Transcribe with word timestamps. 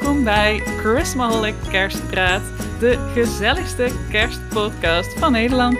Welkom 0.00 0.24
bij 0.24 0.58
Christmaholic 0.58 1.54
Kerstpraat, 1.70 2.42
de 2.80 3.10
gezelligste 3.14 4.06
kerstpodcast 4.10 5.18
van 5.18 5.32
Nederland. 5.32 5.78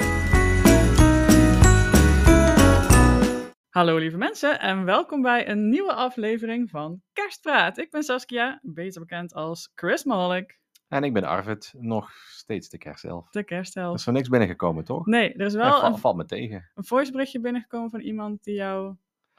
Hallo 3.71 3.97
lieve 3.99 4.17
mensen 4.17 4.61
en 4.61 4.85
welkom 4.85 5.23
bij 5.23 5.49
een 5.49 5.69
nieuwe 5.69 5.93
aflevering 5.95 6.71
van 6.71 7.03
Kerstpraat. 7.13 7.79
Ik 7.79 7.91
ben 7.91 8.03
Saskia, 8.03 8.59
beter 8.63 9.01
bekend 9.01 9.35
als 9.35 9.71
Christmaholic, 9.75 10.59
En 10.89 11.05
ik 11.05 11.13
ben 11.13 11.25
Arvid, 11.25 11.73
nog 11.77 12.11
steeds 12.31 12.69
de 12.69 12.79
kerstelf. 12.79 13.31
de 13.31 13.39
Er 13.39 13.45
kerstelf. 13.45 13.97
is 13.97 14.05
voor 14.05 14.13
niks 14.13 14.29
binnengekomen, 14.29 14.85
toch? 14.85 15.07
Nee, 15.07 15.33
er 15.33 15.47
is 15.47 15.55
wel 15.55 15.71
val- 15.81 15.85
een, 15.93 15.99
valt 15.99 16.17
me 16.17 16.25
tegen. 16.25 16.71
een 16.75 16.85
voiceberichtje 16.85 17.41
binnengekomen 17.41 17.91
van 17.91 18.01
iemand 18.01 18.45
die 18.45 18.55
jou 18.55 18.95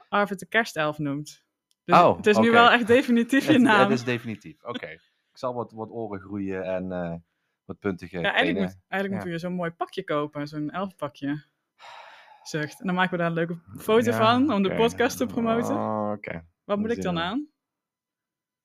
Arvid 0.09 0.39
de 0.39 0.47
kerstelf 0.47 0.97
noemt. 0.97 1.43
Dus 1.85 1.99
Oh, 1.99 2.17
het 2.17 2.27
is 2.27 2.37
nu 2.37 2.51
wel 2.51 2.71
echt 2.71 2.87
definitief 2.87 3.45
je 3.45 3.51
Het, 3.51 3.61
naam. 3.61 3.79
het 3.79 3.89
is 3.91 4.03
definitief. 4.03 4.63
Oké. 4.63 4.87
Ik 4.87 5.37
zal 5.41 5.53
wat, 5.53 5.71
wat 5.71 5.89
oren 5.89 6.19
groeien 6.19 6.63
en 6.63 6.91
eh, 6.91 7.13
wat 7.65 7.79
puntige 7.79 8.19
Ja, 8.19 8.33
eigenlijk, 8.33 8.65
moet, 8.65 8.81
eigenlijk 8.87 9.23
Ja. 9.23 9.31
je 9.31 9.37
zo'n 9.39 9.53
mooi 9.53 9.71
pakje 9.71 10.03
kopen, 10.03 10.47
zo'n 10.47 10.69
elfpakje. 10.69 11.43
Zucht. 12.43 12.79
En 12.79 12.85
dan 12.85 12.95
maken 12.95 13.11
we 13.11 13.17
daar 13.17 13.27
een 13.27 13.33
leuke 13.33 13.59
foto 13.77 14.11
Ja, 14.11 14.17
van 14.17 14.53
om 14.53 14.63
de 14.63 14.75
podcast 14.75 15.17
te 15.17 15.25
promoten. 15.25 15.75
Oh, 15.75 16.11
Oké. 16.15 16.45
Wat 16.63 16.77
moet 16.77 16.91
ik 16.91 17.01
dan 17.01 17.19
aan? 17.19 17.47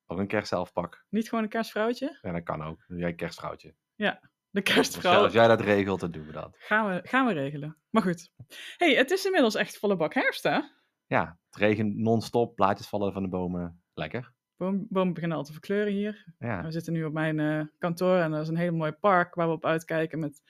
Of 0.05 0.17
een 0.17 0.27
kerstelfpak. 0.27 1.05
Niet 1.09 1.29
gewoon 1.29 1.43
een 1.43 1.49
kerstvrouwtje? 1.49 2.17
Ja, 2.21 2.31
dat 2.31 2.43
kan 2.43 2.63
ook. 2.63 2.83
Jij 2.87 3.13
kerstvrouwtje. 3.13 3.75
De 3.95 4.03
ja, 4.05 4.19
kerstvrouw. 4.63 5.23
als 5.23 5.33
jij 5.33 5.47
dat 5.47 5.61
regelt, 5.61 5.99
dan 5.99 6.11
doen 6.11 6.25
we 6.25 6.31
dat. 6.31 6.55
Gaan 6.59 6.89
we, 6.89 7.01
gaan 7.07 7.25
we 7.25 7.33
regelen. 7.33 7.77
Maar 7.89 8.01
goed. 8.01 8.31
hey, 8.77 8.93
het 8.95 9.11
is 9.11 9.25
inmiddels 9.25 9.55
echt 9.55 9.77
volle 9.77 9.95
bak 9.95 10.13
herfst, 10.13 10.43
hè? 10.43 10.59
Ja, 11.11 11.37
het 11.49 11.55
regent 11.61 11.95
non-stop, 11.95 12.55
blaadjes 12.55 12.87
vallen 12.87 13.13
van 13.13 13.23
de 13.23 13.29
bomen. 13.29 13.81
Lekker. 13.93 14.33
Boom, 14.55 14.85
bomen 14.89 15.13
beginnen 15.13 15.37
al 15.37 15.43
te 15.43 15.51
verkleuren 15.51 15.93
hier. 15.93 16.33
Ja. 16.39 16.63
We 16.63 16.71
zitten 16.71 16.93
nu 16.93 17.03
op 17.03 17.13
mijn 17.13 17.39
eh, 17.39 17.65
kantoor 17.77 18.17
en 18.17 18.31
dat 18.31 18.41
is 18.41 18.47
een 18.47 18.55
heel 18.57 18.73
mooi 18.73 18.91
park 18.91 19.35
waar 19.35 19.47
we 19.47 19.53
op 19.53 19.65
uitkijken 19.65 20.19
met 20.19 20.41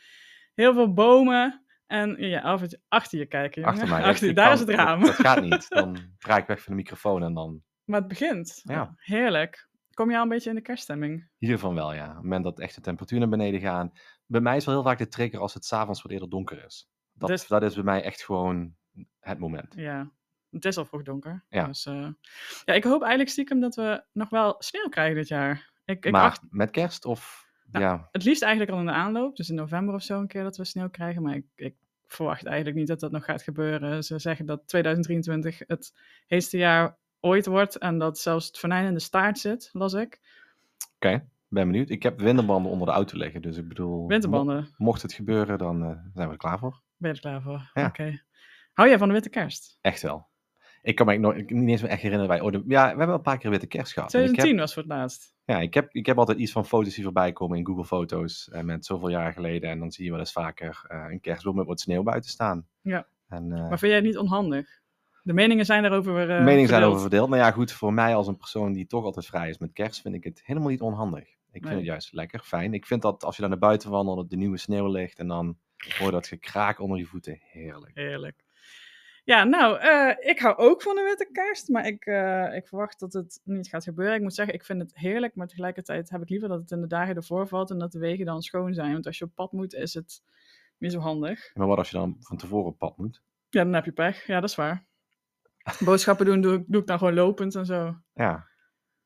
heel 0.53 0.73
veel 0.73 0.93
bomen. 0.93 1.65
En 1.85 2.15
ja, 2.17 2.41
af 2.41 2.61
en 2.61 2.69
toe 2.69 2.79
achter 2.87 3.19
je 3.19 3.25
kijken. 3.25 3.61
jongen. 3.61 3.75
Achter 3.75 3.89
mij. 3.95 4.03
Achter 4.09 4.27
je, 4.27 4.33
daar 4.33 4.45
kan- 4.45 4.53
is 4.53 4.59
het 4.59 4.69
raam. 4.69 4.99
Dat, 4.99 5.07
dat 5.07 5.15
gaat 5.25 5.41
niet. 5.41 5.69
Dan 5.77 5.97
draai 6.17 6.41
ik 6.41 6.47
weg 6.47 6.61
van 6.63 6.73
de 6.73 6.79
microfoon 6.81 7.23
en 7.23 7.33
dan... 7.33 7.61
Maar 7.83 7.99
het 7.99 8.07
begint. 8.07 8.61
Ja. 8.63 8.93
Heerlijk. 8.95 9.69
Kom 9.93 10.09
je 10.09 10.15
al 10.17 10.23
een 10.23 10.29
beetje 10.29 10.49
in 10.49 10.55
de 10.55 10.61
kerststemming? 10.61 11.29
Hiervan 11.37 11.75
wel, 11.75 11.93
ja. 11.93 12.07
Op 12.09 12.13
het 12.13 12.23
moment 12.23 12.43
dat 12.43 12.59
echt 12.59 12.75
de 12.75 12.81
temperatuur 12.81 13.19
naar 13.19 13.29
beneden 13.29 13.59
gaan. 13.59 13.91
Bij 14.25 14.41
mij 14.41 14.55
is 14.55 14.65
wel 14.65 14.73
heel 14.75 14.83
vaak 14.83 14.97
de 14.97 15.07
trigger 15.07 15.39
als 15.39 15.53
het 15.53 15.65
s'avonds 15.65 16.01
wat 16.01 16.11
eerder 16.11 16.29
donker 16.29 16.65
is. 16.65 16.89
Dat, 17.11 17.29
Dus- 17.29 17.47
dat 17.47 17.63
is 17.63 17.73
bij 17.75 17.83
mij 17.83 18.03
echt 18.03 18.23
gewoon 18.23 18.75
het 19.19 19.39
moment. 19.39 19.73
Ja, 19.75 20.11
het 20.51 20.65
is 20.65 20.77
al 20.77 20.85
vroeg 20.85 21.03
donker. 21.03 21.45
Ja. 21.49 21.65
Dus, 21.65 21.85
eh, 21.85 22.07
ja, 22.65 22.73
ik 22.73 22.83
hoop 22.83 23.01
eigenlijk 23.01 23.29
stiekem 23.31 23.59
dat 23.59 23.75
we 23.75 24.03
nog 24.13 24.29
wel 24.29 24.55
sneeuw 24.59 24.89
krijgen 24.89 25.15
dit 25.15 25.27
jaar. 25.27 25.71
Ik, 25.85 26.05
ik 26.05 26.11
maar 26.11 26.39
met 26.49 26.71
kerst 26.71 27.05
of... 27.05 27.49
Nou, 27.71 27.85
ja, 27.85 28.07
het 28.11 28.23
liefst 28.23 28.41
eigenlijk 28.41 28.71
al 28.73 28.79
in 28.79 28.85
de 28.85 28.91
aanloop. 28.91 29.35
Dus 29.35 29.49
in 29.49 29.55
november 29.55 29.95
of 29.95 30.03
zo 30.03 30.19
een 30.19 30.27
keer 30.27 30.43
dat 30.43 30.57
we 30.57 30.65
sneeuw 30.65 30.89
krijgen. 30.89 31.21
Maar 31.21 31.35
ik, 31.35 31.45
ik 31.55 31.75
verwacht 32.05 32.45
eigenlijk 32.45 32.77
niet 32.77 32.87
dat 32.87 32.99
dat 32.99 33.11
nog 33.11 33.25
gaat 33.25 33.41
gebeuren. 33.43 34.03
Ze 34.03 34.19
zeggen 34.19 34.45
dat 34.45 34.67
2023 34.67 35.59
het 35.67 35.93
heetste 36.27 36.57
jaar 36.57 36.97
ooit 37.19 37.45
wordt. 37.45 37.75
En 37.77 37.97
dat 37.97 38.19
zelfs 38.19 38.47
het 38.47 38.57
venijn 38.57 38.85
in 38.85 38.93
de 38.93 38.99
staart 38.99 39.39
zit, 39.39 39.69
las 39.73 39.93
ik. 39.93 40.19
oké. 40.95 41.27
Ben 41.47 41.65
benieuwd. 41.67 41.89
Ik 41.89 42.03
heb 42.03 42.19
winterbanden 42.19 42.71
onder 42.71 42.87
de 42.87 42.93
auto 42.93 43.17
liggen. 43.17 43.41
Dus 43.41 43.57
ik 43.57 43.67
bedoel... 43.67 44.07
Winterbanden, 44.07 44.55
mo- 44.61 44.85
mocht 44.85 45.01
het 45.01 45.13
gebeuren, 45.13 45.57
dan 45.57 45.83
eh, 45.83 45.89
zijn 46.13 46.27
we 46.27 46.33
er 46.33 46.37
klaar 46.37 46.59
voor. 46.59 46.81
ben 46.97 47.09
je 47.09 47.15
er 47.15 47.21
klaar 47.21 47.41
voor? 47.41 47.71
Ja. 47.73 47.85
Oké. 47.85 48.21
Hou 48.73 48.89
jij 48.89 48.97
van 48.97 49.07
de 49.07 49.13
witte 49.13 49.29
kerst? 49.29 49.77
Echt 49.81 50.01
wel. 50.01 50.29
Ik 50.81 50.95
kan 50.95 51.05
me 51.05 51.17
nog, 51.17 51.33
ik- 51.33 51.49
niet 51.49 51.69
eens 51.69 51.81
meer 51.81 51.91
echt 51.91 52.01
herinneren. 52.01 52.29
Wij, 52.33 52.41
ooit- 52.41 52.63
ja, 52.67 52.83
we 52.91 52.97
hebben 52.97 53.15
een 53.15 53.21
paar 53.21 53.37
keer 53.37 53.49
witte 53.49 53.67
kerst 53.67 53.93
gehad. 53.93 54.13
En 54.13 54.19
ik 54.19 54.25
heb, 54.25 54.33
2010 54.35 54.59
was 54.65 54.73
voor 54.73 54.83
het 54.83 54.91
laatst. 54.91 55.33
ja, 55.45 55.59
ik 55.59 55.73
heb, 55.73 55.89
ik 55.95 56.05
heb 56.05 56.17
altijd 56.17 56.37
iets 56.37 56.51
van 56.51 56.65
foto's 56.65 56.93
die 56.95 57.03
voorbij 57.03 57.31
komen 57.31 57.57
in 57.57 57.65
Google 57.65 57.85
Foto's. 57.85 58.49
En 58.51 58.65
met 58.65 58.85
zoveel 58.85 59.09
jaar 59.09 59.33
geleden. 59.33 59.69
En 59.69 59.79
dan 59.79 59.91
zie 59.91 60.05
je 60.05 60.11
wel 60.11 60.19
eens 60.19 60.31
vaker 60.31 60.85
eh, 60.87 61.05
een 61.09 61.19
kerstboom 61.21 61.55
met 61.55 61.65
wat 61.65 61.79
sneeuw 61.79 62.03
buiten 62.03 62.29
staan. 62.29 62.67
Ja. 62.81 63.07
En, 63.27 63.43
eh, 63.51 63.59
Maar 63.59 63.67
vind 63.79 63.81
jij 63.81 63.95
het 63.95 64.03
niet 64.03 64.17
onhandig? 64.17 64.79
De 65.23 65.33
meningen 65.33 65.65
zijn 65.65 65.81
daarover 65.81 66.13
eh, 66.21 66.27
meningen 66.27 66.45
zijn 66.55 66.67
verdeeld. 66.67 66.89
over 66.89 67.01
verdeeld. 67.01 67.29
Maar 67.29 67.39
ja, 67.39 67.51
goed, 67.51 67.71
voor 67.71 67.93
mij 67.93 68.15
als 68.15 68.27
een 68.27 68.37
persoon 68.37 68.73
die 68.73 68.85
toch 68.87 69.03
altijd 69.03 69.25
vrij 69.25 69.49
is 69.49 69.57
met 69.57 69.73
kerst, 69.73 70.01
vind 70.01 70.15
ik 70.15 70.23
het 70.23 70.41
helemaal 70.45 70.69
niet 70.69 70.81
onhandig. 70.81 71.23
Ik 71.23 71.37
vind 71.51 71.63
Nee. 71.65 71.75
het 71.75 71.85
juist 71.85 72.13
lekker, 72.13 72.39
fijn. 72.39 72.73
Ik 72.73 72.85
vind 72.85 73.01
dat 73.01 73.23
als 73.23 73.35
je 73.35 73.41
dan 73.41 73.49
naar 73.51 73.59
buiten 73.59 73.89
wandelt, 73.89 74.17
dat 74.17 74.29
de 74.29 74.35
nieuwe 74.35 74.57
sneeuw 74.57 74.87
ligt 74.91 75.19
en 75.19 75.27
dan 75.27 75.57
hoor 75.97 76.05
je 76.05 76.11
dat 76.11 76.27
gekraak 76.27 76.79
onder 76.79 76.97
je 76.97 77.05
voeten. 77.05 77.39
Heerlijk. 77.41 77.91
Heerlijk. 77.93 78.43
Ja, 79.23 79.43
nou, 79.43 79.77
eh, 79.79 80.29
ik 80.29 80.39
hou 80.39 80.57
ook 80.57 80.81
van 80.81 80.95
de 80.95 81.01
witte 81.03 81.29
kerst, 81.31 81.67
maar 81.69 81.85
ik, 81.85 82.05
eh, 82.05 82.55
ik 82.55 82.67
verwacht 82.67 82.99
dat 82.99 83.13
het 83.13 83.41
niet 83.43 83.67
gaat 83.67 83.83
gebeuren. 83.83 84.15
Ik 84.15 84.21
moet 84.21 84.33
zeggen, 84.35 84.53
ik 84.55 84.65
vind 84.65 84.81
het 84.81 84.97
heerlijk, 84.97 85.35
maar 85.35 85.47
tegelijkertijd 85.47 86.09
heb 86.09 86.21
ik 86.21 86.29
liever 86.29 86.49
dat 86.49 86.59
het 86.61 86.71
in 86.71 86.81
de 86.81 86.87
dagen 86.87 87.15
ervoor 87.15 87.47
valt 87.47 87.69
en 87.69 87.77
dat 87.77 87.91
de 87.91 87.99
wegen 87.99 88.25
dan 88.25 88.41
schoon 88.41 88.73
zijn. 88.73 88.91
Want 88.93 89.05
als 89.05 89.17
je 89.17 89.25
op 89.25 89.35
pad 89.35 89.51
moet, 89.51 89.73
is 89.73 89.93
het 89.93 90.23
niet 90.77 90.91
zo 90.91 90.99
handig. 90.99 91.51
Maar 91.53 91.67
wat 91.67 91.77
als 91.77 91.89
je 91.89 91.97
dan 91.97 92.15
van 92.19 92.37
tevoren 92.37 92.65
op 92.71 92.77
pad 92.77 92.97
moet? 92.97 93.21
Ja, 93.49 93.63
dan 93.63 93.73
heb 93.73 93.85
je 93.85 93.91
pech. 93.91 94.25
Ja, 94.27 94.39
dat 94.39 94.49
is 94.49 94.55
waar. 94.55 94.85
Boodschappen 95.79 96.25
doen 96.25 96.41
doe, 96.41 96.53
ik- 96.53 96.63
doe 96.67 96.81
ik 96.81 96.87
dan 96.87 96.97
gewoon 96.97 97.13
lopend 97.13 97.55
en 97.55 97.65
zo. 97.65 97.95
Ja, 98.13 98.47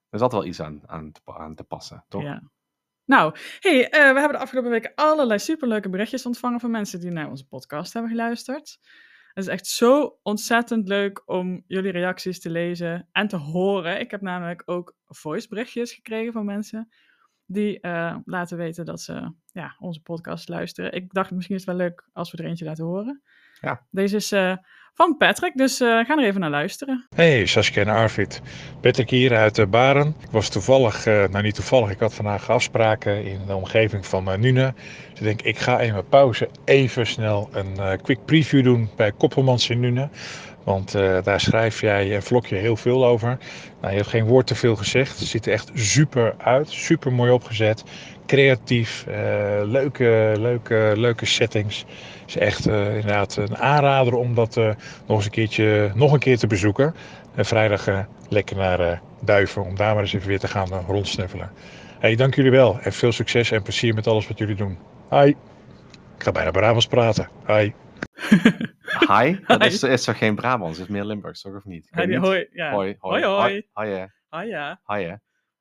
er 0.10 0.22
altijd 0.22 0.32
wel 0.32 0.46
iets 0.46 0.62
aan, 0.62 0.82
aan, 0.86 1.12
te, 1.12 1.22
aan 1.26 1.56
te 1.56 1.64
passen, 1.64 2.06
toch? 2.08 2.22
Ja. 2.24 2.42
Nou, 3.06 3.36
hey, 3.60 3.90
eh, 3.90 4.00
we 4.14 4.20
hebben 4.20 4.32
de 4.32 4.38
afgelopen 4.38 4.72
weken 4.72 4.92
allerlei 4.96 5.40
superleuke 5.40 5.90
berichtjes 5.90 6.26
ontvangen 6.26 6.60
van 6.60 6.72
mensen 6.72 7.00
die 7.00 7.12
naar 7.12 7.30
onze 7.30 7.48
podcast 7.48 7.94
hebben 7.94 8.12
geluisterd. 8.12 8.80
Het 9.36 9.44
is 9.44 9.50
echt 9.50 9.68
zo 9.68 10.20
ontzettend 10.24 10.88
leuk 10.88 11.22
om 11.26 11.64
jullie 11.68 11.92
reacties 11.92 12.40
te 12.40 12.50
lezen 12.50 13.08
en 13.12 13.28
te 13.28 13.36
horen. 13.36 14.00
Ik 14.00 14.12
heb 14.12 14.22
namelijk 14.22 14.62
ook 14.66 14.96
voiceberichtjes 15.06 15.94
gekregen 15.94 16.34
van 16.34 16.46
mensen 16.46 16.90
die 17.46 17.80
eh, 17.80 18.18
laten 18.26 18.58
weten 18.58 18.86
dat 18.86 19.02
ze 19.02 19.34
ja, 19.52 19.76
onze 19.80 20.02
podcast 20.02 20.50
luisteren. 20.50 20.92
Ik 20.94 21.14
dacht 21.14 21.32
misschien 21.32 21.56
is 21.56 21.66
het 21.66 21.76
wel 21.76 21.86
leuk 21.86 22.10
als 22.14 22.32
we 22.32 22.38
er 22.38 22.46
eentje 22.46 22.66
laten 22.66 22.86
horen. 22.86 23.22
Ja. 23.62 23.88
Deze 23.90 24.16
is 24.16 24.32
eh, 24.32 24.58
van 24.96 25.18
Patrick, 25.18 25.52
dus 25.56 25.80
eh 25.80 25.88
ga 25.88 26.18
er 26.18 26.24
even 26.24 26.40
naar 26.40 26.50
luisteren. 26.50 27.06
Hey 27.16 27.46
Saskia 27.46 27.82
en 27.82 27.88
Arvid. 27.88 28.42
Patrick 28.82 29.10
hier 29.10 29.36
uit 29.36 29.58
eh, 29.58 29.66
Baren. 29.66 30.16
Ik 30.22 30.32
was 30.32 30.50
toevallig, 30.50 31.06
eh, 31.06 31.24
nou 31.32 31.44
niet 31.44 31.56
toevallig, 31.56 31.90
ik 31.90 32.00
had 32.00 32.14
vandaag 32.14 32.50
afspraken 32.50 33.26
in 33.26 33.40
de 33.48 33.56
omgeving 33.56 34.06
van 34.06 34.32
uh, 34.32 34.38
Nune. 34.38 34.74
Dus 35.10 35.20
ik 35.20 35.24
denk, 35.24 35.42
ik 35.42 35.58
ga 35.58 35.80
in 35.80 35.92
mijn 35.92 36.08
pauze 36.10 36.50
even 36.66 37.08
snel 37.08 37.50
een 37.52 38.02
quick 38.02 38.26
preview 38.26 38.64
doen 38.64 38.90
bij 38.96 39.12
Koppelmans 39.12 39.70
in 39.70 39.80
Nune. 39.80 40.10
Want 40.64 40.92
daar 41.24 41.40
schrijf 41.40 41.82
jij 41.82 42.16
en 42.16 42.24
vlog 42.24 42.48
je 42.48 42.56
heel 42.56 42.76
veel 42.76 43.06
over. 43.06 43.38
Nou, 43.82 43.92
je 43.92 44.00
hebt 44.00 44.10
geen 44.10 44.26
woord 44.26 44.48
te 44.48 44.56
veel 44.56 44.76
gezegd. 44.76 45.20
Het 45.20 45.28
ziet 45.28 45.46
er 45.46 45.54
echt 45.54 45.72
super 45.74 46.36
uit. 46.38 46.70
Super 46.70 47.14
mooi 47.14 47.32
opgezet. 47.32 47.84
Creatief. 48.26 49.06
eh, 49.08 49.62
leuke, 49.64 50.34
leuke, 50.38 50.94
leuke 50.96 51.26
settings. 51.26 51.80
Het 52.22 52.28
is 52.30 52.38
echt 52.38 52.66
eh, 52.68 52.86
inderdaad 52.96 53.36
een 53.36 53.58
aanrader 53.58 54.14
om 54.14 54.36
dat 54.36 54.58
eh, 54.58 54.66
nog 55.08 55.16
eens 55.18 55.26
een 55.26 55.32
keertje, 55.32 55.92
nog 55.96 56.12
een 56.14 56.20
keer 56.20 56.38
te 56.38 56.48
bezoeken. 56.48 56.96
En 57.36 57.46
vrijdag 57.46 57.88
eh, 57.88 58.00
lekker 58.30 58.56
naar 58.56 58.80
eh, 58.80 59.00
Duiven 59.22 59.64
om 59.66 59.76
daar 59.76 59.94
maar 59.94 60.04
eens 60.04 60.14
even 60.14 60.28
weer 60.28 60.40
te 60.40 60.48
gaan 60.48 60.68
rondsnuffelen. 60.88 61.52
Hey, 62.00 62.16
dank 62.16 62.36
jullie 62.36 62.52
wel 62.52 62.80
en 62.80 62.94
veel 62.94 63.12
succes 63.12 63.52
en 63.52 63.62
plezier 63.62 63.94
met 63.94 64.08
alles 64.08 64.28
wat 64.28 64.38
jullie 64.38 64.56
doen. 64.56 64.78
Hoi. 65.10 65.30
Ik 66.18 66.24
ga 66.24 66.32
bijna 66.32 66.52
Brabants 66.52 66.88
praten. 66.88 67.30
Hoi. 67.44 67.74
Hi? 69.12 69.36
Dat 69.48 69.62
Hi. 69.62 69.68
is, 69.68 69.84
is 69.84 70.04
toch 70.04 70.18
geen 70.18 70.36
Brabants, 70.36 70.78
het 70.78 70.88
is 70.88 70.94
meer 70.94 71.06
Limburgs, 71.06 71.42
toch 71.42 71.56
of 71.56 71.66
niet? 71.66 71.90
Niet. 72.06 72.16
hoi. 72.18 72.48
Ja. 72.52 72.72
Hoi, 72.72 72.96
hoi, 73.00 73.24
Hoi, 73.24 73.36
hoi. 73.36 73.64
Hoi, 73.74 74.08
hoi, 74.30 74.48
ja. 74.48 74.80
hoi, 74.84 75.06
hè. 75.06 75.14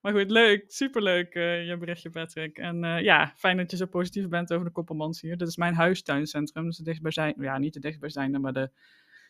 Maar 0.05 0.13
goed, 0.13 0.31
leuk. 0.31 0.65
Superleuk 0.67 1.35
eh 1.35 1.67
je 1.67 1.77
berichtje, 1.77 2.11
Patrick. 2.11 2.59
En 2.59 2.85
eh, 2.85 3.03
ja, 3.03 3.33
fijn 3.37 3.57
dat 3.57 3.71
je 3.71 3.77
zo 3.77 3.87
positief 3.87 4.29
bent 4.29 4.53
over 4.53 4.67
de 4.67 4.73
Koppelmans 4.73 5.21
hier. 5.21 5.37
Dit 5.37 5.49
is 5.49 5.57
mijn 5.57 5.75
huistuincentrum. 5.75 6.65
Dus 6.65 6.77
de 6.77 6.83
dichtstbijzijn, 6.83 7.35
ja, 7.39 7.59
niet 7.59 7.73
de 7.73 7.81
dichtstbijzijnde, 7.81 8.39
maar 8.39 8.53
de, 8.53 8.71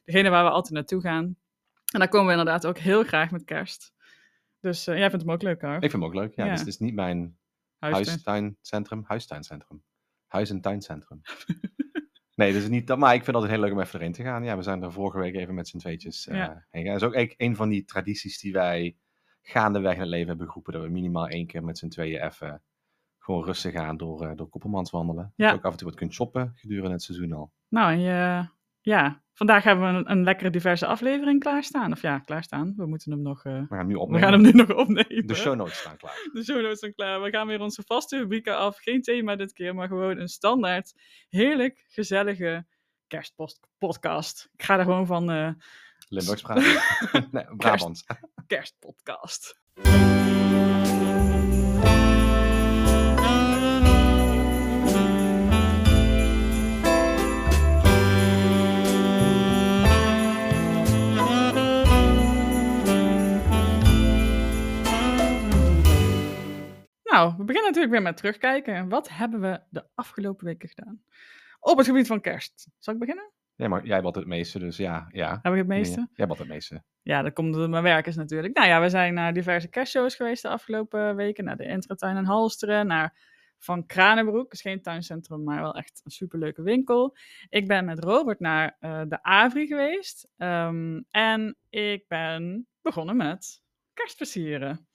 degene 0.05 0.29
waar 0.29 0.45
we 0.45 0.51
altijd 0.51 0.73
naartoe 0.73 1.01
gaan. 1.01 1.25
En 1.93 1.99
daar 1.99 2.09
komen 2.09 2.27
we 2.27 2.33
inderdaad 2.33 2.67
ook 2.67 2.79
heel 2.79 3.05
graag 3.05 3.31
met 3.31 3.45
kerst. 3.45 3.93
Dus 4.61 4.87
eh, 4.87 4.99
jij 4.99 5.11
vindt 5.11 5.25
hem 5.25 5.35
ook 5.35 5.43
leuk, 5.43 5.61
hoor. 5.61 5.75
Ik 5.75 5.81
vind 5.81 5.93
hem 5.93 6.05
ook 6.05 6.15
leuk. 6.15 6.35
Ja, 6.35 6.45
Ja. 6.45 6.51
Dus 6.51 6.59
het 6.59 6.69
is 6.69 6.79
niet 6.79 6.95
mijn 6.95 7.39
huistuincentrum, 7.79 9.05
huistuincentrum. 9.07 9.83
Huis- 10.27 10.51
en 10.51 10.61
tuincentrum. 10.61 11.21
nee, 12.35 12.53
dus 12.53 12.69
niet 12.69 12.87
dat, 12.87 12.99
maar 12.99 13.15
ik 13.15 13.25
vind 13.25 13.27
het 13.27 13.37
altijd 13.37 13.53
heel 13.53 13.63
leuk 13.63 13.73
om 13.73 13.81
even 13.81 14.01
erin 14.01 14.13
te 14.13 14.23
gaan. 14.23 14.45
Ja, 14.45 14.57
we 14.57 14.63
zijn 14.63 14.83
er 14.83 14.93
vorige 14.93 15.19
week 15.19 15.35
even 15.35 15.55
met 15.55 15.69
z'n 15.69 15.79
tweetjes 15.79 16.25
Ja. 16.25 16.35
heen 16.71 16.83
gegaan. 16.83 16.93
Dat 16.93 17.03
is 17.03 17.09
ook 17.09 17.15
eigenlijk 17.15 17.41
een 17.41 17.57
van 17.57 17.69
die 17.69 17.85
tradities 17.85 18.39
die 18.39 18.53
wij 18.53 18.97
gaandeweg 19.47 19.95
in 19.95 20.01
het 20.01 20.09
leven 20.09 20.29
hebben 20.29 20.47
geroepen. 20.47 20.73
Dat 20.73 20.83
we 20.83 20.89
minimaal 20.89 21.29
één 21.29 21.47
keer 21.47 21.65
met 21.65 21.79
z'n 21.79 21.89
tweeën 21.89 22.23
even 22.25 22.63
gewoon 23.19 23.45
rustig 23.45 23.75
aan 23.75 23.97
door, 23.97 24.27
eh, 24.27 24.37
door 24.37 24.49
Koppelmans 24.49 24.91
wandelen. 24.91 25.33
Ja. 25.37 25.45
Dat 25.45 25.51
je 25.51 25.59
ook 25.59 25.65
af 25.65 25.73
en 25.73 25.79
toe 25.79 25.89
wat 25.89 25.97
kunt 25.97 26.13
shoppen 26.13 26.53
gedurende 26.55 26.91
het 26.91 27.03
seizoen 27.03 27.33
al. 27.33 27.53
Nou, 27.69 27.93
en 27.93 28.01
je, 28.01 28.49
ja, 28.81 29.23
vandaag 29.33 29.65
hebben 29.65 29.93
we 29.93 29.99
een, 29.99 30.11
een 30.11 30.25
lekkere 30.25 30.51
diverse 30.51 30.87
aflevering 30.87 31.41
klaarstaan. 31.41 31.93
Of 31.93 32.03
ja, 32.03 32.19
klaarstaan. 32.19 32.75
We 32.77 32.87
moeten 32.87 33.11
hem 33.13 33.23
nog, 33.23 33.45
eh, 33.45 33.53
We 33.69 33.77
gaan 33.77 33.87
nu 33.87 33.95
we 33.95 34.01
opnemen. 34.01 34.23
gaan 34.23 34.33
hem 34.33 34.43
nu 34.43 34.51
nog 34.51 34.75
opnemen. 34.75 35.27
De 35.27 35.35
show 35.35 35.55
notes 35.57 35.79
staan 35.79 35.97
klaar. 35.97 36.29
De 36.33 36.45
show 36.45 36.63
notes 36.63 36.79
zijn 36.79 36.95
klaar. 36.95 37.23
We 37.23 37.31
gaan 37.31 37.47
weer 37.47 37.61
onze 37.61 37.83
vaste 37.87 38.19
rubrieken 38.19 38.57
af. 38.59 38.79
Geen 38.79 39.03
thema 39.03 39.37
dit 39.37 39.53
keer, 39.53 39.75
maar 39.75 39.89
gewoon 39.89 40.19
een 40.19 40.29
standaard, 40.29 40.93
heerlijk, 41.29 41.85
gezellige 41.89 42.67
kerstpodcast. 43.07 44.49
Ik 44.53 44.63
ga 44.63 44.79
er 44.79 44.85
gewoon 44.85 45.07
van 45.07 45.31
eh, 45.31 45.51
Limburgs 46.09 46.43
praten. 46.43 46.83
nee, 47.33 47.57
Brabants 47.57 48.05
kerstpodcast. 48.47 49.63
Nou, 67.15 67.35
we 67.37 67.45
beginnen 67.45 67.71
natuurlijk 67.71 67.93
weer 67.93 68.03
met 68.03 68.17
terugkijken. 68.17 68.89
Wat 68.89 69.09
hebben 69.09 69.41
we 69.41 69.61
de 69.71 69.85
afgelopen 69.95 70.45
weken 70.47 70.69
gedaan? 70.69 71.03
Op 71.61 71.77
het 71.77 71.87
gebied 71.87 72.07
van 72.07 72.21
kerst. 72.21 72.69
Zal 72.79 72.95
ik 72.95 73.01
beginnen? 73.01 73.31
Ja, 73.57 73.69
maar 73.69 73.87
jij 73.87 74.03
bent 74.03 74.15
het 74.15 74.27
meeste, 74.27 74.59
dus 74.59 74.77
ja. 74.77 75.09
ja. 75.11 75.39
Heb 75.43 75.53
ik 75.53 75.59
het 75.59 75.67
meeste? 75.67 76.09
Jij 76.13 76.27
bent 76.27 76.39
het 76.39 76.49
meeste. 76.49 76.83
Ja, 77.03 77.23
dat 77.23 77.33
komt 77.33 77.55
door 77.55 77.69
mijn 77.69 77.83
werk 77.83 78.07
is 78.07 78.17
natuurlijk. 78.17 78.57
Nou 78.57 78.69
ja, 78.69 78.81
we 78.81 78.89
zijn 78.89 79.15
naar 79.15 79.33
diverse 79.33 79.69
kerstshows 79.69 80.15
geweest 80.15 80.43
de 80.43 80.49
afgelopen 80.49 81.17
weken. 81.17 81.45
Naar 81.45 81.57
de 81.57 81.67
Intratuin 81.67 82.17
in 82.17 82.25
Halsteren, 82.25 82.87
naar 82.87 83.17
Van 83.59 83.87
Kranenbroek. 83.87 84.53
is 84.53 84.61
geen 84.61 84.83
tuincentrum, 84.83 85.43
maar 85.43 85.61
wel 85.61 85.75
echt 85.75 86.01
een 86.05 86.11
superleuke 86.11 86.63
winkel. 86.63 87.17
Ik 87.49 87.67
ben 87.67 87.85
met 87.85 88.05
Robert 88.05 88.41
naar 88.41 88.77
uh, 88.81 89.03
de 89.09 89.23
Avri 89.23 89.67
geweest. 89.67 90.29
Um, 90.37 91.05
en 91.11 91.57
ik 91.71 92.05
ben 92.09 92.67
begonnen 92.83 93.17
met 93.17 93.63
kerstversieren. 93.95 94.89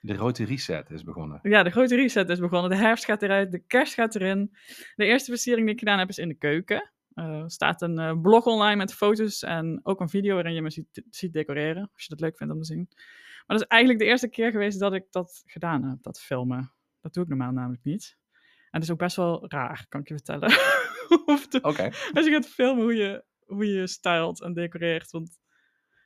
De 0.00 0.14
grote 0.14 0.44
reset 0.44 0.90
is 0.90 1.04
begonnen. 1.04 1.38
Ja, 1.42 1.62
de 1.62 1.70
grote 1.70 1.96
reset 1.96 2.28
is 2.28 2.38
begonnen. 2.38 2.70
De 2.70 2.76
herfst 2.76 3.04
gaat 3.04 3.22
eruit, 3.22 3.52
de 3.52 3.64
kerst 3.66 3.94
gaat 3.94 4.14
erin. 4.14 4.50
De 4.94 5.04
eerste 5.04 5.30
versiering 5.30 5.64
die 5.64 5.74
ik 5.74 5.80
gedaan 5.80 5.98
heb 5.98 6.08
is 6.08 6.18
in 6.18 6.28
de 6.28 6.34
keuken. 6.34 6.90
Er 7.14 7.38
uh, 7.38 7.44
staat 7.46 7.82
een 7.82 7.98
uh, 7.98 8.20
blog 8.20 8.44
online 8.44 8.76
met 8.76 8.94
foto's 8.94 9.42
en 9.42 9.80
ook 9.82 10.00
een 10.00 10.08
video 10.08 10.34
waarin 10.34 10.54
je 10.54 10.62
me 10.62 10.70
ziet, 10.70 11.02
ziet, 11.10 11.32
decoreren. 11.32 11.90
Als 11.94 12.02
je 12.02 12.08
dat 12.08 12.20
leuk 12.20 12.36
vindt 12.36 12.52
om 12.52 12.60
te 12.60 12.66
zien. 12.66 12.88
Maar 13.46 13.58
dat 13.58 13.60
is 13.60 13.66
eigenlijk 13.66 14.00
de 14.00 14.06
eerste 14.06 14.28
keer 14.28 14.50
geweest 14.50 14.80
dat 14.80 14.92
ik 14.92 15.06
dat 15.10 15.42
gedaan 15.46 15.84
heb, 15.84 16.02
dat 16.02 16.20
filmen. 16.20 16.72
Dat 17.00 17.14
doe 17.14 17.22
ik 17.22 17.28
normaal 17.28 17.52
namelijk 17.52 17.84
niet. 17.84 18.16
En 18.70 18.80
het 18.80 18.82
is 18.82 18.90
ook 18.90 18.98
best 18.98 19.16
wel 19.16 19.48
raar, 19.48 19.86
kan 19.88 20.00
ik 20.00 20.08
je 20.08 20.14
vertellen. 20.14 20.52
Oké. 21.70 21.90
Als 22.12 22.24
je 22.24 22.30
gaat 22.30 22.48
filmen 22.48 22.82
hoe 22.82 22.94
je, 22.94 23.24
hoe 23.46 23.66
je 23.66 23.86
stylt 23.86 24.42
en 24.42 24.52
decoreert. 24.52 25.10
Want 25.10 25.38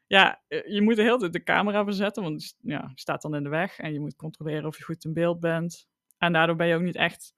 ja, 0.07 0.43
eh, 0.49 0.67
je 0.67 0.83
moet 0.83 0.97
de 0.97 1.03
hele 1.03 1.19
tijd 1.19 1.33
de 1.33 1.43
camera 1.43 1.85
verzetten, 1.85 2.23
want 2.23 2.57
ja, 2.61 2.91
je 2.95 3.01
staat 3.01 3.23
dan 3.23 3.35
in 3.35 3.43
de 3.43 3.49
weg 3.49 3.79
en 3.79 3.93
je 3.93 4.01
moet 4.01 4.17
controleren 4.17 4.67
of 4.67 4.79
je 4.79 4.85
goed 4.85 5.05
in 5.05 5.13
beeld 5.13 5.41
bent. 5.41 5.89
En 6.19 6.33
daardoor 6.33 6.57
ben 6.57 6.67
je 6.67 6.75
ook 6.75 6.83
niet 6.83 6.97
echt 6.97 7.35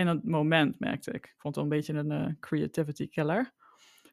in 0.00 0.06
het 0.06 0.24
moment, 0.24 0.78
merkte 0.78 1.10
ik. 1.10 1.24
Ik 1.24 1.34
vond 1.38 1.54
het 1.54 1.64
wel 1.64 1.64
een 1.64 1.78
beetje 1.78 1.92
een 1.94 2.28
uh, 2.28 2.34
creativity 2.40 3.08
killer. 3.08 3.52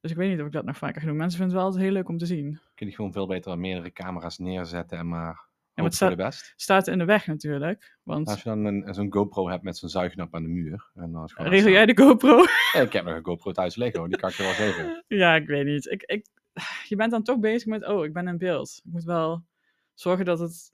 Dus 0.02 0.12
ik 0.12 0.18
weet 0.18 0.30
niet 0.30 0.40
of 0.40 0.46
ik 0.46 0.52
dat 0.52 0.66
nog 0.66 0.78
vaker 0.78 1.02
ga 1.02 1.08
doen. 1.08 1.18
Mensen 1.18 1.40
vinden 1.40 1.56
het 1.56 1.64
wel 1.64 1.74
altijd 1.74 1.84
heel 1.84 1.94
leuk 1.94 2.10
om 2.10 2.18
te 2.18 2.26
zien. 2.26 2.60
Kun 2.76 2.88
je 2.88 2.94
gewoon 2.94 3.12
veel 3.12 3.28
beter 3.28 3.60
meerdere 3.60 3.92
camera's 3.92 4.38
neerzetten 4.38 4.98
en 4.98 5.08
maar 5.08 5.46
ja, 5.74 5.84
het 5.84 5.96
staat, 5.96 6.10
de 6.10 6.16
best. 6.16 6.54
staat 6.56 6.88
in 6.88 6.98
de 6.98 7.06
weg 7.06 7.28
natuurlijk. 7.28 7.98
Want... 8.04 8.28
Als 8.28 8.44
je 8.44 8.50
dan 8.50 8.94
zo'n 8.94 9.14
GoPro 9.14 9.50
hebt 9.50 9.64
met 9.64 9.78
zo'n 9.78 9.90
zuignap 9.90 10.36
aan 10.36 10.44
de 10.44 10.50
muur. 10.50 10.92
En 10.94 11.12
dan 11.12 11.30
Regel 11.36 11.72
jij 11.72 11.86
de 11.86 11.98
GoPro? 11.98 12.38
Ja, 12.74 12.82
ik 12.82 12.94
heb 12.94 13.06
nog 13.06 13.16
een 13.16 13.26
GoPro 13.26 13.52
thuis 13.52 13.76
liggen, 13.76 14.10
die 14.10 14.18
kan 14.18 14.30
ik 14.30 14.36
je 14.36 14.44
wel 14.44 14.54
geven. 14.54 15.04
Ja, 15.18 15.36
ik 15.36 15.48
weet 15.48 15.66
niet. 15.66 15.86
Ik, 15.86 16.04
ik, 16.04 16.28
je 16.88 16.96
bent 16.96 17.12
dan 17.12 17.24
toch 17.24 17.40
bezig 17.40 17.68
met, 17.68 17.88
oh, 17.88 18.06
ik 18.06 18.14
ben 18.14 18.28
in 18.28 18.38
beeld. 18.38 18.82
Ik 18.84 18.92
moet 18.92 19.04
wel 19.04 19.46
zorgen 19.94 20.26
dat 20.26 20.40
het 20.40 20.72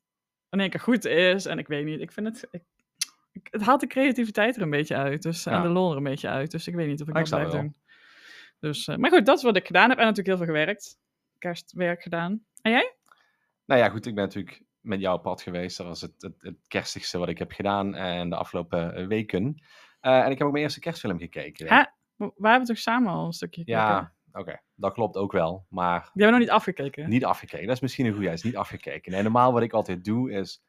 in 0.49 0.59
één 0.59 0.69
keer 0.69 0.79
goed 0.79 1.05
is. 1.05 1.45
En 1.45 1.59
ik 1.59 1.67
weet 1.67 1.85
niet, 1.85 1.99
ik 1.99 2.11
vind 2.11 2.27
het... 2.27 2.47
Ik, 2.51 2.63
het 3.43 3.61
haalt 3.61 3.79
de 3.79 3.87
creativiteit 3.87 4.55
er 4.55 4.61
een 4.61 4.69
beetje 4.69 4.95
uit. 4.95 5.21
Dus, 5.21 5.45
En 5.45 5.61
de 5.61 5.67
lol 5.67 5.91
er 5.91 5.97
een 5.97 6.03
beetje 6.03 6.29
uit. 6.29 6.51
Dus 6.51 6.67
ik 6.67 6.75
weet 6.75 6.87
niet 6.87 7.01
of 7.01 7.07
ik, 7.07 7.17
ik 7.17 7.29
dat 7.29 7.39
blijf 7.39 7.51
doen. 7.51 7.75
Dus, 8.59 8.87
uh, 8.87 8.95
maar 8.95 9.11
goed, 9.11 9.25
dat 9.25 9.37
is 9.37 9.43
wat 9.43 9.55
ik 9.55 9.65
gedaan 9.65 9.89
heb. 9.89 9.97
En 9.97 10.05
natuurlijk 10.05 10.37
heel 10.37 10.45
veel 10.45 10.55
gewerkt. 10.55 10.99
Kerstwerk 11.37 12.01
gedaan. 12.01 12.43
En 12.61 12.71
jij? 12.71 12.95
Nou 13.65 13.81
ja, 13.81 13.89
goed. 13.89 14.05
Ik 14.05 14.15
ben 14.15 14.23
natuurlijk 14.23 14.61
met 14.79 14.99
jou 14.99 15.17
op 15.17 15.23
pad 15.23 15.41
geweest. 15.41 15.77
Dat 15.77 15.87
was 15.87 16.01
het, 16.01 16.21
het, 16.21 16.41
het 16.41 16.67
kerstigste 16.67 17.17
wat 17.17 17.29
ik 17.29 17.37
heb 17.37 17.51
gedaan 17.51 17.95
en 17.95 18.29
de 18.29 18.35
afgelopen 18.35 18.95
eh, 18.95 19.07
weken. 19.07 19.43
Uh, 20.01 20.19
en 20.25 20.31
ik 20.31 20.37
heb 20.37 20.47
ook 20.47 20.53
mijn 20.53 20.63
eerste 20.63 20.79
kerstfilm 20.79 21.19
gekeken. 21.19 21.67
Hè? 21.67 21.83
We 22.15 22.47
hebben 22.47 22.67
toch 22.67 22.77
samen 22.77 23.11
al 23.11 23.25
een 23.25 23.33
stukje 23.33 23.61
gekeken? 23.61 23.81
Ja, 23.81 24.13
oké. 24.31 24.59
Dat 24.75 24.93
klopt 24.93 25.15
ook 25.15 25.31
wel. 25.31 25.65
Maar... 25.69 25.99
Die 25.99 26.09
hebben 26.23 26.25
we 26.25 26.31
nog 26.31 26.39
niet 26.39 26.49
afgekeken. 26.49 27.09
Niet 27.09 27.25
afgekeken. 27.25 27.67
Dat 27.67 27.75
is 27.75 27.81
misschien 27.81 28.05
een 28.05 28.13
goede. 28.13 28.31
is 28.31 28.43
niet 28.43 28.57
afgekeken. 28.57 29.11
Nee, 29.11 29.21
normaal 29.21 29.53
wat 29.53 29.61
ik 29.61 29.73
altijd 29.73 30.05
doe 30.05 30.31
is 30.31 30.63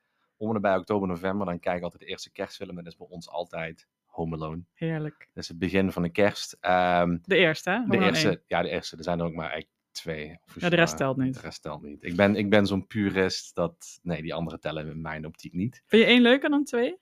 om 0.49 0.55
en 0.55 0.61
bij 0.61 0.77
oktober, 0.77 1.09
november, 1.09 1.47
dan 1.47 1.61
kijk 1.61 1.77
ik 1.77 1.83
altijd 1.83 2.03
de 2.03 2.09
eerste 2.09 2.33
kerstfilm. 2.33 2.79
En 2.79 2.85
dat 2.85 2.93
is 2.93 2.97
bij 2.97 3.07
ons 3.11 3.29
altijd 3.29 3.89
Home 4.07 4.37
Alone. 4.37 4.63
Heerlijk. 4.75 5.29
Dat 5.33 5.43
is 5.43 5.49
het 5.49 5.59
begin 5.59 5.93
van 5.93 6.03
de 6.03 6.11
kerst. 6.11 6.57
Um, 6.61 7.21
de 7.25 7.37
eerste, 7.37 7.71
hè? 7.71 7.85
de 7.87 8.05
eerste, 8.05 8.43
ja, 8.47 8.63
de 8.63 8.69
eerste. 8.69 8.97
Er 8.97 9.05
zijn 9.05 9.19
er 9.19 9.25
ook 9.25 9.35
maar 9.35 9.51
eigenlijk 9.51 9.73
twee. 9.91 10.39
Ja, 10.55 10.69
de 10.69 10.77
rest 10.77 10.97
telt 10.97 11.17
niet. 11.17 11.35
De 11.35 11.41
rest 11.41 11.63
telt 11.63 11.83
niet. 11.83 12.03
Ik 12.03 12.17
ben, 12.17 12.37
ik 12.37 12.51
ben 12.51 12.67
zo'n 12.67 12.87
purist 12.87 13.55
dat, 13.55 13.99
nee, 14.03 14.23
die 14.23 14.35
andere 14.35 14.59
tellen 14.59 14.91
in 14.91 15.01
mijn 15.01 15.27
optiek 15.27 15.53
niet. 15.53 15.83
Vind 15.87 16.03
je 16.03 16.09
één 16.09 16.23
leuker 16.23 16.51
dan 16.51 16.65
twee? 16.65 16.99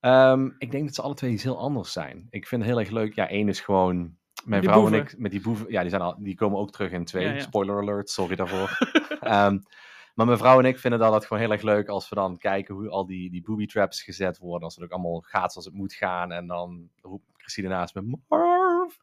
Um, 0.00 0.54
ik 0.58 0.70
denk 0.70 0.84
dat 0.84 0.94
ze 0.94 1.02
alle 1.02 1.14
twee 1.14 1.32
iets 1.32 1.42
heel 1.42 1.58
anders 1.58 1.92
zijn. 1.92 2.26
Ik 2.30 2.46
vind 2.46 2.62
het 2.62 2.70
heel 2.70 2.80
erg 2.80 2.90
leuk. 2.90 3.14
Ja, 3.14 3.28
één 3.28 3.48
is 3.48 3.60
gewoon 3.60 4.16
mijn 4.44 4.60
die 4.60 4.70
vrouw 4.70 4.80
boeven. 4.80 4.98
en 4.98 5.04
ik 5.04 5.18
met 5.18 5.30
die 5.30 5.40
boeven. 5.40 5.70
Ja, 5.70 5.80
die, 5.80 5.90
zijn 5.90 6.02
al, 6.02 6.16
die 6.18 6.34
komen 6.34 6.58
ook 6.58 6.70
terug 6.70 6.90
in 6.90 7.04
twee. 7.04 7.24
Ja, 7.24 7.32
ja. 7.32 7.40
Spoiler 7.40 7.80
alert, 7.80 8.10
sorry 8.10 8.36
daarvoor. 8.36 8.78
um, 9.22 9.62
Maar 10.14 10.26
mijn 10.26 10.38
vrouw 10.38 10.58
en 10.58 10.64
ik 10.64 10.78
vinden 10.78 11.00
dat, 11.00 11.12
dat 11.12 11.26
gewoon 11.26 11.42
heel 11.42 11.52
erg 11.52 11.62
leuk 11.62 11.88
als 11.88 12.08
we 12.08 12.14
dan 12.14 12.38
kijken 12.38 12.74
hoe 12.74 12.88
al 12.88 13.06
die, 13.06 13.30
die 13.30 13.42
booby 13.42 13.66
traps 13.66 14.02
gezet 14.02 14.38
worden. 14.38 14.62
Als 14.62 14.74
het 14.74 14.84
ook 14.84 14.90
allemaal 14.90 15.20
gaat 15.20 15.52
zoals 15.52 15.66
het 15.66 15.74
moet 15.74 15.94
gaan. 15.94 16.32
En 16.32 16.46
dan 16.46 16.88
roept 17.02 17.24
Christine 17.36 17.68
naast 17.68 17.94
me, 17.94 18.18
Marv! 18.28 18.96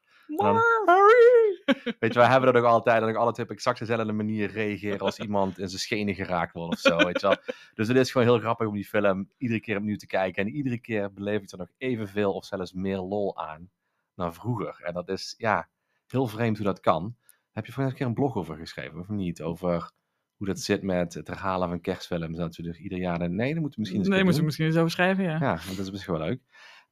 weet 2.00 2.14
je, 2.14 2.20
we 2.20 2.26
hebben 2.26 2.54
dat 2.54 2.64
ook 2.64 2.70
altijd, 2.70 3.00
dat 3.00 3.10
ik 3.10 3.16
altijd 3.16 3.50
op 3.50 3.56
exact 3.56 3.80
dezelfde 3.80 4.12
manier 4.12 4.52
reageer 4.52 5.00
als 5.00 5.20
iemand 5.20 5.60
in 5.60 5.68
zijn 5.68 5.82
schenen 5.82 6.16
geraakt 6.16 6.54
wordt 6.54 6.74
of 6.74 6.80
zo, 6.80 6.98
weet 6.98 7.22
je 7.22 7.28
wel. 7.28 7.38
Dus 7.74 7.88
het 7.88 7.98
is 7.98 8.12
gewoon 8.12 8.28
heel 8.28 8.40
grappig 8.40 8.68
om 8.68 8.74
die 8.74 8.86
film 8.86 9.30
iedere 9.38 9.60
keer 9.60 9.78
opnieuw 9.78 9.96
te 9.96 10.08
kijken. 10.08 10.46
En 10.46 10.52
iedere 10.52 10.78
keer 10.78 11.14
beleef 11.14 11.42
ik 11.42 11.52
er 11.52 11.58
nog 11.58 11.72
evenveel 11.78 12.34
of 12.34 12.46
zelfs 12.46 12.74
meer 12.74 12.98
lol 12.98 13.38
aan 13.38 13.70
dan 14.16 14.34
vroeger. 14.34 14.82
En 14.84 14.94
dat 14.94 15.10
is, 15.10 15.34
ja, 15.38 15.68
heel 16.08 16.28
vreemd 16.28 16.58
hoe 16.58 16.66
dat 16.66 16.80
kan. 16.80 17.16
Heb 17.52 17.66
je 17.66 17.72
vorige 17.72 17.96
keer 17.96 18.06
een 18.06 18.14
blog 18.14 18.36
over 18.36 18.58
geschreven, 18.58 19.00
of 19.00 19.08
niet? 19.08 19.42
Over 19.42 19.92
hoe 20.42 20.50
dat 20.50 20.60
zit 20.60 20.82
met 20.82 21.14
het 21.14 21.28
herhalen 21.28 21.70
van 21.70 21.82
kerstfilms. 21.82 22.38
Dat 22.38 22.56
we 22.56 22.64
dus 22.64 22.78
ieder 22.78 22.98
jaar... 22.98 23.30
Nee, 23.30 23.54
dat 23.54 23.62
moeten 23.62 23.72
we 23.72 23.80
misschien 23.80 24.00
eens 24.00 24.10
Nee, 24.10 24.24
moeten 24.24 24.40
we 24.40 24.46
misschien 24.46 24.66
eens 24.66 24.78
over 24.78 24.92
schrijven, 24.92 25.24
ja. 25.24 25.38
Ja, 25.40 25.54
dat 25.54 25.78
is 25.78 25.92
misschien 25.92 26.14
wel 26.14 26.24
leuk. 26.28 26.42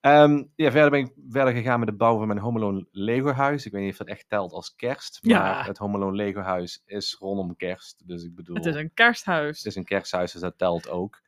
Um, 0.02 0.52
ja, 0.56 0.72
verder 0.72 0.90
ben 0.90 1.00
ik 1.00 1.14
verder 1.30 1.54
gegaan 1.54 1.80
met 1.80 1.88
de 1.88 1.96
bouw 1.96 2.18
van 2.18 2.28
mijn 2.28 2.40
Home 2.40 2.60
Alone 2.60 2.88
Lego 2.92 3.32
huis. 3.32 3.66
Ik 3.66 3.72
weet 3.72 3.82
niet 3.82 3.92
of 3.92 3.98
dat 3.98 4.08
echt 4.08 4.30
telt 4.30 4.52
als 4.52 4.76
kerst. 4.76 5.20
Maar 5.24 5.34
ja. 5.34 5.64
het 5.64 5.78
Home 5.78 5.96
Alone 5.98 6.16
Lego 6.16 6.42
huis 6.42 6.84
is 6.86 7.16
rondom 7.20 7.56
kerst. 7.56 8.08
Dus 8.08 8.24
ik 8.24 8.36
bedoel... 8.36 8.56
Het 8.56 8.66
is 8.66 8.76
een 8.76 8.94
kersthuis. 8.94 9.58
Het 9.58 9.66
is 9.66 9.76
een 9.76 9.86
kersthuis, 9.86 10.32
dus 10.32 10.42
dat 10.42 10.58
telt 10.58 10.90
ook. 10.90 11.22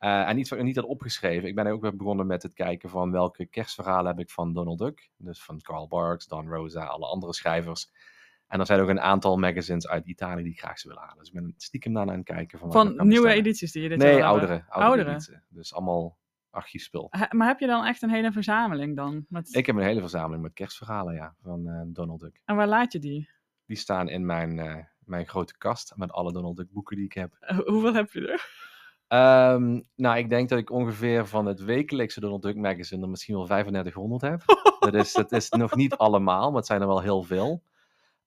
Uh, 0.00 0.28
en 0.28 0.38
iets 0.38 0.50
wat 0.50 0.58
ik 0.58 0.64
niet 0.64 0.76
had 0.76 0.84
opgeschreven. 0.84 1.48
Ik 1.48 1.54
ben 1.54 1.66
ook 1.66 1.82
weer 1.82 1.96
begonnen 1.96 2.26
met 2.26 2.42
het 2.42 2.54
kijken 2.54 2.90
van 2.90 3.10
welke 3.10 3.46
kerstverhalen 3.46 4.06
heb 4.06 4.18
ik 4.18 4.30
van 4.30 4.52
Donald 4.52 4.78
Duck. 4.78 5.10
Dus 5.16 5.42
van 5.42 5.60
Carl 5.60 5.88
Barks, 5.88 6.26
Don 6.26 6.48
Rosa, 6.48 6.84
alle 6.84 7.06
andere 7.06 7.34
schrijvers. 7.34 7.90
En 8.48 8.60
er 8.60 8.66
zijn 8.66 8.80
ook 8.80 8.88
een 8.88 9.00
aantal 9.00 9.36
magazines 9.36 9.88
uit 9.88 10.06
Italië 10.06 10.42
die 10.42 10.52
ik 10.52 10.58
graag 10.58 10.78
zou 10.78 10.94
willen 10.94 11.08
halen. 11.08 11.24
Dus 11.24 11.32
ik 11.32 11.40
ben 11.40 11.54
stiekem 11.56 11.92
naar 11.92 12.08
aan 12.08 12.16
het 12.16 12.24
kijken. 12.24 12.58
Van, 12.58 12.72
van 12.72 13.08
nieuwe 13.08 13.30
edities 13.30 13.72
die 13.72 13.82
je 13.82 13.88
dit 13.88 13.98
Nee, 13.98 14.24
oudere. 14.24 14.64
Oudere, 14.68 15.04
oudere. 15.04 15.42
Dus 15.48 15.74
allemaal 15.74 16.18
archiefspul. 16.50 17.10
Maar 17.30 17.46
heb 17.46 17.58
je 17.58 17.66
dan 17.66 17.84
echt 17.84 18.02
een 18.02 18.10
hele 18.10 18.32
verzameling 18.32 18.96
dan? 18.96 19.26
Met... 19.28 19.54
Ik 19.54 19.66
heb 19.66 19.76
een 19.76 19.82
hele 19.82 20.00
verzameling 20.00 20.42
met 20.42 20.52
kerstverhalen, 20.52 21.14
ja, 21.14 21.34
van 21.42 21.66
uh, 21.66 21.80
Donald 21.86 22.20
Duck. 22.20 22.40
En 22.44 22.56
waar 22.56 22.68
laat 22.68 22.92
je 22.92 22.98
die? 22.98 23.30
Die 23.66 23.76
staan 23.76 24.08
in 24.08 24.26
mijn, 24.26 24.56
uh, 24.56 24.76
mijn 24.98 25.26
grote 25.26 25.58
kast 25.58 25.92
met 25.96 26.12
alle 26.12 26.32
Donald 26.32 26.56
Duck 26.56 26.72
boeken 26.72 26.96
die 26.96 27.04
ik 27.04 27.12
heb. 27.12 27.36
Uh, 27.40 27.58
hoeveel 27.58 27.94
heb 27.94 28.12
je 28.12 28.28
er? 28.28 28.66
Um, 29.54 29.88
nou, 29.94 30.18
ik 30.18 30.30
denk 30.30 30.48
dat 30.48 30.58
ik 30.58 30.70
ongeveer 30.70 31.26
van 31.26 31.46
het 31.46 31.60
wekelijkse 31.60 32.20
Donald 32.20 32.42
Duck 32.42 32.56
magazine 32.56 33.02
er 33.02 33.08
misschien 33.08 33.34
wel 33.34 33.44
3500 33.44 34.22
heb. 34.22 34.42
dat, 34.80 34.94
is, 34.94 35.12
dat 35.12 35.32
is 35.32 35.48
nog 35.48 35.74
niet 35.74 35.96
allemaal, 35.96 36.48
maar 36.48 36.58
het 36.58 36.66
zijn 36.66 36.80
er 36.80 36.86
wel 36.86 37.00
heel 37.00 37.22
veel. 37.22 37.62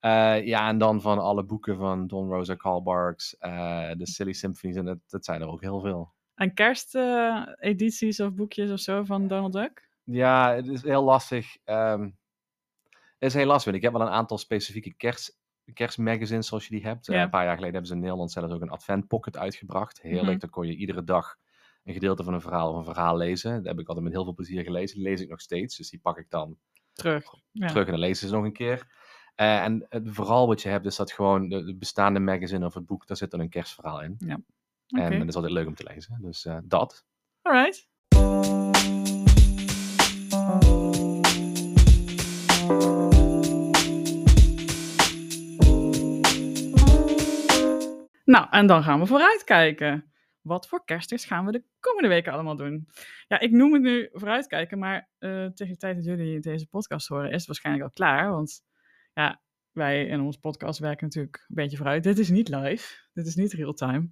Uh, 0.02 0.46
ja, 0.46 0.68
en 0.68 0.78
dan 0.78 1.02
van 1.02 1.20
alle 1.20 1.44
boeken 1.44 1.78
van 1.78 2.08
Don 2.08 2.30
Rosa, 2.30 2.56
Carl 2.56 2.84
Barks, 2.84 3.36
uh, 3.40 3.92
de 3.98 4.08
Silly 4.08 4.34
Symphonies, 4.34 4.78
en 4.78 4.86
dat, 4.86 4.98
dat 5.08 5.26
zijn 5.26 5.42
er 5.42 5.48
ook 5.48 5.62
heel 5.62 5.80
veel. 5.80 6.14
En 6.36 6.54
kerstedities 6.54 8.20
uh, 8.20 8.26
of 8.26 8.34
boekjes 8.34 8.72
of 8.72 8.80
zo 8.80 9.04
van 9.04 9.28
Donald 9.28 9.54
Duck? 9.54 9.90
Ja, 10.04 10.56
het 10.56 10.68
is 10.68 10.84
heel 10.84 11.04
lastig. 11.04 11.58
Um, 11.66 12.18
het 13.20 13.30
is 13.30 13.34
heel 13.34 13.46
lastig. 13.46 13.74
Ik 13.74 13.82
heb 13.82 13.92
wel 13.92 14.02
een 14.02 14.08
aantal 14.08 14.38
specifieke 14.38 14.94
kerst, 14.94 15.40
kerstmagazines 15.74 16.48
zoals 16.48 16.68
je 16.68 16.76
die 16.76 16.86
hebt. 16.86 17.06
Yeah. 17.06 17.22
een 17.22 17.30
paar 17.30 17.44
jaar 17.44 17.56
geleden 17.56 17.74
hebben 17.74 17.90
ze 17.90 17.96
in 17.96 18.02
Nederland 18.02 18.32
zelfs 18.32 18.54
ook 18.54 18.62
een 18.62 18.70
advent 18.70 19.08
pocket 19.08 19.38
uitgebracht. 19.38 20.02
Heerlijk, 20.02 20.24
mm 20.24 20.30
-hmm. 20.30 20.40
dan 20.40 20.50
kon 20.50 20.68
je 20.68 20.76
iedere 20.76 21.04
dag 21.04 21.38
een 21.84 21.94
gedeelte 21.94 22.24
van 22.24 22.34
een 22.34 22.42
verhaal 22.42 22.72
of 22.72 22.78
een 22.78 22.94
verhaal 22.94 23.18
lezen. 23.18 23.56
Dat 23.56 23.66
heb 23.66 23.80
ik 23.80 23.88
altijd 23.88 24.06
met 24.06 24.14
heel 24.14 24.24
veel 24.24 24.34
plezier 24.34 24.64
gelezen. 24.64 24.96
Die 24.96 25.06
lees 25.06 25.22
ik 25.22 25.30
nog 25.30 25.42
steeds, 25.42 25.78
dus 25.78 25.90
die 25.90 26.00
pak 26.00 26.18
ik 26.18 26.30
dan 26.30 26.58
terug, 26.94 27.24
ja. 27.52 27.68
terug 27.68 27.86
en 27.86 27.92
dan 27.92 28.00
lezen 28.00 28.28
ze 28.28 28.36
nog 28.36 28.44
een 28.44 28.54
keer. 28.54 28.88
Uh, 29.42 29.64
en 29.64 29.86
het, 29.90 30.04
vooral 30.06 30.48
wat 30.48 30.62
je 30.62 30.70
hebt, 30.70 30.86
is 30.86 30.96
dat 30.96 31.12
gewoon 31.12 31.50
de, 31.50 31.64
de, 31.64 31.76
bestaande 31.76 32.20
magazine 32.20 32.66
of 32.66 32.74
het 32.74 32.86
boek, 32.86 33.08
daar 33.08 33.18
zit 33.18 33.32
dan 33.32 33.40
een 33.40 33.50
kerstverhaal 33.50 34.02
in. 34.02 34.16
Ja. 34.18 34.42
Okay. 34.88 35.12
En 35.12 35.20
dat 35.20 35.28
is 35.28 35.36
altijd 35.36 35.54
leuk 35.54 35.68
om 35.68 35.76
te 35.76 35.90
lezen. 35.94 36.18
Dus 36.22 36.46
uh, 36.46 36.58
dat. 36.64 37.06
Alright. 37.42 37.90
Nou, 48.26 48.48
en 48.50 48.68
dan 48.68 48.84
gaan 48.84 49.00
we 49.00 49.06
vooruitkijken. 49.06 50.12
Wat 50.42 50.68
voor 50.68 50.86
kersters 50.86 51.26
gaan 51.26 51.46
we 51.46 51.52
de 51.52 51.64
komende 51.80 52.10
weken 52.10 52.34
allemaal 52.34 52.56
doen? 52.56 52.88
Ja, 53.28 53.40
ik 53.40 53.52
noem 53.52 53.74
het 53.74 53.82
nu 53.82 54.10
vooruitkijken, 54.12 54.80
maar 54.80 55.10
uh, 55.20 55.46
tegen 55.46 55.74
de 55.74 55.78
tijd 55.78 55.96
dat 55.96 56.06
jullie 56.06 56.40
deze 56.40 56.68
podcast 56.68 57.08
horen, 57.08 57.30
is 57.30 57.38
het 57.38 57.46
waarschijnlijk 57.46 57.86
al 57.86 57.92
klaar. 57.92 58.32
Want 58.32 58.70
ja, 59.14 59.42
wij 59.72 60.06
in 60.06 60.22
onze 60.22 60.40
podcast 60.40 60.80
werken 60.80 61.06
natuurlijk 61.06 61.46
een 61.48 61.56
beetje 61.56 61.78
vooruit. 61.78 62.04
Dit 62.04 62.20
is 62.20 62.30
niet 62.30 62.50
live, 62.50 62.96
dit 63.14 63.28
is 63.28 63.36
niet 63.36 63.54
real-time. 63.54 64.10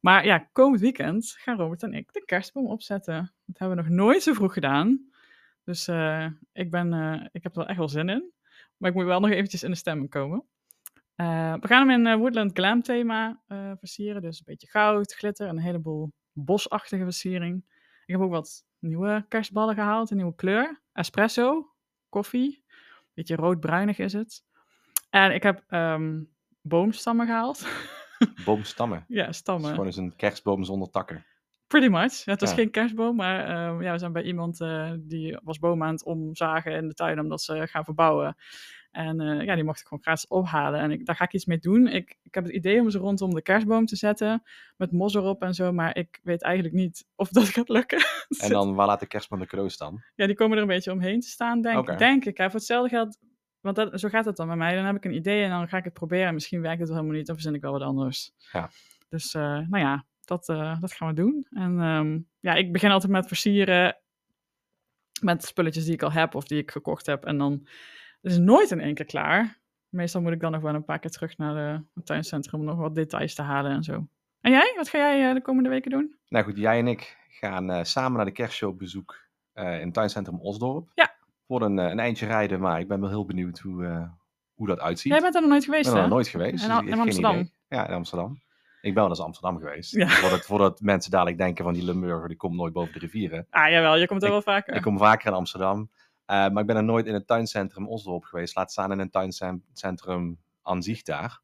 Maar 0.00 0.24
ja, 0.24 0.48
komend 0.52 0.80
weekend 0.80 1.34
gaan 1.38 1.56
Robert 1.56 1.82
en 1.82 1.92
ik 1.92 2.12
de 2.12 2.24
kerstboom 2.24 2.66
opzetten. 2.66 3.34
Dat 3.44 3.58
hebben 3.58 3.76
we 3.76 3.82
nog 3.82 3.92
nooit 3.92 4.22
zo 4.22 4.32
vroeg 4.32 4.52
gedaan. 4.52 5.10
Dus 5.64 5.88
eh, 5.88 6.26
ik, 6.52 6.70
ben, 6.70 6.92
eh, 6.92 7.26
ik 7.32 7.42
heb 7.42 7.52
er 7.52 7.58
wel 7.58 7.66
echt 7.66 7.78
wel 7.78 7.88
zin 7.88 8.08
in. 8.08 8.32
Maar 8.76 8.90
ik 8.90 8.96
moet 8.96 9.04
wel 9.04 9.20
nog 9.20 9.30
eventjes 9.30 9.62
in 9.62 9.70
de 9.70 9.76
stemming 9.76 10.10
komen. 10.10 10.44
Eh, 11.14 11.54
we 11.60 11.66
gaan 11.66 11.88
hem 11.88 12.06
in 12.06 12.18
Woodland 12.18 12.52
Glam 12.52 12.82
thema 12.82 13.42
versieren. 13.78 14.22
Dus 14.22 14.38
een 14.38 14.44
beetje 14.46 14.66
goud, 14.66 15.12
glitter 15.12 15.48
en 15.48 15.56
een 15.56 15.62
heleboel 15.62 16.12
bosachtige 16.32 17.02
versiering. 17.02 17.64
Ik 18.04 18.14
heb 18.14 18.20
ook 18.20 18.30
wat 18.30 18.64
nieuwe 18.78 19.24
kerstballen 19.28 19.74
gehaald, 19.74 20.10
een 20.10 20.16
nieuwe 20.16 20.34
kleur. 20.34 20.80
Espresso, 20.92 21.74
koffie. 22.08 22.64
Beetje 23.16 23.36
rood-bruinig 23.36 23.98
is 23.98 24.12
het. 24.12 24.42
En 25.10 25.34
ik 25.34 25.42
heb 25.42 25.64
ehm, 25.68 26.22
boomstammen 26.62 27.26
gehaald. 27.26 27.66
Boomstammen. 28.44 29.04
ja, 29.08 29.20
Het 29.20 29.30
is 29.30 29.36
stammen. 29.36 29.70
gewoon 29.70 29.86
eens 29.86 29.96
een 29.96 30.16
kerstboom 30.16 30.64
zonder 30.64 30.90
takken. 30.90 31.24
Pretty 31.66 31.88
much. 31.88 32.24
Ja, 32.24 32.32
het 32.32 32.40
was 32.40 32.50
Ja. 32.50 32.56
geen 32.56 32.70
kerstboom, 32.70 33.16
maar 33.16 33.44
ehm, 33.48 33.82
ja, 33.82 33.92
we 33.92 33.98
zijn 33.98 34.12
bij 34.12 34.22
iemand 34.22 34.60
eh, 34.60 34.92
die 34.98 35.38
was 35.42 35.58
bomen 35.58 35.86
aan 35.86 35.92
het 35.92 36.04
omzagen 36.04 36.72
in 36.72 36.88
de 36.88 36.94
tuin 36.94 37.20
omdat 37.20 37.42
ze 37.42 37.66
gaan 37.66 37.84
verbouwen. 37.84 38.36
En 38.96 39.20
eh, 39.20 39.44
ja, 39.44 39.54
die 39.54 39.64
mocht 39.64 39.80
ik 39.80 39.86
gewoon 39.86 40.02
gratis 40.02 40.26
ophalen. 40.26 40.80
En 40.80 40.90
ik, 40.90 41.06
daar 41.06 41.16
ga 41.16 41.24
ik 41.24 41.32
iets 41.32 41.44
mee 41.44 41.58
doen. 41.58 41.86
Ik, 41.86 42.18
ik 42.22 42.34
heb 42.34 42.44
het 42.44 42.52
idee 42.52 42.80
om 42.80 42.90
ze 42.90 42.98
rondom 42.98 43.34
de 43.34 43.42
kerstboom 43.42 43.86
te 43.86 43.96
zetten. 43.96 44.42
Met 44.76 44.92
mos 44.92 45.14
erop 45.14 45.42
en 45.42 45.54
zo. 45.54 45.72
Maar 45.72 45.96
ik 45.96 46.20
weet 46.22 46.42
eigenlijk 46.42 46.74
niet 46.74 47.06
of 47.14 47.28
dat 47.28 47.48
gaat 47.48 47.68
lukken. 47.68 47.98
En 48.38 48.50
dan, 48.50 48.74
waar 48.74 48.86
laat 48.86 49.00
de 49.00 49.06
kerstman 49.06 49.38
de 49.38 49.46
cadeaus 49.46 49.76
dan? 49.76 50.02
Ja, 50.14 50.26
die 50.26 50.34
komen 50.34 50.56
er 50.56 50.62
een 50.62 50.68
beetje 50.68 50.92
omheen 50.92 51.20
te 51.20 51.28
staan, 51.28 51.60
denk, 51.60 51.78
Oké. 51.78 51.96
denk 51.96 52.24
ik. 52.24 52.36
Hè. 52.36 52.44
Voor 52.44 52.54
hetzelfde 52.54 52.88
geld, 52.88 53.18
want 53.60 53.76
dat, 53.76 54.00
zo 54.00 54.08
gaat 54.08 54.24
het 54.24 54.36
dan 54.36 54.46
bij 54.46 54.56
mij. 54.56 54.74
Dan 54.74 54.84
heb 54.84 54.96
ik 54.96 55.04
een 55.04 55.14
idee 55.14 55.42
en 55.42 55.50
dan 55.50 55.68
ga 55.68 55.76
ik 55.76 55.84
het 55.84 55.92
proberen. 55.92 56.34
Misschien 56.34 56.60
werkt 56.60 56.78
het 56.78 56.88
wel 56.88 56.96
helemaal 56.96 57.18
niet, 57.18 57.26
dan 57.26 57.34
verzin 57.34 57.54
ik 57.54 57.60
wel 57.60 57.72
wat 57.72 57.82
anders. 57.82 58.32
Ja. 58.52 58.70
Dus, 59.08 59.34
eh, 59.34 59.42
nou 59.42 59.78
ja, 59.78 60.04
dat, 60.24 60.48
eh, 60.48 60.80
dat 60.80 60.92
gaan 60.92 61.08
we 61.08 61.14
doen. 61.14 61.46
En 61.50 61.80
ehm, 61.80 62.18
ja, 62.40 62.54
ik 62.54 62.72
begin 62.72 62.90
altijd 62.90 63.12
met 63.12 63.26
versieren 63.26 63.96
met 65.20 65.44
spulletjes 65.44 65.84
die 65.84 65.92
ik 65.92 66.02
al 66.02 66.12
heb 66.12 66.34
of 66.34 66.44
die 66.44 66.58
ik 66.58 66.70
gekocht 66.70 67.06
heb. 67.06 67.24
En 67.24 67.38
dan 67.38 67.66
is 68.26 68.34
het 68.34 68.42
nooit 68.42 68.70
in 68.70 68.80
één 68.80 68.94
keer 68.94 69.04
klaar. 69.04 69.58
Meestal 69.88 70.20
moet 70.20 70.32
ik 70.32 70.40
dan 70.40 70.52
nog 70.52 70.60
wel 70.60 70.74
een 70.74 70.84
paar 70.84 70.98
keer 70.98 71.10
terug 71.10 71.36
naar 71.36 71.54
de, 71.54 71.84
het 71.94 72.06
tuincentrum 72.06 72.60
om 72.60 72.66
nog 72.66 72.76
wat 72.76 72.94
details 72.94 73.34
te 73.34 73.42
halen 73.42 73.72
en 73.72 73.82
zo. 73.82 74.06
En 74.40 74.50
jij? 74.50 74.72
Wat 74.76 74.88
ga 74.88 74.98
jij 74.98 75.28
eh, 75.28 75.34
de 75.34 75.42
komende 75.42 75.68
weken 75.68 75.90
doen? 75.90 76.16
Nou 76.28 76.44
goed, 76.44 76.56
jij 76.56 76.78
en 76.78 76.86
ik 76.86 77.16
gaan 77.28 77.70
eh, 77.70 77.84
samen 77.84 78.16
naar 78.16 78.24
de 78.24 78.32
kerstshow 78.32 78.76
bezoek 78.76 79.26
eh, 79.56 79.78
in 79.78 79.84
het 79.84 79.94
tuincentrum 79.94 80.40
Osdorp. 80.40 80.90
Ja. 80.94 81.14
Wordt 81.46 81.64
een, 81.64 81.78
eh, 81.78 81.90
een 81.90 81.98
eindje 81.98 82.26
rijden, 82.26 82.60
maar 82.60 82.80
ik 82.80 82.88
ben 82.88 83.00
wel 83.00 83.08
heel 83.08 83.26
benieuwd 83.26 83.58
hoe, 83.58 83.84
eh, 83.84 84.08
hoe 84.54 84.66
dat 84.66 84.80
uitziet. 84.80 85.12
Jij 85.12 85.20
bent 85.20 85.34
er 85.34 85.40
nog 85.40 85.50
nooit 85.50 85.62
ik 85.62 85.68
geweest, 85.68 85.84
ben 85.84 85.94
er 85.94 86.02
hè? 86.02 86.06
nog 86.06 86.16
nooit 86.16 86.28
geweest. 86.28 86.66
Dus 86.66 86.76
ik 86.76 86.82
in 86.82 86.88
geen 86.88 87.00
Amsterdam? 87.00 87.50
Ja, 87.68 87.88
in 87.88 87.94
Amsterdam. 87.94 88.40
Ik 88.80 88.94
ben 88.94 89.02
wel 89.02 89.10
eens 89.10 89.20
Amsterdam 89.20 89.58
geweest. 89.58 89.94
Ja. 89.94 90.08
Voordat, 90.08 90.40
voordat 90.40 90.80
mensen 90.80 91.10
dadelijk 91.10 91.38
denken 91.38 91.64
van 91.64 91.72
die 91.72 91.84
Limburger, 91.84 92.28
die 92.28 92.36
komt 92.36 92.56
nooit 92.56 92.72
boven 92.72 92.92
de 92.92 92.98
rivieren. 92.98 93.46
Ah, 93.50 93.70
jawel, 93.70 93.96
je 93.96 94.06
komt 94.06 94.22
er 94.22 94.30
wel 94.30 94.42
vaker. 94.42 94.74
Ik 94.74 94.82
kom 94.82 94.98
vaker 94.98 95.26
in 95.26 95.36
Amsterdam. 95.36 95.90
Eh, 96.26 96.36
maar 96.48 96.60
ik 96.60 96.66
ben 96.66 96.76
er 96.76 96.84
nooit 96.84 97.06
in 97.06 97.14
het 97.14 97.26
tuincentrum 97.26 97.88
Osdorp 97.88 98.24
geweest. 98.24 98.56
Laat 98.56 98.70
staan 98.72 98.92
in 98.92 98.98
een 98.98 99.10
tuincentrum 99.10 100.38
aan 100.62 100.82
zich 100.82 101.02
daar. 101.02 101.40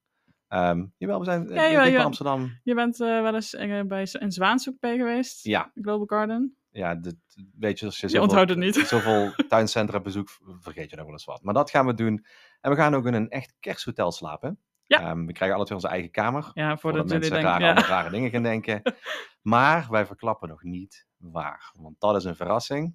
Ehm, 0.49 0.85
jawel, 0.97 1.19
we 1.19 1.25
zijn 1.25 1.49
Ja, 1.49 1.55
jawel, 1.55 1.79
bij 1.79 1.91
ja. 1.91 2.03
Amsterdam. 2.03 2.59
Je 2.63 2.75
bent 2.75 3.01
eh, 3.01 3.21
wel 3.23 3.35
eens 3.35 3.55
eh, 3.55 3.81
bij 3.83 4.07
Z- 4.07 4.15
in 4.15 4.33
Zwaanzoek 4.33 4.81
bij 4.81 4.97
geweest? 4.97 5.45
Ja, 5.45 5.71
Global 5.75 6.07
Garden? 6.19 6.57
ja 6.71 6.95
dit, 6.95 7.17
weet 7.59 7.79
je, 7.79 7.87
als 7.87 7.97
je 8.01 8.07
Je 8.07 8.13
zoveel, 8.13 8.23
onthoudt 8.27 8.51
het 8.51 8.59
niet. 8.59 8.75
zoveel 8.89 9.33
tuincentra 9.49 10.01
bezoekt, 10.01 10.39
vergeet 10.61 10.91
je 10.91 10.97
nog 10.97 11.05
wel 11.05 11.15
eens 11.15 11.25
wat. 11.25 11.43
Maar 11.43 11.55
dat 11.55 11.71
gaan 11.71 11.87
we 11.87 11.95
doen. 11.95 12.25
En 12.61 12.71
we 12.71 12.77
gaan 12.77 12.95
ook 12.95 13.07
in 13.07 13.15
een 13.15 13.29
echt 13.31 13.55
kersthotel 13.61 14.13
slapen. 14.13 14.59
Ja. 14.87 15.01
Ehm, 15.01 15.25
we 15.27 15.33
krijgen 15.33 15.57
alle 15.57 15.65
twee 15.67 15.79
onze 15.79 15.91
eigen 15.91 16.11
kamer. 16.11 16.51
Ja, 16.55 16.77
voordat 16.77 16.81
Voordat 16.81 17.07
mensen 17.09 17.31
denken... 17.31 17.51
rare, 17.51 17.65
Ja. 17.65 17.87
rare 17.87 18.11
dingen 18.11 18.31
gaan 18.31 18.43
denken. 18.43 18.83
Maar 19.43 19.87
wij 19.91 20.07
verklappen 20.07 20.49
nog 20.49 20.63
niet 20.63 21.07
waar. 21.17 21.73
Want 21.77 22.01
dat 22.01 22.17
is 22.17 22.25
een 22.25 22.37
verrassing. 22.37 22.95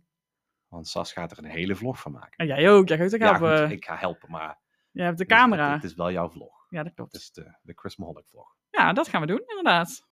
Want 0.68 0.88
Sas 0.88 1.14
gaat 1.14 1.32
er 1.32 1.38
een 1.38 1.46
hele 1.50 1.76
vlog 1.76 2.00
van 2.00 2.12
maken. 2.12 2.32
En 2.38 2.48
jij 2.48 2.70
ook, 2.70 2.88
jij 2.88 2.98
gaat 2.98 3.14
ook 3.14 3.20
Ja, 3.20 3.32
helpen. 3.40 3.62
goed, 3.62 3.72
ik 3.72 3.86
ga 3.86 3.96
helpen, 3.96 4.32
maar 4.32 4.60
Je 4.92 5.02
hebt 5.02 5.18
de 5.18 5.24
het 5.24 5.32
camera. 5.34 5.66
Het, 5.74 5.82
het 5.82 5.92
is 5.92 5.98
wel 5.98 6.12
jouw 6.12 6.30
vlog. 6.30 6.66
Ja, 6.70 6.78
dat 6.78 6.86
Het 6.86 6.96
klopt. 6.96 7.14
is 7.16 7.32
de, 7.32 7.58
de 7.62 7.74
Chris 7.76 7.96
Maholic 7.98 8.26
vlog. 8.28 8.56
Ja, 8.70 8.94
dat 8.94 9.08
gaan 9.08 9.22
we 9.22 9.28
doen, 9.28 9.44
inderdaad. 9.48 10.06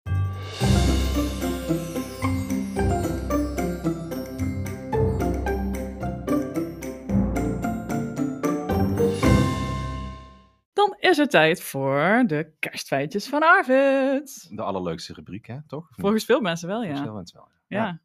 Dan 10.72 10.96
is 10.98 11.16
het 11.16 11.30
tijd 11.30 11.62
voor 11.62 12.22
de 12.26 12.52
kerstfeitjes 12.58 13.28
van 13.28 13.42
Arvid. 13.42 14.56
De 14.56 14.62
allerleukste 14.62 15.12
rubriek, 15.12 15.46
hè? 15.46 15.56
Toch? 15.66 15.88
Volgens 15.90 16.24
veel 16.24 16.40
mensen 16.40 16.68
wel, 16.68 16.76
Volgens 16.76 16.98
ja. 16.98 17.04
veel 17.04 17.14
mensen 17.14 17.36
wel. 17.38 17.48
Ja. 17.66 18.00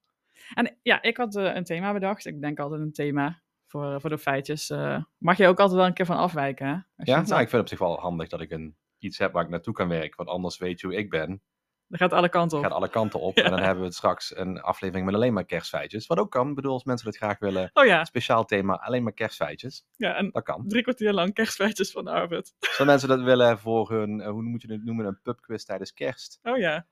En 0.53 0.77
ja, 0.81 1.01
ik 1.01 1.17
had 1.17 1.35
eh, 1.35 1.55
een 1.55 1.63
thema 1.63 1.93
bedacht. 1.93 2.25
Ik 2.25 2.41
denk 2.41 2.59
altijd 2.59 2.81
een 2.81 2.93
thema 2.93 3.41
voor, 3.67 4.01
voor 4.01 4.09
de 4.09 4.17
feitjes. 4.17 4.69
eh, 4.69 5.03
mag 5.17 5.37
je 5.37 5.47
ook 5.47 5.59
altijd 5.59 5.77
wel 5.77 5.87
een 5.87 5.93
keer 5.93 6.05
van 6.05 6.17
afwijken, 6.17 6.67
hè? 6.67 7.03
Ja, 7.03 7.21
nou, 7.21 7.41
ik 7.41 7.49
vind 7.49 7.51
het 7.51 7.61
op 7.61 7.67
zich 7.67 7.79
wel 7.79 7.99
handig 7.99 8.27
dat 8.27 8.41
ik 8.41 8.51
een, 8.51 8.75
iets 8.97 9.17
heb 9.17 9.31
waar 9.33 9.43
ik 9.43 9.49
naartoe 9.49 9.73
kan 9.73 9.87
werken. 9.87 10.17
Want 10.17 10.29
anders 10.29 10.57
weet 10.57 10.79
je 10.79 10.87
hoe 10.87 10.95
ik 10.95 11.09
ben. 11.09 11.41
Dat 11.89 11.99
gaat 11.99 12.13
alle 12.13 12.29
kanten 12.29 12.57
op. 12.57 12.63
gaat 12.63 12.73
alle 12.73 12.89
kanten 12.89 13.19
op. 13.19 13.37
Ja. 13.37 13.43
En 13.45 13.51
dan 13.51 13.59
hebben 13.59 13.83
we 13.83 13.91
straks 13.91 14.35
een 14.37 14.61
aflevering 14.61 15.05
met 15.05 15.15
alleen 15.15 15.33
maar 15.33 15.45
kerstfeitjes. 15.45 16.07
Wat 16.07 16.17
ook 16.17 16.31
kan. 16.31 16.49
Ik 16.49 16.55
bedoel, 16.55 16.73
als 16.73 16.83
mensen 16.83 17.07
het 17.07 17.17
graag 17.17 17.39
willen. 17.39 17.69
Oh 17.73 17.85
ja, 17.85 18.03
Speciaal 18.05 18.45
thema, 18.45 18.73
alleen 18.75 19.03
maar 19.03 19.13
kerstfeitjes. 19.13 19.85
ja 19.95 20.15
en 20.15 20.29
Dat 20.31 20.43
kan. 20.43 20.63
drie 20.67 20.83
kwartier 20.83 21.13
lang 21.13 21.33
kerstfeitjes 21.33 21.91
van 21.91 22.07
Arvid. 22.07 22.53
Als 22.59 22.83
mensen 22.87 23.09
dat 23.09 23.21
willen 23.21 23.59
voor 23.59 23.91
hun, 23.91 24.21
eh, 24.21 24.29
hoe 24.29 24.41
moet 24.43 24.61
je 24.61 24.71
het 24.71 24.83
noemen, 24.85 25.05
een 25.05 25.19
pubquiz 25.21 25.63
tijdens 25.63 25.93
kerst. 25.93 26.39
Oh 26.43 26.57
ja. 26.57 26.85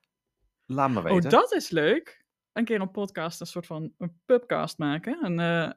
Laat 0.65 0.89
me 0.89 0.97
Oh, 0.99 1.03
weten. 1.03 1.29
dat 1.29 1.51
is 1.53 1.69
leuk. 1.69 2.24
Een 2.55 2.65
keer 2.65 2.81
een 2.81 2.91
podcast, 2.91 3.39
een 3.39 3.45
soort 3.47 3.65
van 3.65 3.93
een 3.97 4.19
pubcast 4.25 4.77
maken. 4.77 5.19
En, 5.23 5.39
eh, 5.39 5.71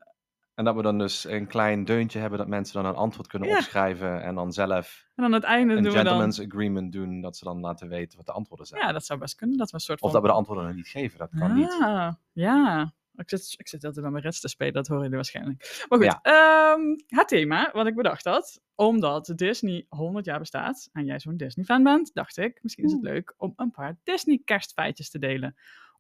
En 0.55 0.65
dat 0.65 0.75
we 0.75 0.83
dan 0.83 0.99
dus 0.99 1.25
een 1.25 1.47
klein 1.47 1.85
deuntje 1.85 2.19
hebben 2.19 2.39
dat 2.39 2.49
mensen 2.49 2.83
dan 2.83 2.91
een 2.93 2.97
antwoord 2.99 3.27
kunnen 3.29 3.49
Ja. 3.49 3.57
opschrijven. 3.57 4.23
En 4.23 4.35
dan 4.35 4.53
zelf 4.53 5.07
en 5.15 5.25
aan 5.25 5.33
het 5.33 5.43
einde 5.43 5.75
een 5.75 5.83
doen 5.83 5.93
we 5.93 5.99
dan... 5.99 6.07
gentleman's 6.07 6.41
agreement 6.41 6.93
doen. 6.93 7.21
Dat 7.21 7.37
ze 7.37 7.45
dan 7.45 7.61
laten 7.61 7.89
weten 7.89 8.17
wat 8.17 8.27
de 8.27 8.33
antwoorden 8.33 8.67
zijn. 8.67 8.81
Ja, 8.81 8.93
dat 8.93 9.05
zou 9.05 9.19
best 9.19 9.35
kunnen. 9.35 9.57
Dat 9.59 9.69
we 9.71 9.75
een 9.75 9.81
soort 9.81 10.01
Of 10.01 10.11
van... 10.11 10.21
dat 10.21 10.23
we 10.23 10.35
de 10.35 10.39
antwoorden 10.39 10.75
niet 10.77 10.89
geven. 10.89 11.19
Dat 11.19 11.31
kan 11.39 11.55
niet. 11.55 11.77
Ah, 11.81 12.13
ja. 12.33 12.93
Ik 13.15 13.29
zit, 13.29 13.55
ik 13.57 13.69
zit 13.69 13.85
altijd 13.85 14.03
bij 14.03 14.13
mijn 14.13 14.25
rest 14.25 14.41
te 14.41 14.49
spelen, 14.49 14.73
dat 14.73 14.87
horen 14.87 15.03
jullie 15.03 15.17
waarschijnlijk. 15.17 15.85
Maar 15.89 15.99
goed, 15.99 16.07
Ja. 16.07 16.21
ehm, 16.23 16.97
het 17.07 17.29
thema 17.29 17.71
wat 17.73 17.87
ik 17.87 17.95
bedacht 17.95 18.25
had, 18.25 18.61
omdat 18.75 19.33
Disney 19.35 19.87
100 19.89 20.25
jaar 20.25 20.39
bestaat 20.39 20.89
en 20.93 21.05
jij 21.05 21.19
zo'n 21.21 21.37
Disney-fan 21.37 21.83
bent, 21.83 22.11
dacht 22.15 22.37
ik, 22.37 22.59
misschien 22.63 22.85
is 22.85 22.93
het 22.93 23.03
leuk 23.03 23.35
om 23.37 23.53
een 23.57 23.71
paar 23.71 23.97
Disney-kerstfeitjes 24.03 25.11
te 25.11 25.19
delen. 25.19 25.57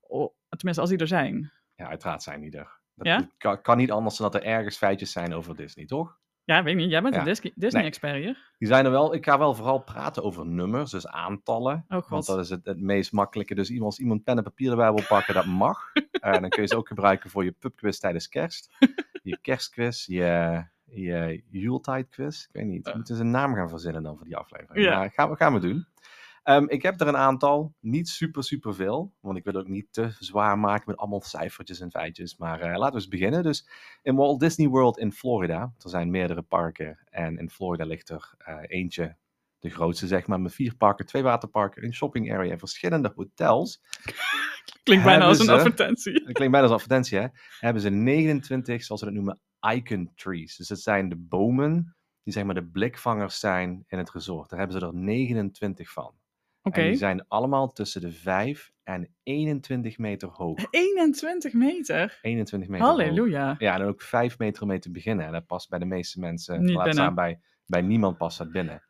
Oh, 0.08 0.34
tenminste, 0.48 0.80
als 0.82 0.90
die 0.90 0.98
er 0.98 1.06
zijn. 1.06 1.52
Ja, 1.74 1.88
uiteraard 1.88 2.22
zijn 2.22 2.40
die 2.40 2.50
er. 2.58 2.76
Dat 2.94 3.06
Ja? 3.06 3.28
kan, 3.38 3.62
kan 3.62 3.76
niet 3.76 3.90
anders 3.90 4.16
dan 4.16 4.30
dat 4.30 4.42
er 4.42 4.48
ergens 4.48 4.76
feitjes 4.76 5.12
zijn 5.12 5.34
over 5.34 5.56
Disney, 5.56 5.86
toch? 5.86 6.18
Ja, 6.44 6.62
weet 6.62 6.72
ik 6.74 6.80
niet. 6.80 6.90
Jij 6.90 7.02
bent 7.02 7.14
Ja. 7.14 7.20
een 7.20 7.26
Disney- 7.26 7.52
Disney-expert 7.54 8.14
hier. 8.14 8.52
Die 8.58 8.68
zijn 8.68 8.84
er 8.84 8.90
wel. 8.90 9.14
Ik 9.14 9.24
ga 9.24 9.38
wel 9.38 9.54
vooral 9.54 9.78
praten 9.78 10.22
over 10.22 10.46
nummers, 10.46 10.90
dus 10.90 11.06
aantallen. 11.06 11.84
Oh 11.88 12.08
Want 12.08 12.26
dat 12.26 12.38
is 12.38 12.50
het, 12.50 12.64
het 12.64 12.80
meest 12.80 13.12
makkelijke. 13.12 13.54
Dus 13.54 13.68
iemand, 13.70 13.84
als 13.86 13.98
iemand 13.98 14.24
pen 14.24 14.36
en 14.36 14.42
papier 14.42 14.70
erbij 14.70 14.92
wil 14.92 15.04
pakken, 15.08 15.34
dat 15.34 15.46
mag. 15.46 15.78
En 16.20 16.40
dan 16.40 16.50
kun 16.50 16.62
je 16.62 16.68
ze 16.68 16.76
ook 16.76 16.88
gebruiken 16.88 17.30
voor 17.30 17.44
je 17.44 17.52
pubquiz 17.52 17.98
tijdens 17.98 18.28
kerst. 18.28 18.70
Je 19.22 19.38
kerstquiz, 19.40 20.06
je, 20.06 20.64
je 20.84 21.42
Yuletide 21.50 22.04
quiz. 22.04 22.42
Ik 22.44 22.48
weet 22.52 22.64
niet. 22.66 22.84
We 22.84 22.90
Eh. 22.90 22.96
moeten 22.96 23.16
ze 23.16 23.22
een 23.22 23.30
naam 23.30 23.54
gaan 23.54 23.68
verzinnen 23.68 24.02
dan 24.02 24.16
voor 24.16 24.26
die 24.26 24.36
aflevering. 24.36 24.84
Ja. 24.86 24.98
Maar 24.98 25.10
gaan 25.10 25.30
we, 25.30 25.36
gaan 25.36 25.52
we 25.54 25.60
doen. 25.60 25.86
Ehm, 26.48 26.64
ik 26.68 26.82
heb 26.82 27.00
er 27.00 27.08
een 27.08 27.16
aantal. 27.16 27.74
Niet 27.80 28.08
super, 28.08 28.44
super 28.44 28.74
veel. 28.74 29.14
Want 29.20 29.36
ik 29.36 29.44
wil 29.44 29.52
het 29.52 29.62
ook 29.62 29.68
niet 29.68 29.86
te 29.90 30.10
zwaar 30.18 30.58
maken 30.58 30.84
met 30.86 30.96
allemaal 30.96 31.20
cijfertjes 31.20 31.80
en 31.80 31.90
feitjes. 31.90 32.36
Maar 32.36 32.60
eh, 32.60 32.76
laten 32.76 32.92
we 32.92 32.94
eens 33.00 33.08
beginnen. 33.08 33.42
Dus 33.42 33.68
in 34.02 34.14
Walt 34.14 34.40
Disney 34.40 34.68
World 34.68 34.98
in 34.98 35.12
Florida. 35.12 35.72
Er 35.78 35.90
zijn 35.90 36.10
meerdere 36.10 36.42
parken. 36.42 36.98
En 37.10 37.38
in 37.38 37.50
Florida 37.50 37.84
ligt 37.84 38.08
er 38.08 38.34
eh, 38.38 38.56
eentje 38.66 39.16
de 39.58 39.70
grootste, 39.70 40.06
zeg 40.06 40.26
maar, 40.26 40.40
met 40.40 40.54
vier 40.54 40.74
parken, 40.76 41.06
twee 41.06 41.22
waterparken, 41.22 41.84
een 41.84 41.94
shopping 41.94 42.32
area 42.32 42.52
en 42.52 42.58
verschillende 42.58 43.12
hotels. 43.14 43.80
Klinkt 44.82 45.04
bijna 45.04 45.24
als 45.24 45.38
een 45.38 45.44
ze- 45.44 45.52
advertentie. 45.52 46.12
Klinkt 46.32 46.38
bijna 46.38 46.60
als 46.60 46.70
advertentie, 46.70 47.18
hè? 47.18 47.26
Hebben 47.58 47.82
ze 47.82 47.90
29, 47.90 48.84
zoals 48.84 49.00
ze 49.00 49.06
dat 49.06 49.16
noemen, 49.16 49.40
icon 49.74 50.12
trees. 50.14 50.56
Dus 50.56 50.68
dat 50.68 50.80
zijn 50.80 51.08
de 51.08 51.16
bomen 51.16 51.96
die, 52.22 52.32
zeg 52.32 52.44
maar, 52.44 52.54
de 52.54 52.66
blikvangers 52.66 53.38
zijn 53.38 53.84
in 53.86 53.98
het 53.98 54.10
resort. 54.10 54.50
Daar 54.50 54.58
hebben 54.58 54.80
ze 54.80 54.86
er 54.86 54.94
29 54.94 55.90
van. 55.92 56.14
En 56.76 56.84
die 56.88 56.96
zijn 56.96 57.24
allemaal 57.28 57.72
tussen 57.72 58.00
de 58.00 58.12
5 58.12 58.72
en 58.82 59.08
21 59.22 59.98
meter 59.98 60.28
hoog. 60.28 60.66
21 60.70 61.52
meter. 61.52 62.18
21 62.22 62.68
meter 62.68 62.86
hoog. 62.86 62.96
Halleluja. 62.96 63.54
Ja, 63.58 63.74
en 63.74 63.82
ook 63.82 64.02
5 64.02 64.38
meter 64.38 64.62
om 64.62 64.68
mee 64.68 64.78
te 64.78 64.90
beginnen. 64.90 65.26
En 65.26 65.32
dat 65.32 65.46
past 65.46 65.68
bij 65.68 65.78
de 65.78 65.84
meeste 65.84 66.20
mensen. 66.20 66.60
Niet 66.60 66.74
laat 66.74 66.92
staan 66.92 67.14
bij, 67.14 67.40
bij 67.66 67.82
niemand 67.82 68.16
past 68.18 68.38
dat 68.38 68.52
binnen. 68.52 68.82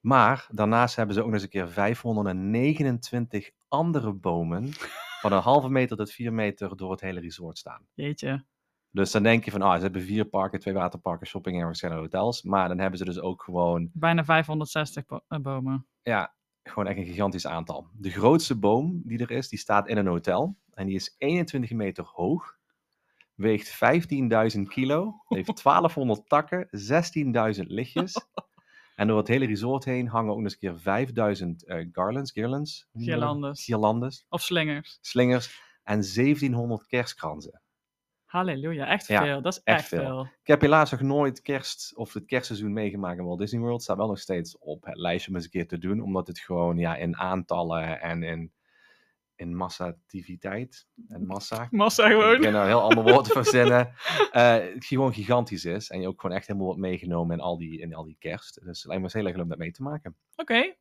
Maar 0.00 0.46
daarnaast 0.50 0.96
hebben 0.96 1.14
ze 1.14 1.20
ook 1.20 1.26
nog 1.26 1.34
eens 1.34 1.44
een 1.44 1.48
keer 1.50 1.68
529 1.68 3.50
andere 3.68 4.12
bomen 4.12 4.68
van 5.22 5.32
een 5.32 5.40
halve 5.42 5.68
meter 5.70 5.96
tot 5.96 6.12
4 6.12 6.32
meter 6.32 6.76
door 6.76 6.90
het 6.90 7.00
hele 7.00 7.20
resort 7.20 7.58
staan. 7.58 7.86
Jeetje. 7.94 8.44
Dus 8.90 9.10
dan 9.10 9.22
denk 9.22 9.44
je 9.44 9.50
van, 9.50 9.62
ah, 9.62 9.74
ze 9.76 9.82
hebben 9.82 10.02
vier 10.02 10.24
parken, 10.24 10.58
twee 10.60 10.74
waterparken, 10.74 11.26
shopping 11.26 11.60
en 11.60 11.66
verschillende 11.66 12.00
hotels. 12.02 12.42
Maar 12.42 12.68
dan 12.68 12.78
hebben 12.78 12.98
ze 12.98 13.04
dus 13.04 13.20
ook 13.20 13.42
gewoon, 13.42 13.90
Bijna 13.92 14.24
560 14.24 15.06
bo- 15.06 15.20
eh, 15.28 15.38
bomen. 15.38 15.86
ja, 16.02 16.34
gewoon 16.62 16.86
echt 16.86 16.98
een 16.98 17.06
gigantisch 17.06 17.46
aantal. 17.46 17.86
De 17.92 18.10
grootste 18.10 18.54
boom 18.58 19.02
die 19.04 19.18
er 19.18 19.30
is, 19.30 19.48
die 19.48 19.58
staat 19.58 19.88
in 19.88 19.96
een 19.96 20.06
hotel. 20.06 20.56
En 20.74 20.86
die 20.86 20.94
is 20.94 21.14
21 21.18 21.70
meter 21.70 22.04
hoog, 22.04 22.56
weegt 23.34 23.78
15.000 24.54 24.60
kilo, 24.68 25.22
heeft 25.28 25.62
1200 25.62 26.28
takken, 26.28 26.68
16.000 27.56 27.66
lichtjes. 27.66 28.14
En 28.96 29.08
door 29.08 29.18
het 29.18 29.28
hele 29.28 29.46
resort 29.46 29.84
heen 29.84 30.08
hangen 30.08 30.30
ook 30.30 30.36
nog 30.36 30.44
eens 30.44 30.52
een 30.52 30.58
keer 30.58 30.80
5000 30.80 31.64
eh, 31.64 31.86
garlands, 31.92 32.32
girlands? 32.32 32.88
Girlandes. 32.94 33.64
girlandes, 33.64 34.26
Of 34.28 34.40
slingers. 34.42 34.98
slingers 35.00 35.60
en 35.82 36.00
1700 36.14 36.86
kerstkransen. 36.86 37.61
Halleluja, 38.32 38.86
echt 38.86 39.06
Ja, 39.06 39.22
veel. 39.22 39.42
Dat 39.42 39.52
is 39.52 39.60
echt 39.64 39.78
echt, 39.78 39.88
veel. 39.88 40.00
veel. 40.00 40.22
Ik 40.22 40.46
heb 40.46 40.60
helaas 40.60 40.90
nog 40.90 41.00
nooit 41.00 41.42
kerst 41.42 41.92
of 41.96 42.12
het 42.12 42.24
kerstseizoen 42.24 42.72
meegemaakt 42.72 43.18
in 43.18 43.24
Walt 43.24 43.38
Disney 43.38 43.60
World. 43.60 43.82
Staat 43.82 43.96
wel 43.96 44.06
nog 44.06 44.18
steeds 44.18 44.58
op 44.58 44.84
het 44.84 44.96
lijstje 44.96 45.30
om 45.30 45.36
eens 45.36 45.44
een 45.44 45.50
keer 45.50 45.68
te 45.68 45.78
doen. 45.78 46.00
Omdat 46.00 46.26
het 46.26 46.38
gewoon 46.38 46.78
ja, 46.78 46.96
in 46.96 47.16
aantallen 47.16 48.00
en 48.00 48.22
in, 48.22 48.52
in 49.36 49.56
massativiteit 49.56 50.86
en 51.08 51.26
massa. 51.26 51.68
Massa 51.70 52.04
Ik 52.06 52.10
gewoon. 52.12 52.40
ben 52.40 52.52
nou 52.52 52.62
een 52.62 52.70
heel 52.70 52.82
ander 52.82 53.04
woord 53.04 53.24
te 53.24 53.32
verzinnen. 53.32 53.92
eh, 54.32 54.52
het 54.74 54.84
gewoon 54.84 55.14
gigantisch 55.14 55.64
is. 55.64 55.90
En 55.90 56.00
je 56.00 56.08
ook 56.08 56.20
gewoon 56.20 56.36
echt 56.36 56.46
helemaal 56.46 56.68
wordt 56.68 56.82
meegenomen 56.82 57.36
in 57.36 57.42
al 57.42 57.58
die, 57.58 57.80
in 57.80 57.94
al 57.94 58.04
die 58.04 58.16
kerst. 58.18 58.60
Dus 58.64 58.78
het 58.78 58.86
lijkt 58.86 59.02
me 59.02 59.08
heel 59.12 59.26
erg 59.26 59.34
leuk 59.34 59.42
om 59.42 59.50
dat 59.50 59.58
mee 59.58 59.72
te 59.72 59.82
maken. 59.82 60.16
Oké. 60.36 60.74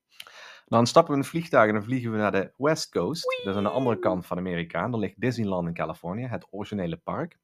Dan 0.71 0.87
stappen 0.87 1.11
we 1.13 1.19
in 1.19 1.23
een 1.25 1.29
vliegtuig 1.29 1.67
en 1.67 1.73
dan 1.73 1.83
vliegen 1.83 2.11
we 2.11 2.17
naar 2.17 2.31
de 2.31 2.51
West 2.57 2.91
Coast. 2.91 3.23
Dat 3.43 3.53
is 3.53 3.55
aan 3.55 3.63
de 3.63 3.69
andere 3.69 3.99
kant 3.99 4.25
van 4.25 4.37
Amerika. 4.37 4.83
En 4.83 4.91
dan 4.91 4.99
ligt 4.99 5.21
Disneyland 5.21 5.67
in 5.67 5.73
Californië, 5.73 6.25
het 6.25 6.47
originele 6.49 6.97
park. 6.97 7.37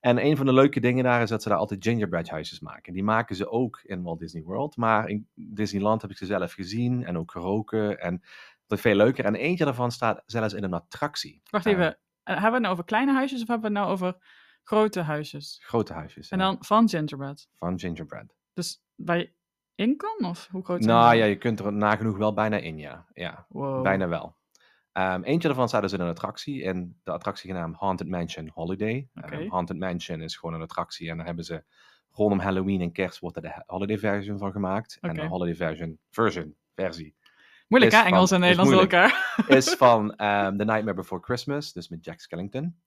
En 0.00 0.24
een 0.24 0.36
van 0.36 0.46
de 0.46 0.52
leuke 0.52 0.80
dingen 0.80 1.04
daar 1.04 1.22
is 1.22 1.28
dat 1.28 1.42
ze 1.42 1.48
daar 1.48 1.58
altijd 1.58 1.84
gingerbread 1.84 2.28
huisjes 2.28 2.60
maken. 2.60 2.92
Die 2.92 3.02
maken 3.04 3.36
ze 3.36 3.50
ook 3.50 3.80
in 3.82 4.02
Walt 4.02 4.18
Disney 4.18 4.42
World. 4.42 4.76
Maar 4.76 5.08
in 5.08 5.28
Disneyland 5.34 6.02
heb 6.02 6.10
ik 6.10 6.16
ze 6.16 6.26
zelf 6.26 6.52
gezien 6.52 7.04
en 7.04 7.18
ook 7.18 7.30
geroken. 7.30 8.00
En 8.00 8.20
dat 8.66 8.78
is 8.78 8.80
veel 8.80 8.94
leuker. 8.94 9.24
En 9.24 9.34
eentje 9.34 9.64
daarvan 9.64 9.92
staat 9.92 10.22
zelfs 10.26 10.54
in 10.54 10.64
een 10.64 10.74
attractie. 10.74 11.42
Wacht 11.50 11.66
Eh, 11.66 11.72
even. 11.72 11.86
Eh, 11.86 11.96
hebben 12.22 12.44
we 12.44 12.52
het 12.52 12.60
nou 12.62 12.72
over 12.72 12.84
kleine 12.84 13.12
huisjes 13.12 13.42
of 13.42 13.48
hebben 13.48 13.72
we 13.72 13.78
het 13.78 13.86
nou 13.86 13.96
over 13.96 14.16
grote 14.62 15.00
huisjes? 15.00 15.58
grote 15.62 15.92
huisjes. 15.92 16.28
En 16.30 16.38
ja, 16.38 16.44
dan 16.44 16.56
van 16.60 16.88
gingerbread. 16.88 17.48
Van 17.58 17.78
gingerbread. 17.78 18.34
Dus 18.52 18.82
je 18.96 19.32
in 19.76 19.96
kan? 19.96 20.28
Of 20.30 20.48
hoe 20.50 20.64
groot 20.64 20.80
Nou 20.80 21.14
ja, 21.16 21.24
je 21.24 21.36
kunt 21.36 21.60
er 21.60 21.72
nagenoeg 21.72 22.16
wel 22.16 22.32
bijna 22.34 22.56
in, 22.56 22.78
ja. 22.78 23.06
Ja, 23.14 23.46
Wow. 23.48 23.82
bijna 23.82 24.08
wel. 24.08 24.36
Ehm, 24.92 25.22
eentje 25.22 25.48
daarvan 25.48 25.68
staat 25.68 25.82
dus 25.82 25.92
in 25.92 26.00
een 26.00 26.08
attractie. 26.08 26.64
En 26.64 27.00
de 27.04 27.10
attractie 27.12 27.50
genaamd 27.50 27.76
Haunted 27.76 28.08
Mansion 28.08 28.50
Holiday. 28.54 29.08
Ehm, 29.14 29.48
Haunted 29.48 29.78
Mansion 29.78 30.20
is 30.22 30.36
gewoon 30.36 30.54
een 30.54 30.62
attractie. 30.62 31.10
En 31.10 31.16
daar 31.16 31.26
hebben 31.26 31.44
ze 31.44 31.64
rondom 32.10 32.38
Halloween 32.38 32.80
en 32.80 32.92
kerst 32.92 33.18
wordt 33.18 33.36
er 33.36 33.42
de 33.42 33.62
holiday 33.66 33.98
version 33.98 34.38
van 34.38 34.52
gemaakt. 34.52 34.98
En 35.00 35.14
de 35.14 35.20
holiday 35.28 35.54
version, 35.54 35.98
version, 36.10 36.56
versie 36.74 37.14
Moeilijk 37.68 37.92
hè, 37.94 38.02
Engels 38.02 38.28
van- 38.28 38.42
en 38.42 38.48
Nederlands 38.48 38.72
door 38.72 38.80
elkaar. 38.80 39.34
is 39.58 39.68
van 39.74 40.14
ehm, 40.16 40.56
The 40.56 40.64
Nightmare 40.64 40.94
Before 40.96 41.22
Christmas. 41.22 41.72
Dus 41.72 41.88
met 41.88 42.04
Jack 42.04 42.20
Skellington. 42.20 42.80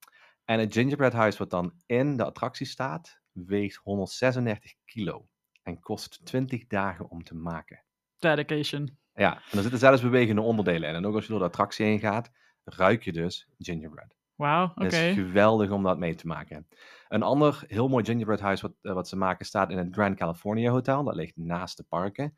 En 0.46 0.60
het 0.60 0.74
gingerbread 0.74 1.14
huis 1.14 1.38
wat 1.38 1.50
dan 1.50 1.74
in 1.86 2.18
de 2.18 2.26
attractie 2.26 2.66
staat, 2.68 3.20
weegt 3.32 3.76
136 3.76 4.74
kilo. 4.86 5.28
En 5.70 5.80
kost 5.80 6.26
20 6.26 6.68
dagen 6.68 7.10
om 7.10 7.24
te 7.24 7.36
maken. 7.36 7.84
Dedication. 8.18 8.98
Ja, 9.14 9.34
en 9.34 9.58
er 9.58 9.62
zitten 9.62 9.80
zelfs 9.80 10.02
bewegende 10.02 10.42
onderdelen 10.42 10.90
in. 10.90 10.96
En 10.96 11.06
ook 11.06 11.16
als 11.16 11.24
je 11.24 11.30
door 11.30 11.40
de 11.40 11.46
attractie 11.46 11.86
heen 11.86 12.00
gaat, 12.00 12.32
ruik 12.64 13.04
je 13.04 13.12
dus 13.12 13.48
gingerbread. 13.58 14.18
Wauw, 14.36 14.64
oké. 14.64 14.84
Het 14.84 14.94
is 14.94 15.14
geweldig 15.14 15.70
om 15.70 15.84
dat 15.84 15.98
mee 15.98 16.16
te 16.16 16.28
maken. 16.28 16.68
Een 17.08 17.24
ander 17.24 17.64
heel 17.68 17.88
mooi 17.88 18.06
gingerbread 18.06 18.40
huis 18.40 18.62
wat, 18.62 18.74
eh, 18.82 18.94
wat 18.94 19.08
ze 19.08 19.16
maken 19.16 19.46
staat 19.46 19.72
in 19.72 19.78
het 19.78 19.88
Grand 19.92 20.18
California 20.18 20.72
Hotel. 20.72 21.04
Dat 21.04 21.16
ligt 21.16 21.38
naast 21.38 21.78
de 21.78 21.84
parken. 21.84 22.38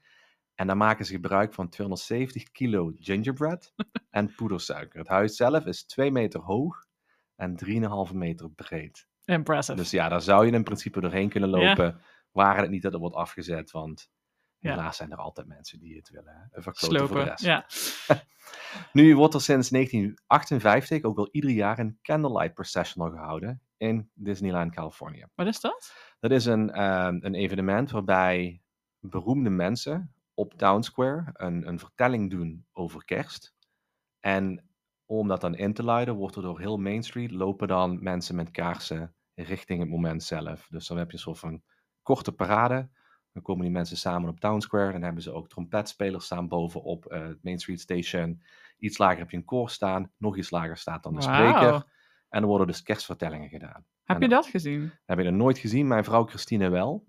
En 0.55 0.67
daar 0.67 0.77
maken 0.77 1.05
ze 1.05 1.13
gebruik 1.13 1.53
van 1.53 1.69
270 1.69 2.51
kilo 2.51 2.91
gingerbread 2.95 3.73
en 4.09 4.35
poedersuiker. 4.35 4.99
Het 4.99 5.07
huis 5.07 5.35
zelf 5.35 5.65
is 5.65 5.85
2 5.85 6.11
meter 6.11 6.39
hoog 6.39 6.85
en 7.35 7.55
3,5 8.09 8.13
meter 8.13 8.51
breed. 8.51 9.07
Impressive. 9.25 9.77
Dus 9.77 9.91
ja, 9.91 10.09
daar 10.09 10.21
zou 10.21 10.45
je 10.45 10.51
in 10.51 10.63
principe 10.63 11.01
doorheen 11.01 11.29
kunnen 11.29 11.49
lopen. 11.49 12.01
Waren 12.31 12.61
het 12.61 12.71
niet 12.71 12.81
dat 12.81 12.93
er 12.93 12.99
wordt 12.99 13.15
afgezet, 13.15 13.71
want 13.71 14.09
Ja. 14.57 14.69
helaas 14.69 14.97
zijn 14.97 15.11
er 15.11 15.17
altijd 15.17 15.47
mensen 15.47 15.79
die 15.79 15.95
het 15.95 16.09
willen 16.09 16.49
verkloten 16.51 17.07
voor 17.07 17.17
de 17.17 17.23
rest. 17.23 17.43
Ja. 17.43 17.65
Nu 18.93 19.15
wordt 19.15 19.33
er 19.33 19.41
sinds 19.41 19.69
1958 19.69 21.03
ook 21.03 21.15
wel 21.15 21.29
ieder 21.31 21.49
jaar 21.49 21.79
een 21.79 21.99
Candlelight 22.01 22.53
Processional 22.53 23.09
gehouden 23.11 23.61
in 23.77 24.09
Disneyland 24.13 24.73
California. 24.73 25.29
Wat 25.35 25.47
is 25.47 25.59
dat? 25.59 25.93
Dat 26.19 26.31
is 26.31 26.45
een, 26.45 26.71
ehm, 26.71 27.17
een 27.21 27.35
evenement 27.35 27.91
waarbij 27.91 28.61
beroemde 28.99 29.49
mensen 29.49 30.13
op 30.33 30.53
Town 30.53 30.81
Square 30.81 31.29
een, 31.33 31.67
een 31.67 31.79
vertelling 31.79 32.29
doen 32.29 32.65
over 32.71 33.05
kerst. 33.05 33.53
En 34.19 34.69
om 35.05 35.27
dat 35.27 35.41
dan 35.41 35.55
in 35.55 35.73
te 35.73 35.83
luiden, 35.83 36.15
wordt 36.15 36.35
er 36.35 36.41
door 36.41 36.59
heel 36.59 36.77
Main 36.77 37.03
Street 37.03 37.31
lopen 37.31 37.67
dan 37.67 38.03
mensen 38.03 38.35
met 38.35 38.51
kaarsen 38.51 39.15
richting 39.33 39.79
het 39.79 39.89
moment 39.89 40.23
zelf. 40.23 40.67
Dus 40.69 40.87
dan 40.87 40.97
heb 40.97 41.07
je 41.07 41.13
een 41.13 41.19
soort 41.23 41.39
van 41.39 41.61
korte 42.03 42.31
parade. 42.31 42.89
Dan 43.33 43.41
komen 43.43 43.63
die 43.63 43.71
mensen 43.71 43.97
samen 43.97 44.29
op 44.29 44.39
Town 44.39 44.59
Square. 44.59 44.91
Dan 44.91 45.01
hebben 45.01 45.23
ze 45.23 45.31
ook 45.33 45.49
trompetspelers 45.49 46.25
staan 46.25 46.47
bovenop 46.47 47.05
eh, 47.05 47.21
het 47.27 47.43
Main 47.43 47.59
Street 47.59 47.79
Station. 47.81 48.41
Iets 48.77 48.97
lager 48.97 49.17
heb 49.19 49.29
je 49.31 49.37
een 49.37 49.45
koor 49.45 49.69
staan. 49.69 50.11
Nog 50.17 50.37
iets 50.37 50.49
lager 50.49 50.77
staat 50.77 51.03
dan 51.03 51.15
de 51.15 51.21
spreker. 51.21 51.83
En 52.29 52.41
er 52.41 52.47
worden 52.47 52.67
dus 52.67 52.83
kerstvertellingen 52.83 53.49
gedaan. 53.49 53.85
Heb 54.03 54.15
En 54.15 54.21
je 54.23 54.29
dat 54.29 54.45
gezien? 54.45 54.91
heb 55.05 55.19
ik 55.19 55.25
nog 55.25 55.33
nooit 55.33 55.57
gezien. 55.57 55.87
Mijn 55.87 56.03
vrouw 56.03 56.25
Christine 56.25 56.69
wel. 56.69 57.03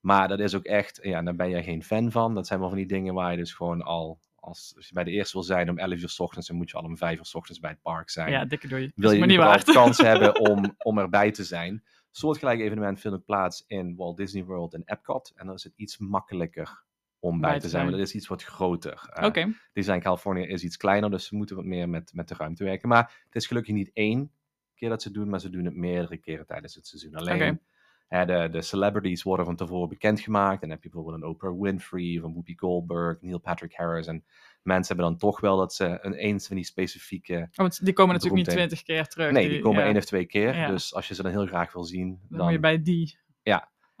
Maar 0.00 0.28
dat 0.28 0.38
is 0.40 0.54
ook 0.54 0.64
echt, 0.64 0.98
ja, 1.02 1.22
daar 1.22 1.34
ben 1.34 1.48
je 1.48 1.62
geen 1.62 1.82
fan 1.82 2.10
van. 2.10 2.34
Dat 2.34 2.46
zijn 2.46 2.58
wel 2.60 2.68
van 2.68 2.78
die 2.78 2.86
dingen 2.86 3.14
waar 3.14 3.30
je 3.30 3.36
dus 3.36 3.52
gewoon 3.52 3.82
al, 3.82 4.20
als, 4.34 4.72
als 4.76 4.88
je 4.88 4.94
bij 4.94 5.04
de 5.04 5.10
eerste 5.10 5.32
wil 5.32 5.42
zijn 5.42 5.70
om 5.70 5.78
11 5.78 6.00
uur 6.00 6.08
s 6.08 6.20
ochtends, 6.20 6.46
dan 6.48 6.56
moet 6.56 6.70
je 6.70 6.76
al 6.76 6.82
om 6.84 6.96
5 6.96 7.18
uur 7.18 7.24
s 7.24 7.34
ochtends 7.34 7.60
bij 7.60 7.70
het 7.70 7.82
park 7.82 8.10
zijn. 8.10 8.30
ja, 8.30 8.44
dikke 8.44 8.68
doei. 8.68 8.92
wil 8.94 9.10
je 9.10 9.18
maar 9.36 9.56
niet 9.56 9.74
kans 9.74 9.98
hebben 10.10 10.40
om, 10.40 10.74
om 10.78 10.98
erbij 10.98 11.30
te 11.30 11.44
zijn. 11.44 11.84
Soortgelijk 12.18 12.60
evenement 12.60 13.00
vindt 13.00 13.16
ook 13.16 13.24
plaats 13.24 13.64
in 13.66 13.96
Walt 13.96 14.16
Disney 14.16 14.44
World 14.44 14.74
en 14.74 14.82
Epcot. 14.84 15.32
En 15.36 15.46
dan 15.46 15.54
is 15.54 15.64
het 15.64 15.72
iets 15.76 15.98
makkelijker 15.98 16.84
om 17.18 17.40
bij, 17.40 17.60
te 17.60 17.68
zijn, 17.68 17.90
dat 17.90 18.00
is 18.00 18.14
iets 18.14 18.26
wat 18.26 18.42
groter. 18.42 19.10
Eh, 19.12 19.24
Oké, 19.24 19.54
Design 19.72 19.98
California 19.98 20.46
is 20.46 20.64
iets 20.64 20.76
kleiner, 20.76 21.10
dus 21.10 21.26
ze 21.26 21.36
moeten 21.36 21.56
wat 21.56 21.64
meer 21.64 21.88
met, 21.88 22.12
met 22.14 22.28
de 22.28 22.34
ruimte 22.34 22.64
werken. 22.64 22.88
Maar 22.88 23.22
het 23.24 23.34
is 23.34 23.46
gelukkig 23.46 23.74
niet 23.74 23.90
één 23.92 24.30
keer 24.74 24.88
dat 24.88 25.02
ze 25.02 25.10
doen, 25.10 25.28
maar 25.28 25.40
ze 25.40 25.50
doen 25.50 25.64
het 25.64 25.76
meerdere 25.76 26.16
keren 26.16 26.46
tijdens 26.46 26.74
het 26.74 26.86
seizoen. 26.86 27.14
Alleen 27.14 27.60
hè, 28.08 28.24
de, 28.24 28.48
de 28.50 28.62
celebrities 28.62 29.22
worden 29.22 29.46
van 29.46 29.56
tevoren 29.56 29.88
bekendgemaakt. 29.88 30.54
En 30.54 30.60
dan 30.60 30.70
heb 30.70 30.82
je 30.82 30.90
bijvoorbeeld 30.90 31.22
een 31.22 31.28
Oprah 31.28 31.60
Winfrey 31.60 32.16
een 32.16 32.32
Whoopi 32.32 32.56
Goldberg, 32.56 33.20
Neil 33.20 33.38
Patrick 33.38 33.74
Harris. 33.74 34.06
En 34.06 34.24
mensen 34.62 34.94
hebben 34.96 35.12
dan 35.12 35.20
toch 35.30 35.40
wel 35.40 35.56
dat 35.56 35.74
ze 35.74 35.98
een 36.02 36.14
eens 36.14 36.46
van 36.46 36.56
die 36.56 36.64
specifieke... 36.64 37.48
Oh, 37.50 37.56
want 37.56 37.84
die 37.84 37.92
komen 37.92 38.14
natuurlijk 38.14 38.46
niet 38.46 38.56
twintig 38.56 38.82
keer 38.82 39.06
terug. 39.06 39.32
Nee, 39.32 39.48
die 39.48 39.60
komen 39.60 39.80
ja. 39.80 39.86
één 39.86 39.96
of 39.96 40.04
twee 40.04 40.26
keer. 40.26 40.56
Ja. 40.56 40.70
Dus 40.70 40.94
als 40.94 41.08
je 41.08 41.14
ze 41.14 41.22
dan 41.22 41.30
heel 41.32 41.46
graag 41.46 41.72
wil 41.72 41.84
zien, 41.84 42.08
Dan 42.08 42.38
dan... 42.38 42.40
moet 42.40 42.52
je 42.54 42.60
bij 42.60 42.82
die. 42.82 43.18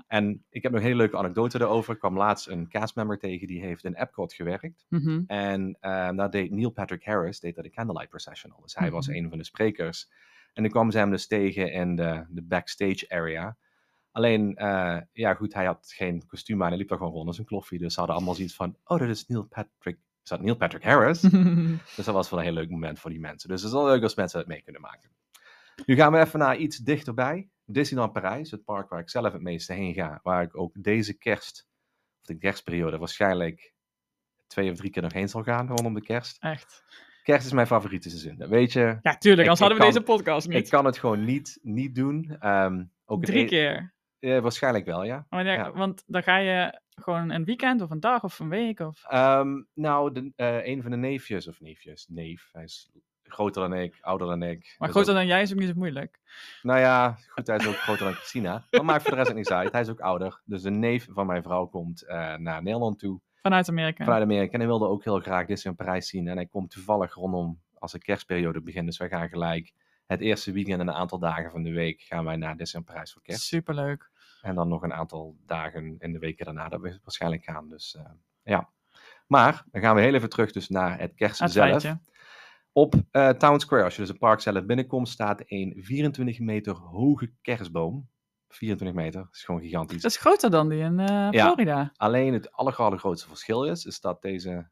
En 0.08 0.44
ik 0.50 0.62
heb 0.62 0.72
nog 0.72 0.80
een 0.80 0.86
hele 0.86 0.98
leuke 0.98 1.16
anekdote 1.16 1.60
erover. 1.60 1.92
Ik 1.92 1.98
kwam 1.98 2.16
laatst 2.16 2.48
een 2.48 2.68
castmember 2.68 3.18
tegen, 3.18 3.46
die 3.46 3.60
heeft 3.60 3.84
in 3.84 3.94
Epcot 3.94 4.32
gewerkt. 4.32 4.86
Mhm. 4.88 5.22
En 5.26 5.76
eh 5.80 6.10
daar 6.16 6.30
deed 6.30 6.50
Neil 6.50 6.70
Patrick 6.70 7.04
Harris 7.04 7.40
deed 7.40 7.54
dat 7.54 7.64
de 7.64 7.70
Candlelight 7.70 8.08
Processional. 8.10 8.60
Dus 8.62 8.74
hij 8.74 8.90
was 8.90 9.06
Mhm. 9.06 9.16
een 9.16 9.28
van 9.28 9.38
de 9.38 9.44
sprekers. 9.44 10.10
En 10.52 10.62
dan 10.62 10.72
kwam 10.72 10.90
ze 10.90 10.98
hem 10.98 11.10
dus 11.10 11.26
tegen 11.26 11.72
in 11.72 11.96
de, 11.96 12.26
de 12.28 12.42
backstage 12.42 13.04
area. 13.08 13.56
Alleen, 14.12 14.56
eh, 14.56 15.00
ja 15.12 15.34
goed, 15.34 15.54
hij 15.54 15.64
had 15.64 15.92
geen 15.96 16.26
kostuum 16.26 16.62
aan. 16.62 16.68
Hij 16.68 16.78
liep 16.78 16.88
daar 16.88 16.98
gewoon 16.98 17.12
rond 17.12 17.26
als 17.26 17.38
een 17.38 17.44
kloffie. 17.44 17.78
Dus 17.78 17.92
ze 17.92 17.98
hadden 17.98 18.16
allemaal 18.16 18.34
zoiets 18.34 18.54
van, 18.54 18.76
oh, 18.84 18.98
dat 18.98 19.08
is 19.08 19.26
Neil 19.26 19.44
Patrick... 19.44 19.98
Dat 20.28 20.40
Neil 20.40 20.56
Patrick 20.56 20.82
Harris? 20.84 21.20
Dus 21.96 22.04
dat 22.04 22.14
was 22.14 22.30
wel 22.30 22.38
een 22.38 22.44
heel 22.44 22.54
leuk 22.54 22.70
moment 22.70 22.98
voor 23.00 23.10
die 23.10 23.20
mensen. 23.20 23.48
Dus 23.48 23.60
het 23.62 23.70
is 23.70 23.76
wel 23.76 23.86
leuk 23.86 24.02
als 24.02 24.14
mensen 24.14 24.38
dat 24.38 24.48
mee 24.48 24.62
kunnen 24.62 24.80
maken. 24.82 25.10
Nu 25.86 25.94
gaan 25.96 26.12
we 26.12 26.18
even 26.18 26.38
naar 26.38 26.56
iets 26.56 26.76
dichterbij. 26.76 27.48
Disneyland 27.64 28.12
Parijs, 28.12 28.50
het 28.50 28.64
park 28.64 28.88
waar 28.88 29.00
ik 29.00 29.10
zelf 29.10 29.32
het 29.32 29.42
meeste 29.42 29.72
heen 29.72 29.94
ga. 29.94 30.20
Waar 30.22 30.42
ik 30.42 30.56
ook 30.58 30.82
deze 30.82 31.18
kerst, 31.18 31.66
of 32.20 32.26
de 32.26 32.38
kerstperiode, 32.38 32.98
waarschijnlijk 32.98 33.72
twee 34.46 34.70
of 34.70 34.76
drie 34.76 34.90
keer 34.90 35.02
nog 35.02 35.12
heen 35.12 35.28
zal 35.28 35.42
gaan 35.42 35.66
rondom 35.68 35.94
de 35.94 36.00
kerst. 36.02 36.36
Echt. 36.42 36.84
Kerst 37.22 37.46
is 37.46 37.52
mijn 37.52 37.66
favoriete 37.66 38.08
seizoen. 38.08 38.36
Dat 38.36 38.48
weet 38.48 38.72
je. 38.72 38.98
Ja, 39.02 39.18
tuurlijk, 39.18 39.48
anders 39.48 39.60
hadden 39.60 39.78
we 39.78 39.84
kan- 39.84 39.92
deze 39.92 40.04
podcast 40.04 40.48
niet. 40.48 40.56
Ik 40.64 40.70
kan 40.70 40.84
het 40.84 40.98
gewoon 40.98 41.24
niet, 41.24 41.58
niet 41.62 41.94
doen. 41.94 42.36
Ehm, 42.40 42.84
ook 43.04 43.20
het 43.20 43.30
Drie 43.30 43.44
e- 43.44 43.48
keer. 43.48 43.94
Eh, 44.20 44.38
waarschijnlijk 44.38 44.84
wel, 44.84 45.04
ja. 45.04 45.26
Ja. 45.30 45.72
Want 45.72 46.04
dan 46.06 46.22
ga 46.22 46.36
je 46.36 46.80
gewoon 46.90 47.30
een 47.30 47.44
weekend 47.44 47.80
of 47.82 47.90
een 47.90 48.00
dag 48.00 48.24
of 48.24 48.38
een 48.38 48.48
week 48.48 48.80
of... 48.80 49.04
Ehm, 49.08 49.62
nou, 49.74 50.12
de, 50.12 50.32
eh, 50.36 50.66
een 50.66 50.82
van 50.82 50.90
de 50.90 50.96
neefjes, 50.96 51.48
of 51.48 51.60
neefjes, 51.60 52.06
neef, 52.08 52.48
hij 52.52 52.64
is 52.64 52.90
groter 53.22 53.62
dan 53.68 53.78
ik, 53.78 53.98
ouder 54.00 54.26
dan 54.26 54.42
ik. 54.42 54.74
Maar 54.78 54.88
groter 54.88 55.14
dan 55.14 55.26
jij 55.26 55.42
is 55.42 55.52
ook 55.52 55.58
niet 55.58 55.68
zo 55.68 55.74
moeilijk. 55.76 56.18
Nou 56.62 56.78
ja, 56.78 57.18
goed, 57.28 57.46
hij 57.46 57.56
is 57.56 57.66
ook 57.66 57.76
groter 57.76 58.04
dan 58.04 58.14
Christina. 58.14 58.66
Dat 58.70 58.82
maakt 58.82 59.02
voor 59.02 59.10
de 59.10 59.16
rest 59.16 59.30
ook 59.30 59.36
niks 59.36 59.50
uit. 59.50 59.72
Hij 59.72 59.80
is 59.80 59.88
ook 59.88 60.00
ouder. 60.00 60.40
Dus 60.44 60.62
de 60.62 60.70
neef 60.70 61.06
van 61.10 61.26
mijn 61.26 61.42
vrouw 61.42 61.66
komt 61.66 62.02
eh, 62.02 62.34
naar 62.36 62.62
Nederland 62.62 62.98
toe, 62.98 63.20
Vanuit 63.42 63.68
Amerika. 63.68 64.04
vanuit 64.04 64.22
Amerika. 64.22 64.52
En 64.52 64.58
hij 64.58 64.68
wilde 64.68 64.86
ook 64.86 65.04
heel 65.04 65.20
graag 65.20 65.46
Disneyland 65.46 65.84
Parijs 65.84 66.08
zien. 66.08 66.28
En 66.28 66.36
hij 66.36 66.46
komt 66.46 66.70
toevallig 66.70 67.14
rondom, 67.14 67.60
als 67.74 67.92
de 67.92 67.98
kerstperiode 67.98 68.60
begint. 68.60 68.86
Dus 68.86 68.98
wij 68.98 69.08
gaan 69.08 69.28
gelijk 69.28 69.72
het 70.08 70.20
eerste 70.20 70.52
weekend 70.52 70.80
en 70.80 70.88
een 70.88 70.94
aantal 70.94 71.18
dagen 71.18 71.50
van 71.50 71.62
de 71.62 71.70
week 71.72 72.00
gaan 72.00 72.24
wij 72.24 72.36
naar 72.36 72.56
Disneyland 72.56 72.86
Parijs 72.92 73.12
voor 73.12 73.22
kerst. 73.22 73.42
Superleuk. 73.42 74.10
En 74.42 74.54
dan 74.54 74.68
nog 74.68 74.82
een 74.82 74.92
aantal 74.92 75.36
dagen 75.46 75.96
in 75.98 76.12
de 76.12 76.18
weken 76.18 76.44
daarna 76.44 76.68
dat 76.68 76.80
we 76.80 76.98
waarschijnlijk 77.02 77.44
gaan. 77.44 77.68
Dus 77.68 77.96
eh, 77.96 78.10
ja. 78.42 78.68
Maar 79.26 79.64
dan 79.70 79.80
gaan 79.82 79.94
we 79.94 80.00
heel 80.00 80.14
even 80.14 80.28
terug 80.28 80.52
dus 80.52 80.68
naar 80.68 80.98
het 80.98 81.14
kerst 81.14 81.40
Het 81.40 81.52
zelf. 81.52 81.68
feitje. 81.68 81.98
Op 82.72 82.94
eh, 83.10 83.28
Town 83.28 83.58
Square, 83.58 83.84
als 83.84 83.94
je 83.94 84.00
dus 84.00 84.08
het 84.10 84.18
park 84.18 84.40
zelf 84.40 84.64
binnenkomt, 84.64 85.08
staat 85.08 85.42
een 85.46 85.74
24 85.78 86.38
meter 86.38 86.74
hoge 86.74 87.32
kerstboom. 87.42 88.08
24 88.48 88.96
meter, 88.96 89.20
dat 89.22 89.34
is 89.34 89.44
gewoon 89.44 89.60
gigantisch. 89.60 90.02
Dat 90.02 90.10
is 90.10 90.16
groter 90.16 90.50
dan 90.50 90.68
die 90.68 90.80
in 90.80 90.98
eh, 91.00 91.28
Ja. 91.30 91.44
Florida. 91.44 91.92
Alleen 91.96 92.32
het 92.32 92.52
allergrootste 92.52 93.28
verschil 93.28 93.64
is, 93.64 93.84
is 93.84 94.00
dat 94.00 94.22
deze 94.22 94.68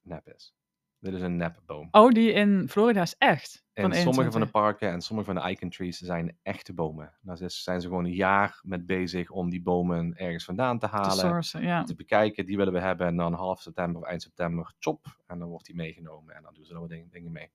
nep 0.00 0.28
is. 0.28 0.54
Dit 0.98 1.14
is 1.14 1.20
een 1.20 1.36
nepboom. 1.36 1.88
Oh, 1.90 2.10
die 2.10 2.32
in 2.32 2.68
Florida 2.68 3.02
is 3.02 3.14
echt. 3.18 3.64
En 3.76 3.94
sommige 3.94 4.30
van 4.30 4.40
de 4.40 4.46
21. 4.46 4.50
parken 4.50 4.90
en 4.90 5.00
sommige 5.00 5.32
van 5.32 5.42
de 5.42 5.50
icon 5.50 5.70
trees 5.70 5.98
zijn 5.98 6.38
echte 6.42 6.72
bomen. 6.74 7.12
Daar 7.20 7.36
zijn 7.46 7.80
ze 7.80 7.88
gewoon 7.88 8.04
een 8.04 8.14
jaar 8.14 8.60
met 8.62 8.86
bezig 8.86 9.30
om 9.30 9.50
die 9.50 9.62
bomen 9.62 10.16
ergens 10.16 10.44
vandaan 10.44 10.78
te 10.78 10.86
halen. 10.86 11.40
te 11.84 11.94
bekijken. 11.96 12.46
Die 12.46 12.56
willen 12.56 12.72
we 12.72 12.80
hebben. 12.80 13.06
En 13.06 13.16
dan 13.16 13.32
half 13.32 13.60
september 13.60 14.02
of 14.02 14.08
eind 14.08 14.22
september, 14.22 14.74
chop. 14.78 15.06
En 15.26 15.38
dan 15.38 15.48
wordt 15.48 15.66
die 15.66 15.74
meegenomen. 15.74 16.34
En 16.34 16.42
dan 16.42 16.54
doen 16.54 16.64
ze 16.64 16.74
er 16.74 16.80
wat 16.80 16.88
dingen, 16.88 17.32
mee. 17.32 17.50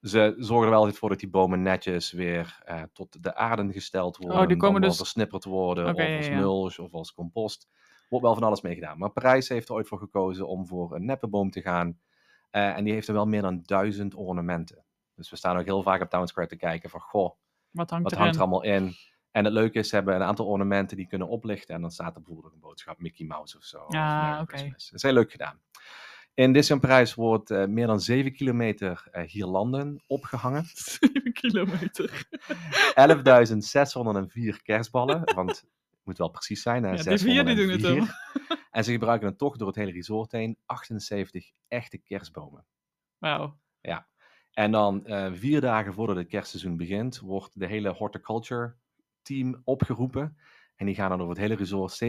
Ze 0.00 0.34
zorgen 0.38 0.64
er 0.64 0.70
wel 0.70 0.78
altijd 0.78 0.98
voor 0.98 1.08
dat 1.08 1.20
die 1.20 1.30
bomen 1.30 1.62
netjes 1.62 2.12
weer 2.12 2.60
eh, 2.64 2.82
tot 2.92 3.22
de 3.22 3.34
aarde 3.34 3.72
gesteld 3.72 4.16
worden. 4.16 4.40
Oh, 4.40 4.46
die 4.46 4.56
komen 4.56 4.80
dus- 4.80 4.96
versnipperd 4.96 5.44
worden. 5.44 5.84
Of 5.84 5.98
als 5.98 6.26
ja. 6.26 6.34
mulch 6.34 6.78
of 6.78 6.92
als 6.92 7.14
compost. 7.14 7.68
Wordt 8.08 8.24
wel 8.24 8.34
van 8.34 8.44
alles 8.44 8.60
meegedaan. 8.60 8.98
Maar 8.98 9.10
Parijs 9.10 9.48
heeft 9.48 9.68
er 9.68 9.74
ooit 9.74 9.88
voor 9.88 9.98
gekozen 9.98 10.48
om 10.48 10.66
voor 10.66 10.94
een 10.94 11.04
neppenboom 11.04 11.50
te 11.50 11.60
gaan. 11.60 11.98
Eh, 12.50 12.76
en 12.76 12.84
die 12.84 12.92
heeft 12.92 13.08
er 13.08 13.14
wel 13.14 13.26
meer 13.26 13.42
dan 13.42 13.62
duizend 13.62 14.14
ornamenten. 14.14 14.84
Dus 15.22 15.30
we 15.30 15.36
staan 15.36 15.58
ook 15.58 15.64
heel 15.64 15.82
vaak 15.82 16.02
op 16.02 16.10
Town 16.10 16.26
Square 16.26 16.48
te 16.48 16.56
kijken 16.56 16.90
van, 16.90 17.00
goh, 17.00 17.36
Wat 17.70 17.90
hangt 17.90 18.04
wat 18.04 18.12
erin? 18.12 18.24
hangt 18.24 18.34
er 18.36 18.42
allemaal 18.42 18.62
in? 18.62 18.94
En 19.30 19.44
het 19.44 19.52
leuke 19.52 19.78
is, 19.78 19.88
ze 19.88 19.94
hebben 19.94 20.14
een 20.14 20.22
aantal 20.22 20.46
ornamenten 20.46 20.96
die 20.96 21.06
kunnen 21.06 21.28
oplichten. 21.28 21.74
En 21.74 21.80
dan 21.80 21.90
staat 21.90 22.16
er 22.16 22.22
bijvoorbeeld 22.22 22.54
een 22.54 22.60
boodschap 22.60 22.98
Mickey 22.98 23.26
Mouse 23.26 23.56
of 23.56 23.64
zo. 23.64 23.78
Ah, 23.78 24.38
oké. 24.40 24.56
Christmas. 24.56 24.84
Dat 24.84 24.94
is 24.94 25.02
heel 25.02 25.12
leuk 25.12 25.30
gedaan. 25.30 25.60
In 26.34 26.52
Disneyland 26.52 27.14
wordt 27.14 27.50
eh, 27.50 27.66
meer 27.66 27.86
dan 27.86 28.00
7 28.00 28.32
kilometer 28.32 29.08
eh 29.10 29.28
hierlanden 29.28 30.02
opgehangen. 30.06 30.64
7 31.00 31.32
kilometer. 31.32 32.26
11.604 34.54 34.62
kerstballen. 34.62 35.34
Want 35.34 35.50
het 35.50 36.00
moet 36.04 36.18
wel 36.18 36.28
precies 36.28 36.62
zijn. 36.62 36.82
Hè? 36.82 36.90
Ja, 36.92 37.02
die 37.02 37.18
vier 37.18 37.44
die 37.44 37.54
doen 37.54 37.68
het 37.68 37.80
604. 37.80 38.20
En 38.70 38.84
ze 38.84 38.92
gebruiken 38.92 39.28
dan 39.28 39.36
toch 39.36 39.56
door 39.56 39.66
het 39.66 39.76
hele 39.76 39.92
resort 39.92 40.32
heen 40.32 40.58
78 40.66 41.50
echte 41.68 41.98
kerstbomen. 41.98 42.66
Wauw. 43.18 43.58
En 44.52 44.70
dan 44.70 45.06
eh, 45.06 45.32
vier 45.32 45.60
dagen 45.60 45.92
voordat 45.92 46.16
het 46.16 46.28
kerstseizoen 46.28 46.76
begint, 46.76 47.20
wordt 47.20 47.60
de 47.60 47.66
hele 47.66 47.88
horticulture 47.88 48.74
team 49.22 49.60
opgeroepen. 49.64 50.36
En 50.76 50.86
die 50.86 50.94
gaan 50.94 51.08
dan 51.08 51.20
over 51.20 51.32
het 51.32 51.42
hele 51.42 51.54
resort 51.54 52.04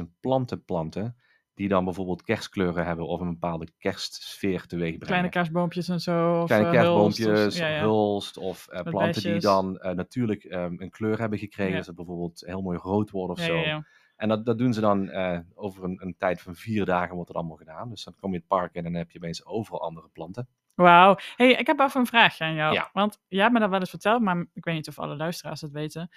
37.000 0.00 0.04
planten 0.20 0.64
planten. 0.64 1.16
Die 1.54 1.68
dan 1.68 1.84
bijvoorbeeld 1.84 2.22
kerstkleuren 2.22 2.86
hebben 2.86 3.06
of 3.06 3.20
een 3.20 3.32
bepaalde 3.32 3.68
kerstsfeer 3.78 4.66
teweeg 4.66 4.88
brengen. 4.88 5.06
Kleine 5.06 5.28
kerstboompjes 5.28 5.88
en 5.88 6.00
zo. 6.00 6.40
Of, 6.40 6.46
Kleine 6.46 6.68
eh, 6.68 6.82
hulst 6.82 7.18
of- 7.18 7.24
kerstboompjes, 7.24 7.56
ja, 7.56 7.66
of 7.66 7.72
ja. 7.72 7.80
hulst, 7.80 8.36
of 8.36 8.68
eh, 8.68 8.82
planten 8.82 9.22
die 9.22 9.40
dan 9.40 9.72
natuurlijk 9.80 10.44
ehm, 10.44 10.74
een 10.76 10.90
kleur 10.90 11.18
hebben 11.18 11.38
gekregen. 11.38 11.70
Ja. 11.70 11.76
Dus 11.76 11.86
dat 11.86 11.94
bijvoorbeeld 11.94 12.42
heel 12.46 12.62
mooi 12.62 12.78
rood 12.78 13.10
worden 13.10 13.36
of 13.36 13.42
zo. 13.42 13.82
En 14.16 14.28
dat, 14.28 14.44
dat 14.46 14.58
doen 14.58 14.72
ze 14.72 14.80
dan 14.80 15.10
over 15.54 15.84
een, 15.84 15.98
een 16.02 16.14
tijd 16.18 16.40
van 16.40 16.54
vier 16.54 16.84
dagen 16.84 17.14
wordt 17.14 17.28
het 17.28 17.36
allemaal 17.36 17.56
gedaan. 17.56 17.88
Dus 17.90 18.04
dan 18.04 18.14
kom 18.20 18.30
je 18.30 18.36
het 18.38 18.46
park 18.46 18.74
in 18.74 18.84
en 18.84 18.92
dan 18.92 19.00
heb 19.00 19.10
je 19.10 19.18
opeens 19.18 19.46
overal 19.46 19.82
andere 19.82 20.08
planten. 20.12 20.48
Wauw. 20.74 21.16
hey, 21.36 21.52
ik 21.52 21.66
heb 21.66 21.80
even 21.80 22.00
een 22.00 22.06
vraagje 22.06 22.44
aan 22.44 22.54
jou. 22.54 22.74
Ja. 22.74 22.90
Want 22.92 23.18
jij 23.28 23.40
hebt 23.40 23.52
me 23.52 23.60
dat 23.60 23.70
wel 23.70 23.80
eens 23.80 23.90
verteld, 23.90 24.22
maar 24.22 24.46
ik 24.52 24.64
weet 24.64 24.74
niet 24.74 24.88
of 24.88 24.98
alle 24.98 25.16
luisteraars 25.16 25.60
het 25.60 25.72
weten. 25.72 26.10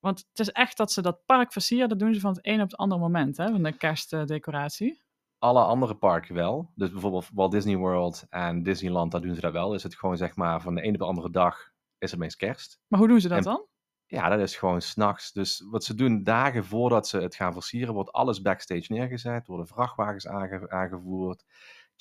Want 0.00 0.18
het 0.28 0.38
is 0.38 0.50
echt 0.50 0.76
dat 0.76 0.92
ze 0.92 1.02
dat 1.02 1.24
park 1.26 1.52
versieren, 1.52 1.88
dat 1.88 1.98
doen 1.98 2.14
ze 2.14 2.20
van 2.20 2.30
het 2.32 2.46
een 2.46 2.60
op 2.62 2.70
het 2.70 2.76
andere 2.76 3.00
moment, 3.00 3.36
hè? 3.36 3.48
Van 3.50 3.62
de 3.62 3.76
kerstdecoratie. 3.76 5.02
alle 5.38 5.62
andere 5.64 5.94
parken 5.94 6.34
wel. 6.34 6.70
Dus 6.74 6.90
bijvoorbeeld 6.90 7.28
Walt 7.34 7.52
Disney 7.52 7.76
World 7.76 8.26
en 8.28 8.62
Disneyland, 8.62 9.12
daar 9.12 9.20
doen 9.20 9.34
ze 9.34 9.40
dat 9.40 9.52
wel. 9.52 9.74
Is 9.74 9.82
het 9.82 9.96
gewoon 9.96 10.16
zeg 10.16 10.36
maar 10.36 10.60
van 10.60 10.74
de 10.74 10.80
ene 10.82 10.92
op 10.92 10.98
de 10.98 11.04
andere 11.04 11.30
dag 11.30 11.70
is 11.98 12.10
het 12.10 12.20
meest 12.20 12.36
kerst. 12.36 12.80
Maar 12.88 12.98
hoe 12.98 13.08
doen 13.08 13.20
ze 13.20 13.28
dat 13.28 13.38
En- 13.38 13.44
dan? 13.44 13.66
Ja, 14.06 14.28
dat 14.28 14.40
is 14.40 14.56
gewoon 14.56 14.80
s'nachts. 14.80 15.32
Dus 15.32 15.64
wat 15.70 15.84
ze 15.84 15.94
doen, 15.94 16.22
dagen 16.22 16.64
voordat 16.64 17.08
ze 17.08 17.18
het 17.20 17.34
gaan 17.34 17.52
versieren, 17.52 17.94
wordt 17.94 18.12
alles 18.12 18.42
backstage 18.42 18.84
neergezet. 18.92 19.46
Worden 19.46 19.66
vrachtwagens 19.66 20.26
aange- 20.28 20.70
aangevoerd. 20.70 21.44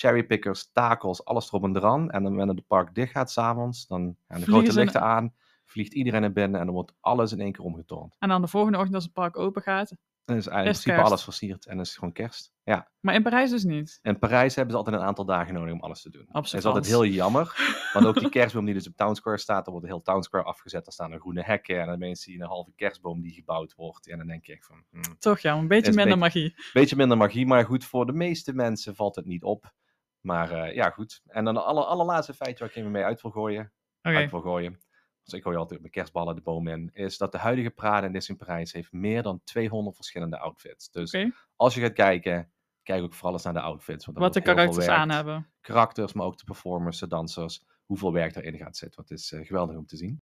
Cherrypickers, 0.01 0.71
takels, 0.71 1.25
alles 1.25 1.47
erop 1.47 1.63
en 1.63 1.75
eraan. 1.75 2.09
En 2.11 2.23
dan 2.23 2.35
wanneer 2.35 2.55
het 2.55 2.67
park 2.67 2.95
dicht 2.95 3.11
gaat 3.11 3.31
s'avonds, 3.31 3.87
dan 3.87 4.01
gaan 4.01 4.13
de 4.27 4.33
Vliegen 4.33 4.53
grote 4.53 4.71
ze 4.71 4.79
lichten 4.79 5.01
aan. 5.01 5.33
Vliegt 5.65 5.93
iedereen 5.93 6.21
naar 6.21 6.31
binnen 6.33 6.59
en 6.59 6.65
dan 6.65 6.75
wordt 6.75 6.93
alles 6.99 7.31
in 7.31 7.39
één 7.39 7.51
keer 7.51 7.65
omgetornd. 7.65 8.15
En 8.19 8.29
dan 8.29 8.41
de 8.41 8.47
volgende 8.47 8.77
ochtend 8.77 8.95
als 8.95 9.03
het 9.03 9.13
park 9.13 9.37
open 9.37 9.61
gaat. 9.61 9.91
En 10.25 10.37
is 10.37 10.47
eigenlijk 10.47 10.65
in 10.65 10.69
Is 10.69 10.77
principe 10.77 10.95
kerst. 10.95 11.11
alles 11.11 11.23
versierd. 11.23 11.65
En 11.65 11.71
dan 11.71 11.81
is 11.81 11.89
het 11.89 11.97
gewoon 11.97 12.13
kerst. 12.13 12.51
Ja. 12.63 12.91
Maar 12.99 13.15
in 13.15 13.23
Parijs 13.23 13.49
dus 13.49 13.63
niet. 13.63 13.99
In 14.01 14.19
Parijs 14.19 14.55
hebben 14.55 14.73
ze 14.73 14.77
altijd 14.77 14.95
een 14.95 15.07
aantal 15.07 15.25
dagen 15.25 15.53
nodig 15.53 15.73
om 15.73 15.79
alles 15.79 16.01
te 16.01 16.09
doen. 16.09 16.25
Dat 16.31 16.53
is 16.53 16.65
altijd 16.65 16.85
heel 16.85 17.05
jammer. 17.05 17.55
Want 17.93 18.05
ook 18.05 18.19
die 18.19 18.29
kerstboom 18.39 18.65
die 18.65 18.73
dus 18.73 18.87
op 18.87 18.95
Town 18.95 19.13
Square 19.13 19.37
staat, 19.37 19.63
dan 19.65 19.73
wordt 19.73 19.87
de 19.87 19.93
heel 19.93 20.01
Town 20.03 20.21
Square 20.21 20.43
afgezet. 20.43 20.83
Dan 20.83 20.93
staan 20.93 21.11
er 21.11 21.19
groene 21.19 21.43
hekken 21.43 21.81
en 21.81 21.87
dan 21.87 21.99
mensen 21.99 22.23
zie 22.23 22.37
je 22.37 22.43
een 22.43 22.49
halve 22.49 22.71
kerstboom 22.75 23.21
die 23.21 23.33
gebouwd 23.33 23.75
wordt. 23.75 24.07
En 24.07 24.17
dan 24.17 24.27
denk 24.27 24.45
je 24.45 24.53
echt 24.53 24.65
van, 24.65 24.83
hmm, 24.89 25.17
Toch 25.19 25.39
ja, 25.39 25.53
een 25.53 25.67
beetje 25.67 25.89
Is 25.89 25.95
minder 25.95 26.17
magie. 26.17 26.55
beetje 26.73 26.95
minder 26.95 27.17
magie. 27.17 27.45
Maar 27.45 27.65
goed, 27.65 27.85
voor 27.85 28.05
de 28.05 28.13
meeste 28.13 28.53
mensen 28.53 28.95
valt 28.95 29.15
het 29.15 29.25
niet 29.25 29.43
op. 29.43 29.71
Maar 30.21 30.51
eh, 30.51 30.75
ja, 30.75 30.89
goed. 30.89 31.21
En 31.25 31.45
dan 31.45 31.53
de 31.53 31.61
aller, 31.61 31.83
allerlaatste 31.83 32.33
feitje 32.33 32.59
waar 32.59 32.69
ik 32.69 32.75
even 32.75 32.91
mee 32.91 33.03
uit 33.03 33.21
wil 33.21 33.31
gooien. 33.31 33.73
Oké. 34.01 34.15
Uit 34.15 34.31
wil 34.31 34.41
gooien. 34.41 34.79
Dus 35.23 35.33
ik 35.33 35.43
gooi 35.43 35.57
altijd 35.57 35.79
mijn 35.79 35.91
kerstballen 35.91 36.35
de 36.35 36.41
boom 36.41 36.67
in. 36.67 36.89
Is 36.93 37.17
dat 37.17 37.31
de 37.31 37.37
huidige 37.37 37.69
Prada 37.69 38.05
in 38.05 38.11
Disney 38.13 38.37
Parijs 38.37 38.73
heeft 38.73 38.91
meer 38.91 39.23
dan 39.23 39.41
200 39.43 39.95
verschillende 39.95 40.37
outfits. 40.37 40.91
Dus 40.91 41.27
als 41.55 41.73
je 41.73 41.81
gaat 41.81 41.93
kijken, 41.93 42.51
kijk 42.83 43.03
ook 43.03 43.13
vooral 43.13 43.33
eens 43.33 43.43
naar 43.43 43.53
de 43.53 43.59
outfits. 43.59 44.05
Want 44.05 44.17
Wat 44.17 44.33
de 44.33 44.41
karakters 44.41 44.87
aan 44.87 45.09
hebben. 45.09 45.49
karakters, 45.61 46.13
maar 46.13 46.25
ook 46.25 46.37
de 46.37 46.43
performers, 46.43 46.99
de 46.99 47.07
dansers, 47.07 47.63
hoeveel 47.85 48.13
werk 48.13 48.35
erin 48.35 48.57
gaat 48.57 48.77
zitten. 48.77 48.97
Want 48.97 49.09
het 49.09 49.19
is 49.19 49.31
eh, 49.31 49.45
geweldig 49.47 49.75
om 49.75 49.85
te 49.85 49.97
zien. 49.97 50.21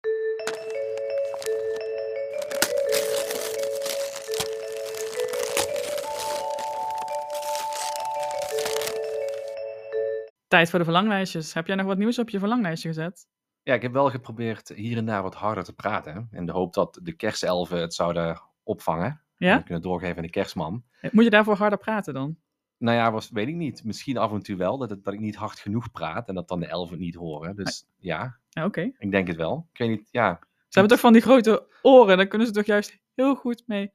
Tijd 10.49 10.69
voor 10.69 10.79
de 10.79 10.85
verlanglijstjes. 10.85 11.53
Heb 11.53 11.67
jij 11.67 11.75
nog 11.75 11.85
wat 11.85 11.97
nieuws 11.97 12.19
op 12.19 12.29
je 12.29 12.39
verlanglijstje 12.39 12.87
gezet? 12.87 13.27
Ja, 13.63 13.73
ik 13.73 13.81
heb 13.81 13.93
wel 13.93 14.09
geprobeerd 14.09 14.69
hier 14.69 14.97
en 14.97 15.05
daar 15.05 15.23
wat 15.23 15.35
harder 15.35 15.63
te 15.63 15.73
praten. 15.73 16.27
In 16.31 16.45
de 16.45 16.51
hoop 16.51 16.73
dat 16.73 16.99
de 17.03 17.13
kerstelfen 17.13 17.79
het 17.79 17.93
zouden 17.93 18.41
opvangen. 18.63 19.21
Ja? 19.37 19.55
En 19.55 19.63
kunnen 19.63 19.81
doorgeven 19.83 20.15
aan 20.17 20.23
de 20.23 20.29
kerstman. 20.29 20.83
Moet 21.11 21.23
je 21.23 21.29
daarvoor 21.29 21.55
harder 21.55 21.79
praten 21.79 22.13
dan? 22.13 22.37
Nou 22.77 22.97
ja, 22.97 23.11
was, 23.11 23.29
weet 23.29 23.47
ik 23.47 23.55
niet. 23.55 23.83
Misschien 23.83 24.17
af 24.17 24.31
en 24.31 24.41
toe 24.41 24.55
wel. 24.55 24.77
Dat, 24.77 24.89
het, 24.89 25.03
dat 25.03 25.13
ik 25.13 25.19
niet 25.19 25.35
hard 25.35 25.59
genoeg 25.59 25.91
praat. 25.91 26.27
En 26.27 26.35
dat 26.35 26.47
dan 26.47 26.59
de 26.59 26.67
elfen 26.67 26.93
het 26.93 27.03
niet 27.03 27.15
horen. 27.15 27.55
Dus 27.55 27.87
ja, 27.97 28.39
Ja, 28.49 28.65
oké. 28.65 28.91
ik 28.97 29.11
denk 29.11 29.27
het 29.27 29.37
wel. 29.37 29.67
Ik 29.71 29.77
weet 29.77 29.89
niet, 29.89 30.07
ja. 30.11 30.39
Ze 30.41 30.79
hebben 30.79 30.91
toch 30.91 30.99
van 30.99 31.13
die 31.13 31.21
grote 31.21 31.67
oren, 31.81 32.17
daar 32.17 32.27
kunnen 32.27 32.47
ze 32.47 32.53
toch 32.53 32.65
juist 32.65 32.99
heel 33.13 33.35
goed 33.35 33.63
mee 33.65 33.91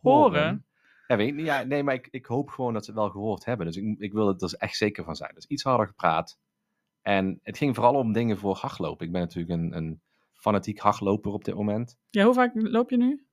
horen? 0.00 0.66
Ja, 1.06 1.16
weet 1.16 1.34
niet. 1.34 1.46
Ja, 1.46 1.62
nee, 1.62 1.82
maar 1.82 1.94
ik, 1.94 2.08
ik 2.10 2.26
hoop 2.26 2.50
gewoon 2.50 2.72
dat 2.72 2.84
ze 2.84 2.90
het 2.90 3.00
wel 3.00 3.10
gehoord 3.10 3.44
hebben. 3.44 3.66
Dus 3.66 3.76
ik, 3.76 3.98
ik 3.98 4.12
wil 4.12 4.28
er 4.28 4.38
dus 4.38 4.56
echt 4.56 4.76
zeker 4.76 5.04
van 5.04 5.16
zijn. 5.16 5.34
Dus 5.34 5.46
iets 5.46 5.62
harder 5.62 5.86
gepraat. 5.86 6.38
En 7.02 7.40
het 7.42 7.58
ging 7.58 7.74
vooral 7.74 7.94
om 7.94 8.12
dingen 8.12 8.38
voor 8.38 8.56
hardlopen. 8.56 9.06
Ik 9.06 9.12
ben 9.12 9.20
natuurlijk 9.20 9.60
een, 9.60 9.76
een 9.76 10.02
fanatiek 10.32 10.78
hardloper 10.78 11.32
op 11.32 11.44
dit 11.44 11.54
moment. 11.54 11.98
Ja, 12.10 12.24
hoe 12.24 12.34
vaak 12.34 12.50
loop 12.54 12.90
je 12.90 12.96
nu? 12.96 13.26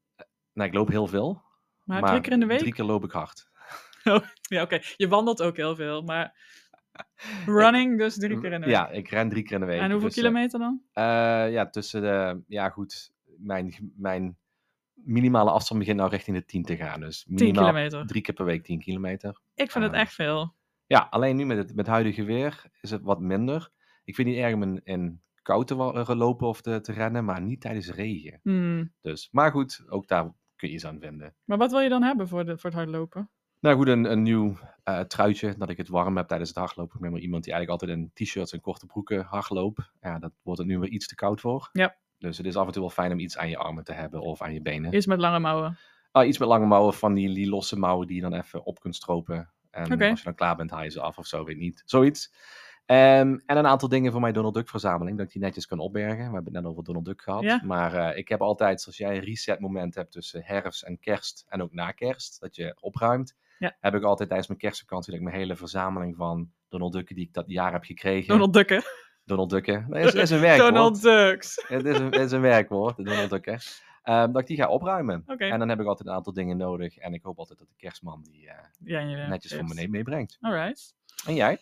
Nou, 0.53 0.69
ik 0.69 0.75
loop 0.75 0.87
heel 0.87 1.07
veel. 1.07 1.41
Maar, 1.83 2.01
drie 2.09 2.21
keer 2.21 2.31
in 2.31 2.39
de 2.39 2.45
week? 2.45 2.59
Drie 2.59 2.73
keer 2.73 2.85
loop 2.85 3.03
ik 3.03 3.11
hard. 3.11 3.49
Ja, 4.49 4.61
oké. 4.61 4.79
Je 4.97 5.07
wandelt 5.07 5.41
ook 5.41 5.55
heel 5.57 5.75
veel, 5.75 6.01
maar 6.01 6.35
running 7.45 7.97
dus 7.97 8.17
drie 8.17 8.39
keer 8.39 8.51
in 8.51 8.59
de 8.59 8.65
week. 8.65 8.75
Ja, 8.75 8.89
ik 8.89 9.07
ren 9.09 9.29
drie 9.29 9.43
keer 9.43 9.53
in 9.53 9.59
de 9.59 9.65
week. 9.65 9.79
en 9.81 9.91
hoeveel 9.91 10.07
Dus, 10.07 10.17
eh, 10.17 10.23
kilometer 10.23 10.59
dan? 10.59 10.81
eh, 10.91 11.03
ja, 11.51 11.69
tussen 11.69 12.01
de... 12.01 12.41
Ja, 12.47 12.69
goed. 12.69 13.11
Mijn, 13.37 13.93
mijn 13.95 14.37
minimale 15.03 15.51
afstand 15.51 15.79
begint 15.79 15.97
nou 15.97 16.09
richting 16.09 16.37
de 16.37 16.45
10 16.45 16.63
te 16.63 16.75
gaan. 16.75 16.99
Dus 16.99 17.23
10 17.23 17.35
minimaal 17.35 17.69
kilometer. 17.69 18.07
drie 18.07 18.21
keer 18.21 18.33
per 18.33 18.45
week 18.45 18.63
10 18.63 18.79
kilometer. 18.79 19.41
Ik 19.55 19.71
vind 19.71 19.83
het 19.83 19.93
eh, 19.93 19.99
echt 19.99 20.13
veel. 20.13 20.55
Ja, 20.85 21.07
alleen 21.09 21.35
nu 21.35 21.45
met 21.45 21.57
het, 21.57 21.75
met 21.75 21.87
huidige 21.87 22.23
weer 22.23 22.63
is 22.81 22.91
het 22.91 23.01
wat 23.01 23.19
minder. 23.19 23.69
Ik 24.03 24.15
vind 24.15 24.27
het 24.27 24.37
niet 24.37 24.45
erg 24.45 24.55
om 24.55 24.63
in, 24.63 24.81
in 24.83 25.21
kou 25.41 25.65
te 25.65 25.75
eh, 25.75 26.15
lopen 26.15 26.47
of 26.47 26.61
te, 26.61 26.81
te 26.81 26.91
rennen, 26.91 27.25
maar 27.25 27.41
niet 27.41 27.61
tijdens 27.61 27.91
regen. 27.91 28.39
Hmm. 28.43 28.93
Dus, 29.01 29.29
maar 29.31 29.51
goed, 29.51 29.83
ook 29.87 30.07
daar 30.07 30.23
kun 30.55 30.67
je 30.67 30.73
iets 30.73 30.85
aan 30.85 30.99
vinden. 30.99 31.35
Maar 31.43 31.57
wat 31.57 31.71
wil 31.71 31.79
je 31.79 31.89
dan 31.89 32.03
hebben 32.03 32.27
voor, 32.27 32.45
de, 32.45 32.57
voor 32.57 32.69
het 32.69 32.79
hardlopen? 32.79 33.29
Nou 33.59 33.75
goed, 33.75 33.87
een, 33.87 34.11
een 34.11 34.21
nieuw 34.21 34.57
eh, 34.83 34.99
truitje, 34.99 35.55
dat 35.57 35.69
ik 35.69 35.77
het 35.77 35.87
warm 35.87 36.17
heb 36.17 36.27
tijdens 36.27 36.49
het 36.49 36.57
hardlopen. 36.57 36.95
Ik 36.95 37.01
ben 37.01 37.11
maar 37.11 37.21
iemand 37.21 37.43
die 37.43 37.53
eigenlijk 37.53 37.81
altijd 37.81 37.99
in 37.99 38.11
t-shirts 38.13 38.53
en 38.53 38.61
korte 38.61 38.85
broeken 38.85 39.23
hardloopt. 39.23 39.91
Ja, 39.99 40.19
dat 40.19 40.31
wordt 40.41 40.59
het 40.59 40.67
nu 40.67 40.79
weer 40.79 40.89
iets 40.89 41.07
te 41.07 41.15
koud 41.15 41.41
voor. 41.41 41.69
Ja. 41.71 41.97
Dus 42.21 42.37
het 42.37 42.45
is 42.45 42.55
af 42.55 42.65
en 42.65 42.71
toe 42.71 42.81
wel 42.81 42.91
fijn 42.91 43.11
om 43.11 43.19
iets 43.19 43.37
aan 43.37 43.49
je 43.49 43.57
armen 43.57 43.83
te 43.83 43.93
hebben 43.93 44.21
of 44.21 44.41
aan 44.41 44.53
je 44.53 44.61
benen. 44.61 44.91
Eerst 44.91 45.07
met 45.07 45.19
lange 45.19 45.39
mouwen. 45.39 45.77
Ah, 46.11 46.27
iets 46.27 46.37
met 46.37 46.47
lange 46.47 46.65
mouwen, 46.65 46.93
van 46.93 47.13
die, 47.13 47.33
die 47.33 47.49
losse 47.49 47.79
mouwen 47.79 48.07
die 48.07 48.15
je 48.15 48.21
dan 48.21 48.33
even 48.33 48.65
op 48.65 48.79
kunt 48.79 48.95
stropen. 48.95 49.51
En 49.71 50.01
als 50.01 50.19
je 50.19 50.23
dan 50.23 50.35
klaar 50.35 50.55
bent, 50.55 50.71
haal 50.71 50.83
je 50.83 50.89
ze 50.89 51.01
af 51.01 51.17
of 51.17 51.25
zo, 51.25 51.43
weet 51.43 51.57
niet. 51.57 51.81
Zoiets. 51.85 52.33
Ehm, 52.85 53.37
en 53.45 53.57
een 53.57 53.67
aantal 53.67 53.89
dingen 53.89 54.11
voor 54.11 54.21
mijn 54.21 54.33
Donald 54.33 54.53
Duck 54.53 54.69
verzameling, 54.69 55.17
dat 55.17 55.25
ik 55.25 55.31
die 55.31 55.41
netjes 55.41 55.65
kan 55.65 55.79
opbergen. 55.79 56.17
We 56.17 56.33
hebben 56.33 56.43
het 56.43 56.53
net 56.53 56.65
over 56.65 56.83
Donald 56.83 57.05
Duck 57.05 57.21
gehad. 57.21 57.43
Ja. 57.43 57.61
Maar 57.63 57.93
eh, 57.93 58.17
ik 58.17 58.27
heb 58.27 58.41
altijd, 58.41 58.81
zoals 58.81 58.97
jij 58.97 59.15
een 59.15 59.23
reset 59.23 59.59
moment 59.59 59.95
hebt 59.95 60.11
tussen 60.11 60.41
herfst 60.43 60.83
en 60.83 60.99
kerst 60.99 61.45
en 61.47 61.61
ook 61.61 61.73
na 61.73 61.91
kerst, 61.91 62.39
dat 62.39 62.55
je 62.55 62.77
opruimt. 62.79 63.35
Ja. 63.59 63.77
Heb 63.79 63.95
ik 63.95 64.03
altijd 64.03 64.27
tijdens 64.27 64.47
mijn 64.47 64.59
kerstvakantie 64.59 65.11
dat 65.11 65.21
ik 65.21 65.27
mijn 65.27 65.37
hele 65.37 65.55
verzameling 65.55 66.15
van 66.15 66.51
Donald 66.69 66.93
Ducken 66.93 67.15
die 67.15 67.25
ik 67.25 67.33
dat 67.33 67.45
jaar 67.47 67.71
heb 67.71 67.83
gekregen. 67.83 68.27
Donald 68.27 68.53
Ducken. 68.53 68.83
Donald 69.25 69.49
Ducken. 69.49 69.85
Dat 69.89 69.97
is, 70.05 70.13
is 70.13 70.29
een 70.29 70.39
werkwoord. 70.39 70.73
Donald 70.73 71.01
Ducks. 71.01 71.65
Het 71.67 71.85
is 71.85 71.97
een, 71.97 72.05
het 72.05 72.19
is 72.21 72.31
een 72.31 72.41
werkwoord, 72.41 72.97
Donald 73.05 73.29
Ducken. 73.29 73.59
Ehm, 74.03 74.31
dat 74.31 74.41
ik 74.41 74.47
die 74.47 74.57
ga 74.57 74.67
opruimen. 74.67 75.23
En 75.51 75.59
dan 75.59 75.69
heb 75.69 75.79
ik 75.79 75.85
altijd 75.85 76.07
een 76.07 76.13
aantal 76.15 76.33
dingen 76.33 76.57
nodig. 76.57 76.97
En 76.97 77.13
ik 77.13 77.23
hoop 77.23 77.37
altijd 77.39 77.59
dat 77.59 77.67
de 77.67 77.75
kerstman 77.77 78.21
die 78.31 78.47
eh, 78.49 78.55
Ja, 78.83 78.99
ja, 78.99 79.27
netjes 79.27 79.53
voor 79.53 79.63
me 79.63 79.73
mee- 79.73 79.89
meebrengt. 79.89 80.37
Alright. 80.41 80.95
En 81.25 81.35
jij? 81.35 81.57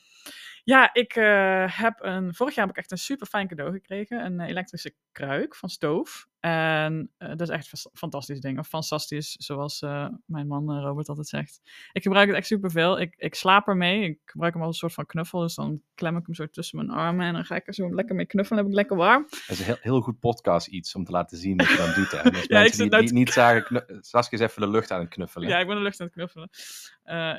Ja, 0.69 0.93
ik 0.93 1.15
eh, 1.15 1.65
heb 1.67 1.99
een. 2.01 2.33
Vorig 2.33 2.55
jaar 2.55 2.65
heb 2.65 2.75
ik 2.75 2.81
echt 2.81 2.91
een 2.91 2.97
super 2.97 3.27
fijn 3.27 3.47
cadeau 3.47 3.71
gekregen. 3.71 4.25
Een 4.25 4.39
eh, 4.39 4.47
elektrische 4.47 4.93
kruik 5.11 5.55
van 5.55 5.69
Stoof. 5.69 6.27
En 6.39 7.11
eh, 7.17 7.29
dat 7.29 7.41
is 7.41 7.49
echt 7.49 7.71
een 7.71 7.91
fantastisch 7.93 8.39
ding. 8.39 8.59
Of 8.59 8.67
fantastisch, 8.67 9.31
zoals 9.31 9.79
mijn 10.25 10.47
man 10.47 10.79
Robert 10.79 11.09
altijd 11.09 11.27
zegt. 11.27 11.61
Ik 11.91 12.03
gebruik 12.03 12.27
het 12.27 12.37
echt 12.37 12.47
super 12.47 12.71
veel. 12.71 12.99
Ik, 12.99 13.13
ik 13.17 13.35
slaap 13.35 13.67
ermee. 13.67 14.03
Ik 14.03 14.19
gebruik 14.25 14.53
hem 14.53 14.63
als 14.63 14.71
een 14.71 14.79
soort 14.79 14.93
van 14.93 15.05
knuffel. 15.05 15.39
Dus 15.39 15.55
dan 15.55 15.81
klem 15.95 16.17
ik 16.17 16.25
hem 16.25 16.35
zo 16.35 16.47
tussen 16.47 16.77
mijn 16.77 16.89
armen. 16.89 17.25
En 17.25 17.33
dan 17.33 17.45
ga 17.45 17.55
ik 17.55 17.67
er 17.67 17.73
zo 17.73 17.93
lekker 17.93 18.15
mee 18.15 18.25
knuffelen. 18.25 18.63
Dan 18.63 18.71
heb 18.71 18.79
ik 18.79 18.89
lekker 18.89 19.07
warm. 19.07 19.27
Dat 19.29 19.49
is 19.49 19.59
een 19.59 19.65
heel, 19.65 19.77
heel 19.81 20.01
goed 20.01 20.19
podcast 20.19 20.67
iets 20.67 20.95
om 20.95 21.03
te 21.03 21.11
laten 21.11 21.37
zien 21.37 21.57
wat 21.57 21.67
je 21.67 21.77
dan 21.77 21.93
doet. 21.93 22.11
Hè. 22.11 22.29
Dus 22.31 22.45
Ja, 22.45 22.63
ik 22.63 22.75
die, 22.75 22.89
nou 22.89 23.05
te- 23.05 23.13
niet 23.13 23.29
zagen, 23.29 23.85
Saskia 24.01 24.37
is 24.37 24.43
even 24.43 24.61
de 24.61 24.69
lucht 24.69 24.91
aan 24.91 24.99
het 24.99 25.09
knuffelen. 25.09 25.49
Ja, 25.49 25.59
ik 25.59 25.67
ben 25.67 25.75
de 25.75 25.81
lucht 25.81 25.99
aan 25.99 26.05
het 26.05 26.15
knuffelen. 26.15 26.49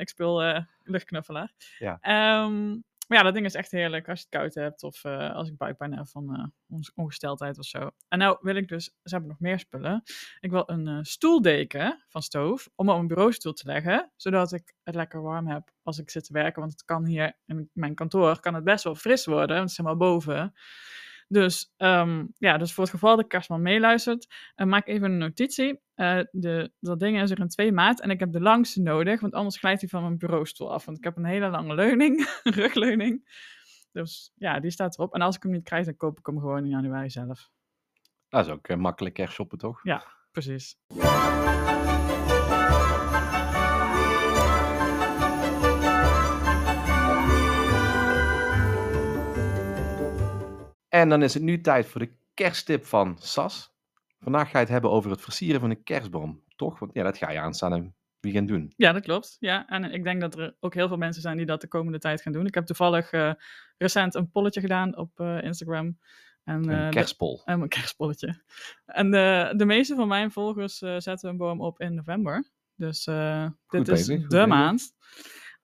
Ik 0.00 0.08
speel 0.08 0.64
luchtknuffelaar. 0.84 1.52
Ja. 1.78 1.98
Ehm, 2.00 2.76
maar 3.10 3.18
ja, 3.18 3.24
dat 3.24 3.34
ding 3.34 3.46
is 3.46 3.54
echt 3.54 3.70
heerlijk 3.70 4.08
als 4.08 4.18
je 4.20 4.26
het 4.30 4.40
koud 4.40 4.54
hebt. 4.54 4.82
Of 4.82 5.04
eh, 5.04 5.34
als 5.34 5.48
ik 5.48 5.56
buikpijn 5.56 5.96
heb 5.96 6.08
van 6.08 6.34
eh, 6.34 6.44
onge- 6.68 6.92
ongesteldheid 6.94 7.58
of 7.58 7.64
zo. 7.64 7.90
En 8.08 8.18
nou 8.18 8.38
wil 8.40 8.54
ik 8.56 8.68
dus, 8.68 8.84
ze 8.84 8.92
hebben 9.02 9.28
nog 9.28 9.40
meer 9.40 9.58
spullen. 9.58 10.02
Ik 10.40 10.50
wil 10.50 10.62
een 10.66 10.86
eh, 10.88 10.98
stoeldeken 11.02 12.04
van 12.08 12.22
Stoof 12.22 12.68
om 12.74 12.88
op 12.88 12.98
een 12.98 13.06
bureaustoel 13.06 13.52
te 13.52 13.66
leggen. 13.66 14.12
Zodat 14.16 14.52
ik 14.52 14.74
het 14.82 14.94
lekker 14.94 15.22
warm 15.22 15.46
heb 15.46 15.70
als 15.82 15.98
ik 15.98 16.10
zit 16.10 16.24
te 16.24 16.32
werken. 16.32 16.60
Want 16.60 16.72
het 16.72 16.84
kan 16.84 17.04
hier 17.04 17.36
in 17.46 17.70
mijn 17.72 17.94
kantoor 17.94 18.40
kan 18.40 18.54
het 18.54 18.64
best 18.64 18.84
wel 18.84 18.94
fris 18.94 19.24
worden. 19.26 19.56
Want 19.56 19.60
het 19.60 19.70
is 19.70 19.76
helemaal 19.76 19.98
boven. 20.08 20.52
Dus 21.32 21.72
ehm, 21.76 22.26
ja, 22.38 22.58
dus 22.58 22.72
voor 22.72 22.84
het 22.84 22.92
geval 22.92 23.16
dat 23.16 23.26
Kerstman 23.26 23.62
meeluistert, 23.62 24.34
eh, 24.54 24.66
maak 24.66 24.86
even 24.86 25.10
een 25.10 25.18
notitie. 25.18 25.80
Eh, 25.94 26.20
de, 26.30 26.72
dat 26.80 27.00
ding 27.00 27.20
is 27.20 27.30
er 27.30 27.40
in 27.40 27.48
twee 27.48 27.72
maat 27.72 28.00
en 28.00 28.10
ik 28.10 28.20
heb 28.20 28.32
de 28.32 28.40
langste 28.40 28.80
nodig, 28.82 29.20
want 29.20 29.32
anders 29.32 29.56
glijdt 29.56 29.80
hij 29.80 29.88
van 29.90 30.02
mijn 30.02 30.18
bureaustoel 30.18 30.72
af. 30.72 30.84
Want 30.84 30.98
ik 30.98 31.04
heb 31.04 31.16
een 31.16 31.24
hele 31.24 31.48
lange 31.48 31.74
leuning, 31.74 32.26
rugleuning. 32.60 33.28
Dus 33.92 34.32
ja, 34.34 34.60
die 34.60 34.70
staat 34.70 34.98
erop. 34.98 35.14
En 35.14 35.20
als 35.20 35.36
ik 35.36 35.42
hem 35.42 35.52
niet 35.52 35.64
krijg, 35.64 35.84
dan 35.84 35.96
koop 35.96 36.18
ik 36.18 36.26
hem 36.26 36.38
gewoon 36.38 36.64
in 36.64 36.70
januari 36.70 37.10
zelf. 37.10 37.50
Dat 38.28 38.46
is 38.46 38.52
ook 38.52 38.68
eh, 38.68 38.76
makkelijk 38.76 39.14
kerstshoppen, 39.14 39.58
toch? 39.58 39.80
Precies. 40.32 40.76
En 51.00 51.08
dan 51.08 51.22
is 51.22 51.34
het 51.34 51.42
nu 51.42 51.60
tijd 51.60 51.86
voor 51.86 52.00
de 52.00 52.10
kersttip 52.34 52.84
van 52.86 53.16
Sas. 53.18 53.72
Vandaag 54.20 54.44
ga 54.50 54.58
je 54.58 54.64
het 54.64 54.68
hebben 54.68 54.90
over 54.90 55.10
het 55.10 55.20
versieren 55.20 55.60
van 55.60 55.70
een 55.70 55.82
kerstboom. 55.82 56.42
Toch? 56.56 56.78
Want 56.78 56.94
ja, 56.94 57.02
dat 57.02 57.16
ga 57.18 57.30
je 57.30 57.38
aanstaande 57.40 57.92
weekend 58.20 58.48
doen. 58.48 58.72
Ja, 58.76 58.92
dat 58.92 59.02
klopt. 59.02 59.36
Ja, 59.38 59.66
en 59.68 59.84
ik 59.92 60.04
denk 60.04 60.20
dat 60.20 60.38
er 60.38 60.56
ook 60.60 60.74
heel 60.74 60.88
veel 60.88 60.96
mensen 60.96 61.22
zijn 61.22 61.36
die 61.36 61.46
dat 61.46 61.60
de 61.60 61.68
komende 61.68 61.98
tijd 61.98 62.22
gaan 62.22 62.32
doen. 62.32 62.46
Ik 62.46 62.54
heb 62.54 62.66
toevallig 62.66 63.10
eh, 63.10 63.32
recent 63.78 64.14
een 64.14 64.30
polletje 64.30 64.60
gedaan 64.60 64.96
op 64.96 65.20
eh, 65.20 65.42
Instagram. 65.42 65.98
En, 66.44 66.70
eh, 66.70 66.78
Een 66.78 66.84
de- 66.84 66.90
kerstpol. 66.90 67.42
En 67.44 67.56
mijn 67.58 67.68
kerstbolletje. 67.70 68.42
En 68.86 69.10
de, 69.10 69.52
de 69.56 69.64
meeste 69.64 69.94
van 69.94 70.08
mijn 70.08 70.30
volgers 70.30 70.82
eh, 70.82 70.94
zetten 70.98 71.28
een 71.30 71.36
boom 71.36 71.60
op 71.60 71.80
in 71.80 71.94
november. 71.94 72.50
Dus 72.76 73.06
eh, 73.06 73.46
dit 73.68 73.88
is 73.88 74.06
bezig, 74.06 74.20
de 74.20 74.26
bezig. 74.28 74.46
maand. 74.46 74.92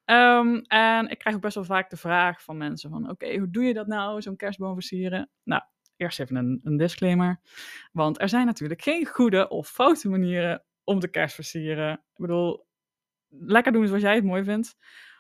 Ehm, 0.06 0.54
en 0.56 1.08
ik 1.08 1.18
krijg 1.18 1.36
ook 1.36 1.42
best 1.42 1.54
wel 1.54 1.64
vaak 1.64 1.90
de 1.90 1.96
vraag 1.96 2.42
van 2.42 2.56
mensen 2.56 2.90
van... 2.90 3.10
Oké, 3.10 3.38
hoe 3.38 3.50
doe 3.50 3.64
je 3.64 3.74
dat 3.74 3.86
nou, 3.86 4.22
zo'n 4.22 4.36
kerstboom 4.36 4.74
versieren? 4.74 5.30
Nou, 5.42 5.62
eerst 5.96 6.20
even 6.20 6.36
een, 6.36 6.60
een 6.62 6.76
disclaimer. 6.76 7.40
Want 7.92 8.20
er 8.20 8.28
zijn 8.28 8.46
natuurlijk 8.46 8.82
geen 8.82 9.06
goede 9.06 9.48
of 9.48 9.68
foute 9.68 10.08
manieren 10.08 10.64
om 10.84 11.00
de 11.00 11.08
kerst 11.08 11.34
versieren. 11.34 11.92
Ik 11.92 12.20
bedoel, 12.20 12.66
lekker 13.28 13.72
doen 13.72 13.86
zoals 13.86 14.02
jij 14.02 14.14
het 14.14 14.24
mooi 14.24 14.44
vindt. 14.44 14.76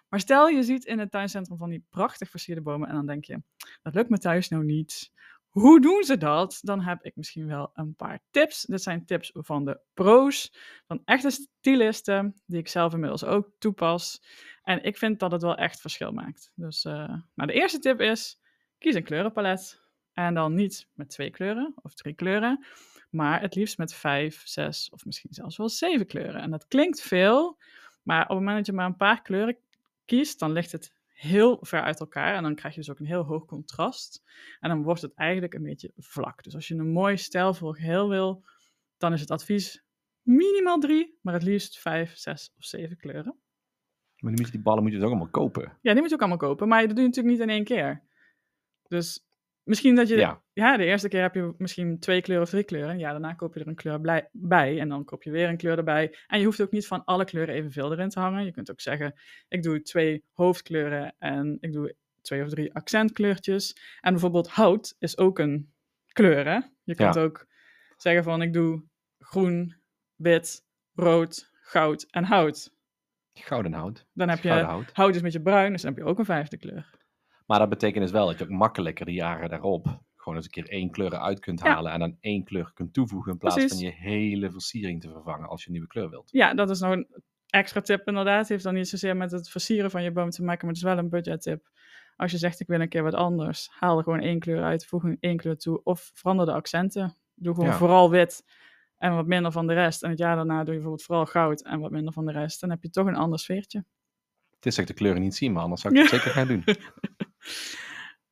Maar 0.08 0.20
stel 0.20 0.48
je 0.48 0.62
ziet 0.62 0.84
in 0.84 0.98
het 0.98 1.10
tuincentrum 1.10 1.58
van 1.58 1.70
die 1.70 1.86
prachtig 1.90 2.30
versierde 2.30 2.62
bomen... 2.62 2.88
en 2.88 2.94
dan 2.94 3.06
denk 3.06 3.24
je, 3.24 3.42
dat 3.82 3.94
lukt 3.94 4.10
me 4.10 4.18
thuis 4.18 4.48
nou 4.48 4.64
niet... 4.64 5.12
Hoe 5.56 5.80
doen 5.80 6.02
ze 6.04 6.16
dat? 6.16 6.58
Dan 6.62 6.80
heb 6.80 7.02
ik 7.02 7.16
misschien 7.16 7.46
wel 7.46 7.70
een 7.74 7.94
paar 7.94 8.20
tips. 8.30 8.62
Dit 8.62 8.82
zijn 8.82 9.04
tips 9.04 9.30
van 9.34 9.64
de 9.64 9.80
pro's, 9.94 10.52
van 10.86 11.02
echte 11.04 11.30
stylisten, 11.30 12.34
die 12.46 12.58
ik 12.58 12.68
zelf 12.68 12.92
inmiddels 12.92 13.24
ook 13.24 13.50
toepas. 13.58 14.22
En 14.62 14.82
ik 14.82 14.96
vind 14.96 15.18
dat 15.18 15.32
het 15.32 15.42
wel 15.42 15.56
echt 15.56 15.80
verschil 15.80 16.12
maakt. 16.12 16.52
Dus 16.54 16.82
nou, 16.82 17.46
de 17.46 17.52
eerste 17.52 17.78
tip 17.78 18.00
is, 18.00 18.40
kies 18.78 18.94
een 18.94 19.04
kleurenpalet. 19.04 19.80
En 20.12 20.34
dan 20.34 20.54
niet 20.54 20.88
met 20.92 21.08
twee 21.08 21.30
kleuren 21.30 21.74
of 21.82 21.94
drie 21.94 22.14
kleuren, 22.14 22.66
maar 23.10 23.40
het 23.40 23.54
liefst 23.54 23.78
met 23.78 23.94
vijf, 23.94 24.42
zes 24.44 24.90
of 24.90 25.04
misschien 25.04 25.34
zelfs 25.34 25.56
wel 25.56 25.68
zeven 25.68 26.06
kleuren. 26.06 26.40
En 26.40 26.50
dat 26.50 26.66
klinkt 26.66 27.00
veel, 27.00 27.58
maar 28.02 28.22
op 28.22 28.28
het 28.28 28.38
moment 28.38 28.56
dat 28.56 28.66
je 28.66 28.72
maar 28.72 28.86
een 28.86 28.96
paar 28.96 29.22
kleuren 29.22 29.56
kiest, 30.04 30.38
dan 30.38 30.52
ligt 30.52 30.72
het 30.72 30.94
heel 31.16 31.58
ver 31.60 31.82
uit 31.82 32.00
elkaar. 32.00 32.34
En 32.34 32.42
dan 32.42 32.54
krijg 32.54 32.74
je 32.74 32.80
dus 32.80 32.90
ook 32.90 32.98
een 32.98 33.06
heel 33.06 33.24
hoog 33.24 33.44
contrast. 33.44 34.22
En 34.60 34.68
dan 34.68 34.82
wordt 34.82 35.02
het 35.02 35.14
eigenlijk 35.14 35.54
een 35.54 35.62
beetje 35.62 35.92
vlak. 35.96 36.42
Dus 36.42 36.54
als 36.54 36.68
je 36.68 36.74
een 36.74 36.92
mooi 36.92 37.16
stijlvol 37.16 37.72
geheel 37.72 38.08
wil, 38.08 38.44
dan 38.96 39.12
is 39.12 39.20
het 39.20 39.30
advies 39.30 39.84
minimaal 40.22 40.78
drie, 40.78 41.18
maar 41.22 41.34
het 41.34 41.42
liefst 41.42 41.78
vijf, 41.78 42.16
zes 42.16 42.52
of 42.58 42.64
zeven 42.64 42.96
kleuren. 42.96 43.38
Maar 44.16 44.34
die, 44.34 44.50
die 44.50 44.60
ballen 44.60 44.82
moet 44.82 44.92
je 44.92 44.96
dus 44.96 45.06
ook 45.06 45.12
allemaal 45.12 45.30
kopen. 45.30 45.78
Ja, 45.80 45.92
die 45.92 46.00
moet 46.00 46.08
je 46.08 46.14
ook 46.14 46.20
allemaal 46.20 46.48
kopen, 46.48 46.68
maar 46.68 46.80
dat 46.80 46.96
doe 46.96 47.00
je 47.00 47.06
natuurlijk 47.06 47.36
niet 47.36 47.48
in 47.48 47.54
één 47.54 47.64
keer. 47.64 48.02
Dus 48.88 49.25
misschien 49.66 49.94
dat 49.94 50.08
je, 50.08 50.16
Ja. 50.16 50.42
ja, 50.52 50.76
de 50.76 50.84
eerste 50.84 51.08
keer 51.08 51.22
heb 51.22 51.34
je 51.34 51.54
misschien 51.58 51.98
twee 51.98 52.22
kleuren 52.22 52.44
of 52.44 52.50
drie 52.50 52.64
kleuren. 52.64 52.98
Ja, 52.98 53.10
daarna 53.10 53.32
koop 53.32 53.54
je 53.54 53.60
er 53.60 53.66
een 53.68 53.74
kleur 53.74 54.00
bij 54.32 54.80
en 54.80 54.88
dan 54.88 55.04
koop 55.04 55.22
je 55.22 55.30
weer 55.30 55.48
een 55.48 55.56
kleur 55.56 55.78
erbij. 55.78 56.16
En 56.26 56.38
je 56.38 56.44
hoeft 56.44 56.60
ook 56.62 56.70
niet 56.70 56.86
van 56.86 57.04
alle 57.04 57.24
kleuren 57.24 57.54
evenveel 57.54 57.92
erin 57.92 58.08
te 58.08 58.20
hangen. 58.20 58.44
Je 58.44 58.52
kunt 58.52 58.70
ook 58.70 58.80
zeggen, 58.80 59.14
ik 59.48 59.62
doe 59.62 59.82
twee 59.82 60.24
hoofdkleuren 60.32 61.14
en 61.18 61.56
ik 61.60 61.72
doe 61.72 61.94
twee 62.20 62.42
of 62.42 62.48
drie 62.48 62.74
accentkleurtjes. 62.74 63.76
En 64.00 64.12
bijvoorbeeld 64.12 64.48
hout 64.48 64.96
is 64.98 65.18
ook 65.18 65.38
een 65.38 65.72
kleur, 66.12 66.44
hè? 66.44 66.60
Je 66.84 66.94
kunt 66.94 67.14
Ja. 67.14 67.20
ook 67.22 67.46
zeggen 67.96 68.22
van, 68.24 68.42
ik 68.42 68.52
doe 68.52 68.82
groen, 69.18 69.74
wit, 70.14 70.64
rood, 70.94 71.50
goud 71.52 72.06
en 72.10 72.24
hout. 72.24 72.74
Gouden 73.34 73.72
hout. 73.72 74.06
Dan 74.12 74.28
heb 74.28 74.42
je, 74.42 74.48
hout 74.92 75.14
is 75.14 75.22
met 75.22 75.32
je 75.32 75.40
bruin, 75.42 75.72
dus 75.72 75.82
dan 75.82 75.94
heb 75.94 76.02
je 76.02 76.08
ook 76.08 76.18
een 76.18 76.24
vijfde 76.24 76.56
kleur. 76.56 76.90
Maar 77.46 77.58
dat 77.58 77.68
betekent 77.68 78.02
dus 78.02 78.12
wel 78.12 78.26
dat 78.26 78.38
je 78.38 78.44
ook 78.44 78.50
makkelijker 78.50 79.06
de 79.06 79.12
jaren 79.12 79.48
daarop 79.48 80.00
gewoon 80.16 80.36
eens 80.36 80.44
een 80.44 80.50
keer 80.62 80.68
één 80.68 80.90
kleur 80.90 81.12
eruit 81.12 81.38
kunt 81.40 81.60
Ja. 81.60 81.72
halen 81.74 81.92
en 81.92 81.98
dan 81.98 82.16
één 82.20 82.44
kleur 82.44 82.70
kunt 82.74 82.92
toevoegen 82.92 83.32
in 83.32 83.38
plaats 83.38 83.54
Precies. 83.54 83.72
van 83.78 83.86
je 83.86 83.92
hele 83.92 84.50
versiering 84.50 85.00
te 85.00 85.10
vervangen 85.10 85.48
als 85.48 85.60
je 85.60 85.66
een 85.66 85.72
nieuwe 85.72 85.88
kleur 85.88 86.10
wilt. 86.10 86.28
Ja, 86.30 86.54
dat 86.54 86.70
is 86.70 86.80
nog 86.80 86.92
een 86.92 87.06
extra 87.46 87.80
tip 87.80 88.06
inderdaad. 88.08 88.48
Heeft 88.48 88.64
dan 88.64 88.74
niet 88.74 88.88
zozeer 88.88 89.16
met 89.16 89.30
het 89.30 89.48
versieren 89.48 89.90
van 89.90 90.02
je 90.02 90.10
boom 90.12 90.30
te 90.30 90.42
maken, 90.42 90.66
maar 90.66 90.74
het 90.74 90.84
is 90.84 90.90
wel 90.90 90.98
een 90.98 91.08
budget 91.08 91.42
tip. 91.42 91.68
Als 92.16 92.30
je 92.30 92.38
zegt, 92.38 92.60
ik 92.60 92.66
wil 92.66 92.80
een 92.80 92.88
keer 92.88 93.02
wat 93.02 93.14
anders, 93.14 93.68
haal 93.78 93.96
er 93.98 94.02
gewoon 94.04 94.20
één 94.20 94.38
kleur 94.38 94.62
uit, 94.62 94.86
voeg 94.86 95.04
één 95.20 95.36
kleur 95.36 95.56
toe 95.56 95.80
of 95.84 96.10
verander 96.14 96.46
de 96.46 96.52
accenten. 96.52 97.16
Doe 97.34 97.54
gewoon 97.54 97.70
Ja. 97.70 97.76
vooral 97.76 98.10
wit 98.10 98.44
en 98.98 99.14
wat 99.14 99.26
minder 99.26 99.52
van 99.52 99.66
de 99.66 99.74
rest. 99.74 100.02
En 100.02 100.10
het 100.10 100.18
jaar 100.18 100.36
daarna 100.36 100.56
doe 100.56 100.66
je 100.74 100.80
bijvoorbeeld 100.80 101.02
vooral 101.02 101.26
goud 101.26 101.62
en 101.64 101.80
wat 101.80 101.90
minder 101.90 102.12
van 102.12 102.26
de 102.26 102.32
rest. 102.32 102.60
Dan 102.60 102.70
heb 102.70 102.82
je 102.82 102.90
toch 102.90 103.06
een 103.06 103.16
ander 103.16 103.38
sfeertje. 103.38 103.84
Het 104.54 104.66
is 104.66 104.78
ik 104.78 104.86
de 104.86 104.94
kleuren 104.94 105.20
niet 105.20 105.34
zie, 105.34 105.50
maar 105.50 105.62
anders 105.62 105.80
zou 105.82 105.94
ik 105.94 106.00
het 106.00 106.10
zeker 106.10 106.30
gaan 106.30 106.46
doen. 106.46 106.64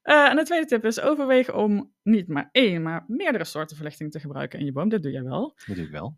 Eh, 0.03 0.29
en 0.29 0.37
de 0.37 0.43
tweede 0.43 0.67
tip 0.67 0.85
is 0.85 1.01
overwegen 1.01 1.57
om 1.57 1.93
niet 2.03 2.29
maar 2.29 2.49
één, 2.53 2.83
maar 2.83 3.05
meerdere 3.07 3.45
soorten 3.45 3.77
verlichting 3.77 4.11
te 4.11 4.21
gebruiken 4.21 4.59
in 4.59 4.65
je 4.65 4.73
boom. 4.73 4.89
Dat 4.89 5.03
doe 5.03 5.13
jij 5.13 5.23
wel. 5.23 5.55
Natuurlijk 5.67 5.97
wel. 5.97 6.17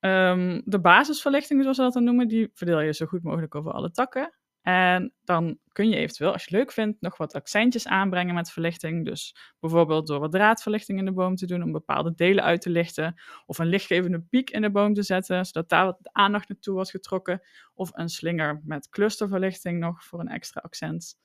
Ehm, 0.00 0.60
de 0.64 0.80
basisverlichting, 0.80 1.62
zoals 1.62 1.76
we 1.76 1.82
dat 1.82 1.92
dan 1.92 2.04
noemen, 2.04 2.28
die 2.28 2.50
verdeel 2.54 2.80
je 2.80 2.92
zo 2.92 3.06
goed 3.06 3.22
mogelijk 3.22 3.54
over 3.54 3.72
alle 3.72 3.90
takken. 3.90 4.34
En 4.62 5.12
dan 5.24 5.58
kun 5.72 5.88
je 5.88 5.96
eventueel, 5.96 6.32
als 6.32 6.44
je 6.44 6.48
het 6.50 6.58
leuk 6.58 6.72
vindt, 6.72 7.00
nog 7.00 7.16
wat 7.16 7.34
accentjes 7.34 7.86
aanbrengen 7.86 8.34
met 8.34 8.50
verlichting. 8.50 9.04
Dus 9.04 9.36
bijvoorbeeld 9.60 10.06
door 10.06 10.20
wat 10.20 10.32
draadverlichting 10.32 10.98
in 10.98 11.04
de 11.04 11.12
boom 11.12 11.34
te 11.34 11.46
doen 11.46 11.62
om 11.62 11.72
bepaalde 11.72 12.14
delen 12.14 12.44
uit 12.44 12.60
te 12.60 12.70
lichten. 12.70 13.20
Of 13.46 13.58
een 13.58 13.66
lichtgevende 13.66 14.20
piek 14.20 14.50
in 14.50 14.62
de 14.62 14.70
boom 14.70 14.94
te 14.94 15.02
zetten, 15.02 15.46
zodat 15.46 15.68
daar 15.68 15.84
wat 15.84 15.98
aandacht 16.12 16.48
naartoe 16.48 16.74
wordt 16.74 16.90
getrokken. 16.90 17.40
Of 17.74 17.90
een 17.92 18.08
slinger 18.08 18.60
met 18.64 18.88
clusterverlichting 18.88 19.78
nog 19.78 20.04
voor 20.04 20.20
een 20.20 20.28
extra 20.28 20.60
accent. 20.60 21.16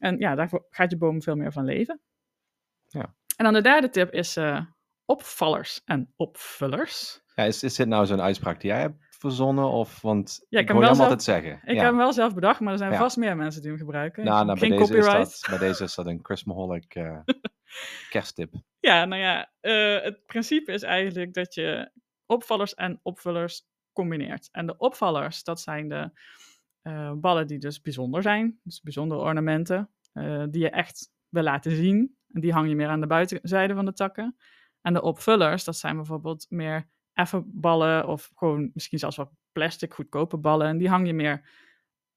En 0.00 0.18
ja, 0.18 0.34
daar 0.34 0.50
gaat 0.70 0.90
je 0.90 0.96
boom 0.96 1.22
veel 1.22 1.36
meer 1.36 1.52
van 1.52 1.64
leven. 1.64 2.00
Ja. 2.86 3.14
En 3.36 3.44
dan 3.44 3.52
de 3.52 3.62
derde 3.62 3.88
tip 3.90 4.12
is 4.12 4.36
eh, 4.36 4.60
opvallers 5.04 5.80
en 5.84 6.12
opvullers. 6.16 7.20
Ja, 7.34 7.44
is, 7.44 7.62
is 7.62 7.74
dit 7.74 7.88
nou 7.88 8.06
zo'n 8.06 8.20
uitspraak 8.20 8.60
die 8.60 8.70
jij 8.70 8.80
hebt 8.80 8.96
verzonnen? 9.18 9.64
Of, 9.70 10.00
want 10.00 10.46
Ja, 10.48 10.58
ik 10.60 10.68
ik 10.68 10.74
hoor 10.74 10.84
hem 10.84 11.00
altijd 11.00 11.22
zeggen. 11.22 11.52
Ik 11.52 11.60
ja. 11.68 11.74
heb 11.74 11.84
hem 11.84 11.96
wel 11.96 12.12
zelf 12.12 12.34
bedacht, 12.34 12.60
maar 12.60 12.72
er 12.72 12.78
zijn 12.78 12.92
Ja. 12.92 12.98
vast 12.98 13.16
meer 13.16 13.36
mensen 13.36 13.60
die 13.60 13.70
hem 13.70 13.78
gebruiken. 13.80 14.24
Nou, 14.24 14.44
nou, 14.46 14.58
bij, 14.58 14.68
Geen 14.68 14.78
deze 14.78 14.96
is 14.98 15.04
copyright. 15.04 15.40
dat, 15.40 15.58
bij 15.58 15.68
deze 15.68 15.84
is 15.84 15.94
dat 15.94 16.06
een 16.06 16.20
Chris 16.22 16.44
Maholic 16.44 16.94
eh, 16.94 17.18
kersttip. 18.10 18.52
Ja, 18.80 19.04
nou 19.04 19.22
ja, 19.22 19.50
eh, 19.60 20.02
het 20.02 20.26
principe 20.26 20.72
is 20.72 20.82
eigenlijk 20.82 21.34
dat 21.34 21.54
je 21.54 21.90
opvallers 22.26 22.74
en 22.74 23.00
opvullers 23.02 23.68
combineert. 23.92 24.48
En 24.52 24.66
de 24.66 24.76
opvallers, 24.76 25.42
dat 25.44 25.60
zijn 25.60 25.88
de 25.88 26.10
eh, 26.82 27.12
ballen 27.12 27.46
die 27.46 27.58
dus 27.58 27.80
bijzonder 27.80 28.22
zijn, 28.22 28.60
dus 28.62 28.80
bijzondere 28.80 29.20
ornamenten, 29.20 29.90
eh, 30.12 30.44
die 30.50 30.62
je 30.62 30.70
echt 30.70 31.12
wil 31.28 31.42
laten 31.42 31.76
zien. 31.76 32.16
En 32.32 32.40
die 32.40 32.52
hang 32.52 32.68
je 32.68 32.74
meer 32.74 32.88
aan 32.88 33.00
de 33.00 33.06
buitenzijde 33.06 33.74
van 33.74 33.84
de 33.84 33.92
takken. 33.92 34.36
En 34.80 34.92
de 34.92 35.02
opvullers, 35.02 35.64
dat 35.64 35.76
zijn 35.76 35.96
bijvoorbeeld 35.96 36.46
meer 36.48 36.88
effe 37.12 37.42
ballen 37.46 38.08
of 38.08 38.30
gewoon 38.34 38.70
misschien 38.74 38.98
zelfs 38.98 39.16
wat 39.16 39.30
plastic, 39.52 39.94
goedkope 39.94 40.36
ballen. 40.36 40.66
En 40.66 40.78
die 40.78 40.88
hang 40.88 41.06
je 41.06 41.12
meer 41.12 41.48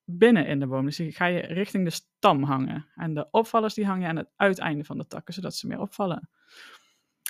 binnen 0.06 0.46
in 0.46 0.60
de 0.60 0.68
boom. 0.68 0.86
Dus 0.86 0.96
die 0.96 1.12
ga 1.12 1.26
je 1.26 1.40
richting 1.40 1.84
de 1.84 1.90
stam 1.90 2.44
hangen. 2.44 2.88
En 2.96 3.14
de 3.14 3.28
opvallers 3.32 3.74
die 3.74 3.86
hang 3.86 4.02
je 4.02 4.08
aan 4.08 4.16
het 4.16 4.32
uiteinde 4.36 4.84
van 4.84 4.98
de 4.98 5.08
takken, 5.08 5.34
zodat 5.34 5.56
ze 5.56 5.68
meer 5.68 5.80
opvallen. 5.80 6.30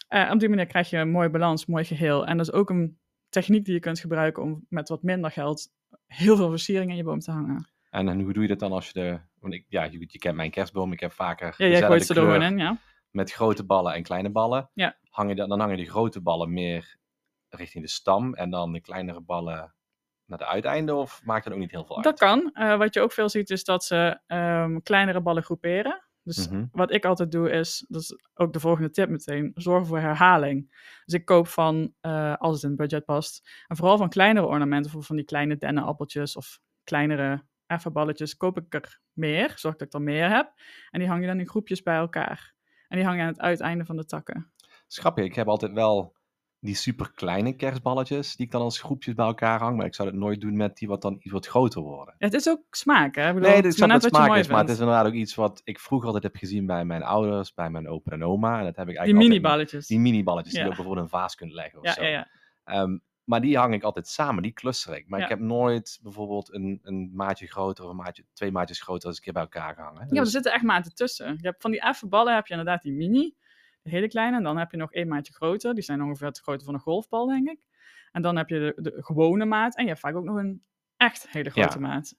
Eh, 0.07 0.29
op 0.31 0.39
die 0.39 0.49
manier 0.49 0.65
krijg 0.65 0.89
je 0.89 0.97
een 0.97 1.11
mooie 1.11 1.29
balans, 1.29 1.65
mooi 1.65 1.83
geheel. 1.83 2.25
En 2.25 2.37
dat 2.37 2.47
is 2.47 2.53
ook 2.53 2.69
een 2.69 2.99
techniek 3.29 3.65
die 3.65 3.73
je 3.73 3.79
kunt 3.79 3.99
gebruiken 3.99 4.43
om 4.43 4.65
met 4.69 4.89
wat 4.89 5.03
minder 5.03 5.31
geld 5.31 5.71
heel 6.05 6.35
veel 6.35 6.49
versiering 6.49 6.91
in 6.91 6.97
je 6.97 7.03
boom 7.03 7.19
te 7.19 7.31
hangen. 7.31 7.67
En, 7.89 8.09
en 8.09 8.21
hoe 8.21 8.33
doe 8.33 8.41
je 8.41 8.49
dat 8.49 8.59
dan 8.59 8.71
als 8.71 8.87
je 8.87 8.93
de... 8.93 9.19
Want 9.39 9.53
ik, 9.53 9.65
ja, 9.67 9.83
je, 9.83 10.05
je 10.07 10.19
kent 10.19 10.35
mijn 10.35 10.51
kerstboom. 10.51 10.91
Ik 10.91 10.99
heb 10.99 11.11
vaker 11.11 11.53
Ja, 11.57 11.67
jij 11.67 11.81
gooit 11.81 12.05
ze 12.05 12.13
er 12.13 12.21
gewoon 12.21 12.41
in, 12.41 12.57
ja. 12.57 12.77
met 13.09 13.31
grote 13.31 13.65
ballen 13.65 13.93
en 13.93 14.03
kleine 14.03 14.29
ballen. 14.29 14.69
Ja. 14.73 14.97
Hang 15.09 15.29
je, 15.29 15.35
dan 15.35 15.49
dan 15.49 15.59
hangen 15.59 15.77
die 15.77 15.89
grote 15.89 16.21
ballen 16.21 16.53
meer 16.53 16.97
richting 17.49 17.83
de 17.83 17.89
stam 17.89 18.33
en 18.33 18.49
dan 18.49 18.71
de 18.71 18.81
kleinere 18.81 19.21
ballen 19.21 19.73
naar 20.25 20.37
de 20.37 20.45
uiteinden? 20.45 20.95
Of 20.95 21.21
maakt 21.23 21.43
dat 21.43 21.53
ook 21.53 21.59
niet 21.59 21.71
heel 21.71 21.85
veel 21.85 21.95
uit? 21.95 22.05
Dat 22.05 22.19
kan. 22.19 22.51
Eh, 22.53 22.77
wat 22.77 22.93
je 22.93 23.01
ook 23.01 23.11
veel 23.11 23.29
ziet 23.29 23.49
is 23.49 23.63
dat 23.63 23.83
ze 23.83 24.19
ehm, 24.27 24.79
kleinere 24.83 25.21
ballen 25.21 25.43
groeperen. 25.43 26.03
Dus 26.23 26.49
Mhm. 26.49 26.65
wat 26.71 26.91
ik 26.93 27.05
altijd 27.05 27.31
doe 27.31 27.49
is, 27.51 27.85
dat 27.87 28.01
is 28.01 28.15
ook 28.33 28.53
de 28.53 28.59
volgende 28.59 28.89
tip 28.89 29.09
meteen, 29.09 29.51
zorgen 29.55 29.87
voor 29.87 29.99
herhaling. 29.99 30.71
Dus 31.05 31.13
ik 31.19 31.25
koop 31.25 31.47
van, 31.47 31.93
eh, 32.01 32.35
als 32.35 32.53
het 32.53 32.63
in 32.63 32.69
het 32.69 32.77
budget 32.77 33.05
past, 33.05 33.49
en 33.67 33.75
vooral 33.75 33.97
van 33.97 34.09
kleinere 34.09 34.45
ornamenten, 34.45 34.71
bijvoorbeeld 34.81 35.05
van 35.07 35.15
die 35.15 35.25
kleine 35.25 35.57
dennenappeltjes 35.57 36.35
of 36.35 36.59
kleinere 36.83 37.45
effen 37.65 37.93
balletjes, 37.93 38.37
koop 38.37 38.57
ik 38.57 38.73
er 38.73 38.99
meer, 39.13 39.51
zorg 39.55 39.75
dat 39.75 39.87
ik 39.87 39.93
er 39.93 40.01
meer 40.01 40.29
heb. 40.29 40.53
En 40.89 40.99
die 40.99 41.07
hang 41.09 41.21
je 41.21 41.27
dan 41.27 41.39
in 41.39 41.47
groepjes 41.47 41.81
bij 41.83 41.95
elkaar. 41.95 42.53
En 42.87 42.97
die 42.97 43.05
hang 43.05 43.17
je 43.17 43.23
aan 43.23 43.31
het 43.31 43.41
uiteinde 43.41 43.85
van 43.85 43.95
de 43.95 44.05
takken. 44.05 44.51
Schappig, 44.87 45.25
ik 45.25 45.35
heb 45.35 45.47
altijd 45.47 45.73
wel 45.73 46.15
die 46.63 46.75
super 46.75 47.11
kleine 47.15 47.55
kerstballetjes 47.55 48.35
die 48.35 48.45
ik 48.45 48.51
dan 48.51 48.61
als 48.61 48.79
groepjes 48.79 49.13
bij 49.13 49.25
elkaar 49.25 49.59
hang. 49.59 49.77
Maar 49.77 49.85
ik 49.85 49.95
zou 49.95 50.09
het 50.09 50.17
nooit 50.17 50.41
doen 50.41 50.55
met 50.57 50.77
die 50.77 50.87
wat 50.87 51.01
dan 51.01 51.17
iets 51.19 51.31
wat 51.31 51.47
groter 51.47 51.81
worden. 51.81 52.15
Ja, 52.17 52.25
het 52.25 52.33
is 52.35 52.49
ook 52.49 52.61
smaak, 52.71 53.15
hè? 53.15 53.27
Ik 53.27 53.33
bedoel, 53.33 53.47
Nee, 53.49 53.55
het 53.57 53.65
is 53.65 53.79
wat 53.79 53.91
je 54.03 54.07
smaak 54.09 54.35
is, 54.37 54.47
maar 54.47 54.59
het 54.59 54.69
is 54.69 54.79
inderdaad 54.79 55.05
ook 55.05 55.13
iets 55.13 55.35
wat 55.35 55.61
ik 55.63 55.79
vroeger 55.79 56.07
altijd 56.07 56.23
heb 56.23 56.35
gezien 56.35 56.65
bij 56.65 56.85
mijn 56.85 57.03
ouders, 57.03 57.53
bij 57.53 57.69
mijn 57.69 57.87
opa 57.89 58.11
en 58.11 58.23
oma. 58.23 58.59
En 58.59 58.63
dat 58.65 58.75
heb 58.75 58.87
ik 58.87 58.91
Die 58.91 58.97
eigenlijk 58.97 59.07
altijd- 59.15 59.29
mini-balletjes. 59.29 59.87
Die 59.87 59.99
mini-balletjes 59.99 60.53
die 60.53 60.61
je 60.63 60.67
ook 60.69 60.75
bijvoorbeeld 60.75 61.07
in 61.07 61.13
een 61.13 61.19
vaas 61.19 61.35
kunt 61.35 61.53
leggen 61.53 61.79
of 61.79 61.85
Ja, 61.85 61.93
zo. 61.93 62.03
ja, 62.03 62.07
ja. 62.09 62.27
Ehm, 62.63 62.97
maar 63.23 63.41
die 63.41 63.57
hang 63.57 63.73
ik 63.73 63.83
altijd 63.83 64.07
samen, 64.07 64.43
die 64.43 64.53
cluster 64.53 64.95
ik. 64.95 65.07
Maar 65.07 65.19
ik 65.21 65.29
heb 65.29 65.39
nooit 65.39 65.99
bijvoorbeeld 66.03 66.53
een, 66.53 66.79
een 66.83 67.11
maatje 67.13 67.47
groter 67.47 67.83
of 67.83 67.89
een 67.89 67.95
maatje, 67.95 68.25
twee 68.33 68.51
maatjes 68.51 68.81
groter 68.81 69.07
als 69.07 69.17
een 69.17 69.23
keer 69.23 69.33
bij 69.33 69.41
elkaar 69.41 69.73
gehangen. 69.73 69.99
Ja, 69.99 70.05
maar 70.07 70.17
er 70.17 70.23
Dus- 70.23 70.31
zitten 70.31 70.51
echt 70.53 70.63
maten 70.63 70.95
tussen. 70.95 71.37
Je 71.41 71.47
hebt 71.47 71.61
van 71.61 71.71
die 71.71 71.81
effe 71.81 72.07
ballen 72.07 72.35
heb 72.35 72.45
je 72.47 72.53
inderdaad 72.53 72.81
die 72.81 72.93
mini, 72.93 73.33
de 73.83 73.89
hele 73.89 74.07
kleine. 74.07 74.37
En 74.37 74.43
dan 74.43 74.57
heb 74.57 74.71
je 74.71 74.77
nog 74.77 74.91
één 74.93 75.07
maatje 75.07 75.33
groter. 75.33 75.73
Die 75.73 75.83
zijn 75.83 76.01
ongeveer 76.03 76.27
het 76.27 76.39
grootte 76.39 76.65
van 76.65 76.73
een 76.73 76.79
golfbal, 76.79 77.27
denk 77.27 77.49
ik. 77.49 77.59
En 78.11 78.21
dan 78.21 78.37
heb 78.37 78.49
je 78.49 78.59
de, 78.59 78.81
de 78.81 79.03
gewone 79.03 79.45
maat. 79.45 79.75
En 79.75 79.81
je 79.83 79.89
hebt 79.89 80.01
vaak 80.01 80.15
ook 80.15 80.23
nog 80.23 80.35
een 80.37 80.63
echt 80.97 81.29
hele 81.29 81.49
grote 81.49 81.79
Ja. 81.79 81.87
maat. 81.87 82.15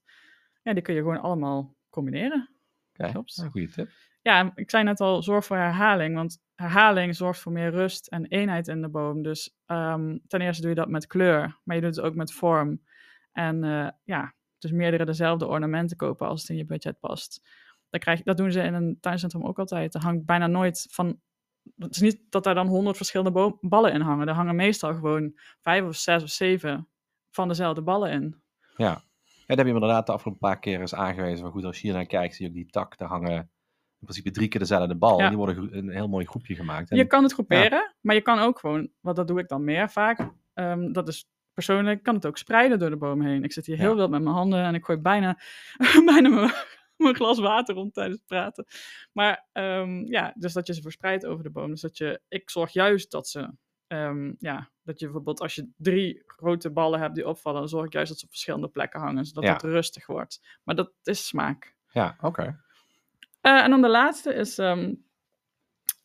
Ja, 0.62 0.72
die 0.72 0.83
kun 0.83 0.94
je 0.94 1.00
gewoon 1.00 1.20
allemaal 1.20 1.77
combineren. 1.90 2.50
Oké, 2.96 3.11
klopt. 3.11 3.37
een 3.38 3.50
goede 3.50 3.68
tip. 3.68 3.90
Ja, 4.22 4.53
ik 4.55 4.70
zei 4.70 4.85
net 4.85 5.00
al, 5.00 5.22
zorg 5.22 5.44
voor 5.44 5.57
herhaling. 5.57 6.14
Want 6.14 6.38
herhaling 6.55 7.16
zorgt 7.16 7.40
voor 7.40 7.53
meer 7.53 7.70
rust 7.70 8.07
en 8.07 8.27
eenheid 8.27 8.68
in 8.68 8.81
de 8.83 8.88
boom. 8.88 9.22
Dus 9.22 9.57
ehm, 9.66 10.18
ten 10.27 10.40
eerste 10.40 10.61
doe 10.62 10.70
je 10.70 10.77
dat 10.77 10.88
met 10.88 11.07
kleur. 11.07 11.59
Maar 11.64 11.77
je 11.77 11.83
doet 11.83 11.96
het 11.96 12.05
ook 12.05 12.14
met 12.14 12.33
vorm. 12.33 12.83
En 13.33 13.64
eh, 13.64 13.88
ja, 14.05 14.35
dus 14.59 14.70
meerdere 14.72 15.05
dezelfde 15.05 15.46
ornamenten 15.46 15.96
kopen 15.96 16.27
als 16.29 16.40
het 16.40 16.50
in 16.50 16.57
je 16.57 16.64
budget 16.64 16.98
past. 17.00 17.48
Dat, 17.90 18.00
krijg, 18.00 18.18
je- 18.18 18.24
dat 18.24 18.37
doen 18.37 18.53
ze 18.53 18.61
in 18.62 18.74
een 18.74 18.96
tuincentrum 19.00 19.44
ook 19.44 19.59
altijd. 19.59 19.94
Er 19.94 20.00
hangt 20.03 20.24
bijna 20.24 20.46
nooit 20.46 20.87
van... 20.90 21.20
Het 21.77 21.94
is 21.94 22.00
niet 22.00 22.20
dat 22.31 22.44
daar 22.44 22.55
dan 22.55 22.66
honderd 22.66 22.96
verschillende 22.96 23.59
ballen 23.61 23.92
in 23.92 24.00
hangen. 24.00 24.29
Er 24.29 24.35
hangen 24.35 24.57
meestal 24.57 24.94
gewoon 24.94 25.38
vijf 25.61 25.85
of 25.85 25.96
zes 25.96 26.22
of 26.22 26.29
zeven 26.29 26.88
van 27.31 27.48
dezelfde 27.48 27.83
ballen 27.83 28.11
in. 28.11 28.42
Ja. 28.77 28.87
ja, 28.87 29.44
dat 29.46 29.57
heb 29.57 29.66
je 29.66 29.72
inderdaad 29.72 30.07
de 30.07 30.12
afgelopen 30.12 30.48
paar 30.48 30.59
keer 30.59 30.81
eens 30.81 30.94
aangewezen. 30.94 31.42
Maar 31.42 31.53
goed, 31.53 31.64
als 31.64 31.81
je 31.81 31.87
hier 31.87 31.96
naar 31.96 32.07
kijkt, 32.07 32.35
zie 32.35 32.44
je 32.44 32.50
ook 32.50 32.57
die 32.57 32.70
tak. 32.70 32.98
Daar 32.98 33.09
hangen 33.09 33.50
in 34.05 34.12
principe 34.12 34.31
drie 34.31 34.48
keer 34.48 34.61
dezelfde 34.61 34.96
bal. 34.96 35.20
Ja. 35.20 35.29
Die 35.29 35.37
worden 35.37 35.77
een 35.77 35.88
heel 35.88 36.09
mooi 36.09 36.27
groepje 36.27 36.55
gemaakt. 36.55 36.90
En, 36.90 36.96
Je 36.96 37.07
kan 37.07 37.22
het 37.22 37.33
groeperen, 37.33 37.94
maar 38.00 38.14
je 38.14 38.20
kan 38.20 38.38
ook 38.38 38.59
gewoon, 38.59 38.90
wat 39.00 39.16
dat 39.16 39.29
doe 39.29 39.40
ik 39.40 39.48
dan 39.48 39.64
meer 39.64 39.90
vaak, 39.90 40.31
ehm, 40.55 40.92
dat 40.92 41.09
is 41.09 41.29
persoonlijk, 41.53 42.03
kan 42.03 42.14
het 42.14 42.27
ook 42.27 42.38
spreiden 42.38 42.79
door 42.79 42.90
de 42.90 42.96
boom 42.96 43.22
heen. 43.22 43.44
Ik 43.44 43.53
zit 43.53 43.66
hier 43.66 43.79
heel 43.79 43.96
wild 43.96 44.11
met 44.11 44.22
mijn 44.22 44.35
handen 44.35 44.64
en 44.64 44.74
ik 44.74 44.85
gooi 44.85 44.98
bijna, 44.98 45.38
bijna 46.07 46.29
mijn, 46.29 46.53
mijn 47.04 47.14
glas 47.14 47.38
water 47.38 47.74
rond 47.74 47.94
tijdens 47.94 48.16
het 48.18 48.26
praten. 48.26 48.66
Maar 49.12 49.48
ehm, 49.52 50.04
ja, 50.07 50.33
dus 50.37 50.52
dat 50.52 50.66
je 50.66 50.74
ze 50.74 50.83
verspreidt 50.83 51.26
over 51.26 51.44
de 51.44 51.50
boom. 51.50 51.70
Dus 51.70 51.80
dat 51.80 51.96
je, 51.96 52.20
ik 52.28 52.50
zorg 52.50 52.72
juist 52.72 53.11
dat 53.11 53.28
ze, 53.28 53.50
ehm, 53.87 54.33
ja, 54.38 54.70
dat 54.83 54.98
je 54.98 55.04
bijvoorbeeld 55.04 55.40
als 55.40 55.54
je 55.54 55.70
drie 55.76 56.22
grote 56.26 56.70
ballen 56.70 57.00
hebt 57.00 57.14
die 57.14 57.28
opvallen, 57.28 57.59
dan 57.61 57.68
zorg 57.68 57.87
ik 57.87 57.92
juist 57.92 58.09
dat 58.09 58.18
ze 58.18 58.24
op 58.24 58.30
verschillende 58.30 58.68
plekken 58.68 59.00
hangen, 59.00 59.24
zodat 59.24 59.44
Ja. 59.44 59.52
het 59.52 59.62
rustig 59.62 60.07
wordt. 60.07 60.59
Maar 60.64 60.74
dat 60.74 60.92
is 61.02 61.26
smaak. 61.26 61.74
Ja, 61.92 62.16
oké. 62.20 62.62
Eh, 63.40 63.62
en 63.62 63.70
dan 63.70 63.83
de 63.83 63.88
laatste 63.88 64.35
is 64.35 64.59
ehm, 64.59 64.94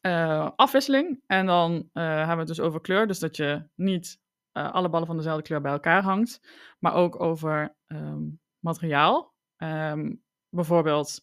eh, 0.02 0.50
afwisseling. 0.56 1.22
En 1.28 1.46
dan 1.46 1.90
eh, 1.94 2.04
hebben 2.04 2.34
we 2.34 2.40
het 2.40 2.48
dus 2.48 2.60
over 2.60 2.82
kleur. 2.82 3.08
Dus 3.08 3.20
dat 3.20 3.36
je 3.36 3.68
niet 3.76 4.20
alle 4.52 4.90
ballen 4.90 5.08
van 5.08 5.16
dezelfde 5.18 5.44
kleur 5.44 5.62
bij 5.62 5.72
elkaar 5.72 6.04
hangt. 6.04 6.42
Maar 6.80 6.94
ook 6.94 7.22
over 7.22 7.76
materiaal. 8.60 9.34
Ehm, 9.58 10.16
bijvoorbeeld 10.50 11.22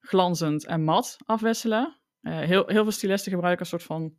glanzend 0.00 0.66
en 0.66 0.84
mat 0.84 1.16
afwisselen. 1.24 2.00
Eh, 2.20 2.38
heel, 2.38 2.66
heel 2.66 2.82
veel 2.82 2.90
stylisten 2.92 3.32
gebruiken 3.32 3.62
een 3.62 3.70
soort 3.70 3.82
van 3.82 4.14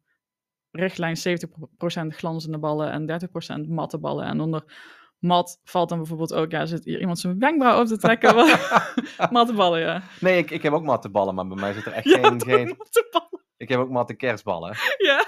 richtlijn 0.72 1.18
70% 1.18 2.16
glanzende 2.16 2.60
ballen 2.60 2.92
en 2.92 3.06
30% 3.66 3.70
matte 3.70 4.00
ballen. 4.00 4.26
En 4.26 4.40
onder 4.40 4.64
mat 5.20 5.62
valt 5.64 5.90
dan 5.90 5.98
bijvoorbeeld 5.98 6.34
ook, 6.34 6.52
ja, 6.52 6.66
zit 6.66 6.86
hier 6.86 7.00
iemand 7.00 7.20
zijn 7.20 7.40
wenkbrauw 7.40 7.82
op 7.82 7.88
te 7.88 7.98
trekken. 7.98 8.36
matte 9.32 9.54
ballen, 9.54 9.80
ja. 9.80 10.02
Nee, 10.20 10.38
ik, 10.38 10.52
ik 10.52 10.64
heb 10.64 10.74
ook 10.74 10.84
matte 10.84 11.10
ballen, 11.10 11.36
maar 11.36 11.48
bij 11.48 11.58
mij 11.58 11.74
zit 11.74 11.86
er 11.86 11.92
echt 11.92 12.10
geen, 12.20 12.42
geen... 12.42 12.68
matte 12.78 13.08
ballen. 13.12 13.44
Ik 13.58 13.70
heb 13.70 13.80
ook 13.80 13.90
matte 13.90 14.16
kerstballen. 14.16 14.76
Ja. 14.98 15.26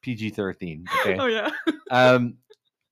PG-13. 0.00 0.82
Oké. 0.98 1.22
Oh 1.22 1.28
ja. 1.28 1.62
Ehm, 1.84 2.30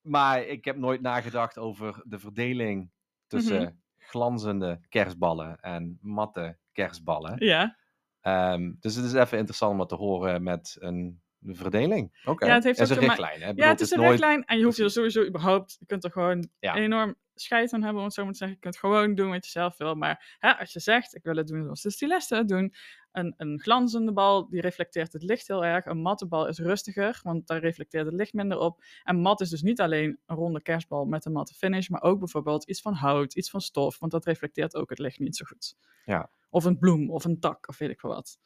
maar 0.00 0.42
ik 0.42 0.64
heb 0.64 0.76
nooit 0.76 1.00
nagedacht 1.00 1.58
over 1.58 2.02
de 2.04 2.18
verdeling 2.18 2.90
tussen 3.26 3.62
Mhm. 3.62 3.70
Glanzende 4.06 4.80
kerstballen 4.88 5.60
en 5.60 5.98
matte 6.00 6.56
kerstballen. 6.72 7.44
Ja. 7.44 7.76
Ehm, 8.20 8.72
dus 8.80 8.94
het 8.94 9.04
is 9.04 9.12
even 9.12 9.38
interessant 9.38 9.72
om 9.72 9.78
wat 9.78 9.88
te 9.88 9.94
horen 9.94 10.42
met 10.42 10.76
een 10.78 11.20
verdeling. 11.42 12.18
Oké. 12.24 12.46
Ja, 12.46 12.54
het 12.54 12.64
heeft 12.64 12.82
ook 12.82 12.88
een 12.88 12.98
richtlijn. 12.98 13.40
Hè? 13.40 13.46
Ja, 13.46 13.52
bedoel, 13.54 13.68
het 13.68 13.80
is 13.80 13.90
een 13.90 13.98
nooit... 13.98 14.10
richtlijn 14.10 14.44
en 14.44 14.58
je 14.58 14.64
hoeft 14.64 14.76
je 14.76 14.82
er 14.84 14.90
sowieso 14.90 15.24
überhaupt, 15.26 15.76
je 15.78 15.86
kunt 15.86 16.04
er 16.04 16.10
gewoon 16.10 16.48
Ja. 16.58 16.74
enorm 16.74 17.16
scheid 17.40 17.72
aan 17.72 17.82
hebben, 17.82 17.98
om 17.98 18.04
het 18.04 18.14
zo 18.14 18.22
maar 18.22 18.32
te 18.32 18.38
zeggen. 18.38 18.56
Je 18.56 18.62
kunt 18.62 18.78
gewoon 18.78 19.14
doen 19.14 19.30
wat 19.30 19.44
je 19.44 19.50
zelf 19.50 19.76
wil. 19.76 19.94
Maar 19.94 20.36
hè, 20.38 20.58
als 20.58 20.72
je 20.72 20.80
zegt, 20.80 21.14
ik 21.14 21.22
wil 21.22 21.36
het 21.36 21.46
doen 21.46 21.62
zoals 21.62 21.82
de 21.82 21.90
stylisten 21.90 22.38
het 22.38 22.48
doen, 22.48 22.74
een, 23.12 23.34
een 23.36 23.60
glanzende 23.60 24.12
bal, 24.12 24.48
die 24.48 24.60
reflecteert 24.60 25.12
het 25.12 25.22
licht 25.22 25.48
heel 25.48 25.64
erg. 25.64 25.84
Een 25.84 25.98
matte 26.00 26.26
bal 26.26 26.48
is 26.48 26.58
rustiger, 26.58 27.20
want 27.22 27.46
daar 27.46 27.60
reflecteert 27.60 28.06
het 28.06 28.14
licht 28.14 28.32
minder 28.32 28.58
op. 28.58 28.84
En 29.04 29.16
mat 29.16 29.40
is 29.40 29.50
dus 29.50 29.62
niet 29.62 29.80
alleen 29.80 30.18
een 30.26 30.36
ronde 30.36 30.62
kerstbal 30.62 31.04
met 31.04 31.24
een 31.24 31.32
matte 31.32 31.54
finish, 31.54 31.88
maar 31.88 32.02
ook 32.02 32.18
bijvoorbeeld 32.18 32.64
iets 32.64 32.80
van 32.80 32.94
hout, 32.94 33.34
iets 33.34 33.50
van 33.50 33.60
stof, 33.60 33.98
want 33.98 34.12
dat 34.12 34.24
reflecteert 34.24 34.74
ook 34.74 34.90
het 34.90 34.98
licht 34.98 35.18
niet 35.18 35.36
zo 35.36 35.44
goed. 35.44 35.76
Ja. 36.04 36.30
Of 36.50 36.64
een 36.64 36.78
bloem, 36.78 37.10
of 37.10 37.24
een 37.24 37.40
tak, 37.40 37.68
of 37.68 37.78
weet 37.78 37.90
ik 37.90 38.00
veel 38.00 38.10
wat. 38.10 38.38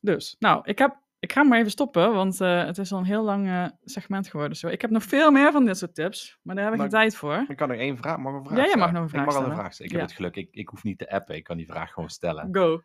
Dus, 0.00 0.36
nou, 0.38 0.60
ik, 0.64 0.78
heb, 0.78 0.96
ik 1.18 1.32
ga 1.32 1.42
maar 1.42 1.58
even 1.58 1.70
stoppen, 1.70 2.12
want 2.12 2.40
eh, 2.40 2.64
het 2.64 2.78
is 2.78 2.92
al 2.92 2.98
een 2.98 3.04
heel 3.04 3.24
lang 3.24 3.46
eh, 3.48 3.66
segment 3.84 4.28
geworden. 4.28 4.56
Zo. 4.56 4.68
Ik 4.68 4.80
heb 4.80 4.90
nog 4.90 5.02
veel 5.02 5.30
meer 5.30 5.52
van 5.52 5.64
dit 5.64 5.78
soort 5.78 5.94
tips, 5.94 6.38
maar 6.42 6.54
daar 6.54 6.64
heb 6.64 6.72
ik 6.74 6.80
Maar- 6.80 6.88
geen 6.90 6.98
tijd 7.00 7.16
voor. 7.16 7.44
Ik 7.48 7.56
kan 7.56 7.68
nog 7.68 7.76
één 7.76 7.96
vraag, 7.96 8.16
mag 8.18 8.32
ik 8.32 8.38
een 8.38 8.44
vraag 8.46 8.58
Ja, 8.58 8.64
jij 8.64 8.76
mag 8.76 8.88
stellen? 8.88 8.92
nog 8.94 9.02
een 9.02 9.08
vraag 9.08 9.20
Ik 9.20 9.26
mag 9.26 9.34
wel 9.34 9.42
een 9.44 9.48
stellen. 9.50 9.60
vraag 9.64 9.72
stellen. 9.74 9.92
Ik 9.92 9.98
heb 9.98 10.08
Ja. 10.08 10.14
het 10.14 10.16
geluk, 10.16 10.36
ik, 10.36 10.54
ik 10.60 10.68
hoef 10.68 10.82
niet 10.82 10.98
te 10.98 11.10
appen, 11.10 11.34
ik 11.36 11.44
kan 11.44 11.56
die 11.56 11.66
vraag 11.66 11.92
gewoon 11.92 12.08
stellen. 12.08 12.48
Go. 12.52 12.82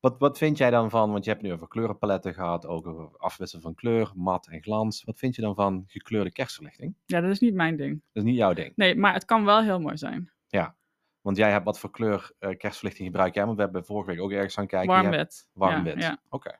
Wat, 0.00 0.18
wat 0.18 0.38
vind 0.38 0.58
jij 0.58 0.70
dan 0.70 0.90
van, 0.90 1.10
want 1.12 1.24
je 1.24 1.30
hebt 1.30 1.42
nu 1.42 1.52
over 1.52 1.68
kleurenpaletten 1.68 2.34
gehad, 2.34 2.66
ook 2.66 2.86
over 2.86 3.16
afwisselen 3.16 3.62
van 3.62 3.74
kleur, 3.74 4.10
mat 4.14 4.48
en 4.48 4.62
glans. 4.62 5.04
Wat 5.04 5.18
vind 5.18 5.34
je 5.34 5.42
dan 5.42 5.54
van 5.54 5.84
gekleurde 5.86 6.32
kerstverlichting? 6.32 6.94
Ja, 7.06 7.20
dat 7.20 7.30
is 7.30 7.40
niet 7.40 7.54
mijn 7.54 7.76
ding. 7.76 7.92
Dat 8.12 8.22
is 8.24 8.30
niet 8.30 8.36
jouw 8.38 8.52
ding. 8.52 8.72
Nee, 8.76 8.96
maar 8.96 9.12
het 9.12 9.24
kan 9.24 9.44
wel 9.44 9.62
heel 9.62 9.80
mooi 9.80 9.96
zijn. 9.96 10.32
Want 11.20 11.36
jij 11.40 11.50
hebt 11.50 11.64
wat 11.64 11.78
voor 11.78 11.90
kleur 11.90 12.30
eh, 12.38 12.56
kerstverlichting 12.56 13.06
gebruik 13.08 13.34
jij? 13.34 13.44
Want 13.44 13.56
we 13.56 13.62
hebben 13.62 13.84
vorige 13.84 14.10
week 14.10 14.20
ook 14.20 14.30
ergens 14.32 14.58
aan 14.58 14.66
kijken. 14.66 14.88
Warm 14.90 15.10
wit. 15.10 15.48
Warm 15.52 15.76
ja, 15.76 15.82
wit. 15.82 16.02
Ja. 16.02 16.18
Oké. 16.28 16.58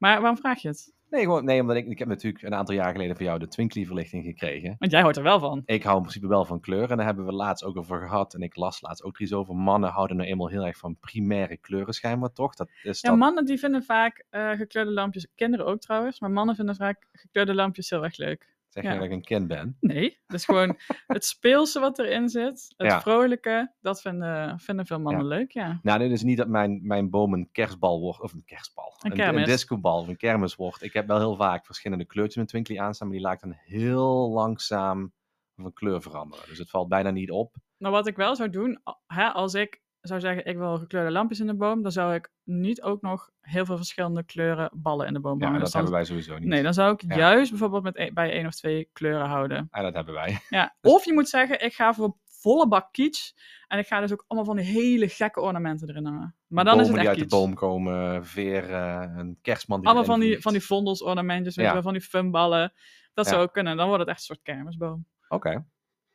Maar 0.00 0.20
waarom 0.20 0.38
vraag 0.38 0.62
je 0.62 0.68
het? 0.68 0.92
Nee, 1.10 1.22
gewoon, 1.22 1.44
nee, 1.44 1.60
omdat 1.60 1.76
ik, 1.76 1.86
ik 1.86 1.98
heb 1.98 2.08
natuurlijk 2.08 2.44
een 2.44 2.54
aantal 2.54 2.74
jaar 2.74 2.92
geleden 2.92 3.16
van 3.16 3.24
jou 3.24 3.38
de 3.38 3.48
Twinkly 3.48 3.84
verlichting 3.84 4.24
gekregen. 4.24 4.76
Want 4.78 4.92
jij 4.92 5.02
hoort 5.02 5.16
er 5.16 5.22
wel 5.22 5.38
van. 5.38 5.62
Ik 5.64 5.82
hou 5.82 5.96
in 5.96 6.02
principe 6.02 6.26
wel 6.26 6.44
van 6.44 6.60
kleur 6.60 6.90
en 6.90 6.96
daar 6.96 7.06
hebben 7.06 7.24
we 7.24 7.32
laatst 7.32 7.64
ook 7.64 7.76
over 7.76 8.00
gehad. 8.00 8.34
En 8.34 8.40
ik 8.40 8.56
las 8.56 8.80
laatst 8.80 9.02
ook 9.02 9.18
iets 9.18 9.32
over. 9.32 9.54
Mannen 9.54 9.90
houden 9.90 10.16
nou 10.16 10.28
eenmaal 10.28 10.48
heel 10.48 10.66
erg 10.66 10.76
van 10.76 10.96
primaire 11.00 11.56
kleuren 11.56 11.94
schijnbaar, 11.94 12.32
toch? 12.32 12.54
Dat 12.54 12.68
is 12.82 13.00
Ja, 13.00 13.08
dat... 13.08 13.18
mannen 13.18 13.44
die 13.44 13.58
vinden 13.58 13.82
vaak 13.82 14.24
eh, 14.30 14.50
gekleurde 14.50 14.90
lampjes, 14.90 15.26
kinderen 15.34 15.66
ook 15.66 15.80
trouwens, 15.80 16.20
maar 16.20 16.30
mannen 16.30 16.54
vinden 16.54 16.76
vaak 16.76 17.06
gekleurde 17.12 17.54
lampjes 17.54 17.90
heel 17.90 18.04
erg 18.04 18.16
leuk. 18.16 18.48
Zeg 18.70 18.82
je 18.84 18.94
dat 18.94 19.02
ik 19.02 19.10
een 19.10 19.22
kind 19.22 19.46
ben? 19.48 19.76
Nee, 19.80 20.18
dus 20.26 20.44
gewoon 20.44 20.78
het 21.06 21.24
speelse 21.24 21.80
wat 21.80 21.98
erin 21.98 22.28
zit, 22.28 22.74
het 22.76 22.86
Ja. 22.86 23.00
vrolijke, 23.00 23.74
dat 23.80 24.00
vinden, 24.00 24.58
vinden 24.60 24.86
veel 24.86 25.00
mannen 25.00 25.22
Ja. 25.22 25.28
leuk, 25.28 25.50
ja. 25.52 25.78
Nou, 25.82 25.98
dit 25.98 26.10
is 26.10 26.22
niet 26.22 26.36
dat 26.36 26.48
mijn, 26.48 26.80
mijn 26.86 27.10
boom 27.10 27.32
een 27.34 27.48
kerstbal 27.52 28.00
wordt, 28.00 28.20
of 28.20 28.32
een 28.32 28.44
kerstbal, 28.44 28.94
Een 29.02 29.10
een, 29.10 29.16
kermis. 29.16 29.40
een 29.40 29.46
discobal 29.46 30.00
of 30.00 30.08
een 30.08 30.16
kermis 30.16 30.54
wordt. 30.54 30.82
Ik 30.82 30.92
heb 30.92 31.06
wel 31.06 31.18
heel 31.18 31.36
vaak 31.36 31.66
verschillende 31.66 32.04
kleurtjes 32.04 32.36
met 32.36 32.48
Twinkly 32.48 32.78
aanstaan, 32.78 33.08
maar 33.08 33.16
die 33.16 33.26
laat 33.26 33.40
dan 33.40 33.56
heel 33.64 34.30
langzaam 34.30 35.12
van 35.56 35.72
kleur 35.72 36.02
veranderen. 36.02 36.48
Dus 36.48 36.58
het 36.58 36.70
valt 36.70 36.88
bijna 36.88 37.10
niet 37.10 37.30
op. 37.30 37.54
Nou, 37.78 37.94
wat 37.94 38.06
ik 38.06 38.16
wel 38.16 38.36
zou 38.36 38.50
doen, 38.50 38.82
hè, 39.06 39.28
als 39.28 39.54
ik 39.54 39.80
zou 40.00 40.20
zeggen 40.20 40.46
ik 40.46 40.56
wil 40.56 40.78
gekleurde 40.78 41.10
lampjes 41.10 41.40
in 41.40 41.46
de 41.46 41.54
boom, 41.56 41.82
dan 41.82 41.92
zou 41.92 42.14
ik 42.14 42.30
niet 42.44 42.82
ook 42.82 43.00
nog 43.02 43.30
heel 43.40 43.64
veel 43.64 43.76
verschillende 43.76 44.22
kleuren 44.24 44.70
ballen 44.74 45.06
in 45.06 45.12
de 45.12 45.20
boom 45.20 45.38
Ja, 45.38 45.44
hangen. 45.44 45.60
dat 45.60 45.72
dan- 45.72 45.80
hebben 45.82 45.98
wij 46.00 46.08
sowieso 46.08 46.38
niet. 46.38 46.48
Nee, 46.48 46.62
dan 46.62 46.74
zou 46.74 46.92
ik 46.92 47.02
Ja. 47.06 47.16
juist 47.16 47.50
bijvoorbeeld 47.50 47.82
met 47.82 48.14
bij 48.14 48.32
één 48.32 48.46
of 48.46 48.54
twee 48.54 48.88
kleuren 48.92 49.26
houden. 49.26 49.68
Ja, 49.70 49.82
dat 49.82 49.94
hebben 49.94 50.14
wij. 50.14 50.38
Ja. 50.48 50.74
Dus- 50.80 50.92
Of 50.92 51.04
je 51.04 51.12
moet 51.12 51.28
zeggen, 51.28 51.64
ik 51.64 51.72
ga 51.74 51.94
voor 51.94 52.16
volle 52.24 52.68
bak 52.68 52.92
kitsch. 52.92 53.32
En 53.68 53.78
ik 53.78 53.86
ga 53.86 54.00
dus 54.00 54.12
ook 54.12 54.24
allemaal 54.26 54.54
van 54.54 54.56
die 54.64 54.72
hele 54.74 55.08
gekke 55.08 55.40
ornamenten 55.40 55.88
erin 55.88 56.04
hangen. 56.06 56.36
Maar 56.46 56.64
dan 56.64 56.76
Bomen 56.76 56.80
is 56.90 56.90
het 56.92 57.00
die 57.00 57.08
echt 57.08 57.08
uit 57.08 57.28
kitsch. 57.28 57.38
de 57.40 57.44
boom 57.46 57.54
komen, 57.54 58.26
veren, 58.26 59.18
een 59.18 59.38
kerstman 59.42 59.78
die 59.80 59.88
Allemaal 59.88 60.06
van 60.06 60.20
die, 60.20 60.40
van 60.40 60.52
die 60.52 60.62
vondelsornamentjes, 60.64 61.54
weet 61.56 61.64
Ja. 61.64 61.70
je 61.70 61.76
wel, 61.76 61.84
van 61.92 61.98
die 61.98 62.08
funballen. 62.08 62.72
Dat 63.14 63.24
Ja. 63.24 63.30
zou 63.30 63.42
ook 63.44 63.52
kunnen. 63.52 63.76
Dan 63.76 63.86
wordt 63.86 64.00
het 64.00 64.08
echt 64.10 64.18
een 64.18 64.24
soort 64.24 64.42
kermisboom. 64.42 65.06
Oké. 65.28 65.64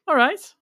Alright. 0.04 0.58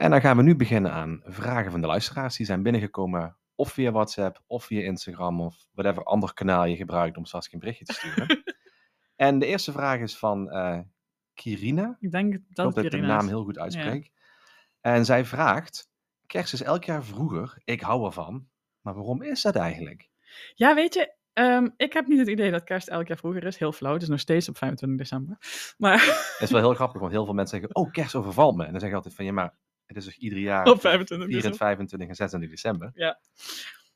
En 0.00 0.10
dan 0.10 0.20
gaan 0.20 0.36
we 0.36 0.42
nu 0.42 0.56
beginnen 0.56 0.92
aan 0.92 1.20
vragen 1.24 1.70
van 1.70 1.80
de 1.80 1.86
luisteraars. 1.86 2.36
Die 2.36 2.46
zijn 2.46 2.62
binnengekomen 2.62 3.36
of 3.54 3.72
via 3.72 3.90
WhatsApp, 3.90 4.42
of 4.46 4.64
via 4.64 4.82
Instagram, 4.82 5.40
of 5.40 5.66
whatever 5.72 6.04
ander 6.04 6.34
kanaal 6.34 6.64
je 6.64 6.76
gebruikt 6.76 7.16
om 7.16 7.24
Saskia 7.24 7.54
een 7.54 7.60
berichtje 7.60 7.84
te 7.84 7.92
sturen. 7.92 8.42
en 9.26 9.38
de 9.38 9.46
eerste 9.46 9.72
vraag 9.72 10.00
is 10.00 10.18
van 10.18 10.50
eh, 10.50 10.78
Kirina. 11.34 11.96
Ik 12.00 12.10
denk 12.10 12.34
Ik 12.34 12.40
dat 12.48 12.64
hoop 12.64 12.84
ik 12.84 12.90
de 12.90 12.96
Irina 12.96 13.16
naam 13.16 13.26
heel 13.28 13.44
goed 13.44 13.58
uitspreek. 13.58 14.10
En 14.80 15.04
zij 15.04 15.24
vraagt, 15.24 15.90
kerst 16.26 16.52
is 16.52 16.62
elk 16.62 16.84
jaar 16.84 17.04
vroeger, 17.04 17.60
ik 17.64 17.80
hou 17.80 18.06
ervan. 18.06 18.48
Maar 18.80 18.94
waarom 18.94 19.22
is 19.22 19.42
dat 19.42 19.56
eigenlijk? 19.56 20.08
Ja, 20.54 20.74
weet 20.74 20.94
je, 20.94 21.14
ehm, 21.32 21.68
ik 21.76 21.92
heb 21.92 22.06
niet 22.06 22.18
het 22.18 22.28
idee 22.28 22.50
dat 22.50 22.64
kerst 22.64 22.88
elk 22.88 23.06
jaar 23.06 23.18
vroeger 23.18 23.44
is. 23.44 23.58
Heel 23.58 23.72
flauw, 23.72 23.92
het 23.92 24.02
is 24.02 24.08
nog 24.08 24.20
steeds 24.20 24.48
op 24.48 24.56
25 24.56 24.98
december. 24.98 25.36
Maar 25.78 26.00
Het 26.00 26.36
is 26.40 26.50
wel 26.50 26.60
heel 26.60 26.74
grappig, 26.74 27.00
want 27.00 27.12
heel 27.12 27.24
veel 27.24 27.34
mensen 27.34 27.58
zeggen, 27.58 27.76
oh, 27.76 27.92
kerst 27.92 28.14
overvalt 28.14 28.56
me. 28.56 28.64
En 28.64 28.70
dan 28.70 28.80
zeg 28.80 28.88
ik 28.88 28.94
altijd 28.94 29.14
van, 29.14 29.24
ja, 29.24 29.32
maar 29.32 29.54
het 29.94 30.06
is 30.06 30.12
toch 30.12 30.22
ieder 30.22 30.38
jaar 30.38 30.66
op 30.66 30.80
25 30.80 31.16
4 31.28 31.36
en 31.36 31.50
december. 31.50 31.58
25 31.58 32.08
en 32.08 32.14
26 32.14 32.50
december. 32.50 32.90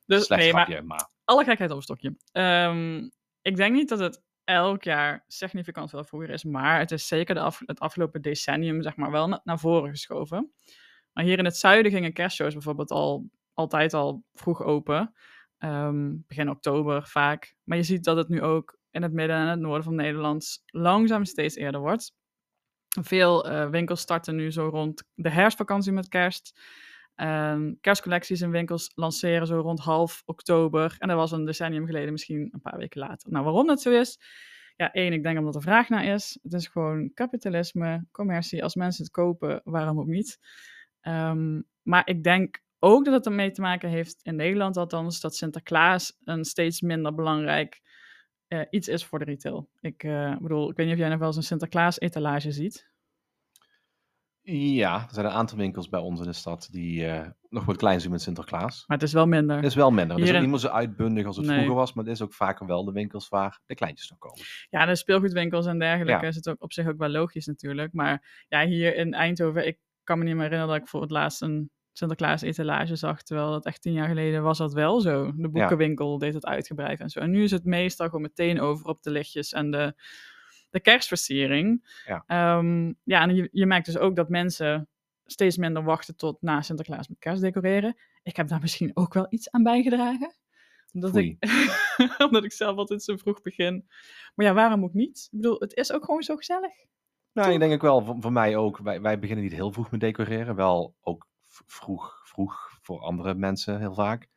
Dus 0.07 0.25
Slecht 0.25 0.43
nee, 0.43 0.53
maar 0.53 0.65
grapje, 0.65 0.83
maar... 0.83 1.09
alle 1.25 1.45
gekheid 1.45 1.71
op 1.71 1.77
een 1.77 1.83
stokje. 1.83 2.17
Ehm, 2.33 3.09
ik 3.43 3.57
denk 3.57 3.75
niet 3.75 3.89
dat 3.89 3.99
het 3.99 4.23
elk 4.45 4.83
jaar 4.83 5.25
significant 5.27 5.91
veel 5.91 6.05
vroeger 6.05 6.31
is, 6.31 6.45
maar 6.45 6.79
het 6.79 6.91
is 6.91 7.07
zeker 7.09 7.35
de 7.35 7.41
af- 7.41 7.63
het 7.67 7.81
afgelopen 7.81 8.23
decennium 8.23 8.83
zeg 8.83 8.97
maar 8.97 9.11
wel 9.11 9.29
na- 9.29 9.41
naar 9.45 9.59
voren 9.59 9.91
geschoven. 9.91 10.53
Maar 11.13 11.25
hier 11.25 11.39
in 11.39 11.45
het 11.45 11.57
zuiden 11.57 11.93
gingen 11.93 12.13
kerstshows 12.13 12.53
bijvoorbeeld 12.53 12.91
al 12.91 13.31
altijd 13.53 13.95
al 13.95 14.25
vroeg 14.33 14.63
open, 14.63 15.15
Ehm, 15.59 16.17
begin 16.27 16.51
oktober 16.51 17.07
vaak. 17.09 17.55
Maar 17.65 17.77
je 17.77 17.83
ziet 17.83 18.05
dat 18.05 18.17
het 18.17 18.29
nu 18.29 18.43
ook 18.43 18.79
in 18.91 19.03
het 19.03 19.13
midden 19.13 19.37
en 19.37 19.47
het 19.49 19.61
noorden 19.61 19.85
van 19.85 19.95
Nederland 19.95 20.63
langzaam 20.67 21.25
steeds 21.25 21.57
eerder 21.57 21.81
wordt. 21.81 22.15
Veel 23.03 23.49
eh, 23.49 23.69
winkels 23.69 24.01
starten 24.01 24.37
nu 24.37 24.51
zo 24.51 24.69
rond 24.69 25.05
de 25.15 25.31
herfstvakantie 25.31 25.93
met 25.93 26.09
kerst. 26.09 26.61
Ehm, 27.15 27.73
kerstcollecties 27.81 28.41
in 28.41 28.51
winkels 28.51 28.93
lanceren 28.95 29.47
zo 29.47 29.61
rond 29.61 29.81
half 29.81 30.23
oktober. 30.25 30.97
En 30.99 31.09
dat 31.09 31.17
was 31.17 31.33
een 31.33 31.45
decennium 31.45 31.87
geleden 31.87 32.13
misschien 32.13 32.49
een 32.53 32.61
paar 32.61 32.79
weken 32.79 33.01
later. 33.01 33.31
Nou, 33.31 33.45
waarom 33.45 33.67
dat 33.67 33.83
zo 33.83 33.91
is? 33.91 34.19
Ja, 34.77 34.93
één, 34.93 35.13
ik 35.13 35.23
denk 35.23 35.39
omdat 35.39 35.55
er 35.55 35.63
vraag 35.63 35.89
naar 35.89 36.05
is. 36.05 36.39
Het 36.43 36.53
is 36.53 36.67
gewoon 36.67 37.11
kapitalisme, 37.15 38.07
commercie. 38.11 38.63
Als 38.63 38.75
mensen 38.75 39.05
het 39.05 39.13
kopen, 39.13 39.61
waarom 39.65 39.99
ook 39.99 40.07
niet? 40.07 40.39
Ehm, 41.01 41.61
maar 41.83 42.09
ik 42.09 42.23
denk 42.23 42.63
ook 42.79 43.05
dat 43.05 43.15
het 43.15 43.27
ermee 43.27 43.51
te 43.51 43.61
maken 43.61 43.89
heeft, 43.89 44.21
in 44.23 44.37
Nederland 44.37 44.77
althans, 44.77 45.21
dat 45.21 45.37
Sinterklaas 45.37 46.17
een 46.25 46.45
steeds 46.45 46.81
minder 46.81 47.15
belangrijk 47.15 47.81
eh, 48.61 48.67
iets 48.71 48.89
is 48.89 49.05
voor 49.05 49.19
de 49.19 49.25
retail. 49.25 49.69
Ik 49.81 50.03
eh, 50.05 50.37
bedoel, 50.37 50.71
ik 50.71 50.77
weet 50.77 50.87
niet 50.87 50.95
of 50.95 51.01
jij 51.01 51.09
nog 51.09 51.19
wel 51.19 51.27
eens 51.27 51.37
een 51.37 51.43
Sinterklaas-etalage 51.43 52.53
ziet. 52.53 52.93
Ja, 54.47 55.03
er 55.03 55.15
zijn 55.15 55.27
een 55.27 55.33
aantal 55.33 55.59
winkels 55.59 55.89
bij 55.89 56.01
ons 56.01 56.21
in 56.21 56.27
de 56.27 56.33
stad 56.33 56.69
die 56.71 57.07
eh, 57.07 57.29
nog 57.49 57.65
wat 57.65 57.77
klein 57.77 58.01
zijn 58.01 58.13
met 58.13 58.23
Sinterklaas. 58.23 58.85
Maar 58.87 58.97
het 58.97 59.07
is 59.07 59.13
wel 59.13 59.27
minder. 59.27 59.57
Het 59.57 59.65
is 59.65 59.75
wel 59.75 59.91
minder. 59.91 60.17
Het 60.17 60.19
is 60.19 60.25
Hier 60.25 60.39
ook 60.39 60.45
in- 60.45 60.51
niet 60.51 60.61
meer 60.61 60.71
zo 60.71 60.77
uitbundig 60.77 61.27
als 61.27 61.37
het 61.37 61.47
Nee. 61.47 61.55
vroeger 61.57 61.75
was, 61.77 61.93
maar 61.93 62.05
het 62.05 62.13
is 62.13 62.23
ook 62.23 62.35
vaker 62.35 62.67
wel 62.67 62.85
de 62.85 62.93
winkels 62.93 63.29
waar 63.29 63.61
de 63.67 63.75
kleintjes 63.75 64.11
nog 64.11 64.19
komen. 64.19 64.41
Ja, 64.71 64.87
de 64.87 64.97
speelgoedwinkels 64.97 65.67
en 65.67 65.79
dergelijke 65.79 66.23
Ja. 66.23 66.29
is 66.29 66.37
het 66.37 66.49
ook 66.49 66.63
op 66.63 66.73
zich 66.73 66.87
ook 66.89 66.99
wel 66.99 67.09
logisch 67.09 67.47
natuurlijk. 67.47 67.93
Maar 67.93 68.45
ja, 68.49 68.67
hier 68.67 68.97
in 68.97 69.13
Eindhoven, 69.15 69.67
ik 69.67 69.79
kan 70.03 70.19
me 70.19 70.25
niet 70.25 70.35
meer 70.35 70.43
herinneren 70.43 70.75
dat 70.75 70.83
ik 70.83 70.89
voor 70.89 71.01
het 71.01 71.11
laatst 71.11 71.43
een 71.43 71.71
Sinterklaas-etalage 71.97 72.97
zag. 72.97 73.23
Terwijl 73.23 73.51
dat 73.51 73.67
echt 73.67 73.83
tien 73.83 73.93
jaar 73.93 74.09
geleden 74.09 74.43
was 74.43 74.59
dat 74.59 74.73
wel 74.73 75.01
zo. 75.01 75.33
De 75.37 75.49
boekenwinkel 75.49 76.19
deed 76.19 76.35
het 76.35 76.47
uitgebreid 76.47 77.01
en 77.01 77.11
zo. 77.11 77.21
En 77.21 77.31
nu 77.31 77.43
is 77.43 77.51
het 77.51 77.65
meestal 77.65 78.07
gewoon 78.07 78.23
meteen 78.23 78.61
over 78.61 78.87
op 78.87 79.03
de 79.03 79.11
lichtjes 79.11 79.53
en 79.53 79.71
de, 79.71 79.95
de 80.71 80.81
kerstversiering. 80.81 82.01
Ja. 82.07 82.25
Ehm, 82.27 82.93
ja, 83.05 83.23
en 83.23 83.35
je, 83.35 83.49
je 83.53 83.67
merkt 83.67 83.87
dus 83.87 83.99
ook 83.99 84.17
dat 84.17 84.29
mensen 84.29 84.89
steeds 85.25 85.57
minder 85.57 85.85
wachten 85.85 86.17
tot 86.17 86.43
na 86.43 86.63
Sinterklaas 86.63 87.09
met 87.09 87.19
kerst 87.19 87.43
decoreren. 87.43 87.97
Ik 88.23 88.37
heb 88.37 88.49
daar 88.49 88.61
misschien 88.61 88.91
ook 88.95 89.15
wel 89.15 89.27
iets 89.29 89.51
aan 89.51 89.63
bijgedragen. 89.63 90.35
Omdat 90.93 91.17
ik, 91.17 91.37
omdat 92.27 92.45
ik 92.45 92.53
zelf 92.53 92.77
altijd 92.77 93.03
zo 93.03 93.17
vroeg 93.17 93.43
begin. 93.43 93.85
Maar 94.35 94.47
ja, 94.47 94.55
waarom 94.55 94.85
ook 94.85 94.95
niet? 94.95 95.29
Ik 95.31 95.41
bedoel, 95.41 95.59
het 95.59 95.75
is 95.75 95.93
ook 95.93 96.05
gewoon 96.05 96.23
zo 96.23 96.37
gezellig. 96.37 96.73
Nou, 97.33 97.53
ik 97.53 97.59
denk 97.59 97.73
ook 97.73 97.83
wel, 97.83 98.05
voor, 98.05 98.17
voor 98.21 98.33
mij 98.33 98.57
ook. 98.57 98.79
Wij, 98.79 99.01
wij 99.01 99.19
beginnen 99.19 99.45
niet 99.45 99.55
heel 99.55 99.73
vroeg 99.73 99.91
met 99.91 100.01
decoreren. 100.01 100.55
Wel 100.57 100.95
ook 101.01 101.27
vroeg, 101.67 102.21
vroeg 102.25 102.79
voor 102.83 103.01
andere 103.01 103.35
mensen 103.35 103.79
heel 103.79 103.95
vaak. 103.95 104.29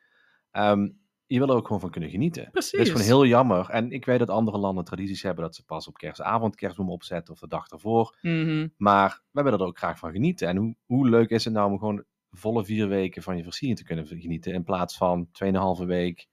Ehm, 0.50 0.88
je 1.26 1.38
wil 1.38 1.48
er 1.48 1.54
ook 1.54 1.66
gewoon 1.66 1.80
van 1.80 1.90
kunnen 1.90 2.10
genieten. 2.10 2.50
Precies. 2.50 2.72
Het 2.72 2.80
is 2.80 2.90
gewoon 2.90 3.06
heel 3.06 3.26
jammer. 3.26 3.70
En 3.70 3.90
ik 3.90 4.04
weet 4.04 4.18
dat 4.18 4.30
andere 4.30 4.58
landen 4.58 4.84
tradities 4.84 5.22
hebben 5.22 5.44
dat 5.44 5.54
ze 5.54 5.64
pas 5.64 5.88
op 5.88 5.96
kerstavond 5.96 6.56
kerstboom 6.56 6.90
opzetten 6.90 7.34
of 7.34 7.40
de 7.40 7.48
dag 7.48 7.68
ervoor. 7.68 8.16
Mhm. 8.22 8.68
Maar 8.76 9.22
wij 9.30 9.44
willen 9.44 9.58
er 9.58 9.66
ook 9.66 9.78
graag 9.78 9.98
van 9.98 10.12
genieten. 10.12 10.48
En 10.48 10.56
hoe, 10.56 10.76
hoe 10.86 11.08
leuk 11.08 11.30
is 11.30 11.44
het 11.44 11.54
nou 11.54 11.70
om 11.70 11.78
gewoon 11.78 12.04
volle 12.30 12.64
vier 12.64 12.88
weken 12.88 13.22
van 13.22 13.36
je 13.36 13.42
versiering 13.42 13.78
te 13.78 13.84
kunnen 13.84 14.06
genieten 14.06 14.52
in 14.52 14.64
plaats 14.64 14.96
van 14.96 15.28
2,5 15.32 15.86
week. 15.86 16.26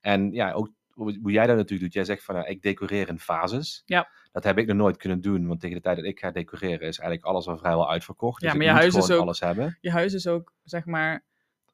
En 0.00 0.32
ja, 0.32 0.52
ook 0.52 0.70
hoe 1.04 1.32
jij 1.32 1.46
dat 1.46 1.56
natuurlijk 1.56 1.82
doet. 1.82 1.92
Jij 1.92 2.04
zegt 2.04 2.24
van, 2.24 2.34
nou, 2.34 2.46
ik 2.48 2.62
decoreer 2.62 3.08
in 3.08 3.18
fases. 3.18 3.82
Ja. 3.86 4.08
Dat 4.32 4.44
heb 4.44 4.58
ik 4.58 4.66
nog 4.66 4.76
nooit 4.76 4.96
kunnen 4.96 5.20
doen, 5.20 5.46
want 5.46 5.60
tegen 5.60 5.76
de 5.76 5.82
tijd 5.82 5.96
dat 5.96 6.04
ik 6.06 6.18
ga 6.18 6.30
decoreren 6.30 6.88
is 6.88 6.98
eigenlijk 6.98 7.24
alles 7.24 7.46
al 7.46 7.58
vrijwel 7.58 7.90
uitverkocht. 7.90 8.42
Ja, 8.42 8.48
dus 8.48 8.58
maar 8.58 8.66
ik 8.66 8.72
je 8.72 8.78
huis 8.78 8.94
is 8.94 9.10
ook- 9.10 9.20
alles 9.20 9.40
hebben. 9.40 9.78
Je 9.80 9.90
huis 9.90 10.12
is 10.12 10.26
ook, 10.26 10.52
zeg 10.64 10.84
maar, 10.84 11.24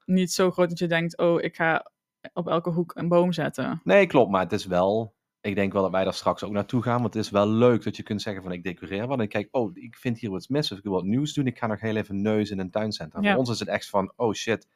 niet 0.05 0.31
zo 0.31 0.51
groot 0.51 0.69
dat 0.69 0.79
je 0.79 0.87
denkt, 0.87 1.17
oh, 1.17 1.41
ik 1.41 1.55
ga 1.55 1.91
op 2.33 2.47
elke 2.47 2.69
hoek 2.69 2.95
een 2.95 3.07
boom 3.07 3.31
zetten. 3.33 3.81
Nee, 3.83 4.07
klopt, 4.07 4.31
maar 4.31 4.41
het 4.41 4.51
is 4.51 4.65
wel... 4.65 5.13
Ik 5.41 5.55
denk 5.55 5.73
wel 5.73 5.81
dat 5.81 5.91
wij 5.91 6.03
daar 6.03 6.13
straks 6.13 6.43
ook 6.43 6.51
naartoe 6.51 6.81
gaan, 6.81 7.01
want 7.01 7.13
het 7.13 7.23
is 7.23 7.29
wel 7.29 7.47
leuk 7.47 7.83
dat 7.83 7.95
je 7.95 8.03
kunt 8.03 8.21
zeggen 8.21 8.43
van 8.43 8.51
ik 8.51 8.63
decoreer 8.63 9.07
wat. 9.07 9.17
En 9.17 9.23
ik 9.23 9.29
kijk, 9.29 9.47
oh, 9.51 9.71
ik 9.73 9.95
vind 9.95 10.19
hier 10.19 10.29
wat 10.29 10.49
mis 10.49 10.71
of 10.71 10.77
ik 10.77 10.83
wil 10.83 10.93
wat 10.93 11.03
nieuws 11.03 11.33
doen. 11.33 11.47
Ik 11.47 11.57
ga 11.57 11.67
nog 11.67 11.79
heel 11.81 11.95
even 11.95 12.21
neus 12.21 12.49
in 12.49 12.59
een 12.59 12.69
tuincentrum. 12.71 13.23
Ja. 13.23 13.29
Voor 13.29 13.39
ons 13.39 13.49
is 13.49 13.59
het 13.59 13.67
echt 13.67 13.89
van, 13.89 14.13
oh 14.15 14.33
shit, 14.33 14.67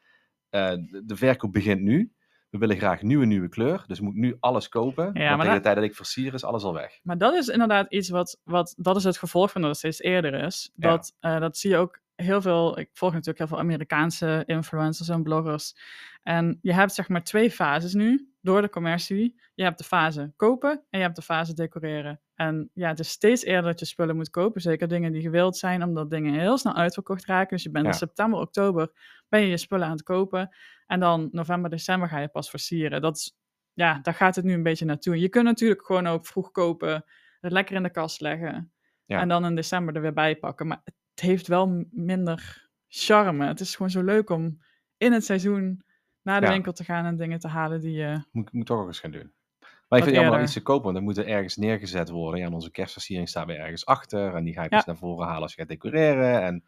eh, 0.50 0.70
de, 0.70 1.02
de 1.06 1.16
verkoop 1.16 1.52
begint 1.52 1.82
nu. 1.82 2.12
We 2.50 2.58
willen 2.58 2.78
graag 2.78 3.02
nieuwe, 3.02 3.26
nieuwe 3.26 3.50
kleur. 3.50 3.84
Dus 3.88 4.00
moet 4.00 4.16
nu 4.16 4.38
alles 4.40 4.70
kopen. 4.70 5.04
want 5.04 5.16
maar 5.16 5.24
tegen 5.30 5.46
dat- 5.46 5.56
de 5.56 5.62
tijd 5.62 5.76
dat 5.76 5.84
ik 5.86 5.96
versier 5.96 6.34
is 6.34 6.44
alles 6.44 6.64
al 6.64 6.74
weg. 6.74 7.00
Maar 7.04 7.18
dat 7.18 7.34
is 7.34 7.48
inderdaad 7.48 7.92
iets 7.94 8.10
wat, 8.10 8.40
wat 8.44 8.74
dat 8.78 8.96
is 8.96 9.04
het 9.04 9.18
gevolg 9.18 9.52
van 9.52 9.62
dat 9.62 9.70
het 9.70 9.80
steeds 9.80 10.02
eerder 10.02 10.34
is. 10.34 10.72
Ja. 10.76 10.90
Dat, 10.90 11.16
eh, 11.20 11.40
dat 11.40 11.58
zie 11.58 11.70
je 11.70 11.78
ook 11.78 12.00
heel 12.22 12.42
veel, 12.42 12.80
ik 12.80 12.90
volg 12.94 13.12
natuurlijk 13.12 13.38
heel 13.38 13.48
veel 13.48 13.60
Amerikaanse 13.60 14.44
influencers 14.46 15.10
en 15.10 15.24
bloggers. 15.24 15.76
En 16.24 16.60
je 16.62 16.74
hebt 16.74 16.94
zeg 16.94 17.10
maar 17.10 17.24
twee 17.24 17.52
fases 17.52 17.94
nu, 17.94 18.34
door 18.42 18.62
de 18.62 18.70
commercie. 18.70 19.42
Je 19.56 19.64
hebt 19.64 19.78
de 19.78 19.84
fase 19.84 20.34
kopen 20.36 20.72
en 20.72 21.00
je 21.00 21.06
hebt 21.06 21.16
de 21.16 21.22
fase 21.22 21.54
decoreren. 21.54 22.22
En 22.36 22.70
ja, 22.74 22.88
het 22.88 23.00
is 23.00 23.10
steeds 23.10 23.44
eerder 23.44 23.64
dat 23.72 23.80
je 23.80 23.86
spullen 23.86 24.16
moet 24.16 24.30
kopen, 24.30 24.62
zeker 24.62 24.88
dingen 24.88 25.12
die 25.12 25.22
gewild 25.22 25.58
zijn, 25.58 25.84
omdat 25.84 26.10
dingen 26.10 26.34
heel 26.40 26.58
snel 26.58 26.76
uitverkocht 26.76 27.26
raken. 27.26 27.56
Dus 27.56 27.64
je 27.64 27.72
bent 27.72 27.86
Ja. 27.86 27.92
in 27.92 27.98
september, 27.98 28.40
oktober, 28.40 28.92
ben 29.30 29.42
je 29.42 29.48
je 29.48 29.58
spullen 29.58 29.86
aan 29.86 29.92
het 29.92 30.04
kopen. 30.04 30.56
En 30.88 31.00
dan 31.00 31.30
november, 31.32 31.70
december 31.70 32.10
ga 32.10 32.20
je 32.20 32.28
pas 32.28 32.50
versieren. 32.50 33.02
Dat 33.02 33.16
is, 33.16 33.38
ja, 33.74 34.00
daar 34.02 34.14
gaat 34.14 34.36
het 34.36 34.46
nu 34.46 34.54
een 34.54 34.64
beetje 34.64 34.86
naartoe. 34.86 35.20
Je 35.20 35.30
kunt 35.30 35.46
natuurlijk 35.46 35.86
gewoon 35.86 36.08
ook 36.08 36.26
vroeg 36.26 36.52
kopen 36.52 37.06
het 37.40 37.52
lekker 37.52 37.76
in 37.76 37.84
de 37.84 37.92
kast 37.92 38.22
leggen. 38.22 38.72
Ja. 39.06 39.20
En 39.20 39.28
dan 39.28 39.46
in 39.46 39.56
december 39.56 39.96
er 39.96 40.02
weer 40.02 40.14
bij 40.14 40.36
pakken. 40.36 40.68
Maar 40.68 40.82
het 41.20 41.28
heeft 41.28 41.48
wel 41.48 41.86
minder 41.92 42.68
charme. 42.88 43.46
Het 43.48 43.60
is 43.60 43.76
gewoon 43.76 43.92
zo 43.92 44.04
leuk 44.04 44.30
om 44.30 44.60
in 44.98 45.12
het 45.12 45.26
seizoen 45.26 45.84
naar 46.22 46.40
de 46.40 46.46
Ja. 46.46 46.52
winkel 46.52 46.72
te 46.74 46.84
gaan 46.84 47.06
en 47.06 47.18
dingen 47.18 47.40
te 47.40 47.48
halen 47.48 47.82
die 47.82 47.92
je... 47.92 48.24
Moet, 48.32 48.52
moet 48.52 48.66
toch 48.66 48.80
ook 48.80 48.88
eens 48.88 49.00
gaan 49.00 49.12
doen. 49.12 49.32
Maar 49.60 50.00
ik 50.00 50.04
vind 50.06 50.16
het 50.18 50.26
allemaal 50.26 50.44
iets 50.44 50.54
te 50.54 50.62
kopen, 50.62 50.84
want 50.84 50.96
dan 50.96 51.04
moet 51.04 51.18
er 51.18 51.28
ergens 51.28 51.56
neergezet 51.56 52.10
worden. 52.10 52.40
Ja, 52.40 52.46
en 52.46 52.54
onze 52.54 52.72
kerstversiering 52.72 53.30
staat 53.30 53.46
weer 53.46 53.60
ergens 53.60 53.86
achter. 53.86 54.36
En 54.36 54.44
die 54.44 54.54
ga 54.54 54.62
je 54.64 54.68
Ja. 54.70 54.76
pas 54.78 54.86
naar 54.86 54.98
voren 54.98 55.28
halen 55.28 55.42
als 55.42 55.54
je 55.54 55.60
gaat 55.60 55.70
decoreren. 55.70 56.42
En 56.42 56.64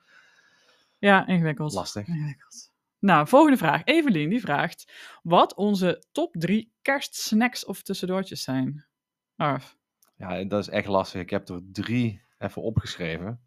Ja, 0.97 1.27
ingewikkeld. 1.27 1.73
lastig. 1.73 2.07
Ingewikkeld. 2.07 2.71
Nou, 2.99 3.27
volgende 3.27 3.57
vraag. 3.57 3.81
Evelien 3.83 4.29
die 4.29 4.41
vraagt 4.41 4.91
wat 5.23 5.55
onze 5.55 6.03
top 6.11 6.35
drie 6.39 6.71
kerstsnacks 6.81 7.65
of 7.65 7.81
tussendoortjes 7.81 8.43
zijn. 8.43 8.85
Arf. 9.35 9.77
Ja, 10.15 10.43
dat 10.43 10.59
is 10.61 10.69
echt 10.69 10.87
lastig. 10.87 11.21
Ik 11.21 11.29
heb 11.29 11.49
er 11.49 11.61
drie 11.71 12.21
even 12.37 12.61
opgeschreven. 12.61 13.41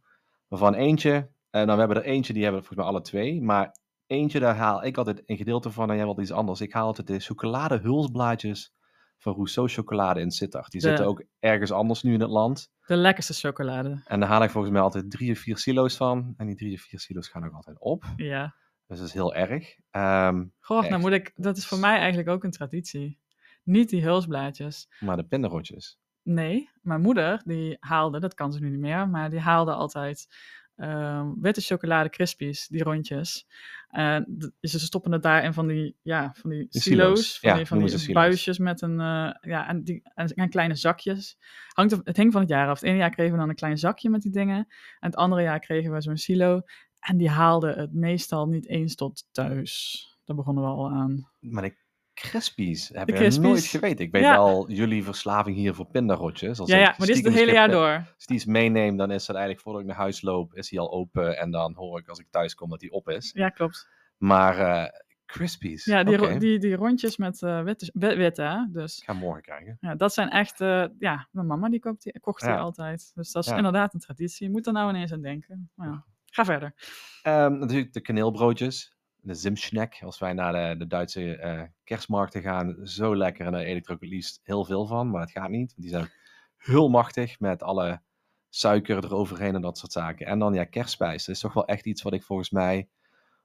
Waarvan 0.54 0.74
eentje, 0.74 1.30
en 1.50 1.66
dan 1.66 1.74
we 1.74 1.82
hebben 1.82 1.96
er 2.02 2.10
eentje, 2.10 2.32
die 2.32 2.42
hebben 2.42 2.60
we 2.60 2.66
volgens 2.66 2.86
mij 2.88 2.96
alle 2.96 3.04
twee. 3.06 3.42
Maar 3.42 3.76
eentje, 4.06 4.40
daar 4.40 4.54
haal 4.56 4.84
ik 4.84 4.96
altijd 4.96 5.22
een 5.26 5.36
gedeelte 5.36 5.70
van 5.70 5.90
en 5.90 5.96
jij 5.96 6.06
wat 6.06 6.20
iets 6.20 6.30
anders. 6.32 6.60
Ik 6.60 6.72
haal 6.72 6.86
altijd 6.86 7.06
de 7.06 7.18
chocoladehulsblaadjes 7.20 8.72
van 9.18 9.34
Rousseau 9.34 9.68
Chocolade 9.68 10.20
in 10.20 10.30
Sittard. 10.30 10.70
Die 10.70 10.80
De- 10.80 10.86
zitten 10.88 11.06
ook 11.06 11.24
ergens 11.38 11.70
anders 11.72 12.02
nu 12.02 12.14
in 12.14 12.20
het 12.20 12.30
land. 12.30 12.70
De 12.86 12.96
lekkerste 12.96 13.32
chocolade. 13.32 14.00
En 14.04 14.20
daar 14.20 14.28
haal 14.28 14.42
ik 14.42 14.50
volgens 14.50 14.72
mij 14.72 14.82
altijd 14.82 15.10
drie 15.10 15.32
of 15.32 15.38
vier 15.38 15.58
silo's 15.58 15.96
van. 15.96 16.34
En 16.36 16.46
die 16.46 16.56
drie 16.56 16.74
of 16.74 16.80
vier 16.80 17.00
silo's 17.00 17.28
gaan 17.28 17.44
ook 17.44 17.52
altijd 17.54 17.80
op. 17.80 18.04
Ja. 18.16 18.54
Dus 18.86 18.98
dat 18.98 19.06
is 19.06 19.12
heel 19.14 19.34
erg. 19.34 19.76
Ehm, 19.90 20.44
Goh, 20.60 20.88
nou 20.88 21.00
moet 21.00 21.12
ik... 21.12 21.32
Dat 21.34 21.56
is 21.56 21.66
voor 21.66 21.78
mij 21.78 21.98
eigenlijk 21.98 22.28
ook 22.28 22.44
een 22.44 22.50
traditie. 22.50 23.18
Niet 23.62 23.88
die 23.88 24.02
hulsblaadjes. 24.02 24.88
maar 25.00 25.16
de 25.16 25.24
pindarotjes. 25.24 25.98
Nee, 26.24 26.70
mijn 26.82 27.00
moeder 27.00 27.42
die 27.44 27.76
haalde, 27.80 28.20
dat 28.20 28.34
kan 28.34 28.52
ze 28.52 28.60
nu 28.60 28.70
niet 28.70 28.80
meer, 28.80 29.08
maar 29.08 29.30
die 29.30 29.40
haalde 29.40 29.72
altijd 29.72 30.28
ehm, 30.76 31.32
witte 31.40 31.60
chocolade 31.60 32.08
crispies, 32.08 32.68
die 32.68 32.82
rondjes. 32.82 33.46
En 33.88 34.52
ze 34.60 34.78
stoppen 34.78 35.12
het 35.12 35.22
daar 35.22 35.44
in 35.44 35.52
van 35.52 35.66
die, 35.66 35.96
ja, 36.02 36.32
van 36.34 36.50
die 36.50 36.66
Die 36.70 36.80
silo's, 36.80 37.16
silo's. 37.18 37.38
van 37.38 37.50
Ja, 37.50 37.56
die, 37.56 37.66
van 37.66 37.78
die 37.78 37.88
silo's. 37.88 38.12
buisjes 38.12 38.58
met 38.58 38.82
een, 38.82 39.00
eh, 39.00 39.30
ja, 39.40 39.68
en, 39.68 39.84
die, 39.84 40.02
en, 40.14 40.28
en 40.28 40.48
kleine 40.48 40.74
zakjes. 40.74 41.38
Hangt 41.72 42.00
het 42.04 42.16
hing 42.16 42.32
van 42.32 42.40
het 42.40 42.50
jaar 42.50 42.68
af. 42.68 42.80
Het 42.80 42.88
ene 42.88 42.98
jaar 42.98 43.10
kregen 43.10 43.32
we 43.32 43.38
dan 43.38 43.48
een 43.48 43.54
klein 43.54 43.78
zakje 43.78 44.10
met 44.10 44.22
die 44.22 44.32
dingen, 44.32 44.56
en 44.58 44.66
het 45.10 45.16
andere 45.16 45.42
jaar 45.42 45.58
kregen 45.60 45.92
we 45.92 46.00
zo'n 46.00 46.16
silo. 46.16 46.60
En 47.00 47.16
die 47.16 47.28
haalde 47.30 47.72
het 47.72 47.92
meestal 47.92 48.46
niet 48.46 48.68
eens 48.68 48.94
tot 48.94 49.28
thuis. 49.32 50.02
Daar 50.24 50.36
begonnen 50.36 50.64
we 50.64 50.70
al 50.70 50.90
aan. 50.90 51.30
Maar 51.40 51.62
de 51.62 51.76
Crispies 52.14 52.88
heb 52.88 53.08
ik 53.08 53.14
Crispies. 53.14 53.42
nooit 53.44 53.64
geweten. 53.64 54.04
Ik 54.04 54.10
weet 54.12 54.22
Ja. 54.22 54.32
wel 54.32 54.70
jullie 54.70 55.04
verslaving 55.04 55.56
hier 55.56 55.74
voor 55.74 55.86
pindarotjes. 55.86 56.60
Als 56.60 56.70
Ja, 56.70 56.76
ja, 56.76 56.94
maar 56.98 57.06
dit 57.06 57.16
is 57.16 57.22
het 57.24 57.32
hele 57.32 57.52
jaar 57.52 57.68
door. 57.70 58.04
Als 58.14 58.26
die 58.26 58.36
iets 58.36 58.44
meeneem, 58.44 58.96
dan 58.96 59.10
is 59.10 59.26
dat 59.26 59.36
eigenlijk 59.36 59.64
voordat 59.64 59.82
ik 59.82 59.88
naar 59.88 59.96
huis 59.96 60.22
loop, 60.22 60.54
is 60.54 60.70
hij 60.70 60.78
al 60.80 60.92
open. 60.92 61.38
En 61.38 61.50
dan 61.50 61.74
hoor 61.74 61.98
ik 61.98 62.08
als 62.08 62.18
ik 62.18 62.26
thuis 62.30 62.54
kom 62.54 62.70
dat 62.70 62.80
hij 62.80 62.90
op 62.90 63.08
is. 63.08 63.30
Ja, 63.34 63.48
klopt. 63.48 63.88
Maar 64.16 64.58
eh 64.58 65.00
Crispies, 65.26 65.84
Ja, 65.84 66.04
die, 66.04 66.38
die, 66.38 66.58
die 66.58 66.74
rondjes 66.74 67.16
met 67.16 67.42
eh 67.42 67.62
witte, 67.62 67.90
wit, 67.92 68.36
hè? 68.36 68.56
Dus 68.68 68.98
Ik 68.98 69.04
ga 69.04 69.12
morgen 69.12 69.42
krijgen. 69.42 69.76
ja, 69.80 69.94
dat 69.94 70.14
zijn 70.14 70.30
echt, 70.30 70.60
eh, 70.60 70.84
ja, 70.98 71.28
mijn 71.30 71.46
mama 71.46 71.68
die 71.68 71.80
koopt 71.80 72.02
die, 72.02 72.20
kocht 72.20 72.40
die 72.40 72.50
Ja. 72.50 72.56
altijd. 72.58 73.10
Dus 73.14 73.32
dat 73.32 73.44
is 73.44 73.50
Ja. 73.50 73.56
inderdaad 73.56 73.94
een 73.94 74.00
traditie. 74.00 74.46
Je 74.46 74.52
moet 74.52 74.66
er 74.66 74.72
nou 74.72 74.88
ineens 74.90 75.12
aan 75.12 75.20
denken. 75.20 75.70
Maar 75.74 75.88
ja, 75.88 76.04
ga 76.26 76.44
verder. 76.44 76.74
Ehm, 77.22 77.58
natuurlijk 77.58 77.92
de 77.92 78.00
kaneelbroodjes. 78.00 78.92
De 79.26 79.34
Zimschneck, 79.34 79.98
als 80.02 80.18
wij 80.18 80.32
naar 80.32 80.52
de, 80.52 80.78
de 80.78 80.86
Duitse 80.86 81.36
eh, 81.36 81.62
kerstmarkten 81.84 82.42
gaan. 82.42 82.76
Zo 82.82 83.16
lekker 83.16 83.46
en 83.46 83.52
daar 83.52 83.60
eet 83.64 83.76
ik 83.76 83.86
er 83.86 83.92
ook 83.92 84.00
het 84.00 84.10
liefst 84.10 84.40
heel 84.42 84.64
veel 84.64 84.86
van. 84.86 85.10
Maar 85.10 85.20
dat 85.20 85.30
gaat 85.30 85.48
niet, 85.50 85.72
want 85.74 85.80
die 85.80 85.90
zijn 85.90 86.10
heel 86.56 86.88
machtig 86.88 87.40
met 87.40 87.62
alle 87.62 88.00
suiker 88.48 89.04
eroverheen 89.04 89.54
en 89.54 89.60
dat 89.60 89.78
soort 89.78 89.92
zaken. 89.92 90.26
En 90.26 90.38
dan 90.38 90.54
ja, 90.54 90.64
kerstspijs. 90.64 91.24
Dat 91.24 91.34
is 91.34 91.40
toch 91.40 91.52
wel 91.52 91.66
echt 91.66 91.86
iets 91.86 92.02
wat 92.02 92.12
ik 92.12 92.22
volgens 92.22 92.50
mij 92.50 92.88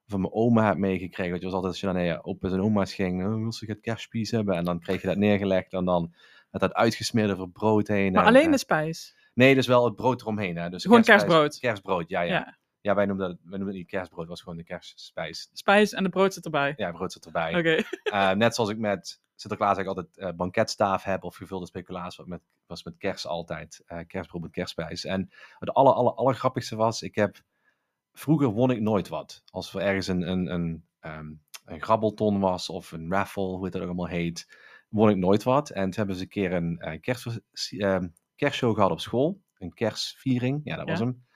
van 0.06 0.22
mijn 0.22 0.34
oma 0.34 0.68
heb 0.68 0.78
meegekregen. 0.78 1.32
Dat 1.32 1.40
je 1.40 1.46
was 1.46 1.56
altijd 1.56 1.72
als 1.72 1.82
je 1.82 1.86
dan 1.88 1.96
naar 1.96 2.06
je 2.06 2.24
opa's 2.24 2.52
en 2.52 2.62
oma's 2.62 2.94
ging, 2.94 3.26
oh, 3.26 3.36
wil 3.36 3.54
ze 3.54 3.66
het 3.66 3.80
kerstspies 3.80 4.32
hebben? 4.32 4.56
En 4.56 4.64
dan 4.64 4.80
kreeg 4.80 5.02
je 5.02 5.08
dat 5.08 5.18
neergelegd 5.18 5.74
en 5.74 5.86
dan 5.86 6.14
met 6.52 6.62
dat 6.62 6.74
uitgesmeerde 6.74 7.34
over 7.34 7.50
brood 7.50 7.88
heen. 7.88 8.12
Maar 8.12 8.22
en, 8.22 8.28
alleen 8.28 8.46
eh, 8.46 8.52
de 8.52 8.58
spijs. 8.58 9.16
Nee, 9.34 9.56
dus 9.56 9.68
wel 9.68 9.86
het 9.86 9.96
brood 9.96 10.22
eromheen. 10.22 10.58
Hè? 10.58 10.70
Dus 10.70 10.84
Gewoon 10.84 11.02
kerstspijs- 11.02 11.34
kerstbrood. 11.34 11.60
Kerstbrood, 11.60 12.10
ja, 12.10 12.22
ja. 12.22 12.34
Ja. 12.34 12.58
Ja. 12.82 12.96
wij 12.96 13.06
noemden 13.06 13.28
dat, 13.28 13.38
wij 13.38 13.50
noemden 13.58 13.68
het 13.68 13.76
niet 13.76 13.88
kerstbrood, 13.88 14.22
het 14.22 14.30
was 14.30 14.42
gewoon 14.42 14.58
de 14.58 14.64
kerstspijs. 14.64 15.50
Spijs 15.54 15.94
en 15.94 16.04
de 16.04 16.10
brood 16.10 16.34
zit 16.34 16.46
erbij. 16.46 16.74
Ja, 16.78 16.92
brood 16.92 17.12
zit 17.12 17.26
erbij. 17.26 17.58
Oké. 17.58 17.84
Eh, 18.04 18.32
net 18.32 18.56
zoals 18.56 18.70
ik 18.70 18.78
met 18.78 19.22
Sinterklaas 19.36 19.78
eigenlijk 19.78 19.98
altijd 19.98 20.30
eh, 20.30 20.38
banketstaaf 20.38 21.04
heb 21.04 21.24
of 21.24 21.36
gevulde 21.36 21.66
speculaas, 21.66 22.16
wat 22.16 22.28
met, 22.28 22.42
was 22.66 22.84
met 22.84 22.98
kerst 22.98 23.26
altijd. 23.26 23.84
eh, 23.86 24.00
kerstbrood 24.08 24.42
met 24.42 24.52
kerstspijs. 24.52 25.06
En 25.06 25.30
het 25.60 25.70
aller, 25.70 25.94
aller, 25.94 26.14
allergrappigste 26.14 26.76
was, 26.76 27.02
ik 27.02 27.16
heb, 27.16 27.42
vroeger 28.14 28.48
won 28.48 28.72
ik 28.72 28.82
nooit 28.82 29.08
wat. 29.08 29.44
Als 29.52 29.74
er 29.74 29.82
ergens 29.82 30.08
een, 30.08 30.30
een, 30.30 30.54
een, 30.54 30.86
ehm, 31.00 31.32
een 31.66 31.82
grabbelton 31.82 32.40
was 32.40 32.70
of 32.70 32.92
een 32.92 33.12
raffle, 33.12 33.44
hoe 33.44 33.64
het 33.64 33.74
dat 33.74 33.82
ook 33.82 33.88
allemaal 33.88 34.08
heet, 34.08 34.48
won 34.90 35.10
ik 35.10 35.18
nooit 35.18 35.44
wat. 35.44 35.70
En 35.70 35.84
toen 35.84 35.94
hebben 35.94 36.16
ze 36.16 36.22
een 36.22 36.28
keer 36.28 36.54
een 36.54 36.80
eh, 36.80 37.02
kerst, 37.02 37.42
ehm, 37.78 38.08
kerstshow 38.36 38.76
gehad 38.76 38.92
op 38.92 39.00
school. 39.00 39.42
Een 39.58 39.74
kerstviering, 39.74 40.62
ja 40.64 40.76
dat 40.76 40.88
was 40.90 41.00
hem. 41.00 41.28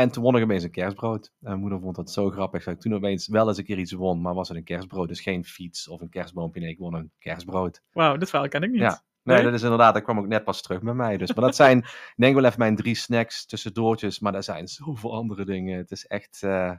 En 0.00 0.10
toen 0.10 0.22
won 0.22 0.36
ik 0.36 0.42
opeens 0.42 0.62
een 0.64 0.70
kerstbrood. 0.70 1.26
En 1.26 1.48
mijn 1.48 1.58
moeder 1.60 1.80
vond 1.80 1.96
dat 1.96 2.10
zo 2.10 2.30
grappig. 2.30 2.64
Dat 2.64 2.74
ik 2.74 2.80
toen 2.80 2.94
opeens 2.94 3.28
wel 3.28 3.48
eens 3.48 3.58
een 3.58 3.64
keer 3.64 3.78
iets 3.78 3.92
won, 3.92 4.20
maar 4.20 4.34
was 4.34 4.48
het 4.48 4.56
een 4.56 4.64
kerstbrood. 4.64 5.08
Dus 5.08 5.20
geen 5.20 5.44
fiets 5.44 5.88
of 5.88 6.00
een 6.00 6.08
kerstboompje. 6.08 6.60
Nee, 6.60 6.70
ik 6.70 6.78
won 6.78 6.94
een 6.94 7.10
kerstbrood. 7.18 7.80
Wauw, 7.92 8.16
dit 8.16 8.30
verhaal 8.30 8.48
ken 8.48 8.62
ik 8.62 8.70
niet. 8.70 8.80
Ja. 8.80 9.02
Nee, 9.22 9.36
Nee? 9.36 9.44
dat 9.44 9.54
is 9.54 9.62
inderdaad, 9.62 9.94
dat 9.94 10.02
kwam 10.02 10.18
ook 10.18 10.26
net 10.26 10.44
pas 10.44 10.62
terug 10.62 10.82
bij 10.82 10.94
mij. 10.94 11.16
Dus. 11.16 11.34
Maar 11.34 11.44
dat 11.44 11.56
zijn, 11.56 11.78
ik 11.78 12.12
denk 12.16 12.34
wel 12.34 12.44
even 12.44 12.58
mijn 12.58 12.76
drie 12.76 12.94
snacks 12.94 13.46
tussendoortjes. 13.46 14.18
Maar 14.18 14.34
er 14.34 14.42
zijn 14.42 14.68
zoveel 14.68 15.14
andere 15.14 15.44
dingen. 15.44 15.78
Het 15.78 15.90
is 15.90 16.06
echt 16.06 16.42
eh 16.42 16.72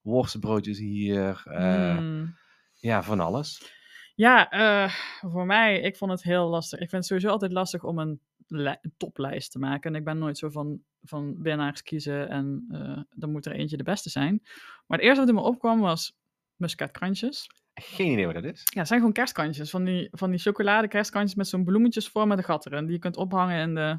worstenbroodjes 0.00 0.78
hier. 0.78 1.42
eh, 1.44 1.96
Hmm. 1.96 2.36
Ja, 2.74 3.02
van 3.02 3.20
alles. 3.20 3.74
Ja, 4.14 4.50
eh, 4.50 4.92
voor 5.30 5.46
mij, 5.46 5.80
ik 5.80 5.96
vond 5.96 6.10
het 6.10 6.22
heel 6.22 6.48
lastig. 6.48 6.78
Ik 6.80 6.88
vind 6.90 6.92
het 7.02 7.06
sowieso 7.06 7.28
altijd 7.30 7.52
lastig 7.52 7.84
om 7.84 7.98
een 7.98 8.20
toplijst 8.96 9.50
te 9.52 9.58
maken. 9.58 9.90
En 9.90 9.98
ik 9.98 10.04
ben 10.04 10.18
nooit 10.18 10.38
zo 10.38 10.48
van, 10.48 10.80
van 11.02 11.42
winnaars 11.42 11.82
kiezen 11.82 12.28
en 12.28 12.64
eh, 12.70 13.02
dan 13.10 13.30
moet 13.30 13.46
er 13.46 13.52
eentje 13.52 13.76
de 13.76 13.82
beste 13.82 14.10
zijn. 14.10 14.40
Maar 14.86 14.98
het 14.98 15.06
eerste 15.06 15.20
wat 15.20 15.28
in 15.28 15.34
me 15.34 15.40
opkwam 15.40 15.80
was 15.80 16.16
muskatkrantjes. 16.56 17.46
Geen 17.74 18.12
idee 18.12 18.26
wat 18.26 18.34
dat 18.34 18.44
is. 18.44 18.62
Ja, 18.64 18.78
het 18.78 18.88
zijn 18.88 19.00
gewoon 19.00 19.14
kerstkantjes. 19.14 19.70
Van 19.70 19.84
die, 19.84 20.08
van 20.10 20.30
die 20.30 20.38
chocolade 20.38 20.88
kerstkantjes 20.88 21.34
met 21.34 21.48
zo'n 21.48 21.64
bloemetjes 21.64 22.08
voor 22.08 22.26
met 22.26 22.38
de 22.38 22.44
gat 22.44 22.66
erin. 22.66 22.84
Die 22.84 22.94
je 22.94 22.98
kunt 22.98 23.16
ophangen 23.16 23.60
in 23.60 23.74
de, 23.74 23.98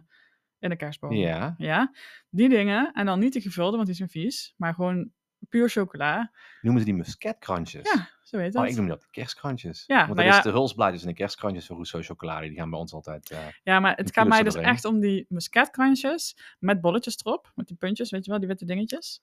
in 0.59 0.69
de 0.69 0.75
kerstboom. 0.75 1.13
Ja. 1.13 1.55
Ja, 1.57 1.93
die 2.29 2.49
dingen. 2.49 2.91
En 2.93 3.05
dan 3.05 3.19
niet 3.19 3.33
de 3.33 3.41
gevulde, 3.41 3.75
want 3.75 3.87
die 3.87 3.95
zijn 3.95 4.09
vies. 4.09 4.53
Maar 4.57 4.73
gewoon 4.73 5.11
puur 5.49 5.69
chocola. 5.69 6.31
Noemen 6.61 6.81
ze 6.81 6.87
die 6.87 6.97
muskatkrantjes? 6.97 7.91
Ja, 7.91 8.09
zo 8.27 8.37
heet. 8.37 8.55
Oh, 8.55 8.65
ik 8.67 8.75
noem 8.75 8.87
dat 8.87 9.01
de 9.01 9.07
kerstkrantjes. 9.11 9.83
Ja, 9.87 9.95
Want 9.95 10.07
maar 10.07 10.15
dat 10.23 10.25
ja- 10.33 10.37
is 10.37 10.43
de 10.43 10.49
hulsblaadjes 10.51 11.01
en 11.01 11.07
de 11.07 11.13
kerstkrantjes 11.13 11.65
van 11.65 11.75
Rousseau 11.75 12.03
chocolade. 12.05 12.47
Die 12.47 12.57
gaan 12.57 12.69
bij 12.69 12.79
ons 12.79 12.93
altijd... 12.93 13.29
eh, 13.31 13.39
Ja, 13.63 13.79
maar 13.79 13.95
het 13.95 14.13
gaat 14.13 14.27
mij 14.27 14.43
dus 14.43 14.55
echt 14.55 14.85
om 14.85 14.99
die 14.99 15.25
muskatkrantjes 15.29 16.37
met 16.59 16.81
bolletjes 16.81 17.17
erop. 17.19 17.51
Met 17.55 17.67
die 17.67 17.77
puntjes, 17.77 18.09
weet 18.11 18.23
je 18.25 18.29
wel, 18.31 18.39
die 18.39 18.47
witte 18.49 18.65
dingetjes. 18.65 19.21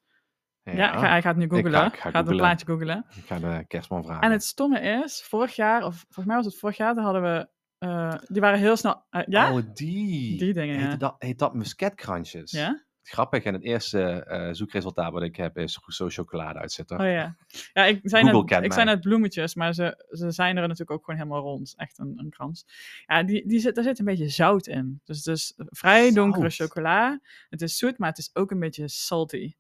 Ja, 0.63 0.93
ga- 0.99 1.09
hij 1.09 1.23
gaat 1.23 1.37
nu 1.37 1.49
googlen. 1.49 1.73
ga- 1.73 1.87
ik 1.87 1.97
ga 1.97 2.11
gaat 2.11 2.29
een 2.29 2.37
plaatje 2.37 2.67
googlen. 2.67 3.07
Ik 3.17 3.27
ga 3.27 3.39
de 3.39 3.65
kerstman 3.67 4.05
vragen. 4.05 4.23
En 4.23 4.31
het 4.31 4.45
stomme 4.45 4.81
is, 4.81 5.23
vorig 5.23 5.57
jaar, 5.57 5.85
of 5.85 5.95
volgens 5.97 6.27
mij 6.27 6.37
was 6.37 6.45
het 6.45 6.57
vorig 6.59 6.77
jaar, 6.77 6.95
daar 6.95 7.05
hadden 7.05 7.23
we, 7.23 7.49
eh, 7.79 8.15
die 8.29 8.41
waren 8.41 8.59
heel 8.59 8.77
snel, 8.77 9.05
eh, 9.11 9.23
ja? 9.27 9.53
Oh, 9.53 9.63
die. 9.75 10.39
Die 10.39 10.53
dingen, 10.53 10.77
heet 10.79 10.91
ja. 10.91 10.97
Dat, 10.97 11.15
heet 11.19 11.39
dat 11.39 11.55
muskatkrantjes? 11.55 12.51
Ja? 12.51 12.85
Grappig. 13.07 13.45
En 13.45 13.53
het 13.53 13.63
eerste 13.63 14.03
eh, 14.03 14.49
zoekresultaat 14.53 15.13
wat 15.13 15.23
ik 15.23 15.37
heb 15.37 15.59
is 15.59 15.79
Rousseau 15.79 16.11
chocolade 16.11 16.59
uit 16.59 16.73
Sittard. 16.73 17.01
Oh 17.01 17.07
ja. 17.07 17.37
Ja, 17.73 17.85
ik 17.85 18.01
zei 18.03 18.23
Google 18.23 18.61
net, 18.61 18.65
ik 18.65 18.75
mij. 18.75 18.85
net 18.85 19.01
bloemetjes, 19.01 19.55
maar 19.55 19.75
ze, 19.75 20.05
ze 20.11 20.31
zijn 20.31 20.57
er 20.57 20.63
natuurlijk 20.63 20.91
ook 20.91 21.05
gewoon 21.05 21.21
helemaal 21.21 21.43
rond. 21.43 21.75
Echt 21.77 21.99
een, 21.99 22.13
een 22.17 22.31
krans. 22.31 22.67
Ja, 23.07 23.23
die, 23.23 23.47
die 23.47 23.61
zit, 23.61 23.75
daar 23.75 23.85
zit 23.85 23.99
een 23.99 24.05
beetje 24.05 24.29
zout 24.29 24.67
in. 24.67 25.01
Dus 25.05 25.17
het 25.17 25.27
is 25.27 25.53
vrij 25.57 26.13
donkere 26.13 26.51
chocola. 26.51 27.21
Het 27.49 27.63
is 27.63 27.79
zoet, 27.79 27.99
maar 27.99 28.09
het 28.09 28.19
is 28.19 28.31
ook 28.33 28.51
een 28.51 28.61
beetje 28.61 28.89
salty. 28.89 29.55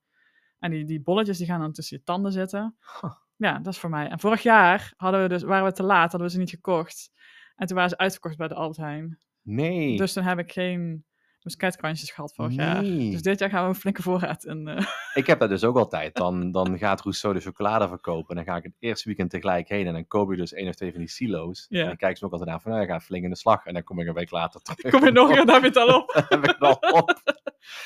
En 0.58 0.70
die, 0.70 0.84
die 0.84 1.00
bolletjes 1.00 1.38
die 1.38 1.46
gaan 1.46 1.60
dan 1.60 1.72
tussen 1.72 1.96
je 1.96 2.02
tanden 2.02 2.32
zitten. 2.32 2.76
Huh. 3.00 3.12
Ja, 3.36 3.58
dat 3.58 3.72
is 3.72 3.78
voor 3.78 3.90
mij. 3.90 4.08
En 4.08 4.20
vorig 4.20 4.42
jaar 4.42 4.92
hadden 4.96 5.22
we 5.22 5.28
dus, 5.28 5.42
waren 5.42 5.64
we 5.64 5.72
te 5.72 5.82
laat, 5.82 6.10
hadden 6.10 6.20
we 6.20 6.30
ze 6.30 6.38
niet 6.38 6.50
gekocht. 6.50 7.12
En 7.56 7.66
toen 7.66 7.76
waren 7.76 7.90
ze 7.90 7.98
uitverkocht 7.98 8.36
bij 8.36 8.48
de 8.48 8.54
Albert 8.54 8.76
Heijn. 8.76 9.18
Nee. 9.42 9.96
Dus 9.96 10.12
toen 10.12 10.24
heb 10.24 10.38
ik 10.38 10.52
geen 10.52 11.04
muskatkrantjes 11.44 12.10
gehad 12.10 12.34
vorig 12.34 12.54
jaar. 12.54 12.82
Dus 12.82 13.22
dit 13.22 13.38
jaar 13.38 13.50
gaan 13.50 13.62
we 13.62 13.68
een 13.68 13.74
flinke 13.74 14.02
voorraad 14.02 14.44
in. 14.44 14.68
eh, 14.68 14.86
Ik 15.20 15.26
heb 15.26 15.38
dat 15.38 15.48
dus 15.48 15.64
ook 15.64 15.76
altijd. 15.76 16.14
Dan, 16.14 16.50
dan 16.52 16.78
gaat 16.78 17.00
Rousseau 17.00 17.34
de 17.34 17.40
chocolade 17.40 17.88
verkopen. 17.88 18.28
En 18.28 18.44
dan 18.44 18.44
ga 18.54 18.56
ik 18.56 18.64
het 18.64 18.76
eerste 18.78 19.08
weekend 19.08 19.30
tegelijk 19.30 19.68
heen. 19.68 19.86
En 19.86 19.92
dan 19.92 20.06
koop 20.06 20.32
ik 20.32 20.38
dus 20.38 20.52
één 20.52 20.68
of 20.68 20.74
twee 20.74 20.90
van 20.90 21.00
die 21.00 21.08
silo's. 21.08 21.66
En 21.68 21.86
dan 21.86 21.96
kijken 21.96 22.16
ze 22.18 22.24
ook 22.24 22.32
altijd 22.32 22.50
aan 22.50 22.60
van, 22.60 22.70
nou, 22.70 22.82
je 22.82 22.88
gaat 22.90 23.02
flink 23.04 23.24
in 23.24 23.30
de 23.30 23.36
slag. 23.36 23.64
En 23.66 23.74
dan 23.74 23.82
kom 23.82 24.00
ik 24.00 24.06
een 24.06 24.14
week 24.14 24.30
later 24.30 24.60
terug. 24.62 24.92
Kom 24.92 25.04
je 25.04 25.10
nog, 25.10 25.28
dan 25.34 25.48
heb 25.48 25.60
je 25.62 25.66
het 25.68 25.76
al 25.76 25.96
op. 26.00 26.12
Heb 26.28 26.44
ik 26.44 26.50
het 26.50 26.60
al 26.60 26.78
op. 26.92 27.22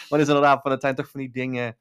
Maar 0.09 0.19
het 0.19 0.21
is 0.21 0.29
inderdaad, 0.29 0.63
van, 0.63 0.71
het 0.71 0.81
zijn 0.81 0.95
toch 0.95 1.11
van 1.11 1.21
die 1.21 1.31
dingen... 1.31 1.77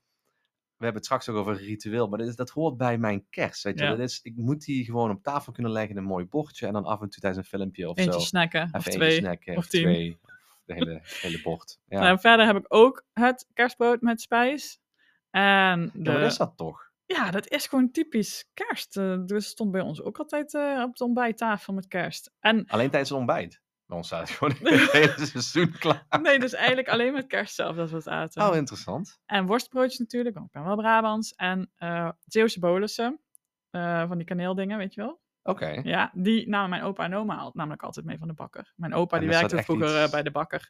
We 0.78 0.84
hebben 0.84 1.02
het 1.02 1.06
straks 1.12 1.30
ook 1.30 1.36
over 1.36 1.52
een 1.54 1.66
ritueel, 1.66 2.08
maar 2.08 2.20
dat, 2.20 2.28
is, 2.28 2.36
dat 2.36 2.50
hoort 2.50 2.78
bij 2.78 2.98
mijn 2.98 3.26
kerst. 3.30 3.64
Weet 3.64 3.80
je? 3.80 3.86
Dat 3.86 4.00
is, 4.00 4.20
ik 4.24 4.36
moet 4.36 4.66
die 4.66 4.86
gewoon 4.86 5.12
op 5.12 5.24
tafel 5.24 5.52
kunnen 5.52 5.72
leggen, 5.72 5.98
een 5.98 6.04
mooi 6.04 6.26
bordje. 6.26 6.68
En 6.68 6.74
dan 6.74 6.86
af 6.86 7.02
en 7.02 7.10
toe 7.10 7.22
tijdens 7.22 7.44
een 7.44 7.60
filmpje 7.60 7.90
of 7.90 7.98
Eentje 7.98 8.14
zo. 8.14 8.20
snacken, 8.20 8.70
of 8.72 8.84
twee. 8.84 9.12
snacken, 9.12 9.58
of 9.58 9.68
twee. 9.68 10.18
De 10.68 10.74
hele, 10.74 11.02
hele 11.04 11.42
bocht. 11.42 11.80
Ja. 11.86 12.00
Nou, 12.00 12.20
verder 12.20 12.46
heb 12.46 12.56
ik 12.56 12.66
ook 12.68 13.06
het 13.14 13.48
kerstbrood 13.54 14.02
met 14.02 14.22
spijs. 14.22 14.80
En 15.30 15.90
de... 15.94 16.12
Ja, 16.12 16.20
wat 16.20 16.32
is 16.32 16.38
dat 16.38 16.54
toch? 16.56 16.86
Ja, 17.06 17.32
dat 17.32 17.48
is 17.48 17.68
gewoon 17.68 17.92
typisch 17.92 18.50
kerst. 18.54 18.94
Dus 19.26 19.48
stond 19.48 19.72
bij 19.72 19.82
ons 19.82 20.02
ook 20.02 20.18
altijd 20.18 20.54
eh, 20.54 20.84
op 20.84 20.96
de 20.96 21.04
ontbijttafel 21.04 21.74
met 21.74 21.88
kerst. 21.88 22.32
En 22.40 22.66
Alleen 22.68 22.90
tijdens 22.90 23.10
het 23.10 23.20
ontbijt. 23.20 23.62
Bij 23.86 23.98
ons 23.98 24.08
staat 24.08 24.28
het 24.28 24.38
gewoon 24.38 24.54
het 24.80 24.92
hele 24.92 25.26
seizoen 25.26 25.72
klaar. 25.80 26.06
nee, 26.22 26.40
dus 26.40 26.54
eigenlijk 26.54 26.88
alleen 26.88 27.14
met 27.14 27.28
kerst 27.28 27.56
zelf 27.56 27.76
dat 27.76 27.90
we 27.90 27.96
het 27.96 28.08
aten. 28.08 28.50
Oh, 28.50 28.56
interessant. 28.56 29.20
En 29.26 29.46
worstbroodjes 29.46 30.00
natuurlijk, 30.00 30.36
want 30.36 30.48
ik 30.48 30.54
ben 30.54 30.64
wel 30.64 30.76
Brabants. 30.76 31.34
En 31.34 31.72
eh 31.76 32.10
Zeeuwse 32.26 32.60
bolussen, 32.60 33.22
van 33.72 34.18
die 34.18 34.26
kaneeldingen, 34.26 34.78
weet 34.78 34.94
je 34.94 35.02
wel. 35.02 35.22
Oké. 35.48 35.80
Ja, 35.84 36.12
die 36.14 36.50
namen 36.50 36.70
mijn 36.70 36.82
opa 36.84 37.04
en 37.04 37.14
oma 37.16 37.50
namelijk 37.54 37.84
altijd 37.84 38.06
mee 38.06 38.18
van 38.18 38.28
de 38.28 38.34
bakker. 38.34 38.74
Mijn 38.76 38.94
opa 38.94 39.20
die 39.20 39.28
werkte 39.28 39.64
vroeger 39.64 39.88
iets- 39.88 40.06
eh, 40.06 40.12
bij 40.12 40.24
de 40.24 40.32
bakker. 40.32 40.70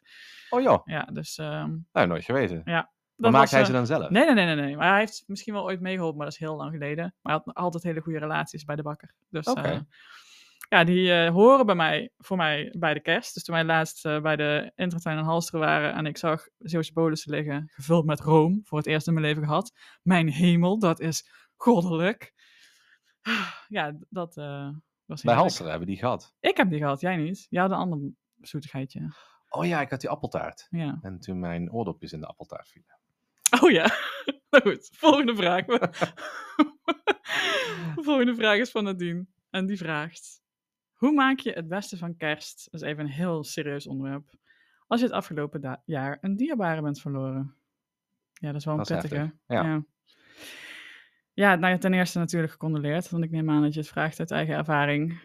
Oh 0.50 0.60
joh, 0.62 0.80
Ja, 0.84 1.02
dus... 1.02 1.38
ehm 1.38 1.76
nou, 1.92 2.06
nooit 2.06 2.24
geweten. 2.24 2.62
Ja, 2.64 2.92
Maar 3.16 3.30
maakt 3.30 3.50
hij 3.50 3.60
eh, 3.60 3.66
ze 3.66 3.72
dan 3.72 3.86
zelf? 3.86 4.10
Nee, 4.10 4.24
nee, 4.24 4.34
nee, 4.34 4.44
nee, 4.44 4.64
nee. 4.64 4.76
Maar 4.76 4.88
hij 4.90 4.98
heeft 4.98 5.24
misschien 5.26 5.54
wel 5.54 5.64
ooit 5.64 5.80
meegeholpen, 5.80 6.16
maar 6.16 6.26
dat 6.26 6.34
is 6.34 6.40
heel 6.40 6.56
lang 6.56 6.72
geleden. 6.72 7.14
Maar 7.20 7.32
hij 7.34 7.42
had 7.44 7.54
altijd 7.54 7.82
hele 7.82 8.00
goede 8.00 8.18
relaties 8.18 8.64
bij 8.64 8.76
de 8.76 8.82
bakker. 8.82 9.14
Dus 9.30 9.46
Oké. 9.46 9.60
eh, 9.60 9.80
ja, 10.68 10.84
die 10.84 11.28
horen 11.30 11.66
bij 11.66 11.74
mij, 11.74 12.10
voor 12.18 12.36
mij 12.36 12.74
bij 12.78 12.94
de 12.94 13.00
kerst. 13.00 13.34
Dus 13.34 13.44
toen 13.44 13.54
wij 13.54 13.64
laatst 13.64 14.02
bij 14.02 14.36
de 14.36 14.72
Intratuin 14.74 15.18
en 15.18 15.24
Halsteren 15.24 15.60
waren 15.60 15.94
en 15.94 16.06
ik 16.06 16.16
zag 16.18 16.46
Zeeuwse 16.58 16.92
bolussen 16.92 17.30
liggen, 17.30 17.70
gevuld 17.74 18.04
met 18.06 18.20
room, 18.20 18.60
voor 18.64 18.78
het 18.78 18.86
eerst 18.86 19.06
in 19.06 19.12
mijn 19.14 19.26
leven 19.26 19.44
gehad. 19.44 19.72
Mijn 20.02 20.28
hemel, 20.28 20.78
dat 20.78 21.00
is 21.00 21.30
goddelijk. 21.56 22.32
Ja, 23.68 23.96
dat 24.08 24.36
eh, 24.36 24.70
was 25.04 25.22
Bij. 25.22 25.34
Halster 25.34 25.68
hebben 25.68 25.88
die 25.88 25.96
gehad. 25.96 26.36
Ik 26.40 26.56
heb 26.56 26.70
die 26.70 26.78
gehad, 26.78 27.00
jij 27.00 27.16
niet. 27.16 27.46
Jij 27.50 27.62
had 27.62 27.70
een 27.70 27.76
ander 27.76 28.12
zoetigheidje. 28.40 29.12
Oh 29.48 29.66
ja, 29.66 29.80
ik 29.80 29.90
had 29.90 30.00
die 30.00 30.10
appeltaart. 30.10 30.66
Ja. 30.70 30.98
En 31.02 31.18
toen 31.18 31.38
mijn 31.38 31.72
oordopjes 31.72 32.12
in 32.12 32.20
de 32.20 32.26
appeltaart 32.26 32.68
vielen. 32.68 32.98
Oh 33.60 33.70
ja. 33.70 33.90
nou 34.50 34.62
goed, 34.62 34.90
volgende 34.92 35.36
vraag. 35.36 35.64
volgende 38.06 38.34
vraag 38.34 38.58
is 38.58 38.70
van 38.70 38.84
Nadine. 38.84 39.26
En 39.50 39.66
die 39.66 39.76
vraagt: 39.76 40.42
Hoe 40.92 41.12
maak 41.12 41.38
je 41.38 41.52
het 41.52 41.68
beste 41.68 41.96
van 41.96 42.16
kerst? 42.16 42.68
Dat 42.70 42.82
is 42.82 42.88
even 42.88 43.04
een 43.04 43.10
heel 43.10 43.44
serieus 43.44 43.86
onderwerp. 43.86 44.34
Als 44.86 45.00
je 45.00 45.06
het 45.06 45.14
afgelopen 45.14 45.82
jaar 45.84 46.18
een 46.20 46.36
dierbare 46.36 46.82
bent 46.82 47.00
verloren. 47.00 47.56
Ja, 48.32 48.46
dat 48.46 48.56
is 48.56 48.64
wel 48.64 48.78
een 48.78 48.84
Dat 48.84 49.08
ja. 49.46 49.84
Ja, 51.38 51.54
nou 51.54 51.78
ten 51.78 51.94
eerste 51.94 52.18
natuurlijk 52.18 52.52
gecondoleerd. 52.52 53.10
Want 53.10 53.24
ik 53.24 53.30
neem 53.30 53.50
aan 53.50 53.62
dat 53.62 53.74
je 53.74 53.80
het 53.80 53.88
vraagt 53.88 54.18
uit 54.18 54.30
eigen 54.30 54.54
ervaring. 54.54 55.20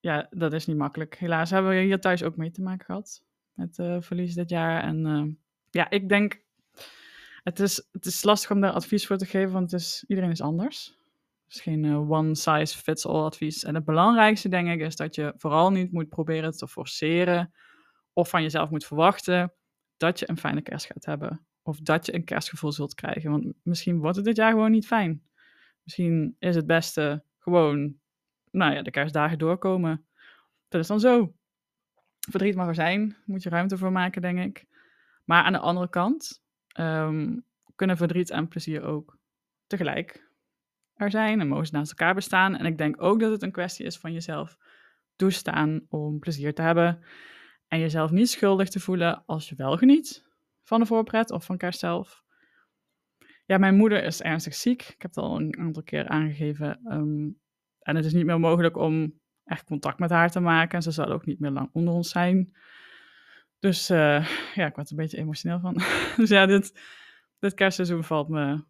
Ja, 0.00 0.26
dat 0.30 0.52
is 0.52 0.66
niet 0.66 0.76
makkelijk. 0.76 1.16
Helaas 1.16 1.50
hebben 1.50 1.70
we 1.70 1.80
hier 1.80 2.00
thuis 2.00 2.22
ook 2.22 2.36
mee 2.36 2.50
te 2.50 2.62
maken 2.62 2.84
gehad. 2.84 3.22
Met 3.54 3.78
eh, 3.78 3.96
verlies 4.00 4.34
dit 4.34 4.48
jaar. 4.48 4.82
En 4.82 5.06
eh, 5.06 5.24
ja, 5.70 5.90
ik 5.90 6.08
denk 6.08 6.40
het 7.42 7.60
is, 7.60 7.88
het 7.92 8.04
is 8.04 8.22
lastig 8.22 8.50
om 8.50 8.60
daar 8.60 8.70
advies 8.70 9.06
voor 9.06 9.16
te 9.16 9.26
geven, 9.26 9.52
want 9.52 9.70
het 9.70 9.80
is, 9.80 10.04
iedereen 10.06 10.30
is 10.30 10.40
anders. 10.40 10.98
Het 11.44 11.54
is 11.54 11.60
geen 11.60 11.84
eh, 11.84 12.10
one 12.10 12.34
size 12.34 12.78
fits 12.78 13.06
all 13.06 13.24
advies. 13.24 13.64
En 13.64 13.74
het 13.74 13.84
belangrijkste, 13.84 14.48
denk 14.48 14.68
ik, 14.68 14.80
is 14.80 14.96
dat 14.96 15.14
je 15.14 15.34
vooral 15.36 15.70
niet 15.70 15.92
moet 15.92 16.08
proberen 16.08 16.56
te 16.56 16.68
forceren 16.68 17.52
of 18.12 18.28
van 18.28 18.42
jezelf 18.42 18.70
moet 18.70 18.86
verwachten 18.86 19.52
dat 19.96 20.18
je 20.18 20.28
een 20.28 20.38
fijne 20.38 20.62
kerst 20.62 20.86
gaat 20.86 21.04
hebben. 21.04 21.46
Of 21.62 21.78
dat 21.78 22.06
je 22.06 22.14
een 22.14 22.24
kerstgevoel 22.24 22.72
zult 22.72 22.94
krijgen. 22.94 23.30
Want 23.30 23.52
misschien 23.62 23.98
wordt 23.98 24.16
het 24.16 24.24
dit 24.24 24.36
jaar 24.36 24.50
gewoon 24.50 24.70
niet 24.70 24.86
fijn. 24.86 25.22
Misschien 25.84 26.36
is 26.38 26.54
het 26.54 26.66
beste 26.66 27.24
gewoon, 27.38 27.96
nou 28.50 28.74
ja, 28.74 28.82
de 28.82 28.90
kerstdagen 28.90 29.38
doorkomen. 29.38 30.06
Dat 30.68 30.80
is 30.80 30.86
dan 30.86 31.00
zo. 31.00 31.34
Verdriet 32.30 32.54
mag 32.54 32.66
er 32.66 32.74
zijn, 32.74 33.16
moet 33.24 33.42
je 33.42 33.48
ruimte 33.48 33.78
voor 33.78 33.92
maken, 33.92 34.22
denk 34.22 34.38
ik. 34.38 34.66
Maar 35.24 35.44
aan 35.44 35.52
de 35.52 35.58
andere 35.58 35.88
kant, 35.88 36.42
ehm, 36.68 37.38
kunnen 37.74 37.96
verdriet 37.96 38.30
en 38.30 38.48
plezier 38.48 38.82
ook 38.82 39.18
tegelijk 39.66 40.32
er 40.94 41.10
zijn 41.10 41.40
en 41.40 41.48
mogen 41.48 41.66
ze 41.66 41.74
naast 41.74 41.90
elkaar 41.90 42.14
bestaan. 42.14 42.56
En 42.56 42.66
ik 42.66 42.78
denk 42.78 43.02
ook 43.02 43.20
dat 43.20 43.30
het 43.30 43.42
een 43.42 43.52
kwestie 43.52 43.86
is 43.86 43.98
van 43.98 44.12
jezelf 44.12 44.58
toestaan 45.16 45.86
om 45.88 46.18
plezier 46.18 46.54
te 46.54 46.62
hebben 46.62 47.04
en 47.68 47.78
jezelf 47.78 48.10
niet 48.10 48.30
schuldig 48.30 48.68
te 48.68 48.80
voelen 48.80 49.22
als 49.26 49.48
je 49.48 49.54
wel 49.54 49.76
geniet 49.76 50.24
van 50.62 50.80
de 50.80 50.86
voorpret 50.86 51.30
of 51.30 51.44
van 51.44 51.56
kerst 51.56 51.78
zelf. 51.78 52.23
Ja, 53.44 53.58
mijn 53.58 53.76
moeder 53.76 54.04
is 54.04 54.22
ernstig 54.22 54.54
ziek. 54.54 54.82
Ik 54.82 55.02
heb 55.02 55.14
het 55.14 55.16
al 55.24 55.36
een 55.40 55.58
aantal 55.58 55.82
keer 55.82 56.08
aangegeven. 56.08 56.80
ehm, 56.84 57.28
en 57.80 57.96
het 57.96 58.04
is 58.04 58.12
niet 58.12 58.26
meer 58.26 58.40
mogelijk 58.40 58.76
om 58.76 59.20
echt 59.44 59.64
contact 59.64 59.98
met 59.98 60.10
haar 60.10 60.30
te 60.30 60.40
maken. 60.40 60.76
En 60.76 60.82
ze 60.82 60.90
zal 60.90 61.06
ook 61.06 61.26
niet 61.26 61.40
meer 61.40 61.50
lang 61.50 61.68
onder 61.72 61.94
ons 61.94 62.10
zijn. 62.10 62.56
Dus 63.58 63.90
eh, 63.90 64.28
ja, 64.54 64.66
ik 64.66 64.74
word 64.74 64.86
er 64.90 64.92
een 64.92 65.02
beetje 65.02 65.16
emotioneel 65.18 65.60
van. 65.60 65.74
dus 66.16 66.28
ja, 66.28 66.46
dit, 66.46 66.80
dit 67.38 67.54
kerstseizoen 67.54 68.04
valt 68.04 68.28
me 68.28 68.64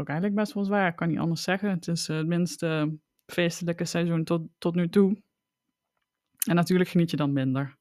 ook 0.00 0.08
eigenlijk 0.08 0.34
best 0.38 0.52
wel 0.52 0.64
zwaar. 0.64 0.88
Ik 0.88 0.96
kan 0.96 1.08
niet 1.08 1.18
anders 1.18 1.42
zeggen. 1.42 1.70
Het 1.70 1.88
is 1.88 2.08
eh, 2.08 2.16
het 2.16 2.26
minste 2.26 2.98
feestelijke 3.26 3.84
seizoen 3.84 4.24
tot, 4.24 4.42
tot 4.58 4.74
nu 4.74 4.88
toe. 4.88 5.22
En 6.48 6.54
natuurlijk 6.54 6.90
geniet 6.90 7.10
je 7.10 7.16
dan 7.16 7.32
minder. 7.32 7.76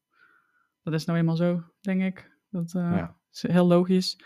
Dat 0.83 0.93
is 0.93 1.05
nou 1.05 1.19
eenmaal 1.19 1.35
zo, 1.35 1.63
denk 1.81 2.01
ik. 2.01 2.31
Dat 2.49 2.73
eh, 2.75 2.81
Ja. 2.95 3.15
is 3.33 3.41
heel 3.47 3.67
logisch. 3.67 4.19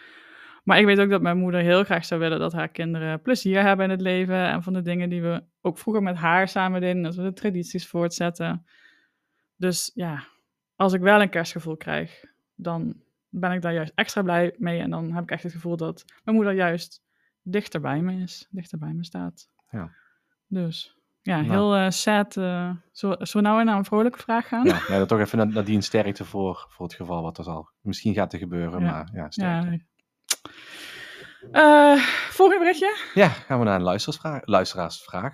Maar 0.64 0.80
ik 0.80 0.86
weet 0.86 1.00
ook 1.00 1.10
dat 1.10 1.22
mijn 1.22 1.38
moeder 1.38 1.62
heel 1.62 1.84
graag 1.84 2.06
zou 2.06 2.20
willen 2.20 2.40
dat 2.40 2.54
haar 2.54 2.68
kinderen 2.70 3.22
plezier 3.22 3.62
hebben 3.62 3.86
in 3.86 3.92
het 3.92 4.02
leven. 4.02 4.48
En 4.50 4.64
van 4.64 4.74
de 4.74 4.82
dingen 4.82 5.10
die 5.10 5.22
we 5.22 5.44
ook 5.62 5.78
vroeger 5.78 6.04
met 6.04 6.16
haar 6.16 6.48
samen 6.48 6.82
deden. 6.82 7.02
Dat 7.02 7.16
we 7.16 7.24
de 7.24 7.34
tradities 7.34 7.88
voortzetten. 7.88 8.66
Dus 9.56 9.92
ja, 9.94 10.24
als 10.76 10.94
ik 10.94 11.02
wel 11.02 11.22
een 11.22 11.30
kerstgevoel 11.30 11.78
krijg, 11.78 12.24
dan 12.56 12.96
ben 13.30 13.52
ik 13.52 13.62
daar 13.62 13.74
juist 13.74 13.92
extra 13.96 14.22
blij 14.22 14.56
mee. 14.58 14.80
En 14.80 14.90
dan 14.90 15.14
heb 15.14 15.24
ik 15.24 15.32
echt 15.32 15.44
het 15.44 15.52
gevoel 15.52 15.78
dat 15.78 16.06
mijn 16.24 16.36
moeder 16.36 16.54
juist 16.56 17.02
dichter 17.42 17.82
bij 17.82 18.02
me 18.02 18.22
is. 18.22 18.48
Dichter 18.50 18.78
bij 18.78 18.94
me 18.94 19.04
staat. 19.06 19.48
Ja. 19.70 19.92
Dus 20.48 20.98
ja, 21.22 21.36
Nou. 21.42 21.50
heel 21.52 21.76
eh, 21.76 21.90
sad. 21.90 22.38
eh 22.38 22.72
zullen 22.92 23.18
we 23.32 23.42
nou 23.42 23.64
naar 23.64 23.78
een 23.78 23.86
vrolijke 23.86 24.20
vraag 24.20 24.48
gaan? 24.48 24.66
Ja, 24.66 24.82
ja, 24.88 25.06
toch 25.06 25.20
even 25.20 25.38
nad- 25.38 25.50
nadien 25.54 25.84
sterkte 25.84 26.26
voor, 26.26 26.66
voor 26.70 26.86
het 26.86 26.96
geval 26.96 27.22
wat 27.22 27.38
er 27.38 27.44
zal. 27.44 27.70
Misschien 27.82 28.14
gaat 28.14 28.34
er 28.34 28.40
gebeuren, 28.40 28.82
Ja. 28.82 28.92
maar 28.92 29.10
ja, 29.14 29.30
sterkte. 29.32 29.72
Ja. 29.72 29.78
Eh, 31.52 31.96
volgende 32.30 32.60
berichtje. 32.60 32.98
Ja, 33.14 33.28
gaan 33.30 33.60
we 33.60 33.66
naar 33.66 33.76
een 33.76 33.82
luisteraarsvraag. 33.82 34.42
luisteraarsvraag. 34.46 35.34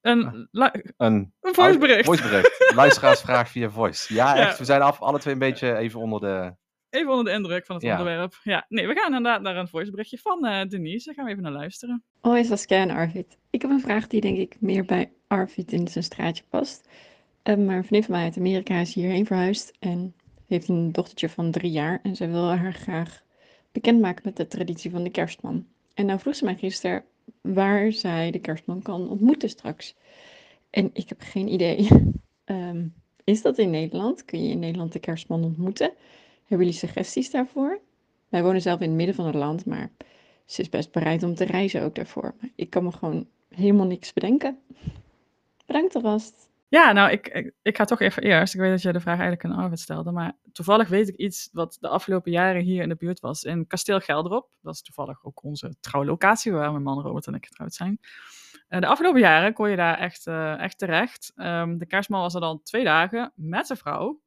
Een, 0.00 0.48
lu- 0.50 0.70
Een 0.96 1.32
een 1.40 1.54
voicebericht. 1.54 2.04
voicebericht. 2.04 2.72
Luisteraarsvraag 2.74 3.48
via 3.50 3.70
voice. 3.70 4.14
Ja, 4.14 4.34
Ja. 4.36 4.46
echt. 4.46 4.58
We 4.58 4.64
zijn 4.64 4.82
af, 4.82 5.00
alle 5.00 5.18
twee 5.18 5.32
een 5.34 5.38
beetje 5.40 5.76
even 5.76 6.00
onder 6.00 6.20
de... 6.20 6.54
Even 6.90 7.10
onder 7.10 7.24
de 7.24 7.30
indruk 7.38 7.66
van 7.66 7.74
het 7.76 7.84
Ja. 7.84 7.98
onderwerp. 7.98 8.34
Ja, 8.42 8.64
nee, 8.68 8.86
we 8.86 8.94
gaan 8.94 9.14
inderdaad 9.14 9.40
naar 9.42 9.56
een 9.56 9.68
voiceberichtje 9.68 10.18
van 10.18 10.44
eh, 10.46 10.68
Denise. 10.68 11.04
Daar 11.06 11.14
gaan 11.14 11.24
we 11.24 11.30
even 11.30 11.42
naar 11.42 11.52
luisteren. 11.52 12.04
Hoi 12.20 12.44
Saskia 12.44 12.76
en 12.80 12.90
Arvid. 12.90 13.38
Ik 13.50 13.62
heb 13.62 13.70
een 13.70 13.80
vraag 13.80 14.06
die 14.06 14.20
denk 14.20 14.38
ik 14.38 14.56
meer 14.60 14.84
bij 14.84 15.12
Arvid 15.26 15.72
in 15.72 15.88
zijn 15.88 16.04
straatje 16.04 16.44
past. 16.48 16.88
Eh, 17.42 17.56
maar 17.56 17.76
een 17.76 17.84
vriendin 17.84 18.02
van 18.04 18.14
mij 18.14 18.24
uit 18.24 18.36
Amerika 18.36 18.74
is 18.74 18.94
hierheen 18.94 19.26
verhuisd 19.26 19.76
en 19.78 20.14
heeft 20.46 20.68
een 20.68 20.92
dochtertje 20.92 21.28
van 21.28 21.50
drie 21.50 21.70
jaar. 21.70 22.00
En 22.02 22.16
zij 22.16 22.28
wil 22.28 22.48
haar 22.56 22.72
graag 22.74 23.22
bekendmaken 23.72 24.22
met 24.24 24.36
de 24.36 24.46
traditie 24.46 24.90
van 24.90 25.02
de 25.02 25.10
kerstman. 25.10 25.66
En 25.94 26.06
nou 26.06 26.18
vroeg 26.18 26.34
ze 26.34 26.44
mij 26.44 26.56
gisteren 26.56 27.04
waar 27.40 27.92
zij 27.92 28.30
de 28.30 28.38
kerstman 28.38 28.82
kan 28.82 29.08
ontmoeten 29.08 29.48
straks. 29.48 29.94
En 30.70 30.90
ik 30.92 31.08
heb 31.08 31.20
geen 31.20 31.52
idee. 31.52 31.88
Ehm, 32.44 32.86
is 33.24 33.42
dat 33.42 33.58
in 33.58 33.70
Nederland? 33.70 34.24
Kun 34.24 34.44
je 34.44 34.50
in 34.50 34.58
Nederland 34.58 34.92
de 34.92 34.98
kerstman 34.98 35.44
ontmoeten? 35.44 35.92
Hebben 36.40 36.66
jullie 36.66 36.80
suggesties 36.80 37.30
daarvoor? 37.30 37.80
Wij 38.28 38.42
wonen 38.42 38.62
zelf 38.62 38.80
in 38.80 38.88
het 38.88 38.96
midden 38.96 39.14
van 39.14 39.26
het 39.26 39.34
land, 39.34 39.66
maar 39.66 39.90
ze 40.44 40.60
is 40.60 40.68
best 40.68 40.92
bereid 40.92 41.22
om 41.22 41.34
te 41.34 41.44
reizen 41.44 41.82
ook 41.82 41.94
daarvoor. 41.94 42.34
Ik 42.54 42.70
kan 42.70 42.84
me 42.84 42.92
gewoon 42.92 43.26
helemaal 43.48 43.86
niks 43.86 44.12
bedenken. 44.12 44.58
Bedankt 45.66 45.94
alvast. 45.94 46.47
Ja, 46.70 46.92
nou, 46.92 47.10
ik, 47.10 47.52
ik, 47.62 47.76
ga 47.76 47.84
toch 47.84 48.00
even 48.00 48.22
eerst. 48.22 48.54
Ik 48.54 48.60
weet 48.60 48.70
dat 48.70 48.82
je 48.82 48.92
de 48.92 49.00
vraag 49.00 49.18
eigenlijk 49.18 49.44
aan 49.44 49.62
Arvid 49.62 49.80
stelde, 49.80 50.12
maar 50.12 50.32
toevallig 50.52 50.88
weet 50.88 51.08
ik 51.08 51.16
iets 51.16 51.48
wat 51.52 51.76
de 51.80 51.88
afgelopen 51.88 52.30
jaren 52.30 52.62
hier 52.62 52.82
in 52.82 52.88
de 52.88 52.96
buurt 52.96 53.20
was. 53.20 53.44
In 53.44 53.66
Kasteel 53.66 54.00
Gelderop. 54.00 54.50
Dat 54.60 54.74
is 54.74 54.82
toevallig 54.82 55.24
ook 55.24 55.42
onze 55.42 55.76
trouwlocatie, 55.80 56.52
waar 56.52 56.70
mijn 56.70 56.82
man 56.82 57.00
Robert 57.00 57.26
en 57.26 57.34
ik 57.34 57.46
getrouwd 57.46 57.74
zijn. 57.74 57.98
Eh, 58.68 58.80
de 58.80 58.86
afgelopen 58.86 59.20
jaren 59.20 59.52
kon 59.52 59.70
je 59.70 59.76
daar 59.76 59.98
echt, 59.98 60.26
eh, 60.26 60.58
echt 60.58 60.78
terecht. 60.78 61.32
Ehm, 61.36 61.78
de 61.78 61.86
kerstman 61.86 62.20
was 62.20 62.34
er 62.34 62.40
dan 62.40 62.62
twee 62.62 62.84
dagen 62.84 63.32
met 63.34 63.66
zijn 63.66 63.78
vrouw. 63.78 64.22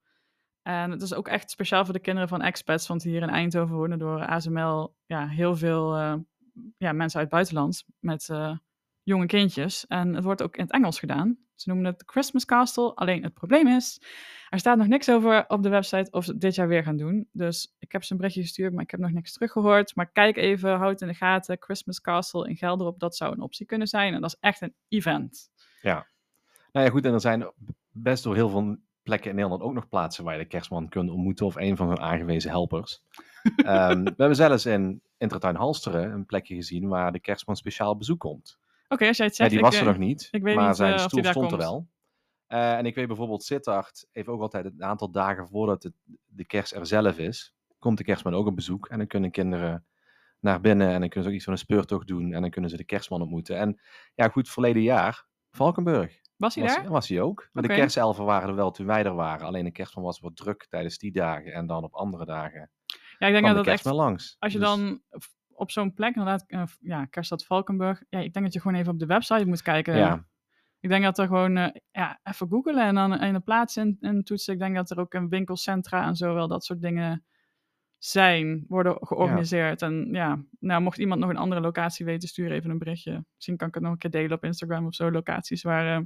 En 0.62 0.92
het 0.92 1.02
is 1.02 1.14
ook 1.14 1.28
echt 1.28 1.52
speciaal 1.52 1.86
voor 1.86 1.94
de 1.94 2.00
kinderen 2.00 2.30
van 2.30 2.42
expats, 2.42 2.88
want 2.88 3.04
hier 3.04 3.22
in 3.22 3.30
Eindhoven 3.30 3.76
wonen 3.76 4.00
door 4.00 4.26
ASML 4.26 4.96
ja, 5.06 5.28
heel 5.28 5.56
veel 5.56 5.96
eh, 5.96 6.14
ja, 6.78 6.92
mensen 6.92 7.20
uit 7.20 7.28
het 7.28 7.30
buitenland 7.30 7.84
met 8.00 8.30
jonge 9.04 9.26
kindjes. 9.26 9.88
En 9.88 10.14
het 10.16 10.24
wordt 10.24 10.42
ook 10.42 10.56
in 10.56 10.64
het 10.64 10.72
Engels 10.72 11.00
gedaan. 11.00 11.38
Ze 11.56 11.70
noemen 11.70 11.92
het 11.92 12.04
Christmas 12.06 12.46
Castle. 12.46 12.94
Alleen 12.96 13.24
het 13.24 13.34
probleem 13.34 13.68
is, 13.68 14.02
er 14.50 14.60
staat 14.60 14.78
nog 14.78 14.88
niks 14.88 15.10
over 15.10 15.46
op 15.48 15.64
de 15.64 15.70
website 15.70 16.12
of 16.12 16.24
ze 16.24 16.32
het 16.32 16.42
dit 16.42 16.56
jaar 16.56 16.68
weer 16.68 16.84
gaan 16.84 16.98
doen. 16.98 17.28
Dus 17.32 17.76
ik 17.80 17.92
heb 17.92 18.04
ze 18.04 18.12
een 18.12 18.18
berichtje 18.18 18.42
gestuurd, 18.42 18.74
maar 18.74 18.84
ik 18.84 18.92
heb 18.92 19.00
nog 19.00 19.12
niks 19.12 19.34
teruggehoord. 19.34 19.96
Maar 19.96 20.12
kijk 20.12 20.38
even, 20.38 20.78
houd 20.78 21.02
in 21.02 21.08
de 21.08 21.14
gaten. 21.14 21.58
Christmas 21.60 22.02
Castle 22.02 22.50
in 22.50 22.56
Gelderop, 22.56 23.00
dat 23.00 23.16
zou 23.16 23.34
een 23.34 23.42
optie 23.42 23.66
kunnen 23.66 23.88
zijn. 23.88 24.14
En 24.14 24.22
dat 24.22 24.30
is 24.30 24.40
echt 24.40 24.62
een 24.62 24.74
event. 24.88 25.50
Nou 26.72 26.86
ja, 26.86 26.92
goed. 26.92 27.06
En 27.06 27.14
er 27.14 27.22
zijn 27.22 27.52
best 27.90 28.24
door 28.24 28.36
heel 28.36 28.50
veel 28.50 28.78
plekken 29.04 29.30
in 29.30 29.36
Nederland 29.36 29.62
ook 29.62 29.74
nog 29.74 29.88
plaatsen 29.88 30.24
waar 30.24 30.34
je 30.34 30.40
de 30.40 30.48
kerstman 30.48 30.90
kunt 30.90 31.10
ontmoeten 31.10 31.46
of 31.46 31.56
een 31.56 31.78
van 31.78 31.88
zijn 31.88 32.00
aangewezen 32.00 32.50
helpers. 32.50 33.02
Ehm, 33.56 34.04
we 34.04 34.14
hebben 34.18 34.36
zelfs 34.36 34.66
in 34.66 35.02
Intertuin 35.18 35.56
Halsteren 35.56 36.12
een 36.12 36.26
plekje 36.26 36.56
gezien 36.56 36.88
waar 36.88 37.12
de 37.12 37.20
kerstman 37.20 37.56
speciaal 37.56 37.98
bezoek 37.98 38.20
komt. 38.20 38.60
Oké, 38.92 39.08
als 39.08 39.18
jij 39.18 39.26
het 39.26 39.38
Ja, 39.38 39.44
zegt. 39.44 39.50
die 39.50 39.60
was 39.60 39.76
er 39.76 39.86
nog 39.86 39.98
niet, 39.98 40.28
ik 40.32 40.44
weet 40.44 40.56
maar 40.56 40.68
niet, 40.68 40.76
zijn 40.76 40.94
eh, 40.94 41.00
stoel 41.00 41.24
stond 41.24 41.52
er 41.52 41.58
wel. 41.58 41.88
Eh, 42.48 42.78
en 42.78 42.86
ik 42.86 42.96
weet 42.96 43.08
bijvoorbeeld, 43.08 43.44
Sittard 43.44 44.08
heeft 44.12 44.28
ook 44.28 44.42
altijd 44.42 44.66
een 44.66 44.84
aantal 44.84 45.12
dagen 45.12 45.48
voordat 45.48 45.84
het, 45.84 45.94
de 46.26 46.46
kerst 46.46 46.74
er 46.74 46.86
zelf 46.86 47.18
is, 47.18 47.54
komt 47.80 47.98
de 47.98 48.04
kerstman 48.04 48.34
ook 48.34 48.48
op 48.48 48.56
bezoek. 48.56 48.88
En 48.88 48.98
dan 48.98 49.08
kunnen 49.08 49.32
kinderen 49.32 49.86
naar 50.40 50.62
binnen 50.62 50.88
en 50.88 51.00
dan 51.00 51.10
kunnen 51.10 51.24
ze 51.24 51.30
ook 51.30 51.36
iets 51.36 51.44
van 51.44 51.54
een 51.54 51.60
speurtocht 51.60 52.08
doen 52.08 52.34
en 52.34 52.42
dan 52.42 52.50
kunnen 52.50 52.70
ze 52.70 52.78
de 52.78 52.84
kerstman 52.84 53.22
ontmoeten. 53.22 53.58
En 53.58 53.82
ja, 54.16 54.28
goed, 54.30 54.50
verleden 54.50 54.82
jaar, 54.82 55.26
Valkenburg, 55.52 56.20
Was 56.38 56.56
hij 56.56 56.64
was, 56.64 56.76
daar? 56.76 56.90
was 56.90 57.08
hij 57.10 57.22
ook. 57.22 57.50
Maar 57.52 57.64
de 57.64 57.70
kerstelfen 57.74 58.26
waren 58.26 58.50
er 58.50 58.56
wel 58.56 58.72
toen 58.72 58.86
wij 58.86 59.04
er 59.04 59.14
waren. 59.16 59.48
Alleen 59.48 59.64
de 59.64 59.72
kerstman 59.72 60.04
was 60.04 60.20
wat 60.20 60.36
druk 60.36 60.66
tijdens 60.70 60.98
die 60.98 61.12
dagen 61.12 61.54
en 61.54 61.68
dan 61.68 61.84
op 61.84 61.94
andere 61.94 62.26
dagen 62.26 62.72
Ja, 63.18 63.28
ik 63.28 63.34
denk 63.34 63.46
dat 63.46 63.56
de 63.56 63.64
dat 63.64 63.74
echt. 63.74 63.86
langs. 63.86 64.36
Als 64.40 64.54
je 64.54 64.60
Dus- 64.60 64.68
dan 64.68 65.02
op 65.62 65.72
zo'n 65.72 65.94
plek, 65.94 66.16
inderdaad, 66.16 66.44
eh, 66.48 66.64
ja, 66.80 67.06
Kerststad 67.06 67.46
Valkenburg. 67.46 68.04
Ja, 68.10 68.20
ik 68.20 68.34
denk 68.34 68.46
dat 68.46 68.54
je 68.54 68.62
gewoon 68.62 68.78
even 68.78 68.94
op 68.94 69.00
de 69.00 69.06
website 69.06 69.46
moet 69.46 69.62
kijken. 69.62 69.98
Ja, 69.98 70.26
Ik 70.80 70.90
denk 70.90 71.04
dat 71.04 71.18
er 71.18 71.28
gewoon, 71.28 71.58
eh, 71.58 71.76
ja, 71.92 72.20
even 72.24 72.48
googelen 72.48 72.86
en 72.86 72.96
dan 72.96 73.22
in 73.22 73.34
de 73.34 73.40
plaats 73.40 73.78
in, 73.78 73.98
in 74.00 74.24
toetsen. 74.24 74.54
Ik 74.54 74.60
denk 74.60 74.76
dat 74.76 74.90
er 74.90 75.00
ook 75.00 75.14
in 75.14 75.30
winkelcentra 75.30 76.06
en 76.06 76.16
zo 76.16 76.34
wel 76.34 76.48
dat 76.48 76.66
soort 76.66 76.82
dingen 76.82 77.26
zijn, 77.98 78.66
worden 78.68 78.98
georganiseerd. 79.00 79.82
En 79.82 80.08
ja, 80.12 80.44
nou, 80.60 80.82
mocht 80.82 80.98
iemand 80.98 81.20
nog 81.20 81.30
een 81.30 81.38
andere 81.38 81.62
locatie 81.62 82.06
weten, 82.06 82.30
stuur 82.30 82.52
even 82.52 82.70
een 82.70 82.78
berichtje. 82.78 83.26
Misschien 83.36 83.58
kan 83.58 83.68
ik 83.68 83.74
het 83.74 83.84
nog 83.84 83.92
een 83.92 83.98
keer 83.98 84.12
delen 84.12 84.38
op 84.38 84.44
Instagram 84.44 84.86
of 84.86 84.96
zo, 84.96 85.12
locaties 85.12 85.62
waar 85.64 85.98
eh, 85.98 86.04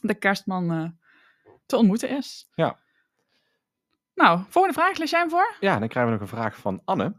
de 0.00 0.14
kerstman 0.14 0.98
te 1.66 1.76
ontmoeten 1.76 2.16
is. 2.16 2.48
Ja. 2.54 2.78
Nou, 4.14 4.40
volgende 4.48 4.78
vraag, 4.78 4.98
lees 4.98 5.10
jij 5.10 5.20
hem 5.20 5.30
voor? 5.30 5.56
ja, 5.60 5.78
dan 5.78 5.88
krijgen 5.88 6.12
we 6.12 6.18
nog 6.18 6.30
een 6.30 6.36
vraag 6.36 6.56
van 6.56 6.82
Anne. 6.84 7.14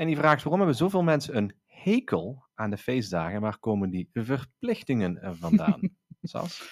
En 0.00 0.06
die 0.06 0.16
vraagt, 0.16 0.42
waarom 0.42 0.58
hebben 0.60 0.76
zoveel 0.76 1.02
mensen 1.02 1.36
een 1.36 1.54
hekel 1.66 2.44
aan 2.54 2.70
de 2.70 2.76
feestdagen? 2.76 3.34
En 3.34 3.40
waar 3.40 3.58
komen 3.58 3.90
die 3.90 4.08
verplichtingen 4.12 5.22
eh, 5.22 5.30
vandaan? 5.34 5.80
Sas? 6.22 6.62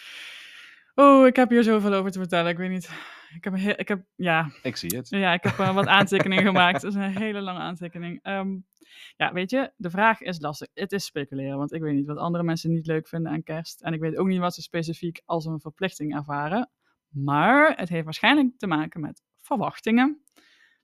Oh, 0.94 1.26
ik 1.26 1.36
heb 1.36 1.50
hier 1.50 1.62
zoveel 1.62 1.94
over 1.94 2.10
te 2.10 2.18
vertellen. 2.18 2.50
Ik 2.50 2.56
weet 2.56 2.70
niet. 2.70 2.90
Ik 3.34 3.44
heb, 3.44 3.54
heel, 3.54 3.74
ik 3.76 3.88
heb 3.88 4.04
ja, 4.14 4.50
Ik 4.62 4.76
zie 4.76 4.96
het. 4.96 5.08
Ja, 5.08 5.32
ik 5.32 5.42
heb 5.42 5.58
eh, 5.58 5.74
wat 5.74 5.86
aantekeningen 5.86 6.44
gemaakt. 6.44 6.82
Dat 6.82 6.90
is 6.90 6.96
een 6.96 7.16
hele 7.16 7.40
lange 7.40 7.58
aantekening. 7.58 8.18
Ehm, 8.22 8.56
ja, 9.16 9.32
weet 9.32 9.50
je, 9.50 9.72
de 9.76 9.90
vraag 9.90 10.20
is 10.20 10.40
lastig. 10.40 10.68
Het 10.74 10.92
is 10.92 11.04
speculeren, 11.04 11.58
want 11.58 11.72
ik 11.72 11.82
weet 11.82 11.94
niet 11.94 12.06
wat 12.06 12.18
andere 12.18 12.44
mensen 12.44 12.70
niet 12.70 12.86
leuk 12.86 13.08
vinden 13.08 13.32
aan 13.32 13.42
kerst. 13.42 13.82
En 13.82 13.92
ik 13.92 14.00
weet 14.00 14.16
ook 14.16 14.26
niet 14.26 14.40
wat 14.40 14.54
ze 14.54 14.62
specifiek 14.62 15.22
als 15.24 15.44
een 15.44 15.60
verplichting 15.60 16.16
ervaren. 16.16 16.70
Maar 17.08 17.76
het 17.76 17.88
heeft 17.88 18.04
waarschijnlijk 18.04 18.58
te 18.58 18.66
maken 18.66 19.00
met 19.00 19.22
verwachtingen. 19.40 20.22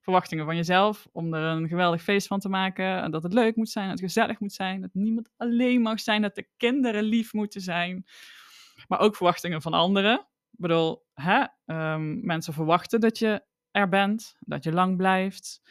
Verwachtingen 0.04 0.44
van 0.44 0.56
jezelf 0.56 1.08
om 1.12 1.34
er 1.34 1.42
een 1.42 1.68
geweldig 1.68 2.02
feest 2.02 2.26
van 2.26 2.40
te 2.40 2.48
maken. 2.48 3.02
En 3.02 3.10
dat 3.10 3.22
het 3.22 3.32
leuk 3.32 3.56
moet 3.56 3.70
zijn, 3.70 3.88
dat 3.88 4.00
het 4.00 4.12
gezellig 4.12 4.40
moet 4.40 4.52
zijn. 4.52 4.80
Dat 4.80 4.90
niemand 4.92 5.30
alleen 5.36 5.80
mag 5.80 6.00
zijn, 6.00 6.22
dat 6.22 6.34
de 6.34 6.48
kinderen 6.56 7.02
lief 7.02 7.32
moeten 7.32 7.60
zijn. 7.60 8.06
Maar 8.88 8.98
ook 8.98 9.16
verwachtingen 9.16 9.62
van 9.62 9.72
anderen. 9.72 10.18
Ik 10.50 10.60
bedoel, 10.60 11.04
hè? 11.14 11.44
ehm, 11.66 12.26
mensen 12.26 12.52
verwachten 12.52 13.00
dat 13.00 13.18
je 13.18 13.42
er 13.70 13.88
bent, 13.88 14.36
dat 14.40 14.64
je 14.64 14.72
lang 14.72 14.96
blijft. 14.96 15.62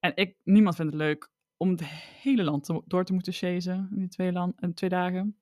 En 0.00 0.12
ik, 0.14 0.36
niemand 0.44 0.76
vindt 0.76 0.92
het 0.92 1.00
leuk 1.00 1.30
om 1.56 1.70
het 1.70 1.84
hele 2.22 2.42
land 2.42 2.70
door 2.86 3.04
te 3.04 3.12
moeten 3.12 3.32
chasen 3.32 3.88
in 3.90 3.98
die 3.98 4.08
twee, 4.08 4.32
land, 4.32 4.60
in 4.60 4.88
dagen. 4.88 5.36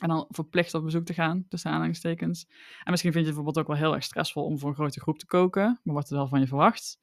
En 0.00 0.08
dan 0.08 0.26
verplicht 0.28 0.74
op 0.74 0.84
bezoek 0.84 1.04
te 1.04 1.14
gaan, 1.14 1.46
tussen 1.48 1.70
aanhalingstekens. 1.70 2.46
En 2.84 2.90
misschien 2.90 3.12
vind 3.12 3.24
je 3.24 3.30
het 3.30 3.34
bijvoorbeeld 3.34 3.58
ook 3.58 3.66
wel 3.66 3.76
heel 3.76 3.94
erg 3.94 4.04
stressvol 4.04 4.44
om 4.44 4.58
voor 4.58 4.68
een 4.68 4.74
grote 4.74 5.00
groep 5.00 5.18
te 5.18 5.26
koken, 5.26 5.80
maar 5.82 5.94
wordt 5.94 6.10
er 6.10 6.16
wel 6.16 6.26
van 6.26 6.40
je 6.40 6.46
verwacht. 6.46 7.00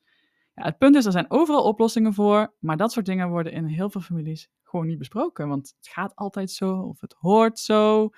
Ja, 0.60 0.66
het 0.66 0.78
punt 0.78 0.96
is, 0.96 1.06
er 1.06 1.12
zijn 1.12 1.32
overal 1.32 1.64
oplossingen 1.64 2.14
voor, 2.14 2.54
maar 2.60 2.78
dat 2.78 2.92
soort 2.92 3.06
dingen 3.06 3.30
worden 3.30 3.54
in 3.54 3.66
heel 3.66 3.90
veel 3.90 4.02
families 4.02 4.50
gewoon 4.64 4.88
niet 4.88 4.98
besproken. 4.98 5.48
Want 5.48 5.74
het 5.78 5.88
gaat 5.88 6.16
altijd 6.16 6.52
zo, 6.52 6.78
of 6.78 7.02
het 7.02 7.16
hoort 7.20 7.60
zo. 7.60 8.10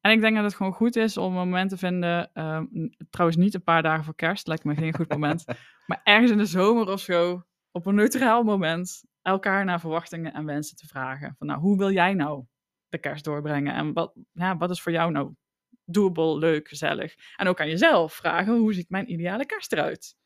En 0.00 0.10
ik 0.10 0.20
denk 0.20 0.34
dat 0.34 0.44
het 0.44 0.54
gewoon 0.54 0.72
goed 0.72 0.96
is 0.96 1.16
om 1.16 1.24
een 1.24 1.48
moment 1.48 1.70
te 1.70 1.76
vinden, 1.76 2.30
ehm, 2.32 2.66
trouwens 3.10 3.38
niet 3.38 3.54
een 3.54 3.62
paar 3.62 3.82
dagen 3.82 4.04
voor 4.04 4.14
kerst, 4.14 4.46
lijkt 4.46 4.64
me 4.64 4.74
geen 4.74 4.94
goed 4.94 5.08
moment, 5.08 5.44
maar 5.86 6.00
ergens 6.04 6.30
in 6.30 6.38
de 6.38 6.46
zomer 6.46 6.88
of 6.88 7.00
zo, 7.00 7.42
op 7.70 7.86
een 7.86 7.94
neutraal 7.94 8.42
moment, 8.42 9.04
elkaar 9.22 9.64
naar 9.64 9.80
verwachtingen 9.80 10.32
en 10.32 10.44
wensen 10.44 10.76
te 10.76 10.86
vragen. 10.86 11.34
Van 11.38 11.46
nou, 11.46 11.60
hoe 11.60 11.78
wil 11.78 11.90
jij 11.90 12.14
nou 12.14 12.44
de 12.88 12.98
kerst 12.98 13.24
doorbrengen? 13.24 13.74
En 13.74 13.92
wat, 13.92 14.12
ja, 14.32 14.56
wat 14.56 14.70
is 14.70 14.82
voor 14.82 14.92
jou 14.92 15.10
nou 15.10 15.34
doable, 15.84 16.38
leuk, 16.38 16.68
gezellig? 16.68 17.14
En 17.36 17.48
ook 17.48 17.60
aan 17.60 17.68
jezelf 17.68 18.12
vragen, 18.12 18.56
hoe 18.58 18.74
ziet 18.74 18.90
mijn 18.90 19.12
ideale 19.12 19.46
kerst 19.46 19.72
eruit? 19.72 20.16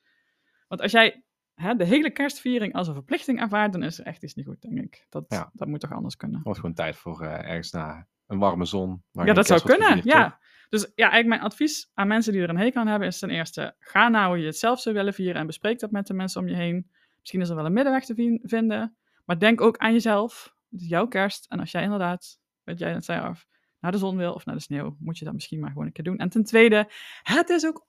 Want 0.72 0.84
als 0.84 0.92
jij 0.92 1.24
hè, 1.54 1.74
de 1.74 1.84
hele 1.84 2.10
kerstviering 2.10 2.74
als 2.74 2.88
een 2.88 2.94
verplichting 2.94 3.40
ervaart, 3.40 3.72
dan 3.72 3.82
is 3.82 3.98
er 3.98 4.06
echt 4.06 4.22
iets 4.22 4.34
niet 4.34 4.46
goed, 4.46 4.60
denk 4.60 4.78
ik. 4.78 5.06
Dat, 5.08 5.24
Ja. 5.28 5.50
dat 5.52 5.68
moet 5.68 5.80
toch 5.80 5.92
anders 5.92 6.16
kunnen. 6.16 6.36
Het 6.36 6.44
wordt 6.44 6.60
gewoon 6.60 6.74
tijd 6.74 6.96
voor 6.96 7.22
eh, 7.22 7.48
ergens 7.50 7.70
naar 7.70 8.08
een 8.26 8.38
warme 8.38 8.64
zon. 8.64 9.02
waar 9.10 9.26
Ja, 9.26 9.32
dat 9.32 9.46
zou 9.46 9.62
kunnen. 9.62 10.00
Ja. 10.04 10.24
toch? 10.24 10.38
Dus 10.68 10.82
ja, 10.82 11.10
eigenlijk 11.10 11.28
mijn 11.28 11.40
advies 11.40 11.90
aan 11.94 12.08
mensen 12.08 12.32
die 12.32 12.42
er 12.42 12.48
een 12.48 12.56
hekel 12.58 12.80
aan 12.80 12.86
hebben 12.86 13.08
is 13.08 13.18
ten 13.18 13.30
eerste, 13.30 13.74
ga 13.78 14.08
nou 14.08 14.28
hoe 14.28 14.38
je 14.38 14.46
het 14.46 14.58
zelf 14.58 14.80
zou 14.80 14.94
willen 14.94 15.14
vieren 15.14 15.40
en 15.40 15.46
bespreek 15.46 15.78
dat 15.78 15.90
met 15.90 16.06
de 16.06 16.14
mensen 16.14 16.40
om 16.40 16.48
je 16.48 16.54
heen. 16.54 16.90
Misschien 17.18 17.40
is 17.40 17.48
er 17.48 17.56
wel 17.56 17.66
een 17.66 17.72
middenweg 17.72 18.04
te 18.04 18.38
vinden, 18.42 18.96
maar 19.24 19.38
denk 19.38 19.60
ook 19.60 19.76
aan 19.76 19.92
jezelf. 19.92 20.54
Het 20.70 20.80
is 20.80 20.88
jouw 20.88 21.06
kerst 21.06 21.46
en 21.48 21.60
als 21.60 21.70
jij 21.70 21.82
inderdaad, 21.82 22.38
weet 22.62 22.78
jij 22.78 22.92
net 22.92 23.04
zei 23.04 23.20
af, 23.20 23.46
naar 23.80 23.92
de 23.92 23.98
zon 23.98 24.16
wil 24.16 24.32
of 24.32 24.44
naar 24.44 24.54
de 24.54 24.60
sneeuw, 24.60 24.96
moet 24.98 25.18
je 25.18 25.24
dat 25.24 25.34
misschien 25.34 25.60
maar 25.60 25.70
gewoon 25.70 25.86
een 25.86 25.92
keer 25.92 26.04
doen. 26.04 26.18
En 26.18 26.28
ten 26.28 26.44
tweede, 26.44 26.88
het 27.22 27.48
is 27.48 27.66
ook 27.66 27.86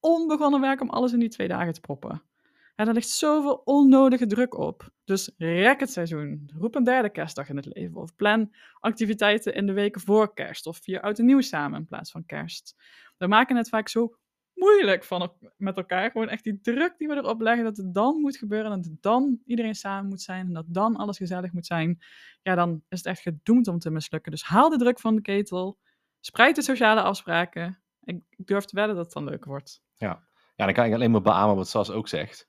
onbegonnen 0.00 0.60
werk 0.60 0.80
om 0.80 0.90
alles 0.90 1.12
in 1.12 1.18
die 1.18 1.28
twee 1.28 1.48
dagen 1.48 1.72
te 1.72 1.80
proppen. 1.80 2.22
En 2.80 2.88
er 2.88 2.94
ligt 2.94 3.08
zoveel 3.08 3.62
onnodige 3.64 4.26
druk 4.26 4.58
op. 4.58 4.90
Dus 5.04 5.30
rek 5.36 5.80
het 5.80 5.92
seizoen. 5.92 6.50
Roep 6.58 6.74
een 6.74 6.84
derde 6.84 7.10
kerstdag 7.10 7.48
in 7.48 7.56
het 7.56 7.66
leven. 7.74 7.96
Of 7.96 8.16
plan 8.16 8.54
activiteiten 8.78 9.54
in 9.54 9.66
de 9.66 9.72
weken 9.72 10.00
voor 10.00 10.34
kerst. 10.34 10.66
Of 10.66 10.78
vier 10.82 11.00
oud 11.00 11.18
en 11.18 11.24
nieuw 11.24 11.40
samen 11.40 11.78
in 11.78 11.86
plaats 11.86 12.10
van 12.10 12.26
kerst. 12.26 12.76
We 13.18 13.26
maken 13.26 13.56
het 13.56 13.68
vaak 13.68 13.88
zo 13.88 14.16
moeilijk 14.54 15.04
van, 15.04 15.32
met 15.56 15.76
elkaar. 15.76 16.10
Gewoon 16.10 16.28
echt 16.28 16.44
die 16.44 16.60
druk 16.60 16.94
die 16.98 17.08
we 17.08 17.14
erop 17.14 17.40
leggen 17.40 17.64
dat 17.64 17.76
het 17.76 17.94
dan 17.94 18.20
moet 18.20 18.36
gebeuren. 18.36 18.72
En 18.72 18.80
dat 18.80 18.92
dan 19.00 19.40
iedereen 19.44 19.74
samen 19.74 20.08
moet 20.08 20.22
zijn. 20.22 20.46
En 20.46 20.52
dat 20.52 20.66
dan 20.68 20.96
alles 20.96 21.16
gezellig 21.16 21.52
moet 21.52 21.66
zijn. 21.66 21.98
Ja, 22.42 22.54
dan 22.54 22.82
is 22.88 22.98
het 22.98 23.06
echt 23.06 23.20
gedoemd 23.20 23.68
om 23.68 23.78
te 23.78 23.90
mislukken. 23.90 24.32
Dus 24.32 24.42
haal 24.42 24.68
de 24.68 24.78
druk 24.78 25.00
van 25.00 25.14
de 25.14 25.22
ketel. 25.22 25.78
Spreid 26.20 26.56
de 26.56 26.62
sociale 26.62 27.02
afspraken. 27.02 27.82
Ik 28.04 28.22
durf 28.36 28.64
te 28.64 28.76
wedden 28.76 28.96
dat 28.96 29.04
het 29.04 29.14
dan 29.14 29.24
leuker 29.24 29.48
wordt. 29.48 29.82
Ja, 30.06 30.22
dan 30.56 30.72
kan 30.72 30.84
ik 30.84 30.94
alleen 30.94 31.10
maar 31.10 31.22
beamen 31.22 31.56
wat 31.56 31.68
Sas 31.68 31.90
ook 31.90 32.08
zegt. 32.08 32.48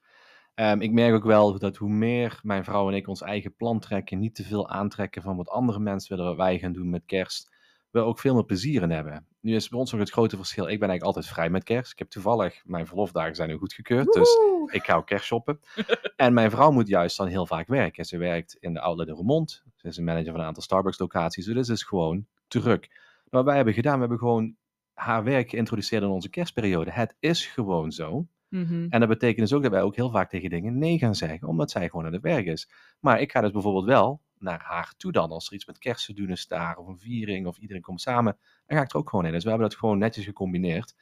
Ehm, 0.54 0.82
ik 0.82 0.92
merk 0.92 1.14
ook 1.14 1.24
wel 1.24 1.60
dat 1.60 1.76
hoe 1.76 1.90
meer 1.90 2.40
mijn 2.44 2.64
vrouw 2.64 2.88
en 2.88 2.96
ik 2.96 3.08
ons 3.08 3.22
eigen 3.22 3.56
plan 3.56 3.80
trekken, 3.80 4.20
niet 4.20 4.36
te 4.36 4.44
veel 4.44 4.70
aantrekken 4.70 5.22
van 5.22 5.36
wat 5.36 5.50
andere 5.50 5.80
mensen 5.80 6.16
willen 6.16 6.30
wat 6.30 6.46
wij 6.46 6.60
gaan 6.60 6.72
doen 6.72 6.90
met 6.90 7.06
kerst, 7.06 7.56
we 7.92 8.00
ook 8.00 8.20
veel 8.20 8.34
meer 8.34 8.46
plezier 8.46 8.82
in 8.82 8.90
hebben. 8.90 9.26
Nu 9.40 9.56
is 9.56 9.70
bij 9.70 9.80
ons 9.80 9.92
nog 9.92 10.00
het 10.00 10.10
grote 10.10 10.36
verschil, 10.36 10.64
ik 10.64 10.80
ben 10.80 10.90
eigenlijk 10.90 11.04
altijd 11.04 11.34
vrij 11.34 11.50
met 11.50 11.64
kerst. 11.64 11.92
Ik 11.92 12.00
heb 12.00 12.10
toevallig, 12.10 12.62
mijn 12.66 12.88
verlofdagen 12.88 13.36
zijn 13.36 13.50
nu 13.50 13.58
goedgekeurd, 13.58 14.14
dus 14.14 14.38
ik 14.66 14.84
ga 14.84 14.96
ook 14.96 15.08
kerst 15.08 15.26
shoppen. 15.26 15.60
en 16.16 16.34
mijn 16.34 16.52
vrouw 16.52 16.72
moet 16.72 16.88
juist 16.88 17.18
dan 17.18 17.28
heel 17.28 17.46
vaak 17.46 17.68
werken. 17.68 18.06
Ze 18.06 18.18
werkt 18.18 18.58
in 18.60 18.74
de 18.74 18.80
outlet 18.80 19.08
in 19.08 19.14
Roermond. 19.14 19.64
Ze 19.76 19.88
is 19.88 19.98
een 19.98 20.04
manager 20.04 20.32
van 20.32 20.40
een 20.40 20.46
aantal 20.46 20.64
Starbucks 20.64 21.00
locaties, 21.00 21.46
dus 21.46 21.68
het 21.68 21.78
is 21.78 21.84
gewoon 21.84 22.26
druk. 22.48 22.88
Maar 22.90 23.30
wat 23.30 23.46
wij 23.46 23.56
hebben 23.56 23.74
gedaan, 23.74 23.94
we 23.94 24.00
hebben 24.00 24.18
gewoon 24.18 24.56
haar 24.94 25.24
werk 25.24 25.50
geïntroduceerd 25.50 26.04
in 26.04 26.10
onze 26.10 26.30
kerstperiode. 26.30 26.92
Het 26.92 27.16
is 27.20 27.46
gewoon 27.46 27.92
zo. 27.92 28.28
Mhm. 28.50 28.86
En 28.90 29.00
dat 29.00 29.10
betekent 29.10 29.40
dus 29.40 29.54
ook 29.54 29.62
dat 29.62 29.72
wij 29.72 29.82
ook 29.82 29.96
heel 29.96 30.10
vaak 30.10 30.30
tegen 30.30 30.50
dingen 30.50 30.78
nee 30.78 30.98
gaan 30.98 31.16
zeggen, 31.16 31.48
omdat 31.48 31.72
zij 31.72 31.90
gewoon 31.90 32.06
aan 32.06 32.14
het 32.14 32.22
werk 32.22 32.46
is. 32.46 32.70
Maar 33.00 33.22
ik 33.22 33.32
ga 33.32 33.42
dus 33.42 33.52
bijvoorbeeld 33.52 33.86
wel 33.86 34.22
naar 34.38 34.62
haar 34.64 34.94
toe 34.98 35.12
dan, 35.12 35.30
als 35.30 35.48
er 35.48 35.54
iets 35.54 35.66
met 35.66 35.78
kerst 35.78 36.06
te 36.06 36.14
doen 36.14 36.30
is 36.30 36.48
daar, 36.48 36.78
of 36.78 36.88
een 36.88 37.00
viering, 37.00 37.48
of 37.48 37.58
iedereen 37.58 37.82
komt 37.82 38.02
samen, 38.02 38.38
dan 38.66 38.78
ga 38.78 38.84
ik 38.84 38.92
er 38.92 38.98
ook 38.98 39.10
gewoon 39.10 39.26
in. 39.26 39.32
Dus 39.32 39.44
we 39.44 39.50
hebben 39.50 39.70
dat 39.70 39.78
gewoon 39.78 39.98
netjes 39.98 40.26
gecombineerd. 40.26 40.96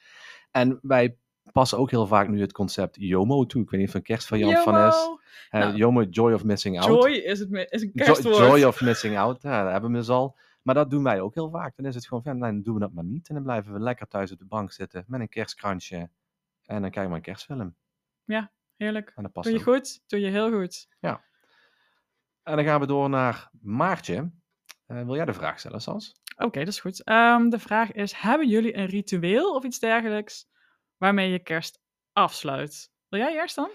En 0.52 0.80
wij 0.82 1.18
passen 1.52 1.78
ook 1.78 1.90
heel 1.90 2.08
vaak 2.08 2.28
nu 2.28 2.42
het 2.42 2.52
concept 2.52 2.96
JOMO 3.00 3.46
toe. 3.46 3.62
Ik 3.62 3.70
weet 3.70 3.80
niet 3.80 3.90
of 3.90 3.96
een 3.96 4.02
kerstvariant 4.02 4.60
van 4.60 4.88
is. 4.88 5.10
Eh, 5.50 5.62
Nou, 5.62 5.76
JOMO, 5.76 6.04
Joy 6.04 6.34
of 6.34 6.44
Missing 6.44 6.80
Out. 6.80 7.04
Joy 7.04 7.12
is, 7.12 7.40
het, 7.40 7.68
is 7.70 7.82
een 7.82 7.92
kerstwoord. 7.94 8.38
Joy 8.38 8.64
of 8.64 8.82
Missing 8.82 9.18
Out, 9.18 9.42
ja, 9.42 9.64
dat 9.64 9.72
hebben 9.72 9.92
we 9.92 9.98
dus 9.98 10.10
al. 10.10 10.38
Maar 10.62 10.76
dat 10.76 10.90
doen 10.90 11.04
wij 11.04 11.22
ook 11.22 11.34
heel 11.34 11.50
vaak. 11.50 11.76
Dan 11.76 11.86
is 11.86 11.96
het 11.96 12.08
gewoon 12.08 12.24
van, 12.24 12.38
nou, 12.38 12.54
dan 12.54 12.62
doen 12.62 12.74
we 12.74 12.80
dat 12.80 12.94
maar 12.94 13.04
niet. 13.04 13.28
En 13.28 13.36
dan 13.36 13.44
blijven 13.44 13.74
we 13.74 13.80
lekker 13.80 14.08
thuis 14.08 14.32
op 14.32 14.38
de 14.40 14.46
bank 14.46 14.72
zitten 14.72 15.04
met 15.08 15.22
een 15.22 15.30
kerstkransje. 15.30 16.10
En 16.66 16.82
dan 16.82 16.92
kijken 16.92 17.10
we 17.10 17.16
een 17.16 17.22
kerstfilm. 17.22 17.76
Heerlijk. 18.76 19.12
En 19.16 19.24
dat 19.24 19.32
past 19.32 19.50
Doe 19.50 19.60
je 19.60 19.66
ook. 19.66 19.76
goed? 19.76 20.02
Doe 20.08 20.20
je 20.20 20.30
heel 20.30 20.52
goed. 20.52 20.88
En 22.44 22.56
dan 22.56 22.66
gaan 22.66 22.80
we 22.80 22.86
door 22.88 23.10
naar 23.10 23.50
Maartje. 23.62 24.32
Eh, 24.86 25.04
wil 25.06 25.16
jij 25.16 25.26
de 25.26 25.34
vraag 25.34 25.60
stellen, 25.60 25.82
Sans? 25.82 26.22
Oké, 26.38 26.60
dat 26.60 26.68
is 26.68 26.80
goed. 26.80 27.04
Ehm, 27.04 27.50
de 27.50 27.60
vraag 27.60 27.92
is, 27.92 28.14
hebben 28.14 28.48
jullie 28.48 28.76
een 28.76 28.86
ritueel 28.86 29.56
of 29.56 29.64
iets 29.64 29.80
dergelijks 29.80 30.48
waarmee 30.98 31.32
je 31.32 31.40
kerst 31.40 31.80
afsluit? 32.14 32.92
Wil 33.08 33.20
jij 33.20 33.34
eerst 33.34 33.56
dan? 33.56 33.70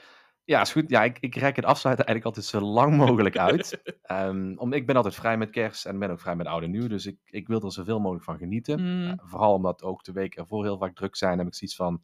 Ja, 0.45 0.61
is 0.61 0.73
goed. 0.73 0.91
Ja, 0.91 1.05
ik, 1.05 1.19
ik 1.21 1.35
rek 1.35 1.57
het 1.57 1.65
afsluiten 1.65 2.07
eigenlijk 2.07 2.37
altijd 2.37 2.55
zo 2.55 2.71
lang 2.71 2.97
mogelijk 3.07 3.39
uit. 3.39 3.83
Ehm, 4.03 4.55
om, 4.57 4.73
ik 4.73 4.87
ben 4.87 4.97
altijd 4.97 5.15
vrij 5.15 5.37
met 5.37 5.51
kerst 5.51 5.87
en 5.87 5.99
ben 5.99 6.11
ook 6.11 6.21
vrij 6.21 6.37
met 6.37 6.47
oud 6.47 6.63
en 6.63 6.71
nieuw. 6.71 6.87
Dus 6.87 7.07
ik, 7.07 7.19
ik 7.25 7.47
wil 7.47 7.61
er 7.61 7.73
zoveel 7.73 8.01
mogelijk 8.01 8.25
van 8.25 8.39
genieten. 8.39 8.81
Mm. 8.81 9.11
Eh, 9.11 9.15
vooral 9.17 9.55
omdat 9.55 9.83
ook 9.83 10.05
de 10.05 10.13
weken 10.13 10.43
ervoor 10.43 10.65
heel 10.65 10.79
vaak 10.79 10.95
druk 10.95 11.17
zijn, 11.17 11.39
heb 11.39 11.47
ik 11.47 11.55
zoiets 11.55 11.77
van 11.77 12.03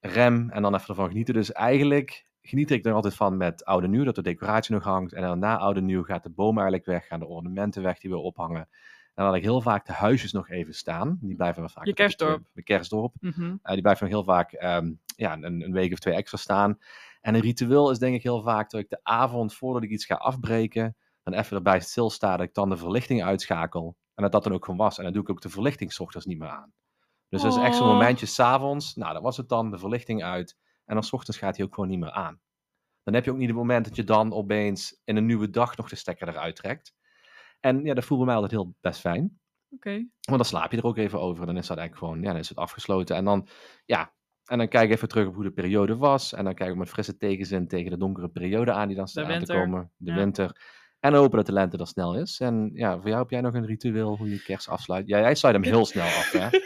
rem 0.00 0.50
en 0.50 0.62
dan 0.62 0.74
even 0.74 0.88
ervan 0.88 1.08
genieten. 1.08 1.34
Dus 1.34 1.52
eigenlijk 1.52 2.26
geniet 2.42 2.70
ik 2.70 2.84
er 2.84 2.92
altijd 2.92 3.14
van 3.14 3.36
met 3.36 3.64
oud 3.64 3.82
en 3.82 3.90
nieuw, 3.90 4.04
dat 4.04 4.14
de 4.14 4.22
decoratie 4.22 4.74
nog 4.74 4.84
hangt. 4.84 5.12
En 5.12 5.22
dan 5.22 5.38
na 5.38 5.58
oud 5.58 5.76
en 5.76 5.84
nieuw 5.84 6.02
gaat 6.02 6.22
de 6.22 6.30
boom 6.30 6.54
eigenlijk 6.56 6.86
weg, 6.86 7.06
gaan 7.06 7.20
de 7.20 7.26
ornamenten 7.26 7.82
weg 7.82 7.98
die 7.98 8.10
we 8.10 8.16
ophangen. 8.16 8.68
En 9.14 9.22
dan 9.22 9.26
had 9.26 9.34
ik 9.34 9.42
heel 9.42 9.60
vaak 9.60 9.86
de 9.86 9.92
huisjes 9.92 10.32
nog 10.32 10.50
even 10.50 10.74
staan. 10.74 11.18
Die 11.20 11.36
blijven 11.36 11.62
we 11.62 11.68
vaak. 11.68 11.86
Je 11.86 11.94
kerstdorp. 11.94 12.46
De 12.52 12.62
kerstdorp. 12.62 13.14
Mhm. 13.20 13.42
Uh, 13.42 13.58
die 13.62 13.80
blijven 13.80 14.04
nog 14.04 14.14
heel 14.14 14.24
vaak 14.24 14.52
ehm, 14.52 14.92
ja, 15.16 15.32
een, 15.32 15.62
een, 15.62 15.72
week 15.72 15.92
of 15.92 15.98
twee 15.98 16.14
extra 16.14 16.38
staan. 16.38 16.78
En 17.24 17.34
een 17.34 17.40
ritueel 17.40 17.90
is 17.90 17.98
denk 17.98 18.14
ik 18.14 18.22
heel 18.22 18.42
vaak 18.42 18.70
dat 18.70 18.80
ik 18.80 18.88
de 18.88 19.00
avond 19.02 19.54
voordat 19.54 19.82
ik 19.82 19.90
iets 19.90 20.04
ga 20.04 20.14
afbreken, 20.14 20.96
dan 21.22 21.34
even 21.34 21.56
erbij 21.56 21.80
stilsta 21.80 22.36
dat 22.36 22.46
ik 22.46 22.54
dan 22.54 22.68
de 22.68 22.76
verlichting 22.76 23.24
uitschakel. 23.24 23.96
En 24.14 24.22
dat 24.22 24.32
dat 24.32 24.42
dan 24.42 24.52
ook 24.52 24.64
gewoon 24.64 24.80
was. 24.80 24.98
En 24.98 25.04
dan 25.04 25.12
doe 25.12 25.22
ik 25.22 25.30
ook 25.30 25.40
de 25.40 25.48
verlichting 25.48 25.92
's 25.92 26.00
ochtends 26.00 26.26
niet 26.26 26.38
meer 26.38 26.48
aan. 26.48 26.72
Dus 27.28 27.42
dat 27.42 27.56
is 27.56 27.62
echt 27.62 27.76
zo'n 27.76 27.86
Oh. 27.86 27.92
momentje 27.92 28.26
s'avonds. 28.26 28.94
Nou, 28.94 29.12
dan 29.12 29.22
was 29.22 29.36
het 29.36 29.48
dan 29.48 29.70
de 29.70 29.78
verlichting 29.78 30.22
uit. 30.24 30.56
En 30.84 30.94
dan 30.94 31.04
's 31.04 31.12
ochtends 31.12 31.38
gaat 31.38 31.56
hij 31.56 31.66
ook 31.66 31.74
gewoon 31.74 31.90
niet 31.90 31.98
meer 31.98 32.10
aan. 32.10 32.40
Dan 33.02 33.14
heb 33.14 33.24
je 33.24 33.30
ook 33.30 33.36
niet 33.36 33.48
het 33.48 33.56
moment 33.56 33.84
dat 33.84 33.96
je 33.96 34.04
dan 34.04 34.32
opeens 34.32 35.00
in 35.04 35.16
een 35.16 35.26
nieuwe 35.26 35.50
dag 35.50 35.76
nog 35.76 35.88
de 35.88 35.96
stekker 35.96 36.28
eruit 36.28 36.56
trekt. 36.56 36.94
En 37.60 37.84
ja, 37.84 37.94
dat 37.94 38.04
voelt 38.04 38.18
bij 38.18 38.28
mij 38.28 38.36
altijd 38.42 38.60
heel 38.62 38.74
best 38.80 39.00
fijn. 39.00 39.40
Oké. 39.70 39.90
Want 40.20 40.36
dan 40.36 40.44
slaap 40.44 40.70
je 40.70 40.76
er 40.76 40.84
ook 40.84 40.96
even 40.96 41.20
over. 41.20 41.46
Dan 41.46 41.56
is 41.56 41.66
dat 41.66 41.78
eigenlijk 41.78 42.06
gewoon, 42.06 42.22
ja, 42.22 42.30
dan 42.30 42.40
is 42.40 42.48
het 42.48 42.58
afgesloten. 42.58 43.16
En 43.16 43.24
dan, 43.24 43.48
ja, 43.84 44.13
en 44.46 44.58
dan 44.58 44.68
kijk 44.68 44.84
ik 44.88 44.94
even 44.96 45.08
terug 45.08 45.26
op 45.26 45.34
hoe 45.34 45.44
de 45.44 45.50
periode 45.52 45.96
was. 45.96 46.32
En 46.32 46.44
dan 46.44 46.54
kijk 46.54 46.70
ik 46.70 46.76
met 46.76 46.88
frisse 46.88 47.16
tegenzin 47.16 47.68
tegen 47.68 47.90
de 47.90 47.96
donkere 47.96 48.28
periode 48.28 48.72
aan 48.72 48.86
die 48.88 48.96
dan 48.96 49.08
staat 49.08 49.24
aan 49.30 49.44
te 49.44 49.52
komen. 49.52 49.90
De 49.96 50.10
Ja. 50.10 50.16
winter. 50.16 50.60
En 51.00 51.14
hopen 51.14 51.36
dat 51.36 51.46
de 51.46 51.52
lente 51.52 51.76
er 51.78 51.86
snel 51.86 52.16
is. 52.16 52.40
En 52.40 52.70
ja, 52.74 52.94
voor 53.00 53.08
jou 53.08 53.20
heb 53.20 53.30
jij 53.30 53.40
nog 53.40 53.54
een 53.54 53.66
ritueel 53.66 54.16
hoe 54.16 54.30
je 54.30 54.42
kerst 54.42 54.68
afsluit? 54.68 55.06
Ja, 55.08 55.18
jij 55.18 55.34
sluit 55.34 55.54
hem 55.54 55.64
heel 55.64 55.84
snel 55.84 56.04
af, 56.04 56.32
hè? 56.32 56.48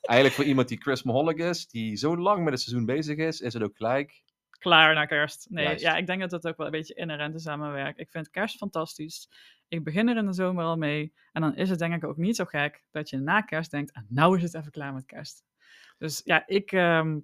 Eigenlijk 0.00 0.34
voor 0.34 0.44
iemand 0.44 0.68
die 0.68 0.80
Chris 0.80 1.02
Maholic 1.02 1.38
is, 1.38 1.66
die 1.68 1.96
zo 1.96 2.16
lang 2.16 2.44
met 2.44 2.52
het 2.52 2.62
seizoen 2.62 2.86
bezig 2.86 3.16
is, 3.16 3.40
is 3.40 3.52
het 3.54 3.62
ook 3.62 3.76
gelijk. 3.76 4.22
Klaar 4.58 4.94
na 4.94 5.04
kerst. 5.06 5.46
Nee, 5.50 5.64
Juist. 5.64 5.80
ja, 5.82 5.96
ik 5.96 6.06
denk 6.06 6.20
dat 6.20 6.30
dat 6.30 6.46
ook 6.46 6.56
wel 6.56 6.66
een 6.66 6.72
beetje 6.72 6.94
inherent 6.94 7.34
is 7.34 7.46
aan 7.46 7.58
mijn 7.58 7.72
werk. 7.72 7.96
Ik 7.98 8.10
vind 8.10 8.30
kerst 8.30 8.56
fantastisch. 8.56 9.28
Ik 9.68 9.84
begin 9.84 10.08
er 10.08 10.16
in 10.16 10.26
de 10.26 10.32
zomer 10.32 10.64
al 10.64 10.76
mee. 10.76 11.12
En 11.32 11.40
dan 11.42 11.56
is 11.56 11.70
het 11.70 11.78
denk 11.78 11.94
ik 11.94 12.04
ook 12.04 12.16
niet 12.16 12.36
zo 12.36 12.44
gek 12.44 12.82
dat 12.90 13.10
je 13.10 13.16
na 13.18 13.40
kerst 13.40 13.70
denkt, 13.70 13.92
ah, 13.92 14.02
nou 14.08 14.36
is 14.36 14.42
het 14.42 14.54
even 14.54 14.70
klaar 14.70 14.92
met 14.94 15.06
kerst. 15.06 15.44
Dus 15.98 16.20
ja, 16.24 16.46
ik, 16.46 16.72
ehm, 16.72 17.18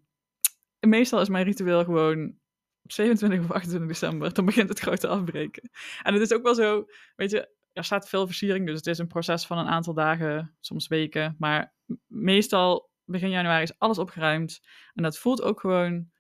meestal 0.81 1.21
is 1.21 1.29
mijn 1.29 1.45
ritueel 1.45 1.85
gewoon 1.85 2.39
op 2.83 2.93
27 2.93 3.41
of 3.41 3.51
28 3.51 3.89
december, 3.89 4.35
dan 4.35 4.45
begint 4.45 4.69
het 4.69 4.81
grote 4.81 5.09
afbreken. 5.09 5.71
En 6.03 6.13
het 6.13 6.23
is 6.23 6.33
ook 6.33 6.43
wel 6.43 6.55
zo, 6.55 6.85
weet 7.17 7.31
je, 7.31 7.53
er 7.73 7.85
staat 7.85 8.09
veel 8.09 8.27
versiering, 8.27 8.67
dus 8.67 8.77
het 8.77 8.87
is 8.87 8.99
een 8.99 9.07
proces 9.07 9.47
van 9.47 9.59
een 9.59 9.67
aantal 9.67 9.95
dagen, 9.95 10.57
soms 10.61 10.89
weken. 10.89 11.37
Maar 11.39 11.75
meestal 12.07 12.91
begin 13.05 13.31
januari 13.31 13.63
is 13.63 13.79
alles 13.79 13.99
opgeruimd. 13.99 14.61
En 14.95 15.03
dat 15.03 15.19
voelt 15.19 15.43
ook 15.43 15.61
gewoon 15.61 15.93
een 15.93 16.13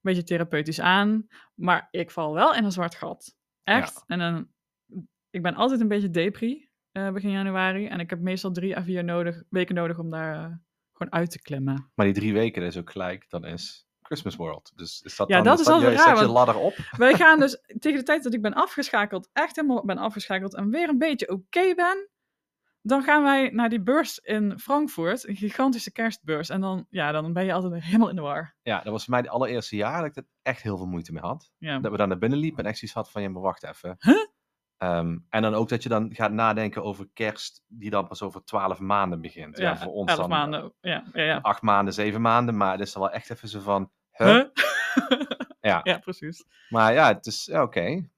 beetje 0.00 0.22
therapeutisch 0.22 0.80
aan. 0.80 1.26
Maar 1.54 1.88
ik 1.90 2.10
val 2.10 2.34
wel 2.34 2.54
in 2.54 2.64
een 2.64 2.72
zwart 2.72 2.94
gat. 2.94 3.36
Echt. 3.64 4.04
En 4.06 4.18
dan, 4.18 4.48
ik 5.30 5.42
ben 5.42 5.54
altijd 5.54 5.80
een 5.80 5.88
beetje 5.88 6.10
depri 6.10 6.68
eh, 6.92 7.12
begin 7.12 7.30
januari. 7.30 7.86
En 7.86 8.00
ik 8.00 8.10
heb 8.10 8.20
meestal 8.20 8.52
drie 8.52 8.76
à 8.76 8.82
vier 8.82 9.04
nodig, 9.04 9.42
weken 9.50 9.74
nodig 9.74 9.98
om 9.98 10.10
daar 10.10 10.44
eh, 10.44 10.52
gewoon 10.96 11.12
uit 11.12 11.30
te 11.30 11.42
klimmen. 11.42 11.90
Maar 11.94 12.06
die 12.06 12.14
drie 12.14 12.32
weken 12.32 12.62
is 12.62 12.76
ook 12.76 12.90
gelijk, 12.90 13.24
dan 13.28 13.44
is 13.44 13.86
Christmas 14.02 14.36
World. 14.36 14.72
Dus 14.74 15.00
is 15.02 15.16
dat 15.16 15.28
Ja, 15.28 15.34
dan, 15.34 15.44
dat 15.44 15.60
is 15.60 15.66
je, 15.66 15.94
raar, 15.94 16.16
Zet 16.16 16.26
je 16.26 16.32
ladder 16.32 16.56
op. 16.56 16.74
Wij 16.96 17.14
gaan 17.14 17.38
dus 17.38 17.60
tegen 17.78 17.98
de 17.98 18.04
tijd 18.04 18.22
dat 18.22 18.34
ik 18.34 18.42
ben 18.42 18.54
afgeschakeld, 18.54 19.28
echt 19.32 19.56
helemaal 19.56 19.84
ben 19.84 19.98
afgeschakeld 19.98 20.54
en 20.54 20.70
weer 20.70 20.88
een 20.88 20.98
beetje 20.98 21.28
oké 21.28 21.74
ben, 21.74 22.08
dan 22.86 23.02
gaan 23.02 23.22
wij 23.22 23.50
naar 23.50 23.68
die 23.68 23.82
beurs 23.82 24.18
in 24.18 24.58
Frankfurt, 24.58 25.28
een 25.28 25.36
gigantische 25.36 25.92
kerstbeurs. 25.92 26.48
En 26.48 26.60
dan, 26.60 26.86
ja, 26.90 27.12
dan 27.12 27.32
ben 27.32 27.44
je 27.44 27.52
altijd 27.52 27.82
helemaal 27.82 28.08
in 28.08 28.16
de 28.16 28.22
war. 28.22 28.56
Ja, 28.62 28.80
dat 28.82 28.92
was 28.92 29.04
voor 29.04 29.12
mij 29.12 29.22
de 29.22 29.28
allereerste 29.28 29.76
jaar 29.76 30.00
dat 30.00 30.10
ik 30.10 30.16
er 30.16 30.26
echt 30.42 30.62
heel 30.62 30.76
veel 30.76 30.86
moeite 30.86 31.12
mee 31.12 31.22
had. 31.22 31.52
Ja. 31.58 31.78
Dat 31.78 31.90
we 31.90 31.96
dan 31.96 32.08
naar 32.08 32.18
binnen 32.18 32.38
liepen 32.38 32.64
en 32.64 32.70
echt 32.70 32.78
zoiets 32.78 32.96
had 32.96 33.10
van, 33.10 33.22
ja, 33.22 33.28
maar 33.28 33.42
wacht 33.42 33.64
even. 33.64 33.96
Huh? 33.98 34.26
Ehm, 34.78 35.18
en 35.28 35.42
dan 35.42 35.54
ook 35.54 35.68
dat 35.68 35.82
je 35.82 35.88
dan 35.88 36.14
gaat 36.14 36.32
nadenken 36.32 36.82
over 36.82 37.08
kerst, 37.12 37.62
die 37.66 37.90
dan 37.90 38.06
pas 38.06 38.22
over 38.22 38.44
twaalf 38.44 38.78
maanden 38.78 39.20
begint. 39.20 39.58
Ja, 39.58 39.76
voor 39.76 39.92
ons 39.92 40.10
elf 40.10 40.20
dan 40.20 40.28
maanden. 40.28 40.72
Ja, 40.80 41.04
ja, 41.12 41.22
ja. 41.22 41.38
acht 41.42 41.62
maanden, 41.62 41.94
zeven 41.94 42.20
maanden, 42.20 42.56
maar 42.56 42.72
het 42.72 42.80
is 42.80 42.92
dan 42.92 43.02
wel 43.02 43.10
echt 43.12 43.30
even 43.30 43.48
zo 43.48 43.60
van, 43.60 43.90
huh? 44.12 44.44
Ja. 45.60 45.80
ja, 45.84 45.98
precies. 45.98 46.44
Maar 46.68 46.92
ja, 46.92 47.06
het 47.14 47.26
is, 47.26 47.44
ja, 47.44 47.62
oké. 47.62 48.08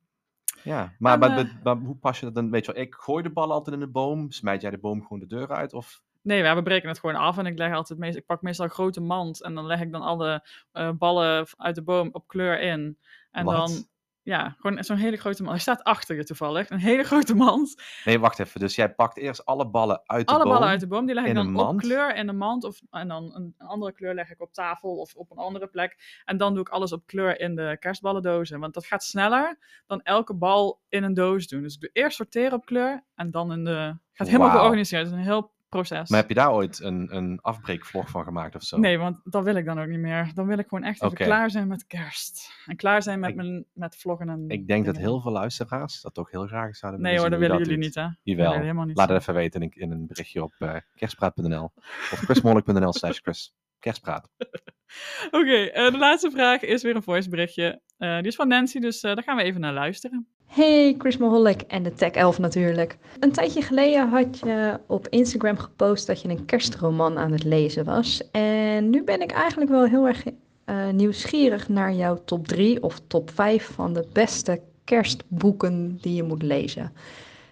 Ja, 0.62 0.92
maar, 0.98 1.12
En, 1.12 1.18
maar, 1.18 1.28
eh, 1.28 1.36
maar- 1.36 1.58
maar 1.62 1.76
hoe 1.76 1.96
pas 1.96 2.18
je 2.18 2.24
dat 2.24 2.34
dan? 2.34 2.50
Weet 2.50 2.66
je 2.66 2.72
wel, 2.72 2.82
ik 2.82 2.94
gooi 2.94 3.22
de 3.22 3.30
bal 3.30 3.52
altijd 3.52 3.76
in 3.76 3.82
de 3.82 3.88
boom, 3.88 4.30
smijt 4.30 4.60
jij 4.60 4.70
de 4.70 4.78
boom 4.78 5.02
gewoon 5.02 5.18
de 5.18 5.26
deur 5.26 5.48
uit? 5.48 5.72
Of 5.72 6.02
Nee, 6.22 6.54
we 6.54 6.62
breken 6.62 6.88
het 6.88 6.98
gewoon 6.98 7.16
af 7.16 7.38
en 7.38 7.46
ik 7.46 7.58
leg 7.58 7.72
altijd 7.72 7.98
meest, 7.98 8.16
ik 8.16 8.26
pak 8.26 8.42
meestal 8.42 8.64
een 8.64 8.70
grote 8.70 9.00
mand 9.00 9.42
en 9.42 9.54
dan 9.54 9.66
leg 9.66 9.80
ik 9.80 9.92
dan 9.92 10.02
alle 10.02 10.46
eh, 10.72 10.90
ballen 10.90 11.46
uit 11.56 11.74
de 11.74 11.82
boom 11.82 12.08
op 12.12 12.26
kleur 12.26 12.60
in. 12.60 12.98
En 13.30 13.44
Wat? 13.44 13.56
dan, 13.56 13.86
ja, 14.28 14.56
gewoon 14.58 14.84
zo'n 14.84 14.96
hele 14.96 15.16
grote 15.16 15.42
mand. 15.42 15.54
Hij 15.54 15.62
staat 15.62 15.84
achter 15.84 16.16
je 16.16 16.24
toevallig, 16.24 16.70
een 16.70 16.78
hele 16.78 17.02
grote 17.02 17.34
mand. 17.34 17.82
Nee, 18.04 18.18
wacht 18.18 18.38
even. 18.38 18.60
Dus 18.60 18.74
jij 18.74 18.94
pakt 18.94 19.16
eerst 19.16 19.44
alle 19.44 19.68
ballen 19.68 20.02
uit 20.06 20.26
de 20.26 20.32
Alle 20.34 20.42
boom. 20.42 20.52
ballen 20.52 20.68
uit 20.68 20.80
de 20.80 20.86
boom, 20.86 21.06
die 21.06 21.14
leg 21.14 21.24
ik 21.24 21.34
dan 21.34 21.56
op 21.56 21.78
kleur 21.78 22.14
in 22.14 22.26
de 22.26 22.32
mand. 22.32 22.64
Of, 22.64 22.80
en 22.90 23.08
dan 23.08 23.34
een, 23.34 23.54
een 23.58 23.66
andere 23.66 23.92
kleur 23.92 24.14
leg 24.14 24.30
ik 24.30 24.40
op 24.40 24.52
tafel 24.52 24.96
of 24.96 25.14
op 25.14 25.30
een 25.30 25.36
andere 25.36 25.66
plek. 25.66 26.20
En 26.24 26.36
dan 26.36 26.52
doe 26.52 26.62
ik 26.62 26.68
alles 26.68 26.92
op 26.92 27.06
kleur 27.06 27.40
in 27.40 27.54
de 27.54 27.76
kerstballendozen. 27.80 28.60
Want 28.60 28.74
dat 28.74 28.86
gaat 28.86 29.04
sneller 29.04 29.58
dan 29.86 30.02
elke 30.02 30.34
bal 30.34 30.80
in 30.88 31.02
een 31.02 31.14
doos 31.14 31.46
doen. 31.46 31.62
Dus 31.62 31.74
ik 31.74 31.80
doe 31.80 31.90
eerst 31.92 32.16
sorteren 32.16 32.52
op 32.52 32.64
kleur 32.64 33.04
en 33.14 33.30
dan 33.30 33.52
in 33.52 33.64
de... 33.64 33.96
Gaat 34.12 34.28
helemaal 34.28 34.50
georganiseerd. 34.50 35.02
Het 35.02 35.12
is 35.12 35.18
een 35.18 35.24
heel 35.24 35.52
proces. 35.68 36.10
Maar 36.10 36.18
heb 36.20 36.28
je 36.28 36.34
daar 36.34 36.52
ooit 36.52 36.80
een, 36.80 37.16
een 37.16 37.38
afbreekvlog 37.40 38.08
van 38.10 38.24
gemaakt 38.24 38.54
of 38.54 38.62
zo? 38.62 38.78
Nee, 38.78 38.98
want 38.98 39.20
dat 39.24 39.44
wil 39.44 39.54
ik 39.54 39.64
dan 39.64 39.80
ook 39.80 39.86
niet 39.88 39.98
meer. 39.98 40.30
Dan 40.34 40.46
wil 40.46 40.58
ik 40.58 40.68
gewoon 40.68 40.84
echt 40.84 41.02
even 41.02 41.16
klaar 41.16 41.50
zijn 41.50 41.68
met 41.68 41.86
kerst. 41.86 42.50
En 42.66 42.76
klaar 42.76 43.02
zijn 43.02 43.20
met, 43.20 43.30
Ik- 43.30 43.36
mijn, 43.36 43.64
met 43.72 43.96
vloggen 43.96 44.28
en 44.28 44.44
Ik 44.48 44.66
denk 44.66 44.84
dat 44.86 44.96
heel 44.96 45.20
veel 45.20 45.32
luisteraars 45.32 46.00
dat 46.00 46.18
ook 46.18 46.30
heel 46.30 46.46
graag 46.46 46.76
zouden 46.76 47.00
Nee 47.02 47.12
willen 47.12 47.30
hoor, 47.30 47.38
zien 47.40 47.48
dat 47.48 47.58
willen 47.58 47.74
jullie 47.74 47.92
doet. 47.92 48.04
niet 48.04 48.24
hè? 48.24 48.32
Jawel. 48.32 48.52
helemaal 48.60 48.84
niet 48.84 48.96
Laat 48.96 49.08
het 49.08 49.20
even 49.20 49.34
weten 49.34 49.60
in, 49.62 49.70
in 49.74 49.90
een 49.90 50.06
berichtje 50.06 50.42
op 50.42 50.54
eh, 50.58 50.74
kerstpraat.nl 50.94 51.72
of 52.12 52.18
chrismonnik.nl 52.18 52.92
slash 52.92 53.18
Chris. 53.22 53.54
Kerstpraat. 53.78 54.28
Oké, 55.30 55.54
eh, 55.54 55.90
de 55.92 55.98
laatste 55.98 56.30
vraag 56.30 56.60
is 56.62 56.82
weer 56.82 56.96
een 56.96 57.02
voiceberichtje. 57.02 57.80
Eh 57.98 58.16
die 58.16 58.26
is 58.26 58.34
van 58.36 58.48
Nancy, 58.48 58.78
dus 58.80 59.00
daar 59.00 59.22
gaan 59.22 59.36
we 59.36 59.42
even 59.42 59.60
naar 59.60 59.72
luisteren. 59.72 60.28
Hey, 60.48 60.94
Chris 60.98 61.16
Moholik 61.16 61.60
en 61.60 61.82
de 61.82 61.94
Tech 61.94 62.10
Elf 62.10 62.38
natuurlijk. 62.38 62.98
Een 63.20 63.32
tijdje 63.32 63.62
geleden 63.62 64.08
had 64.08 64.38
je 64.38 64.80
op 64.86 65.08
Instagram 65.08 65.56
gepost 65.56 66.06
dat 66.06 66.22
je 66.22 66.28
een 66.28 66.44
kerstroman 66.44 67.18
aan 67.18 67.32
het 67.32 67.44
lezen 67.44 67.84
was. 67.84 68.30
En 68.30 68.90
nu 68.90 69.04
ben 69.04 69.20
ik 69.20 69.30
eigenlijk 69.30 69.70
wel 69.70 69.84
heel 69.84 70.06
erg 70.06 70.24
eh, 70.64 70.88
nieuwsgierig 70.88 71.68
naar 71.68 71.92
jouw 71.92 72.22
top 72.24 72.48
3 72.48 72.82
of 72.82 73.00
top 73.06 73.30
5 73.30 73.70
van 73.74 73.92
de 73.92 74.06
beste 74.12 74.60
kerstboeken 74.84 75.98
die 76.00 76.14
je 76.14 76.22
moet 76.22 76.42
lezen. 76.42 76.92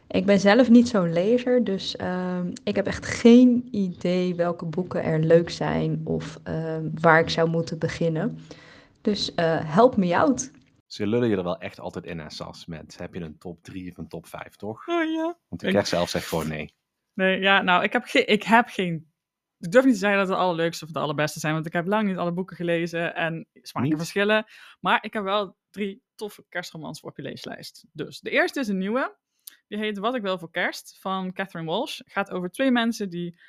Ik 0.09 0.27
ben 0.27 0.41
zelf 0.41 0.71
niet 0.71 0.89
zo'n 0.89 1.13
lezer, 1.13 1.65
dus 1.65 1.97
ehm, 1.97 2.47
ik 2.65 2.77
heb 2.77 2.87
echt 2.87 3.07
geen 3.07 3.69
idee 3.71 4.35
welke 4.35 4.65
boeken 4.65 5.03
er 5.03 5.21
leuk 5.21 5.51
zijn 5.51 6.01
of 6.05 6.39
ehm, 6.43 6.85
waar 7.01 7.21
ik 7.21 7.31
zou 7.31 7.49
moeten 7.49 7.79
beginnen. 7.79 8.39
Dus 9.01 9.35
eh, 9.35 9.59
help 9.63 9.97
me 9.97 10.17
out. 10.17 10.51
Ze 10.87 11.07
lullen 11.07 11.29
je 11.29 11.37
er 11.37 11.43
wel 11.45 11.59
echt 11.59 11.81
altijd 11.81 12.05
in, 12.05 12.19
hè, 12.19 12.31
Sas, 12.31 12.67
met 12.67 12.99
heb 12.99 13.15
je 13.15 13.21
een 13.21 13.39
top 13.39 13.63
3 13.63 13.91
of 13.91 13.97
een 13.99 14.09
top 14.09 14.27
5, 14.27 14.57
toch? 14.57 14.89
Oh 14.89 15.05
ja. 15.05 15.39
Want 15.49 15.61
de 15.61 15.67
Ik- 15.67 15.73
kerst 15.73 15.89
zelf 15.89 16.09
zegt 16.09 16.27
gewoon 16.29 16.49
nee. 16.49 16.75
Nee, 17.13 17.41
ja, 17.41 17.63
nou, 17.63 17.83
ik 17.83 17.93
heb, 17.93 18.05
geen, 18.05 18.27
ik 18.27 18.43
heb 18.43 18.69
geen... 18.69 19.11
Ik 19.59 19.71
durf 19.71 19.85
niet 19.85 19.93
te 19.95 20.01
zeggen 20.01 20.19
dat 20.19 20.29
het 20.29 20.37
de 20.37 20.43
allerleukste 20.43 20.85
of 20.85 20.91
de 20.91 20.99
allerbeste 20.99 21.41
zijn, 21.41 21.55
want 21.55 21.67
ik 21.67 21.73
heb 21.73 21.87
lang 21.87 22.09
niet 22.09 22.17
alle 22.17 22.33
boeken 22.33 22.57
gelezen 22.57 23.15
en 23.15 23.47
smaken 23.53 23.97
verschillen. 23.97 24.45
Maar 24.81 25.05
ik 25.05 25.13
heb 25.13 25.23
wel 25.23 25.57
drie 25.71 26.03
toffe 26.15 26.45
kerstromans 26.49 27.01
voor 27.01 27.11
op 27.11 27.17
je 27.17 27.23
leeslijst. 27.23 27.87
Dus 27.93 28.21
de 28.21 28.31
eerste 28.31 28.61
is 28.61 28.69
een 28.69 28.79
nieuwe. 28.79 29.17
Die 29.69 29.79
heet 29.79 29.99
Wat 29.99 30.15
ik 30.15 30.23
wil 30.23 30.39
voor 30.39 30.51
kerst 30.51 30.99
van 31.01 31.33
Catherine 31.33 31.71
Walsh. 31.71 32.01
Gaat 32.05 32.31
over 32.31 32.51
twee 32.51 32.71
mensen 32.71 33.11
die 33.11 33.41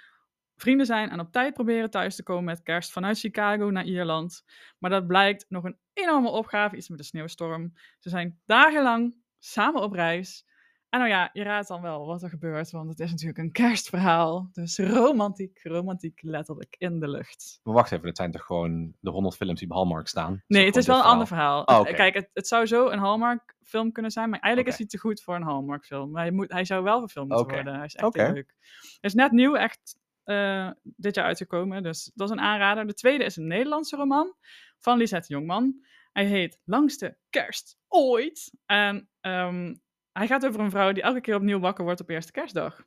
vrienden 0.58 0.86
zijn 0.86 1.10
en 1.10 1.20
op 1.20 1.32
tijd 1.32 1.54
proberen 1.54 1.90
thuis 1.90 2.16
te 2.16 2.24
komen 2.24 2.44
met 2.44 2.64
kerst 2.64 2.92
vanuit 2.92 3.20
Chicago 3.20 3.70
naar 3.70 3.86
Ierland. 3.86 4.44
Maar 4.80 4.90
dat 4.90 5.08
blijkt 5.08 5.46
nog 5.50 5.64
een 5.64 5.78
enorme 5.94 6.30
opgave, 6.30 6.76
iets 6.76 6.90
met 6.90 7.00
een 7.00 7.06
sneeuwstorm. 7.06 7.74
Ze 8.00 8.10
zijn 8.10 8.40
dagenlang 8.46 9.16
samen 9.40 9.82
op 9.82 9.92
reis. 9.94 10.46
En 10.90 11.00
nou 11.00 11.12
ja, 11.12 11.30
je 11.34 11.44
raadt 11.44 11.68
dan 11.68 11.82
wel 11.82 12.06
wat 12.06 12.24
er 12.24 12.30
gebeurt, 12.30 12.72
want 12.72 12.90
het 12.90 13.00
is 13.00 13.12
natuurlijk 13.12 13.38
een 13.38 13.52
kerstverhaal. 13.52 14.50
Dus 14.52 14.78
romantiek, 14.80 15.60
romantiek 15.64 16.22
letterlijk 16.22 16.76
in 16.78 17.00
de 17.00 17.08
lucht. 17.10 17.60
Maar 17.64 17.74
wacht 17.74 17.92
even, 17.92 18.08
het 18.08 18.18
zijn 18.18 18.32
toch 18.32 18.46
gewoon 18.46 18.94
de 19.00 19.10
100 19.10 19.36
films 19.36 19.60
die 19.60 19.70
op 19.70 19.76
Hallmark 19.76 20.08
staan? 20.08 20.44
Nee, 20.48 20.66
het 20.66 20.76
is 20.76 20.86
wel 20.88 20.98
een 20.98 21.04
ander 21.04 21.28
verhaal. 21.28 21.62
Oh, 21.64 21.78
Het- 21.78 21.88
oké. 21.88 21.96
Kijk, 21.96 22.14
het, 22.14 22.30
het 22.34 22.48
zou 22.48 22.66
zo 22.66 22.90
een 22.90 23.00
Hallmark 23.00 23.56
film 23.64 23.92
kunnen 23.92 24.12
zijn, 24.12 24.30
maar 24.30 24.40
eigenlijk 24.40 24.74
is 24.74 24.80
hij 24.80 24.88
te 24.88 24.98
goed 24.98 25.22
voor 25.22 25.36
een 25.36 25.44
Hallmark 25.44 25.86
film. 25.86 26.12
Maar 26.12 26.22
hij, 26.22 26.32
moet, 26.32 26.52
hij 26.52 26.66
zou 26.66 26.84
wel 26.84 27.00
verfilmd 27.00 27.28
moeten 27.28 27.46
Oké. 27.46 27.56
worden. 27.56 27.76
Hij 27.76 27.86
is 27.86 27.96
echt 27.96 28.14
heel 28.14 28.34
leuk. 28.34 28.54
Hij 28.60 28.98
is 29.10 29.14
net 29.14 29.32
nieuw, 29.32 29.56
echt 29.56 30.00
eh, 30.28 30.70
dit 30.84 31.16
jaar 31.16 31.26
uitgekomen, 31.26 31.84
dus 31.84 32.12
dat 32.16 32.30
is 32.30 32.36
een 32.36 32.42
aanrader. 32.42 32.88
De 32.88 32.94
tweede 32.94 33.24
is 33.24 33.36
een 33.36 33.48
Nederlandse 33.48 33.96
roman 33.96 34.36
van 34.80 34.98
Lisette 34.98 35.34
Jongman. 35.34 35.86
Hij 36.12 36.26
heet 36.26 36.60
Langste 36.66 37.18
Kerst 37.30 37.78
Ooit. 37.88 38.54
En 38.66 39.10
ehm, 39.22 39.76
hij 40.12 40.28
gaat 40.28 40.46
over 40.46 40.60
een 40.60 40.70
vrouw 40.70 40.92
die 40.92 41.04
elke 41.04 41.22
keer 41.22 41.36
opnieuw 41.36 41.60
wakker 41.60 41.84
wordt 41.84 42.02
op 42.02 42.10
eerste 42.10 42.32
kerstdag. 42.32 42.78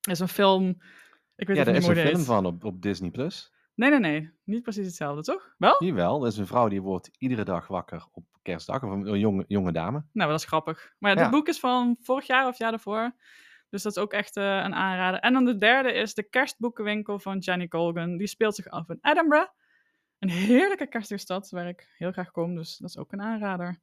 Het 0.00 0.12
is 0.12 0.18
een 0.20 0.28
film... 0.28 0.68
Ik 1.36 1.46
weet 1.46 1.56
Ja, 1.56 1.64
daar 1.64 1.74
is 1.74 1.86
een 1.86 1.96
film 1.96 2.24
van 2.24 2.46
op, 2.46 2.64
op 2.64 2.82
Disney+. 2.82 3.10
Plus. 3.10 3.52
Nee, 3.74 3.90
nee, 3.90 3.98
nee. 3.98 4.30
Niet 4.44 4.62
precies 4.62 4.86
hetzelfde, 4.86 5.22
toch? 5.22 5.54
Wel? 5.58 5.84
Jawel, 5.84 6.22
er 6.22 6.28
is 6.28 6.36
een 6.36 6.46
vrouw 6.46 6.68
die 6.68 6.82
wordt 6.82 7.10
iedere 7.18 7.44
dag 7.44 7.66
wakker 7.66 8.06
op 8.12 8.24
kerstdag. 8.42 8.82
Of 8.82 8.90
een, 8.90 9.18
jonge, 9.18 9.44
jonge 9.48 9.72
dame. 9.72 10.04
Nou, 10.12 10.30
dat 10.30 10.40
is 10.40 10.46
grappig. 10.46 10.94
Maar 10.98 11.10
ja, 11.10 11.16
Ja. 11.16 11.22
dit 11.22 11.32
boek 11.32 11.48
is 11.48 11.60
van 11.60 11.96
vorig 12.00 12.26
jaar 12.26 12.42
of 12.42 12.48
het 12.48 12.58
jaar 12.58 12.70
daarvoor. 12.70 13.14
Dus 13.74 13.82
dat 13.82 13.96
is 13.96 14.02
ook 14.02 14.12
echt 14.12 14.36
eh, 14.36 14.44
een 14.44 14.74
aanrader. 14.74 15.20
En 15.20 15.32
dan 15.32 15.44
de 15.44 15.56
derde 15.58 15.92
is 15.92 16.14
de 16.14 16.22
kerstboekenwinkel 16.22 17.18
van 17.18 17.38
Jenny 17.38 17.68
Colgan. 17.68 18.16
Die 18.16 18.26
speelt 18.26 18.54
zich 18.54 18.68
af 18.68 18.88
in 18.88 18.98
Edinburgh. 19.02 19.50
Een 20.18 20.28
heerlijke 20.28 20.86
kerstige 20.86 21.20
stad 21.20 21.50
waar 21.50 21.68
ik 21.68 21.88
heel 21.98 22.12
graag 22.12 22.30
kom. 22.30 22.54
Dus 22.54 22.76
dat 22.76 22.88
is 22.90 22.98
ook 22.98 23.12
een 23.12 23.22
aanrader. 23.22 23.80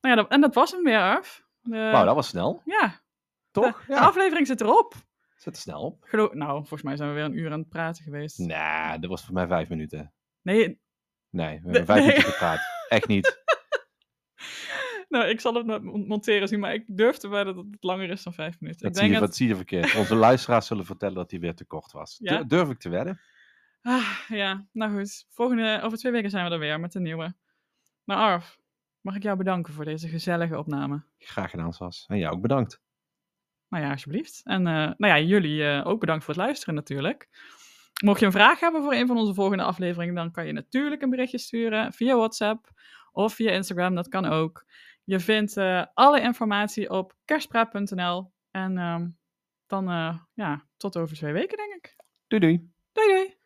Nou 0.00 0.14
ja, 0.16 0.22
dat- 0.22 0.30
en 0.30 0.40
dat 0.40 0.54
was 0.54 0.70
hem 0.70 0.82
weer 0.84 1.00
af. 1.16 1.44
Wauw, 1.62 2.04
dat 2.04 2.14
was 2.14 2.28
snel. 2.28 2.62
Ja, 2.64 3.00
Toch? 3.50 3.84
de 3.86 3.92
Ja, 3.92 4.00
aflevering 4.00 4.46
zit 4.46 4.60
erop. 4.60 4.94
zit 5.36 5.54
er 5.54 5.60
snel 5.62 5.80
op. 5.82 6.32
Nou, 6.34 6.52
volgens 6.58 6.82
mij 6.82 6.96
zijn 6.96 7.08
we 7.08 7.14
weer 7.14 7.24
een 7.24 7.38
uur 7.38 7.52
aan 7.52 7.58
het 7.58 7.68
praten 7.68 8.04
geweest. 8.04 8.38
Nee, 8.38 8.98
dat 8.98 9.10
was 9.10 9.24
voor 9.24 9.34
mij 9.34 9.46
vijf 9.46 9.68
minuten. 9.68 10.12
Nee, 10.42 10.80
Nee, 11.30 11.56
we 11.62 11.62
hebben 11.64 11.84
vijf 11.86 11.98
nee. 11.98 12.08
minuten 12.08 12.32
gepraat. 12.32 12.60
Echt 12.88 13.06
niet. 13.08 13.39
nou, 15.10 15.28
ik 15.28 15.40
zal 15.40 15.54
het 15.54 15.82
monteren 15.84 16.48
zien, 16.48 16.60
maar 16.60 16.74
ik 16.74 16.84
durf 16.86 17.16
te 17.16 17.28
wedden 17.28 17.54
dat 17.54 17.64
het 17.70 17.82
langer 17.82 18.10
is 18.10 18.22
dan 18.22 18.32
vijf 18.32 18.60
minuten. 18.60 18.82
Dat 18.82 18.90
ik 18.90 18.96
zie, 18.96 19.06
je, 19.06 19.10
denk 19.12 19.26
dat 19.26 19.36
zie 19.36 19.48
je 19.48 19.56
verkeerd. 19.56 19.94
Onze 19.94 20.14
luisteraars 20.26 20.66
zullen 20.66 20.84
vertellen 20.84 21.14
dat 21.14 21.30
die 21.30 21.40
weer 21.40 21.54
te 21.54 21.64
kort 21.64 21.92
was. 21.92 22.18
Ja? 22.22 22.42
Durf 22.42 22.70
ik 22.70 22.78
te 22.78 22.88
wedden? 22.88 23.20
Ah, 23.82 24.18
ja, 24.28 24.66
nou 24.72 24.98
goed. 24.98 25.26
Volgende, 25.28 25.80
over 25.82 25.98
twee 25.98 26.12
weken 26.12 26.30
zijn 26.30 26.44
we 26.46 26.50
er 26.50 26.58
weer 26.58 26.80
met 26.80 26.94
een 26.94 27.02
nieuwe. 27.02 27.34
Nou, 28.04 28.20
Arf, 28.20 28.58
mag 29.00 29.16
ik 29.16 29.22
jou 29.22 29.36
bedanken 29.36 29.72
voor 29.72 29.84
deze 29.84 30.08
gezellige 30.08 30.58
opname? 30.58 31.02
Graag 31.18 31.50
gedaan, 31.50 31.72
Sas. 31.72 32.04
En 32.08 32.18
jou 32.18 32.34
ook 32.34 32.42
bedankt. 32.42 32.80
Nou 33.68 33.84
ja, 33.84 33.90
alsjeblieft. 33.90 34.40
En 34.44 34.66
eh, 34.66 34.74
nou 34.74 34.96
ja, 34.98 35.18
jullie 35.18 35.64
eh, 35.64 35.86
ook 35.86 36.00
bedankt 36.00 36.24
voor 36.24 36.34
het 36.34 36.42
luisteren 36.42 36.74
natuurlijk. 36.74 37.28
Mocht 38.04 38.20
je 38.20 38.26
een 38.26 38.32
vraag 38.32 38.60
hebben 38.60 38.82
voor 38.82 38.92
een 38.92 39.06
van 39.06 39.18
onze 39.18 39.34
volgende 39.34 39.62
afleveringen, 39.62 40.14
dan 40.14 40.30
kan 40.30 40.46
je 40.46 40.52
natuurlijk 40.52 41.02
een 41.02 41.10
berichtje 41.10 41.38
sturen 41.38 41.92
via 41.92 42.16
WhatsApp 42.16 42.70
of 43.12 43.34
via 43.34 43.50
Instagram, 43.50 43.94
dat 43.94 44.08
kan 44.08 44.26
ook. 44.26 44.64
Je 45.10 45.20
vindt 45.20 45.56
eh, 45.56 45.86
alle 45.94 46.20
informatie 46.20 46.90
op 46.90 47.16
kerstpraat.nl. 47.24 48.32
En 48.50 48.78
ehm, 48.78 49.08
dan, 49.66 49.88
eh, 49.88 50.18
ja, 50.34 50.66
tot 50.76 50.96
over 50.96 51.16
twee 51.16 51.32
weken 51.32 51.56
denk 51.56 51.74
ik. 51.74 51.96
Doei 52.92 53.08
doei. 53.08 53.39